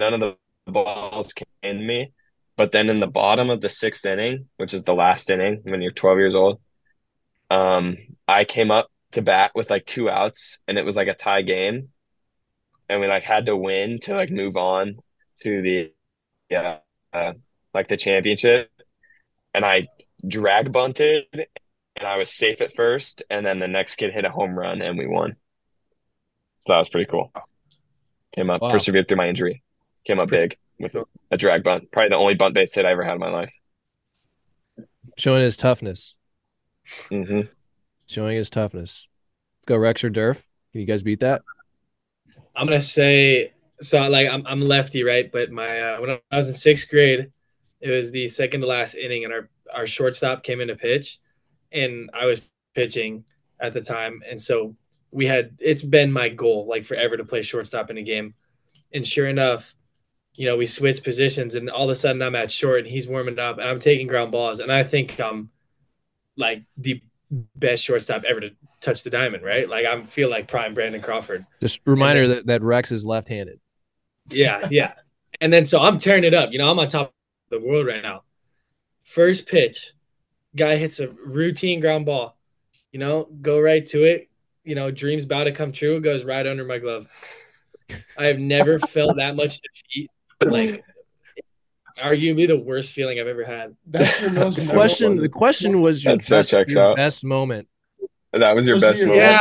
none 0.00 0.14
of 0.14 0.20
the 0.20 0.36
balls 0.66 1.32
came 1.32 1.78
to 1.78 1.84
me. 1.84 2.12
But 2.56 2.72
then 2.72 2.88
in 2.88 3.00
the 3.00 3.06
bottom 3.06 3.50
of 3.50 3.60
the 3.60 3.68
sixth 3.68 4.04
inning, 4.04 4.48
which 4.56 4.74
is 4.74 4.82
the 4.84 4.94
last 4.94 5.30
inning 5.30 5.60
when 5.64 5.80
you're 5.82 5.92
12 5.92 6.18
years 6.18 6.34
old, 6.34 6.60
um, 7.50 7.96
I 8.26 8.44
came 8.44 8.70
up 8.70 8.90
to 9.12 9.22
bat 9.22 9.52
with 9.54 9.70
like 9.70 9.86
two 9.86 10.10
outs, 10.10 10.58
and 10.68 10.78
it 10.78 10.84
was 10.84 10.96
like 10.96 11.08
a 11.08 11.14
tie 11.14 11.42
game, 11.42 11.90
and 12.88 13.00
we 13.00 13.06
like 13.06 13.22
had 13.22 13.46
to 13.46 13.56
win 13.56 13.98
to 14.00 14.14
like 14.14 14.30
move 14.30 14.56
on 14.56 14.96
to 15.42 15.62
the 15.62 15.92
yeah 16.50 16.78
uh, 17.12 17.32
like 17.74 17.88
the 17.88 17.96
championship, 17.96 18.70
and 19.54 19.64
I 19.64 19.88
drag 20.26 20.72
bunted, 20.72 21.24
and 21.32 22.06
I 22.06 22.16
was 22.16 22.32
safe 22.32 22.60
at 22.60 22.72
first, 22.72 23.22
and 23.30 23.44
then 23.44 23.58
the 23.58 23.68
next 23.68 23.96
kid 23.96 24.12
hit 24.12 24.24
a 24.24 24.30
home 24.30 24.58
run, 24.58 24.82
and 24.82 24.98
we 24.98 25.06
won. 25.06 25.36
So 26.66 26.72
that 26.72 26.78
was 26.78 26.88
pretty 26.88 27.10
cool. 27.10 27.32
Came 28.34 28.50
up, 28.50 28.62
Wow. 28.62 28.70
persevered 28.70 29.08
through 29.08 29.16
my 29.16 29.28
injury, 29.28 29.62
came 30.04 30.18
up 30.20 30.28
big 30.28 30.56
with 30.78 30.94
a 31.30 31.36
drag 31.36 31.64
bunt. 31.64 31.90
Probably 31.90 32.10
the 32.10 32.16
only 32.16 32.34
bunt 32.34 32.54
base 32.54 32.74
hit 32.74 32.84
I 32.84 32.92
ever 32.92 33.04
had 33.04 33.14
in 33.14 33.20
my 33.20 33.30
life. 33.30 33.52
Showing 35.16 35.42
his 35.42 35.56
toughness. 35.56 36.14
Mm-hmm. 37.10 37.48
Showing 38.06 38.36
his 38.36 38.50
toughness. 38.50 39.08
Let's 39.58 39.66
go, 39.66 39.76
Rex 39.76 40.04
or 40.04 40.10
Durf. 40.10 40.44
Can 40.72 40.80
you 40.80 40.86
guys 40.86 41.02
beat 41.02 41.20
that? 41.20 41.42
I'm 42.54 42.66
gonna 42.66 42.80
say 42.80 43.52
so. 43.80 44.08
Like 44.08 44.28
I'm 44.28 44.46
I'm 44.46 44.60
lefty, 44.60 45.02
right? 45.02 45.30
But 45.30 45.50
my 45.50 45.80
uh, 45.80 46.00
when 46.00 46.10
I 46.10 46.36
was 46.36 46.48
in 46.48 46.54
sixth 46.54 46.88
grade, 46.88 47.30
it 47.80 47.90
was 47.90 48.10
the 48.10 48.28
second 48.28 48.62
to 48.62 48.66
last 48.66 48.94
inning, 48.94 49.24
and 49.24 49.32
our 49.32 49.48
our 49.74 49.86
shortstop 49.86 50.42
came 50.42 50.60
in 50.60 50.68
to 50.68 50.76
pitch, 50.76 51.18
and 51.72 52.10
I 52.14 52.26
was 52.26 52.40
pitching 52.74 53.24
at 53.60 53.72
the 53.72 53.80
time, 53.80 54.22
and 54.28 54.40
so 54.40 54.76
we 55.10 55.26
had 55.26 55.56
it's 55.58 55.82
been 55.82 56.12
my 56.12 56.28
goal 56.28 56.66
like 56.68 56.84
forever 56.84 57.16
to 57.16 57.24
play 57.24 57.42
shortstop 57.42 57.90
in 57.90 57.98
a 57.98 58.02
game, 58.02 58.34
and 58.92 59.06
sure 59.06 59.28
enough, 59.28 59.74
you 60.34 60.46
know 60.46 60.56
we 60.56 60.66
switched 60.66 61.04
positions, 61.04 61.54
and 61.54 61.70
all 61.70 61.84
of 61.84 61.90
a 61.90 61.94
sudden 61.94 62.22
I'm 62.22 62.34
at 62.34 62.50
short, 62.50 62.80
and 62.80 62.88
he's 62.88 63.08
warming 63.08 63.38
up, 63.38 63.58
and 63.58 63.68
I'm 63.68 63.80
taking 63.80 64.06
ground 64.06 64.32
balls, 64.32 64.60
and 64.60 64.72
I 64.72 64.84
think 64.84 65.20
I'm 65.20 65.50
like 66.36 66.62
the 66.76 67.02
best 67.56 67.84
shortstop 67.84 68.24
ever 68.24 68.40
to 68.40 68.50
touch 68.80 69.02
the 69.02 69.10
diamond, 69.10 69.42
right? 69.42 69.68
Like 69.68 69.86
I 69.86 70.02
feel 70.04 70.30
like 70.30 70.48
prime 70.48 70.74
Brandon 70.74 71.02
Crawford. 71.02 71.44
Just 71.60 71.80
reminder 71.84 72.28
that, 72.28 72.46
that 72.46 72.62
Rex 72.62 72.92
is 72.92 73.04
left-handed. 73.04 73.60
Yeah, 74.30 74.66
yeah. 74.70 74.92
And 75.40 75.52
then 75.52 75.64
so 75.64 75.80
I'm 75.80 75.98
tearing 75.98 76.24
it 76.24 76.34
up. 76.34 76.52
You 76.52 76.58
know, 76.58 76.70
I'm 76.70 76.78
on 76.78 76.88
top 76.88 77.12
of 77.50 77.60
the 77.60 77.66
world 77.66 77.86
right 77.86 78.02
now. 78.02 78.22
First 79.02 79.46
pitch, 79.46 79.92
guy 80.56 80.76
hits 80.76 81.00
a 81.00 81.08
routine 81.08 81.80
ground 81.80 82.06
ball. 82.06 82.36
You 82.92 82.98
know, 82.98 83.28
go 83.40 83.60
right 83.60 83.84
to 83.86 84.02
it. 84.04 84.28
You 84.64 84.74
know, 84.74 84.90
dreams 84.90 85.24
about 85.24 85.44
to 85.44 85.52
come 85.52 85.72
true. 85.72 86.00
Goes 86.00 86.24
right 86.24 86.46
under 86.46 86.64
my 86.64 86.78
glove. 86.78 87.06
I 88.18 88.24
have 88.26 88.38
never 88.38 88.78
felt 88.78 89.16
that 89.16 89.34
much 89.36 89.60
defeat. 89.60 90.10
Like, 90.44 90.84
arguably 91.98 92.46
the 92.46 92.58
worst 92.58 92.94
feeling 92.94 93.18
I've 93.18 93.26
ever 93.26 93.44
had. 93.44 93.76
That's 93.86 94.20
your 94.20 94.30
most 94.30 94.66
The 94.68 94.72
question, 94.74 95.16
the 95.16 95.28
question 95.28 95.80
was 95.80 96.04
your, 96.04 96.16
best, 96.16 96.52
your 96.68 96.94
best 96.96 97.24
moment. 97.24 97.68
That 98.32 98.54
was 98.54 98.66
your 98.68 98.76
Those 98.78 98.84
are 98.84 98.90
best 98.90 99.00
your- 99.00 99.08
moment. 99.08 99.26
Yeah. 99.26 99.40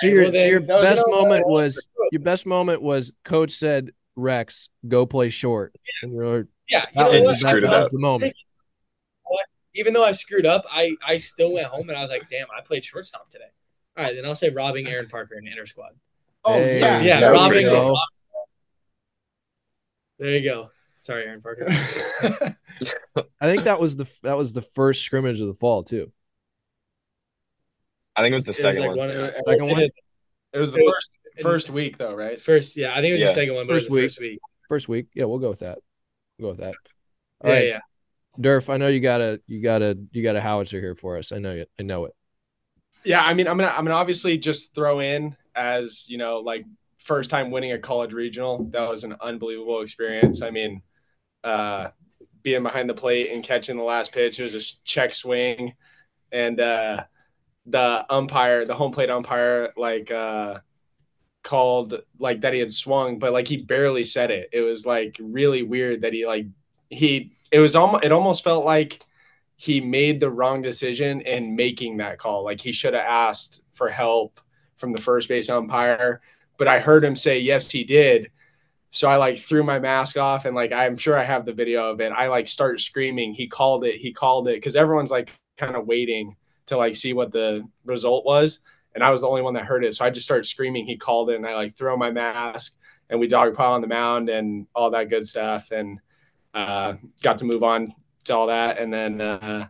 So 0.00 0.06
your, 0.08 0.24
Well, 0.24 0.32
so 0.32 0.38
your 0.44 0.60
then, 0.60 0.66
that 0.68 0.74
was 0.74 0.82
best 0.84 1.06
another 1.06 1.22
moment 1.22 1.46
was 1.48 1.86
your 2.12 2.20
best 2.22 2.46
moment 2.46 2.82
was 2.82 3.14
coach 3.24 3.52
said 3.52 3.90
Rex 4.16 4.68
go 4.86 5.06
play 5.06 5.28
short. 5.28 5.74
And 6.02 6.12
you're 6.12 6.38
like, 6.38 6.46
Yeah, 6.68 6.86
you 6.90 7.04
that 7.04 7.12
know 7.12 7.28
was, 7.28 7.40
that, 7.40 7.60
that 7.60 7.70
was 7.70 7.90
the 7.90 7.98
moment. 7.98 8.34
even 9.74 9.92
though 9.92 10.04
I 10.04 10.12
screwed 10.12 10.46
up, 10.46 10.64
I 10.70 10.96
I 11.06 11.16
still 11.16 11.52
went 11.52 11.66
home 11.66 11.88
and 11.88 11.98
I 11.98 12.02
was 12.02 12.10
like, 12.10 12.28
damn, 12.28 12.46
I 12.56 12.60
played 12.62 12.84
shortstop 12.84 13.30
today. 13.30 13.44
All 13.96 14.04
right, 14.04 14.14
then 14.14 14.24
I'll 14.24 14.34
say 14.34 14.50
robbing 14.50 14.88
Aaron 14.88 15.08
Parker 15.08 15.36
in 15.38 15.46
inter 15.46 15.66
squad. 15.66 15.90
Oh 16.44 16.54
Hey, 16.54 16.80
yeah, 16.80 17.00
Yeah, 17.00 17.20
that 17.20 17.28
robbing. 17.32 17.62
pretty. 17.68 17.94
There 20.18 20.36
you 20.36 20.48
go. 20.48 20.70
Sorry, 20.98 21.24
Aaron 21.24 21.40
Parker. 21.40 21.66
I 23.40 23.46
think 23.48 23.64
that 23.64 23.78
was 23.78 23.96
the 23.96 24.08
that 24.22 24.36
was 24.36 24.52
the 24.52 24.62
first 24.62 25.02
scrimmage 25.02 25.40
of 25.40 25.46
the 25.46 25.54
fall 25.54 25.84
too. 25.84 26.12
I 28.18 28.22
think 28.22 28.32
it 28.32 28.34
was 28.34 28.44
the 28.44 28.48
It 28.50 28.56
was 28.56 28.56
second 28.58 28.80
like 28.82 28.96
one. 28.96 29.08
one, 29.08 29.32
Second 29.46 29.68
it- 29.68 29.72
one? 29.72 29.82
it- 29.82 29.94
It 30.52 30.58
was 30.58 30.72
the 30.72 30.82
first 30.84 31.16
first 31.40 31.70
week 31.70 31.98
though, 31.98 32.14
right? 32.14 32.40
First, 32.40 32.76
yeah, 32.76 32.92
I 32.92 32.96
think 32.96 33.10
it 33.10 33.12
was 33.12 33.20
Yeah. 33.20 33.26
the 33.28 33.32
second 33.34 33.54
one, 33.54 33.66
but 33.66 33.74
First 33.74 33.86
it 33.86 33.92
was 33.92 33.98
the 33.98 34.00
week. 34.00 34.08
first 34.10 34.20
week. 34.20 34.38
First 34.68 34.88
week. 34.88 35.06
Yeah, 35.14 35.24
we'll 35.26 35.38
go 35.38 35.50
with 35.50 35.60
that. 35.60 35.78
We'll 36.38 36.48
go 36.48 36.50
with 36.56 36.60
that. 36.60 36.74
All 37.42 37.50
Yeah, 37.50 37.56
right, 37.56 37.66
yeah. 37.68 37.80
Durf, 38.38 38.68
I 38.72 38.76
know 38.76 38.88
you 38.88 39.00
got 39.00 39.20
a 39.20 39.40
you 39.46 39.60
got 39.62 39.82
a 39.82 39.96
you 40.10 40.22
got 40.22 40.36
a 40.36 40.40
howitzer 40.40 40.80
here 40.80 40.94
for 40.94 41.16
us. 41.18 41.30
I 41.32 41.38
know 41.38 41.52
it. 41.52 41.70
I 41.78 41.82
know 41.84 42.06
it. 42.06 42.14
Yeah, 43.04 43.22
I 43.22 43.34
mean, 43.34 43.46
I'm 43.46 43.56
gonna 43.56 43.70
I'm 43.70 43.84
gonna 43.84 43.94
obviously 43.96 44.36
just 44.38 44.74
throw 44.74 44.98
in 45.00 45.36
as 45.54 46.08
you 46.08 46.18
know, 46.18 46.38
like 46.38 46.64
first 46.98 47.30
time 47.30 47.50
winning 47.50 47.72
a 47.72 47.78
college 47.78 48.12
regional. 48.12 48.64
That 48.70 48.88
was 48.88 49.04
an 49.04 49.14
unbelievable 49.20 49.80
experience. 49.82 50.42
I 50.42 50.50
mean, 50.50 50.82
uh, 51.44 51.90
being 52.42 52.62
behind 52.62 52.88
the 52.90 52.94
plate 52.94 53.30
and 53.30 53.44
catching 53.44 53.76
the 53.76 53.82
last 53.84 54.12
pitch, 54.12 54.40
it 54.40 54.42
was 54.42 54.54
a 54.54 54.82
check 54.84 55.14
swing, 55.14 55.74
and 56.32 56.60
uh, 56.60 57.04
the 57.68 58.04
umpire, 58.10 58.64
the 58.64 58.74
home 58.74 58.92
plate 58.92 59.10
umpire, 59.10 59.72
like 59.76 60.10
uh 60.10 60.58
called 61.42 62.00
like 62.18 62.40
that 62.42 62.52
he 62.52 62.60
had 62.60 62.72
swung, 62.72 63.18
but 63.18 63.32
like 63.32 63.48
he 63.48 63.58
barely 63.58 64.04
said 64.04 64.30
it. 64.30 64.48
It 64.52 64.60
was 64.60 64.86
like 64.86 65.16
really 65.20 65.62
weird 65.62 66.02
that 66.02 66.12
he 66.12 66.26
like 66.26 66.46
he 66.90 67.32
it 67.52 67.60
was 67.60 67.76
almost 67.76 68.04
it 68.04 68.12
almost 68.12 68.44
felt 68.44 68.64
like 68.64 69.02
he 69.56 69.80
made 69.80 70.20
the 70.20 70.30
wrong 70.30 70.62
decision 70.62 71.20
in 71.22 71.56
making 71.56 71.98
that 71.98 72.18
call. 72.18 72.44
Like 72.44 72.60
he 72.60 72.72
should 72.72 72.94
have 72.94 73.04
asked 73.06 73.62
for 73.72 73.88
help 73.88 74.40
from 74.76 74.92
the 74.92 75.02
first 75.02 75.28
base 75.28 75.48
umpire, 75.50 76.20
but 76.58 76.68
I 76.68 76.78
heard 76.80 77.04
him 77.04 77.16
say 77.16 77.40
yes 77.40 77.70
he 77.70 77.84
did. 77.84 78.30
So 78.90 79.10
I 79.10 79.16
like 79.16 79.38
threw 79.38 79.62
my 79.62 79.78
mask 79.78 80.16
off 80.16 80.44
and 80.46 80.54
like 80.56 80.72
I'm 80.72 80.96
sure 80.96 81.18
I 81.18 81.24
have 81.24 81.44
the 81.44 81.52
video 81.52 81.90
of 81.90 82.00
it. 82.00 82.12
I 82.12 82.28
like 82.28 82.48
start 82.48 82.80
screaming. 82.80 83.34
He 83.34 83.46
called 83.46 83.84
it. 83.84 83.96
He 83.96 84.12
called 84.12 84.48
it 84.48 84.56
because 84.56 84.76
everyone's 84.76 85.10
like 85.10 85.32
kind 85.58 85.76
of 85.76 85.86
waiting 85.86 86.36
to 86.68 86.76
like 86.76 86.96
see 86.96 87.12
what 87.12 87.32
the 87.32 87.66
result 87.84 88.24
was 88.24 88.60
and 88.98 89.04
I 89.04 89.10
was 89.10 89.20
the 89.20 89.28
only 89.28 89.42
one 89.42 89.54
that 89.54 89.64
heard 89.64 89.84
it. 89.84 89.94
So 89.94 90.04
I 90.04 90.10
just 90.10 90.26
started 90.26 90.44
screaming. 90.44 90.84
He 90.84 90.96
called 90.96 91.30
it, 91.30 91.36
and 91.36 91.46
I 91.46 91.54
like 91.54 91.74
throw 91.74 91.96
my 91.96 92.10
mask, 92.10 92.74
and 93.08 93.20
we 93.20 93.28
dog 93.28 93.54
pile 93.54 93.72
on 93.72 93.80
the 93.80 93.86
mound 93.86 94.28
and 94.28 94.66
all 94.74 94.90
that 94.90 95.08
good 95.08 95.24
stuff, 95.24 95.70
and 95.70 96.00
uh, 96.52 96.94
got 97.22 97.38
to 97.38 97.44
move 97.44 97.62
on 97.62 97.94
to 98.24 98.34
all 98.34 98.48
that. 98.48 98.78
And 98.78 98.92
then 98.92 99.20
uh, 99.20 99.68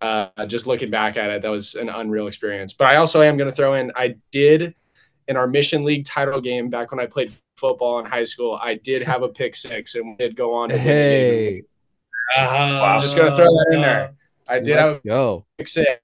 uh, 0.00 0.46
just 0.46 0.68
looking 0.68 0.88
back 0.88 1.16
at 1.16 1.30
it, 1.30 1.42
that 1.42 1.50
was 1.50 1.74
an 1.74 1.88
unreal 1.88 2.28
experience. 2.28 2.72
But 2.72 2.86
I 2.86 2.96
also 2.96 3.22
am 3.22 3.36
going 3.36 3.50
to 3.50 3.56
throw 3.56 3.74
in. 3.74 3.90
I 3.96 4.16
did 4.30 4.74
in 5.26 5.36
our 5.36 5.48
Mission 5.48 5.82
League 5.82 6.04
title 6.04 6.40
game 6.40 6.68
back 6.68 6.92
when 6.92 7.00
I 7.00 7.06
played 7.06 7.32
football 7.56 7.98
in 7.98 8.06
high 8.06 8.22
school. 8.22 8.58
I 8.62 8.74
did 8.74 9.02
have 9.02 9.24
a 9.24 9.28
pick 9.28 9.56
six, 9.56 9.96
and 9.96 10.10
we 10.10 10.16
did 10.16 10.36
go 10.36 10.54
on. 10.54 10.68
To 10.68 10.78
hey, 10.78 11.62
I'm 12.36 13.00
just 13.00 13.16
going 13.16 13.30
to 13.30 13.36
throw 13.36 13.46
that 13.46 13.68
in 13.72 13.80
there. 13.80 14.14
I 14.46 14.60
did 14.60 14.76
let's 14.76 14.92
have 14.92 14.96
a 15.04 15.08
go. 15.08 15.46
pick 15.58 15.66
six 15.66 16.03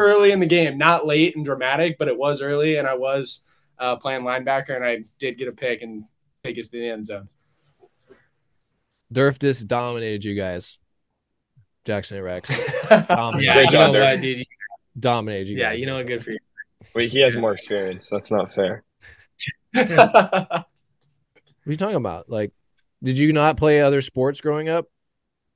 early 0.00 0.32
in 0.32 0.40
the 0.40 0.46
game, 0.46 0.78
not 0.78 1.06
late 1.06 1.36
and 1.36 1.44
dramatic, 1.44 1.98
but 1.98 2.08
it 2.08 2.16
was 2.18 2.42
early, 2.42 2.76
and 2.76 2.86
I 2.86 2.94
was 2.94 3.40
uh, 3.78 3.96
playing 3.96 4.22
linebacker, 4.22 4.74
and 4.76 4.84
I 4.84 5.04
did 5.18 5.38
get 5.38 5.48
a 5.48 5.52
pick 5.52 5.82
and 5.82 6.04
take 6.44 6.56
it 6.58 6.64
to 6.64 6.70
the 6.70 6.88
end 6.88 7.06
zone. 7.06 7.28
Durf 9.12 9.38
just 9.38 9.68
dominated 9.68 10.24
you 10.24 10.34
guys. 10.34 10.78
Jackson 11.84 12.16
and 12.16 12.24
Rex 12.24 12.48
dominated, 13.08 13.44
Yeah, 13.44 13.54
Great 13.56 13.66
you 13.66 13.72
job, 13.72 13.92
know 13.92 13.98
Durf. 13.98 14.12
what, 14.14 14.20
dude? 14.20 14.46
dominated 14.98 15.48
you 15.48 15.56
Yeah, 15.58 15.70
guys. 15.70 15.80
you 15.80 15.86
know 15.86 15.96
what? 15.96 16.06
Good 16.06 16.22
for 16.24 16.30
you. 16.30 16.38
Wait, 16.94 17.10
he 17.10 17.20
has 17.20 17.36
more 17.36 17.52
experience. 17.52 18.08
That's 18.08 18.30
not 18.30 18.52
fair. 18.52 18.84
What 19.72 19.90
are 19.90 20.64
you 21.66 21.76
talking 21.76 21.96
about? 21.96 22.28
Like, 22.30 22.52
did 23.02 23.18
you 23.18 23.32
not 23.32 23.56
play 23.56 23.80
other 23.80 24.00
sports 24.02 24.40
growing 24.40 24.68
up, 24.68 24.86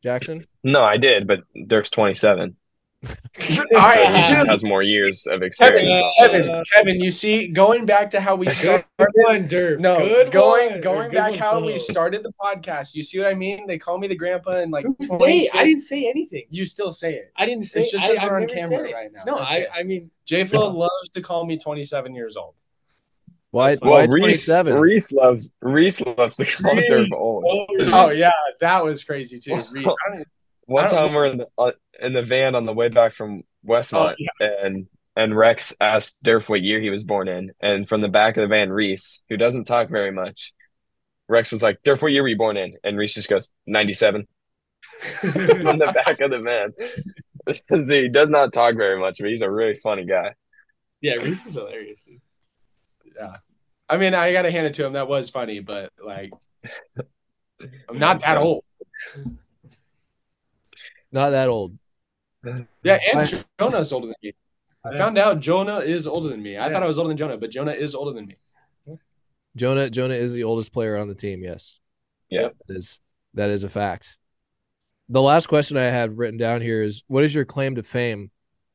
Jackson? 0.02 0.44
No, 0.64 0.82
I 0.82 0.96
did, 0.96 1.26
but 1.26 1.40
Durf's 1.66 1.90
27. 1.90 2.56
All 3.04 3.10
So 3.42 4.06
he 4.06 4.22
just 4.34 4.48
has 4.48 4.64
more 4.64 4.82
years 4.82 5.26
of 5.26 5.34
Kevin, 5.40 5.46
experience. 5.46 6.00
Kevin, 6.18 6.48
uh, 6.48 6.64
Kevin, 6.72 7.00
you 7.00 7.10
see, 7.10 7.48
going 7.48 7.86
back 7.86 8.10
to 8.10 8.20
how 8.20 8.34
we 8.36 8.46
started. 8.50 8.84
one, 8.96 9.46
Durf. 9.48 9.78
No, 9.78 9.98
Good 9.98 10.32
going 10.32 10.70
one. 10.72 10.80
going 10.80 11.08
Good 11.10 11.14
back 11.16 11.30
one, 11.32 11.38
how 11.38 11.58
Flo. 11.58 11.66
we 11.66 11.78
started 11.78 12.22
the 12.22 12.32
podcast. 12.42 12.94
You 12.94 13.02
see 13.02 13.18
what 13.18 13.28
I 13.28 13.34
mean? 13.34 13.66
They 13.66 13.78
call 13.78 13.98
me 13.98 14.08
the 14.08 14.16
grandpa 14.16 14.56
and 14.56 14.72
like 14.72 14.86
Who's 14.86 15.08
they? 15.08 15.16
26. 15.18 15.54
I 15.54 15.64
didn't 15.64 15.80
say 15.82 16.08
anything. 16.08 16.44
You 16.50 16.64
still 16.66 16.92
say 16.92 17.14
it. 17.14 17.32
I 17.36 17.44
didn't 17.46 17.64
say. 17.64 17.80
It's 17.80 17.92
just 17.92 18.04
because 18.06 18.22
we're 18.28 18.40
on 18.40 18.48
camera 18.48 18.82
right 18.92 19.12
now. 19.12 19.22
No, 19.26 19.38
That's 19.38 19.52
I. 19.54 19.56
it. 19.58 19.68
I 19.74 19.82
mean, 19.82 20.10
J 20.24 20.44
Flo 20.44 20.70
loves 20.70 21.10
to 21.12 21.20
call 21.20 21.44
me 21.44 21.58
27 21.58 22.14
years 22.14 22.36
old. 22.36 22.54
Why? 23.50 23.76
Well, 23.80 23.92
why 23.92 24.02
Reese, 24.04 24.46
27? 24.46 24.74
Reese 24.74 25.12
loves 25.12 25.54
Reese 25.62 26.00
loves 26.04 26.36
to 26.36 26.44
call 26.46 26.74
Reese. 26.74 26.90
Durf 26.90 27.12
old. 27.12 27.44
Oh 27.78 28.10
yeah, 28.10 28.32
that 28.60 28.84
was 28.84 29.04
crazy 29.04 29.38
too. 29.38 29.54
Reed, 29.54 29.64
I 29.76 29.82
don't- 29.82 29.96
I 30.16 30.24
One 30.66 30.90
time 30.90 31.14
we're 31.14 31.26
in 31.26 31.38
the 31.38 31.48
uh, 31.56 31.72
in 32.00 32.12
the 32.12 32.22
van 32.22 32.54
on 32.54 32.66
the 32.66 32.74
way 32.74 32.88
back 32.88 33.12
from 33.12 33.42
Westmont, 33.66 34.16
Oh, 34.40 34.44
and 34.62 34.86
and 35.14 35.34
Rex 35.36 35.74
asked 35.80 36.22
Durf 36.22 36.48
what 36.48 36.60
year 36.62 36.80
he 36.80 36.90
was 36.90 37.04
born 37.04 37.28
in, 37.28 37.52
and 37.60 37.88
from 37.88 38.00
the 38.00 38.08
back 38.08 38.36
of 38.36 38.42
the 38.42 38.48
van, 38.48 38.70
Reese, 38.70 39.22
who 39.28 39.36
doesn't 39.36 39.64
talk 39.64 39.88
very 39.88 40.10
much, 40.12 40.52
Rex 41.28 41.52
was 41.52 41.62
like, 41.62 41.82
"Durf, 41.84 42.02
what 42.02 42.12
year 42.12 42.22
were 42.22 42.28
you 42.28 42.36
born 42.36 42.56
in?" 42.56 42.74
And 42.84 42.98
Reese 42.98 43.14
just 43.14 43.30
goes, 43.30 43.50
"97." 43.66 44.26
from 45.20 45.30
the 45.78 45.92
back 46.04 46.20
of 46.20 46.30
the 46.30 46.40
van. 46.40 47.82
See, 47.84 48.02
he 48.02 48.08
does 48.08 48.30
not 48.30 48.52
talk 48.52 48.76
very 48.76 48.98
much, 48.98 49.18
but 49.20 49.28
he's 49.28 49.42
a 49.42 49.50
really 49.50 49.74
funny 49.74 50.04
guy. 50.04 50.34
yeah, 51.00 51.14
Reese 51.14 51.46
is 51.46 51.52
hilarious. 51.54 52.02
Dude. 52.02 52.20
yeah. 53.16 53.36
I 53.88 53.98
mean, 53.98 54.14
I 54.14 54.32
gotta 54.32 54.50
hand 54.50 54.66
it 54.66 54.74
to 54.74 54.84
him. 54.86 54.94
That 54.94 55.06
was 55.06 55.30
funny, 55.30 55.60
but 55.60 55.92
like, 56.04 56.32
I'm 57.88 57.98
not 57.98 58.20
that 58.22 58.36
old. 58.38 58.64
Not 61.16 61.30
that 61.30 61.48
old. 61.48 61.78
Yeah, 62.84 62.98
and 63.14 63.44
Jonah's 63.58 63.90
older 63.90 64.08
than 64.08 64.16
me. 64.22 64.34
I 64.84 64.98
found 64.98 65.16
out 65.16 65.40
Jonah 65.40 65.78
is 65.78 66.06
older 66.06 66.28
than 66.28 66.42
me. 66.42 66.58
I 66.58 66.70
thought 66.70 66.82
I 66.82 66.86
was 66.86 66.98
older 66.98 67.08
than 67.08 67.16
Jonah, 67.16 67.38
but 67.38 67.50
Jonah 67.50 67.72
is 67.72 67.94
older 67.94 68.12
than 68.12 68.26
me. 68.26 68.98
Jonah 69.56 69.88
Jonah 69.88 70.14
is 70.14 70.34
the 70.34 70.44
oldest 70.44 70.74
player 70.74 70.98
on 70.98 71.08
the 71.08 71.14
team. 71.14 71.42
Yes. 71.42 71.80
Yeah. 72.28 72.48
That 72.68 72.76
is 72.76 73.00
that 73.32 73.48
is 73.48 73.64
a 73.64 73.70
fact. 73.70 74.18
The 75.08 75.22
last 75.22 75.46
question 75.46 75.78
I 75.78 75.84
had 75.84 76.18
written 76.18 76.36
down 76.36 76.60
here 76.60 76.82
is 76.82 77.02
what 77.06 77.24
is 77.24 77.34
your 77.34 77.46
claim 77.46 77.76
to 77.76 77.82
fame? 77.82 78.30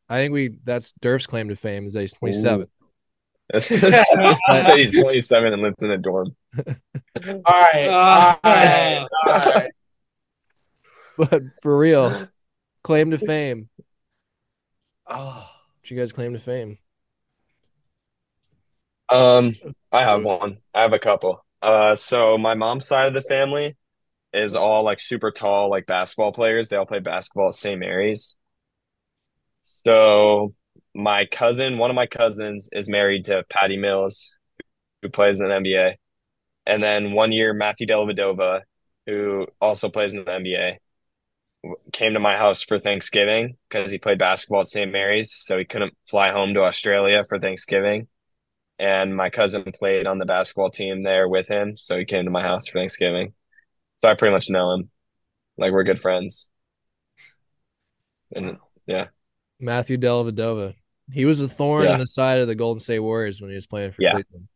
I 0.09 0.17
think 0.17 0.33
we 0.33 0.57
that's 0.63 0.93
Durf's 0.99 1.27
claim 1.27 1.49
to 1.49 1.55
fame 1.55 1.85
is 1.85 1.93
that 1.93 2.01
he's 2.01 2.13
27. 2.13 2.65
that 3.53 4.73
he's 4.77 4.99
27 4.99 5.53
and 5.53 5.61
lives 5.61 5.83
in 5.83 5.91
a 5.91 5.97
dorm. 5.99 6.35
All 6.57 6.65
right, 7.45 7.87
all 7.87 8.39
right, 8.43 9.05
all 9.27 9.39
right. 9.53 9.71
But 11.17 11.43
for 11.61 11.77
real, 11.77 12.19
claim 12.83 13.11
to 13.11 13.17
fame. 13.17 13.69
Oh, 15.05 15.47
What 15.79 15.91
you 15.91 15.97
guys 15.97 16.11
claim 16.13 16.33
to 16.33 16.39
fame? 16.39 16.79
Um, 19.09 19.53
I 19.91 20.01
have 20.03 20.23
one. 20.23 20.57
I 20.73 20.81
have 20.81 20.93
a 20.93 20.99
couple. 20.99 21.43
Uh, 21.61 21.95
so 21.95 22.37
my 22.37 22.53
mom's 22.55 22.87
side 22.87 23.07
of 23.07 23.13
the 23.13 23.21
family 23.21 23.75
is 24.33 24.55
all 24.55 24.83
like 24.83 24.99
super 24.99 25.31
tall, 25.31 25.69
like 25.69 25.85
basketball 25.87 26.33
players. 26.33 26.69
They 26.69 26.77
all 26.77 26.87
play 26.87 26.99
basketball 26.99 27.49
at 27.49 27.53
St. 27.55 27.79
Mary's. 27.79 28.37
So 29.63 30.53
my 30.93 31.25
cousin, 31.25 31.77
one 31.77 31.89
of 31.89 31.95
my 31.95 32.07
cousins, 32.07 32.69
is 32.73 32.89
married 32.89 33.25
to 33.25 33.43
Patty 33.49 33.77
Mills, 33.77 34.33
who 35.01 35.09
plays 35.09 35.39
in 35.41 35.49
the 35.49 35.55
NBA. 35.55 35.97
And 36.67 36.83
then 36.83 37.13
one 37.13 37.31
year, 37.31 37.53
Matthew 37.53 37.87
Dellavedova, 37.87 38.63
who 39.07 39.47
also 39.61 39.89
plays 39.89 40.13
in 40.15 40.25
the 40.25 40.33
NBA, 40.33 40.69
w- 40.69 40.79
came 41.93 42.13
to 42.13 42.19
my 42.19 42.35
house 42.37 42.63
for 42.63 42.79
Thanksgiving 42.79 43.57
because 43.69 43.91
he 43.91 43.97
played 43.97 44.17
basketball 44.17 44.61
at 44.61 44.67
St. 44.67 44.91
Mary's, 44.91 45.31
so 45.33 45.57
he 45.57 45.65
couldn't 45.65 45.93
fly 46.09 46.31
home 46.31 46.53
to 46.55 46.61
Australia 46.63 47.23
for 47.27 47.39
Thanksgiving 47.39 48.07
and 48.79 49.15
my 49.15 49.29
cousin 49.29 49.63
played 49.71 50.07
on 50.07 50.17
the 50.17 50.25
basketball 50.25 50.71
team 50.71 51.03
there 51.03 51.29
with 51.29 51.47
him, 51.47 51.77
so 51.77 51.99
he 51.99 52.03
came 52.05 52.25
to 52.25 52.31
my 52.31 52.41
house 52.41 52.67
for 52.67 52.79
Thanksgiving. 52.79 53.33
So 53.97 54.09
I 54.09 54.15
pretty 54.15 54.33
much 54.33 54.49
know 54.49 54.73
him. 54.73 54.89
Like 55.55 55.71
we're 55.71 55.83
good 55.83 56.01
friends. 56.01 56.49
And 58.35 58.57
yeah. 58.87 59.07
Matthew 59.59 59.97
Dellavedova. 59.97 60.73
He 61.11 61.25
was 61.25 61.41
a 61.43 61.47
thorn 61.47 61.83
Yeah. 61.83 61.93
in 61.93 61.99
the 61.99 62.07
side 62.07 62.39
of 62.41 62.47
the 62.47 62.55
Golden 62.55 62.79
State 62.79 62.99
Warriors 62.99 63.39
when 63.39 63.51
he 63.51 63.55
was 63.55 63.67
playing 63.67 63.91
for 63.91 64.01
Yeah. 64.01 64.13
Cleveland. 64.13 64.47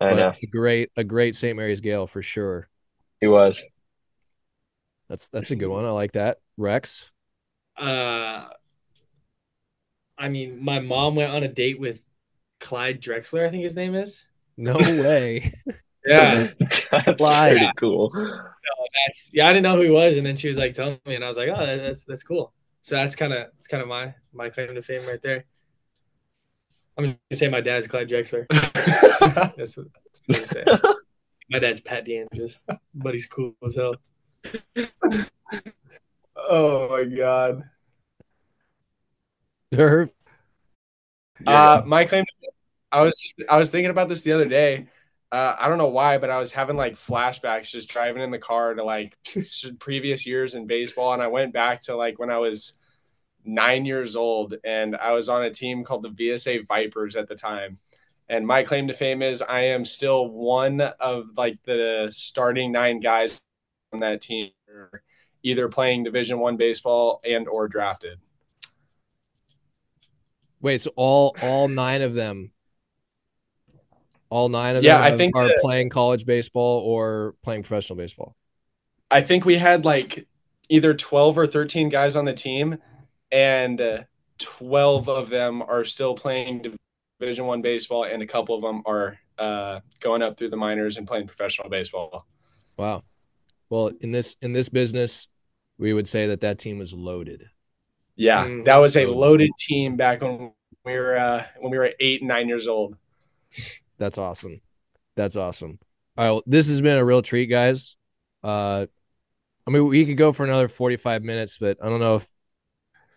I 0.00 0.10
But 0.10 0.16
know 0.16 0.32
a 0.42 0.46
great 0.50 0.90
a 0.96 1.04
great 1.04 1.34
St. 1.34 1.56
Mary's 1.56 1.80
Gael 1.80 2.06
for 2.06 2.20
sure. 2.20 2.68
he 3.22 3.26
was. 3.26 3.64
That's 5.10 5.28
that's 5.28 5.50
a 5.50 5.56
good 5.56 5.66
one. 5.66 5.84
I 5.84 5.90
like 5.90 6.12
that. 6.12 6.38
Rex. 6.56 7.10
Uh, 7.76 8.46
I 10.16 10.28
mean, 10.28 10.62
my 10.64 10.78
mom 10.78 11.16
went 11.16 11.32
on 11.32 11.42
a 11.42 11.48
date 11.48 11.80
with 11.80 12.00
Clyde 12.60 13.02
Drexler. 13.02 13.44
I 13.44 13.50
think 13.50 13.64
his 13.64 13.74
name 13.74 13.94
is. 13.96 14.26
No 14.56 14.76
way. 14.76 15.52
Yeah, 16.06 16.48
That's 16.90 17.20
Why? 17.20 17.50
pretty 17.50 17.70
cool. 17.76 18.10
that's 18.14 19.28
yeah. 19.34 19.44
I 19.44 19.48
didn't 19.48 19.64
know 19.64 19.76
who 19.76 19.82
he 19.82 19.90
was, 19.90 20.16
and 20.16 20.24
then 20.24 20.34
she 20.34 20.48
was 20.48 20.56
like 20.56 20.72
telling 20.72 20.98
me, 21.04 21.14
and 21.14 21.22
I 21.22 21.28
was 21.28 21.36
like, 21.36 21.50
oh, 21.50 21.66
that- 21.66 21.76
that's 21.82 22.04
that's 22.04 22.22
cool. 22.22 22.54
So 22.80 22.94
that's 22.94 23.14
kind 23.14 23.34
of 23.34 23.48
it's 23.58 23.66
kind 23.66 23.82
of 23.82 23.88
my 23.90 24.14
my 24.32 24.48
claim 24.48 24.74
to 24.74 24.80
fame 24.80 25.04
right 25.06 25.20
there. 25.20 25.44
I'm 26.96 27.04
just 27.04 27.18
gonna 27.30 27.38
say 27.38 27.48
my 27.50 27.60
dad's 27.60 27.86
Clyde 27.86 28.08
Drexler. 28.08 28.46
That's 29.56 29.76
what 29.76 29.88
I'm 30.30 30.34
gonna 30.34 30.46
say. 30.46 30.64
My 31.50 31.58
dad's 31.58 31.80
Pat 31.80 32.06
DeAndres, 32.06 32.58
but 32.94 33.12
he's 33.12 33.26
cool 33.26 33.54
as 33.64 33.74
hell. 33.74 33.94
Oh 36.36 36.88
my 36.90 37.04
god. 37.04 37.62
Durf. 39.72 40.10
Uh, 41.46 41.82
my 41.86 42.04
claim. 42.04 42.24
I 42.92 43.02
was 43.02 43.20
just, 43.20 43.36
I 43.48 43.56
was 43.58 43.70
thinking 43.70 43.90
about 43.90 44.08
this 44.08 44.22
the 44.22 44.32
other 44.32 44.48
day. 44.48 44.88
Uh, 45.32 45.54
I 45.60 45.68
don't 45.68 45.78
know 45.78 45.86
why, 45.88 46.18
but 46.18 46.28
I 46.28 46.40
was 46.40 46.50
having 46.50 46.76
like 46.76 46.96
flashbacks 46.96 47.70
just 47.70 47.88
driving 47.88 48.22
in 48.22 48.32
the 48.32 48.38
car 48.38 48.74
to 48.74 48.82
like 48.82 49.16
previous 49.78 50.26
years 50.26 50.54
in 50.56 50.66
baseball, 50.66 51.12
and 51.12 51.22
I 51.22 51.28
went 51.28 51.52
back 51.52 51.82
to 51.82 51.94
like 51.94 52.18
when 52.18 52.30
I 52.30 52.38
was 52.38 52.74
nine 53.44 53.84
years 53.84 54.16
old, 54.16 54.56
and 54.64 54.96
I 54.96 55.12
was 55.12 55.28
on 55.28 55.44
a 55.44 55.50
team 55.50 55.84
called 55.84 56.02
the 56.02 56.10
VSA 56.10 56.66
Vipers 56.66 57.14
at 57.14 57.28
the 57.28 57.36
time. 57.36 57.78
And 58.28 58.46
my 58.46 58.62
claim 58.62 58.86
to 58.88 58.94
fame 58.94 59.22
is 59.22 59.42
I 59.42 59.60
am 59.60 59.84
still 59.84 60.28
one 60.28 60.80
of 60.80 61.36
like 61.36 61.58
the 61.64 62.08
starting 62.12 62.70
nine 62.72 63.00
guys 63.00 63.40
on 63.92 64.00
that 64.00 64.20
team, 64.20 64.50
either 65.42 65.68
playing 65.68 66.04
Division 66.04 66.38
One 66.38 66.56
baseball 66.56 67.20
and 67.24 67.48
or 67.48 67.68
drafted. 67.68 68.18
Wait, 70.60 70.80
so 70.80 70.90
all 70.96 71.34
all 71.42 71.68
nine 71.68 72.02
of 72.02 72.14
them, 72.14 72.52
all 74.28 74.48
nine 74.48 74.76
of 74.76 74.82
Yeah, 74.82 74.98
them 75.02 75.14
I 75.14 75.16
think 75.16 75.36
are 75.36 75.48
that- 75.48 75.58
playing 75.62 75.88
college 75.88 76.26
baseball 76.26 76.80
or 76.80 77.34
playing 77.42 77.62
professional 77.62 77.96
baseball. 77.96 78.36
I 79.10 79.22
think 79.22 79.44
we 79.44 79.56
had 79.56 79.84
like 79.84 80.28
either 80.68 80.94
12 80.94 81.36
or 81.36 81.46
13 81.46 81.88
guys 81.88 82.14
on 82.14 82.24
the 82.26 82.32
team, 82.32 82.78
and 83.32 83.80
uh, 83.80 84.02
12 84.38 85.08
of 85.08 85.28
them 85.30 85.62
are 85.62 85.84
still 85.84 86.14
playing 86.14 86.76
Division 87.18 87.46
One 87.46 87.60
baseball, 87.60 88.04
and 88.04 88.22
a 88.22 88.26
couple 88.26 88.54
of 88.54 88.62
them 88.62 88.82
are 88.86 89.18
uh, 89.38 89.80
going 89.98 90.22
up 90.22 90.36
through 90.36 90.50
the 90.50 90.56
minors 90.56 90.96
and 90.96 91.08
playing 91.08 91.26
professional 91.26 91.68
baseball. 91.70 92.26
Wow. 92.76 93.02
Well, 93.70 93.92
in 94.00 94.10
this 94.12 94.36
in 94.42 94.52
this 94.52 94.68
business, 94.68 95.28
we 95.78 95.92
would 95.94 96.06
say 96.08 96.26
that 96.26 96.42
that 96.42 96.58
team 96.58 96.78
was 96.78 96.92
loaded. 96.92 97.48
Yeah, 98.16 98.44
Mhm. 98.44 98.64
that 98.66 98.78
was 98.78 98.96
a 98.96 99.06
loaded 99.06 99.50
team 99.58 99.96
back 99.96 100.20
when 100.20 100.52
we 100.84 100.92
were 100.92 101.16
uh, 101.16 101.46
when 101.60 101.70
we 101.70 101.78
were 101.78 101.94
eight 102.00 102.20
and 102.20 102.28
nine 102.28 102.48
years 102.48 102.66
old. 102.68 102.96
That's 103.96 104.18
awesome. 104.18 104.60
That's 105.14 105.36
awesome. 105.36 105.78
All 106.18 106.24
right, 106.24 106.30
well, 106.32 106.42
this 106.46 106.68
has 106.68 106.80
been 106.80 106.98
a 106.98 107.04
real 107.04 107.22
treat, 107.22 107.46
guys. 107.46 107.96
Uh, 108.42 108.86
I 109.66 109.70
mean, 109.70 109.86
we 109.86 110.04
could 110.04 110.16
go 110.16 110.32
for 110.32 110.44
another 110.44 110.68
forty-five 110.68 111.22
minutes, 111.22 111.56
but 111.58 111.78
I 111.82 111.88
don't 111.88 112.00
know 112.00 112.16
if 112.16 112.28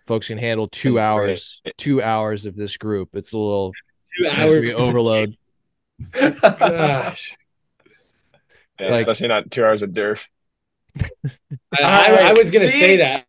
folks 0.06 0.28
can 0.28 0.38
handle 0.38 0.68
two 0.68 1.00
hours. 1.00 1.62
Two 1.78 2.02
hours 2.02 2.46
of 2.46 2.56
this 2.56 2.78
group. 2.78 3.10
It's 3.16 3.34
a 3.34 3.38
little 3.38 3.74
Two 4.18 4.28
seems 4.28 4.54
to 4.54 4.62
be 4.62 4.72
hours. 4.74 4.82
overload. 4.84 5.38
Gosh. 6.12 7.36
Yeah, 8.80 8.90
Like- 8.90 9.02
especially 9.02 9.28
not 9.30 9.50
two 9.52 9.64
hours 9.66 9.82
of 9.84 9.92
Durf. 9.92 10.28
I, 11.00 11.82
I, 11.82 12.30
I 12.30 12.34
was 12.34 12.52
gonna 12.52 12.70
See? 12.70 12.80
say 12.80 12.98
that. 12.98 13.26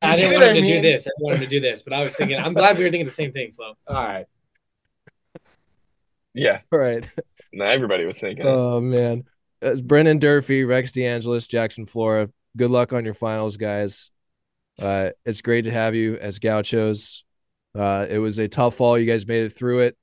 I 0.00 0.16
didn't 0.16 0.32
what 0.32 0.40
want 0.40 0.44
I 0.44 0.58
him 0.58 0.64
to 0.64 0.72
do 0.72 0.82
this. 0.82 1.06
I 1.06 1.10
didn't 1.10 1.24
want 1.24 1.36
him 1.36 1.42
to 1.42 1.48
do 1.48 1.60
this, 1.60 1.82
but 1.82 1.92
I 1.92 2.02
was 2.02 2.16
thinking. 2.16 2.38
I'm 2.38 2.54
glad 2.54 2.76
we 2.76 2.84
were 2.84 2.90
thinking 2.90 3.06
the 3.06 3.12
same 3.12 3.32
thing, 3.32 3.52
Flo. 3.52 3.74
All 3.86 3.94
right. 3.94 4.26
Yeah, 6.34 6.60
All 6.72 6.78
right. 6.78 7.06
no, 7.52 7.64
everybody 7.64 8.04
was 8.04 8.18
thinking. 8.18 8.46
Oh 8.46 8.80
man, 8.80 9.24
it's 9.60 9.80
Brendan 9.80 10.18
Durfee, 10.18 10.64
Rex 10.64 10.92
DeAngelis, 10.92 11.48
Jackson 11.48 11.86
Flora. 11.86 12.30
Good 12.56 12.70
luck 12.70 12.92
on 12.92 13.04
your 13.04 13.14
finals, 13.14 13.56
guys. 13.56 14.10
Uh, 14.80 15.10
it's 15.24 15.42
great 15.42 15.64
to 15.64 15.70
have 15.70 15.94
you 15.94 16.16
as 16.16 16.38
Gauchos. 16.38 17.24
Uh, 17.74 18.06
it 18.08 18.18
was 18.18 18.38
a 18.38 18.48
tough 18.48 18.76
fall. 18.76 18.98
You 18.98 19.06
guys 19.06 19.26
made 19.26 19.44
it 19.44 19.52
through 19.52 19.80
it, 19.80 19.96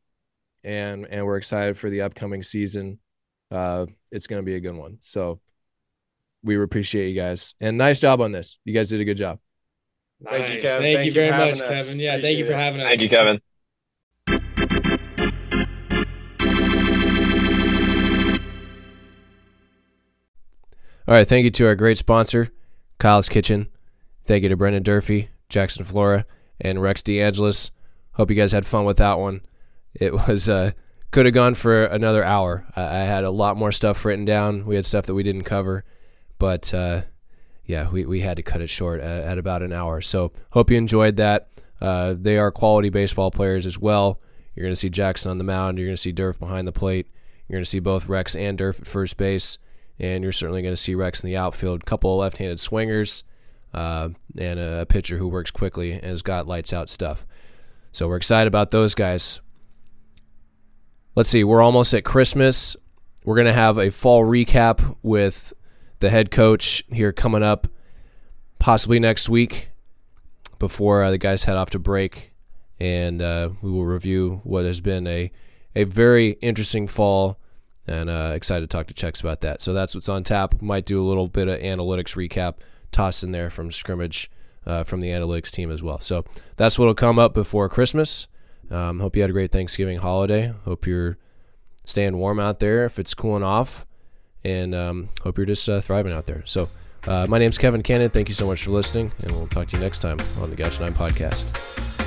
and 0.64 1.06
and 1.10 1.26
we're 1.26 1.38
excited 1.38 1.78
for 1.78 1.90
the 1.90 2.02
upcoming 2.02 2.44
season. 2.44 3.00
Uh, 3.52 3.88
it's 4.12 4.28
going 4.28 4.42
to 4.42 4.46
be 4.46 4.56
a 4.56 4.60
good 4.60 4.76
one. 4.76 5.00
So 5.02 5.40
we 6.44 6.62
appreciate 6.62 7.10
you 7.10 7.16
guys, 7.16 7.56
and 7.60 7.78
nice 7.78 8.00
job 8.00 8.22
on 8.22 8.32
this. 8.32 8.60
You 8.66 8.74
guys 8.74 8.90
did 8.90 9.02
a 9.02 9.06
good 9.06 9.18
job. 9.18 9.40
Thank 10.24 10.50
you, 10.50 10.56
Nice. 10.56 10.64
Kev. 10.64 10.80
Thank, 10.80 10.84
Thank 10.84 11.00
you 11.00 11.04
you 11.06 11.12
very 11.12 11.32
much, 11.32 11.62
us. 11.62 11.62
Kevin. 11.62 12.00
Yeah, 12.00 12.20
thank 12.20 12.38
you 12.38 12.46
for 12.46 12.54
having 12.54 12.82
us. 12.82 12.88
Thank 12.88 13.02
you, 13.02 13.10
Kevin. 13.10 13.40
All 21.08 21.16
right, 21.16 21.28
thank 21.28 21.44
you 21.44 21.52
to 21.52 21.66
our 21.66 21.76
great 21.76 21.98
sponsor, 21.98 22.52
Kyle's 23.00 23.30
Kitchen. 23.30 23.68
Thank 24.26 24.44
you 24.44 24.50
to 24.50 24.58
Brendan 24.58 24.84
Durfee, 24.84 25.30
Jackson 25.50 25.84
Flora, 25.84 26.26
and 26.62 26.82
Rex 26.82 27.02
DeAngelis. 27.02 27.72
Hope 28.14 28.30
you 28.30 28.36
guys 28.36 28.52
had 28.52 28.66
fun 28.66 28.86
with 28.86 28.98
that 28.98 29.18
one. 29.18 29.42
It 29.96 30.14
was 30.14 30.48
uh, 30.48 30.72
could 31.10 31.26
have 31.26 31.34
gone 31.34 31.56
for 31.56 31.86
another 31.86 32.24
hour. 32.24 32.66
I, 32.76 32.82
I 32.84 33.00
had 33.06 33.24
a 33.24 33.32
lot 33.32 33.58
more 33.58 33.72
stuff 33.72 34.06
written 34.06 34.26
down. 34.26 34.66
We 34.66 34.76
had 34.76 34.86
stuff 34.86 35.08
that 35.08 35.16
we 35.16 35.24
didn't 35.24 35.46
cover, 35.46 35.84
but 36.40 36.74
uh, 36.74 37.02
yeah, 37.66 37.90
we, 37.90 38.06
we 38.06 38.22
had 38.22 38.38
to 38.38 38.44
cut 38.44 38.62
it 38.62 38.70
short 38.70 39.00
at, 39.00 39.24
at 39.24 39.38
about 39.38 39.62
an 39.62 39.72
hour. 39.72 40.02
So 40.02 40.32
hope 40.52 40.72
you 40.72 40.78
enjoyed 40.78 41.18
that. 41.18 41.50
Uh, 41.80 42.16
they 42.18 42.38
are 42.38 42.52
quality 42.52 42.90
baseball 42.90 43.30
players 43.30 43.66
as 43.66 43.78
well. 43.78 44.20
You're 44.56 44.64
going 44.64 44.74
to 44.74 44.80
see 44.80 44.90
Jackson 44.90 45.30
on 45.30 45.38
the 45.38 45.44
mound. 45.44 45.78
You're 45.78 45.88
going 45.88 45.96
to 45.96 46.02
see 46.02 46.12
Durf 46.12 46.40
behind 46.40 46.68
the 46.68 46.72
plate. 46.72 47.08
You're 47.48 47.58
going 47.58 47.64
to 47.64 47.70
see 47.70 47.80
both 47.80 48.10
Rex 48.10 48.36
and 48.36 48.58
Durf 48.58 48.82
at 48.82 48.88
first 48.88 49.16
base 49.18 49.60
and 50.00 50.24
you're 50.24 50.32
certainly 50.32 50.62
going 50.62 50.74
to 50.74 50.82
see 50.82 50.96
Rex 50.96 51.24
in 51.24 51.30
the 51.30 51.38
outfield. 51.38 51.86
Couple 51.86 52.14
of 52.14 52.20
left-handed 52.20 52.60
swingers, 52.60 53.24
uh, 53.74 54.10
and 54.38 54.60
a 54.60 54.86
pitcher 54.88 55.18
who 55.18 55.28
works 55.28 55.52
quickly 55.52 55.92
and 55.92 56.04
has 56.04 56.22
got 56.22 56.48
lights 56.48 56.74
out 56.74 56.90
stuff. 56.90 57.26
So 57.92 58.08
we're 58.08 58.18
excited 58.18 58.48
about 58.48 58.72
those 58.72 58.96
guys. 58.96 59.42
Let's 61.16 61.30
see, 61.30 61.44
we're 61.44 61.62
almost 61.62 61.94
at 61.94 62.06
Christmas. 62.06 62.78
We're 63.26 63.36
going 63.36 63.48
to 63.48 63.54
have 63.54 63.78
a 63.78 63.92
fall 63.92 64.24
recap 64.24 64.96
with 65.04 65.54
the 66.00 66.10
head 66.10 66.32
coach 66.32 66.84
here 66.92 67.12
coming 67.12 67.44
up, 67.44 67.68
possibly 68.58 69.00
next 69.00 69.30
week, 69.30 69.70
before 70.58 71.04
uh, 71.04 71.12
the 71.12 71.18
guys 71.18 71.46
head 71.46 71.58
off 71.58 71.70
to 71.72 71.80
break, 71.80 72.34
and 72.80 73.22
uh, 73.22 73.50
we 73.62 73.72
will 73.72 73.86
review 73.86 74.42
what 74.44 74.66
has 74.66 74.82
been 74.82 75.08
a 75.08 75.32
a 75.76 75.84
very 75.84 76.32
interesting 76.42 76.88
fall 76.88 77.40
and 77.88 78.10
uh, 78.10 78.32
excited 78.34 78.70
to 78.70 78.78
talk 78.78 78.88
to 78.88 78.94
Chex 78.94 79.22
about 79.22 79.42
that. 79.42 79.62
So 79.62 79.74
that's 79.74 79.96
what's 79.96 80.10
on 80.10 80.24
tap. 80.24 80.62
Might 80.62 80.86
do 80.86 81.02
a 81.02 81.08
little 81.08 81.28
bit 81.28 81.48
of 81.48 81.60
analytics 81.60 82.16
recap, 82.16 82.56
toss 82.92 83.24
in 83.24 83.32
there 83.32 83.50
from 83.50 83.72
scrimmage 83.72 84.30
uh, 84.66 84.84
from 84.84 85.00
the 85.00 85.10
analytics 85.10 85.52
team 85.52 85.72
as 85.72 85.82
well. 85.82 86.00
So 86.00 86.26
that's 86.58 86.78
what'll 86.78 86.96
come 86.96 87.18
up 87.18 87.34
before 87.34 87.70
Christmas. 87.70 88.28
Um, 88.70 89.00
hope 89.00 89.16
you 89.16 89.24
had 89.24 89.32
a 89.32 89.34
great 89.34 89.52
Thanksgiving 89.52 90.00
holiday. 90.00 90.54
Hope 90.66 90.86
you're 90.86 91.18
staying 91.86 92.18
warm 92.18 92.40
out 92.40 92.60
there 92.60 92.86
if 92.86 93.00
it's 93.00 93.16
cooling 93.16 93.44
off, 93.44 93.86
and 94.44 94.74
um, 94.74 95.10
hope 95.24 95.38
you're 95.38 95.46
just 95.46 95.68
uh, 95.68 95.82
thriving 95.82 96.14
out 96.14 96.26
there. 96.26 96.44
So 96.46 96.70
uh, 97.08 97.26
my 97.30 97.38
name's 97.40 97.58
Kevin 97.58 97.84
Cannon. 97.84 98.10
Thank 98.10 98.28
you 98.28 98.34
so 98.36 98.48
much 98.48 98.64
for 98.64 98.72
listening, 98.72 99.12
and 99.24 99.32
we'll 99.32 99.48
talk 99.48 99.68
to 99.70 99.78
you 99.78 99.84
next 99.84 100.00
time 100.00 100.18
on 100.42 100.50
the 100.50 100.56
Gaucho 100.56 100.82
Nine 100.82 100.94
podcast. 100.94 101.99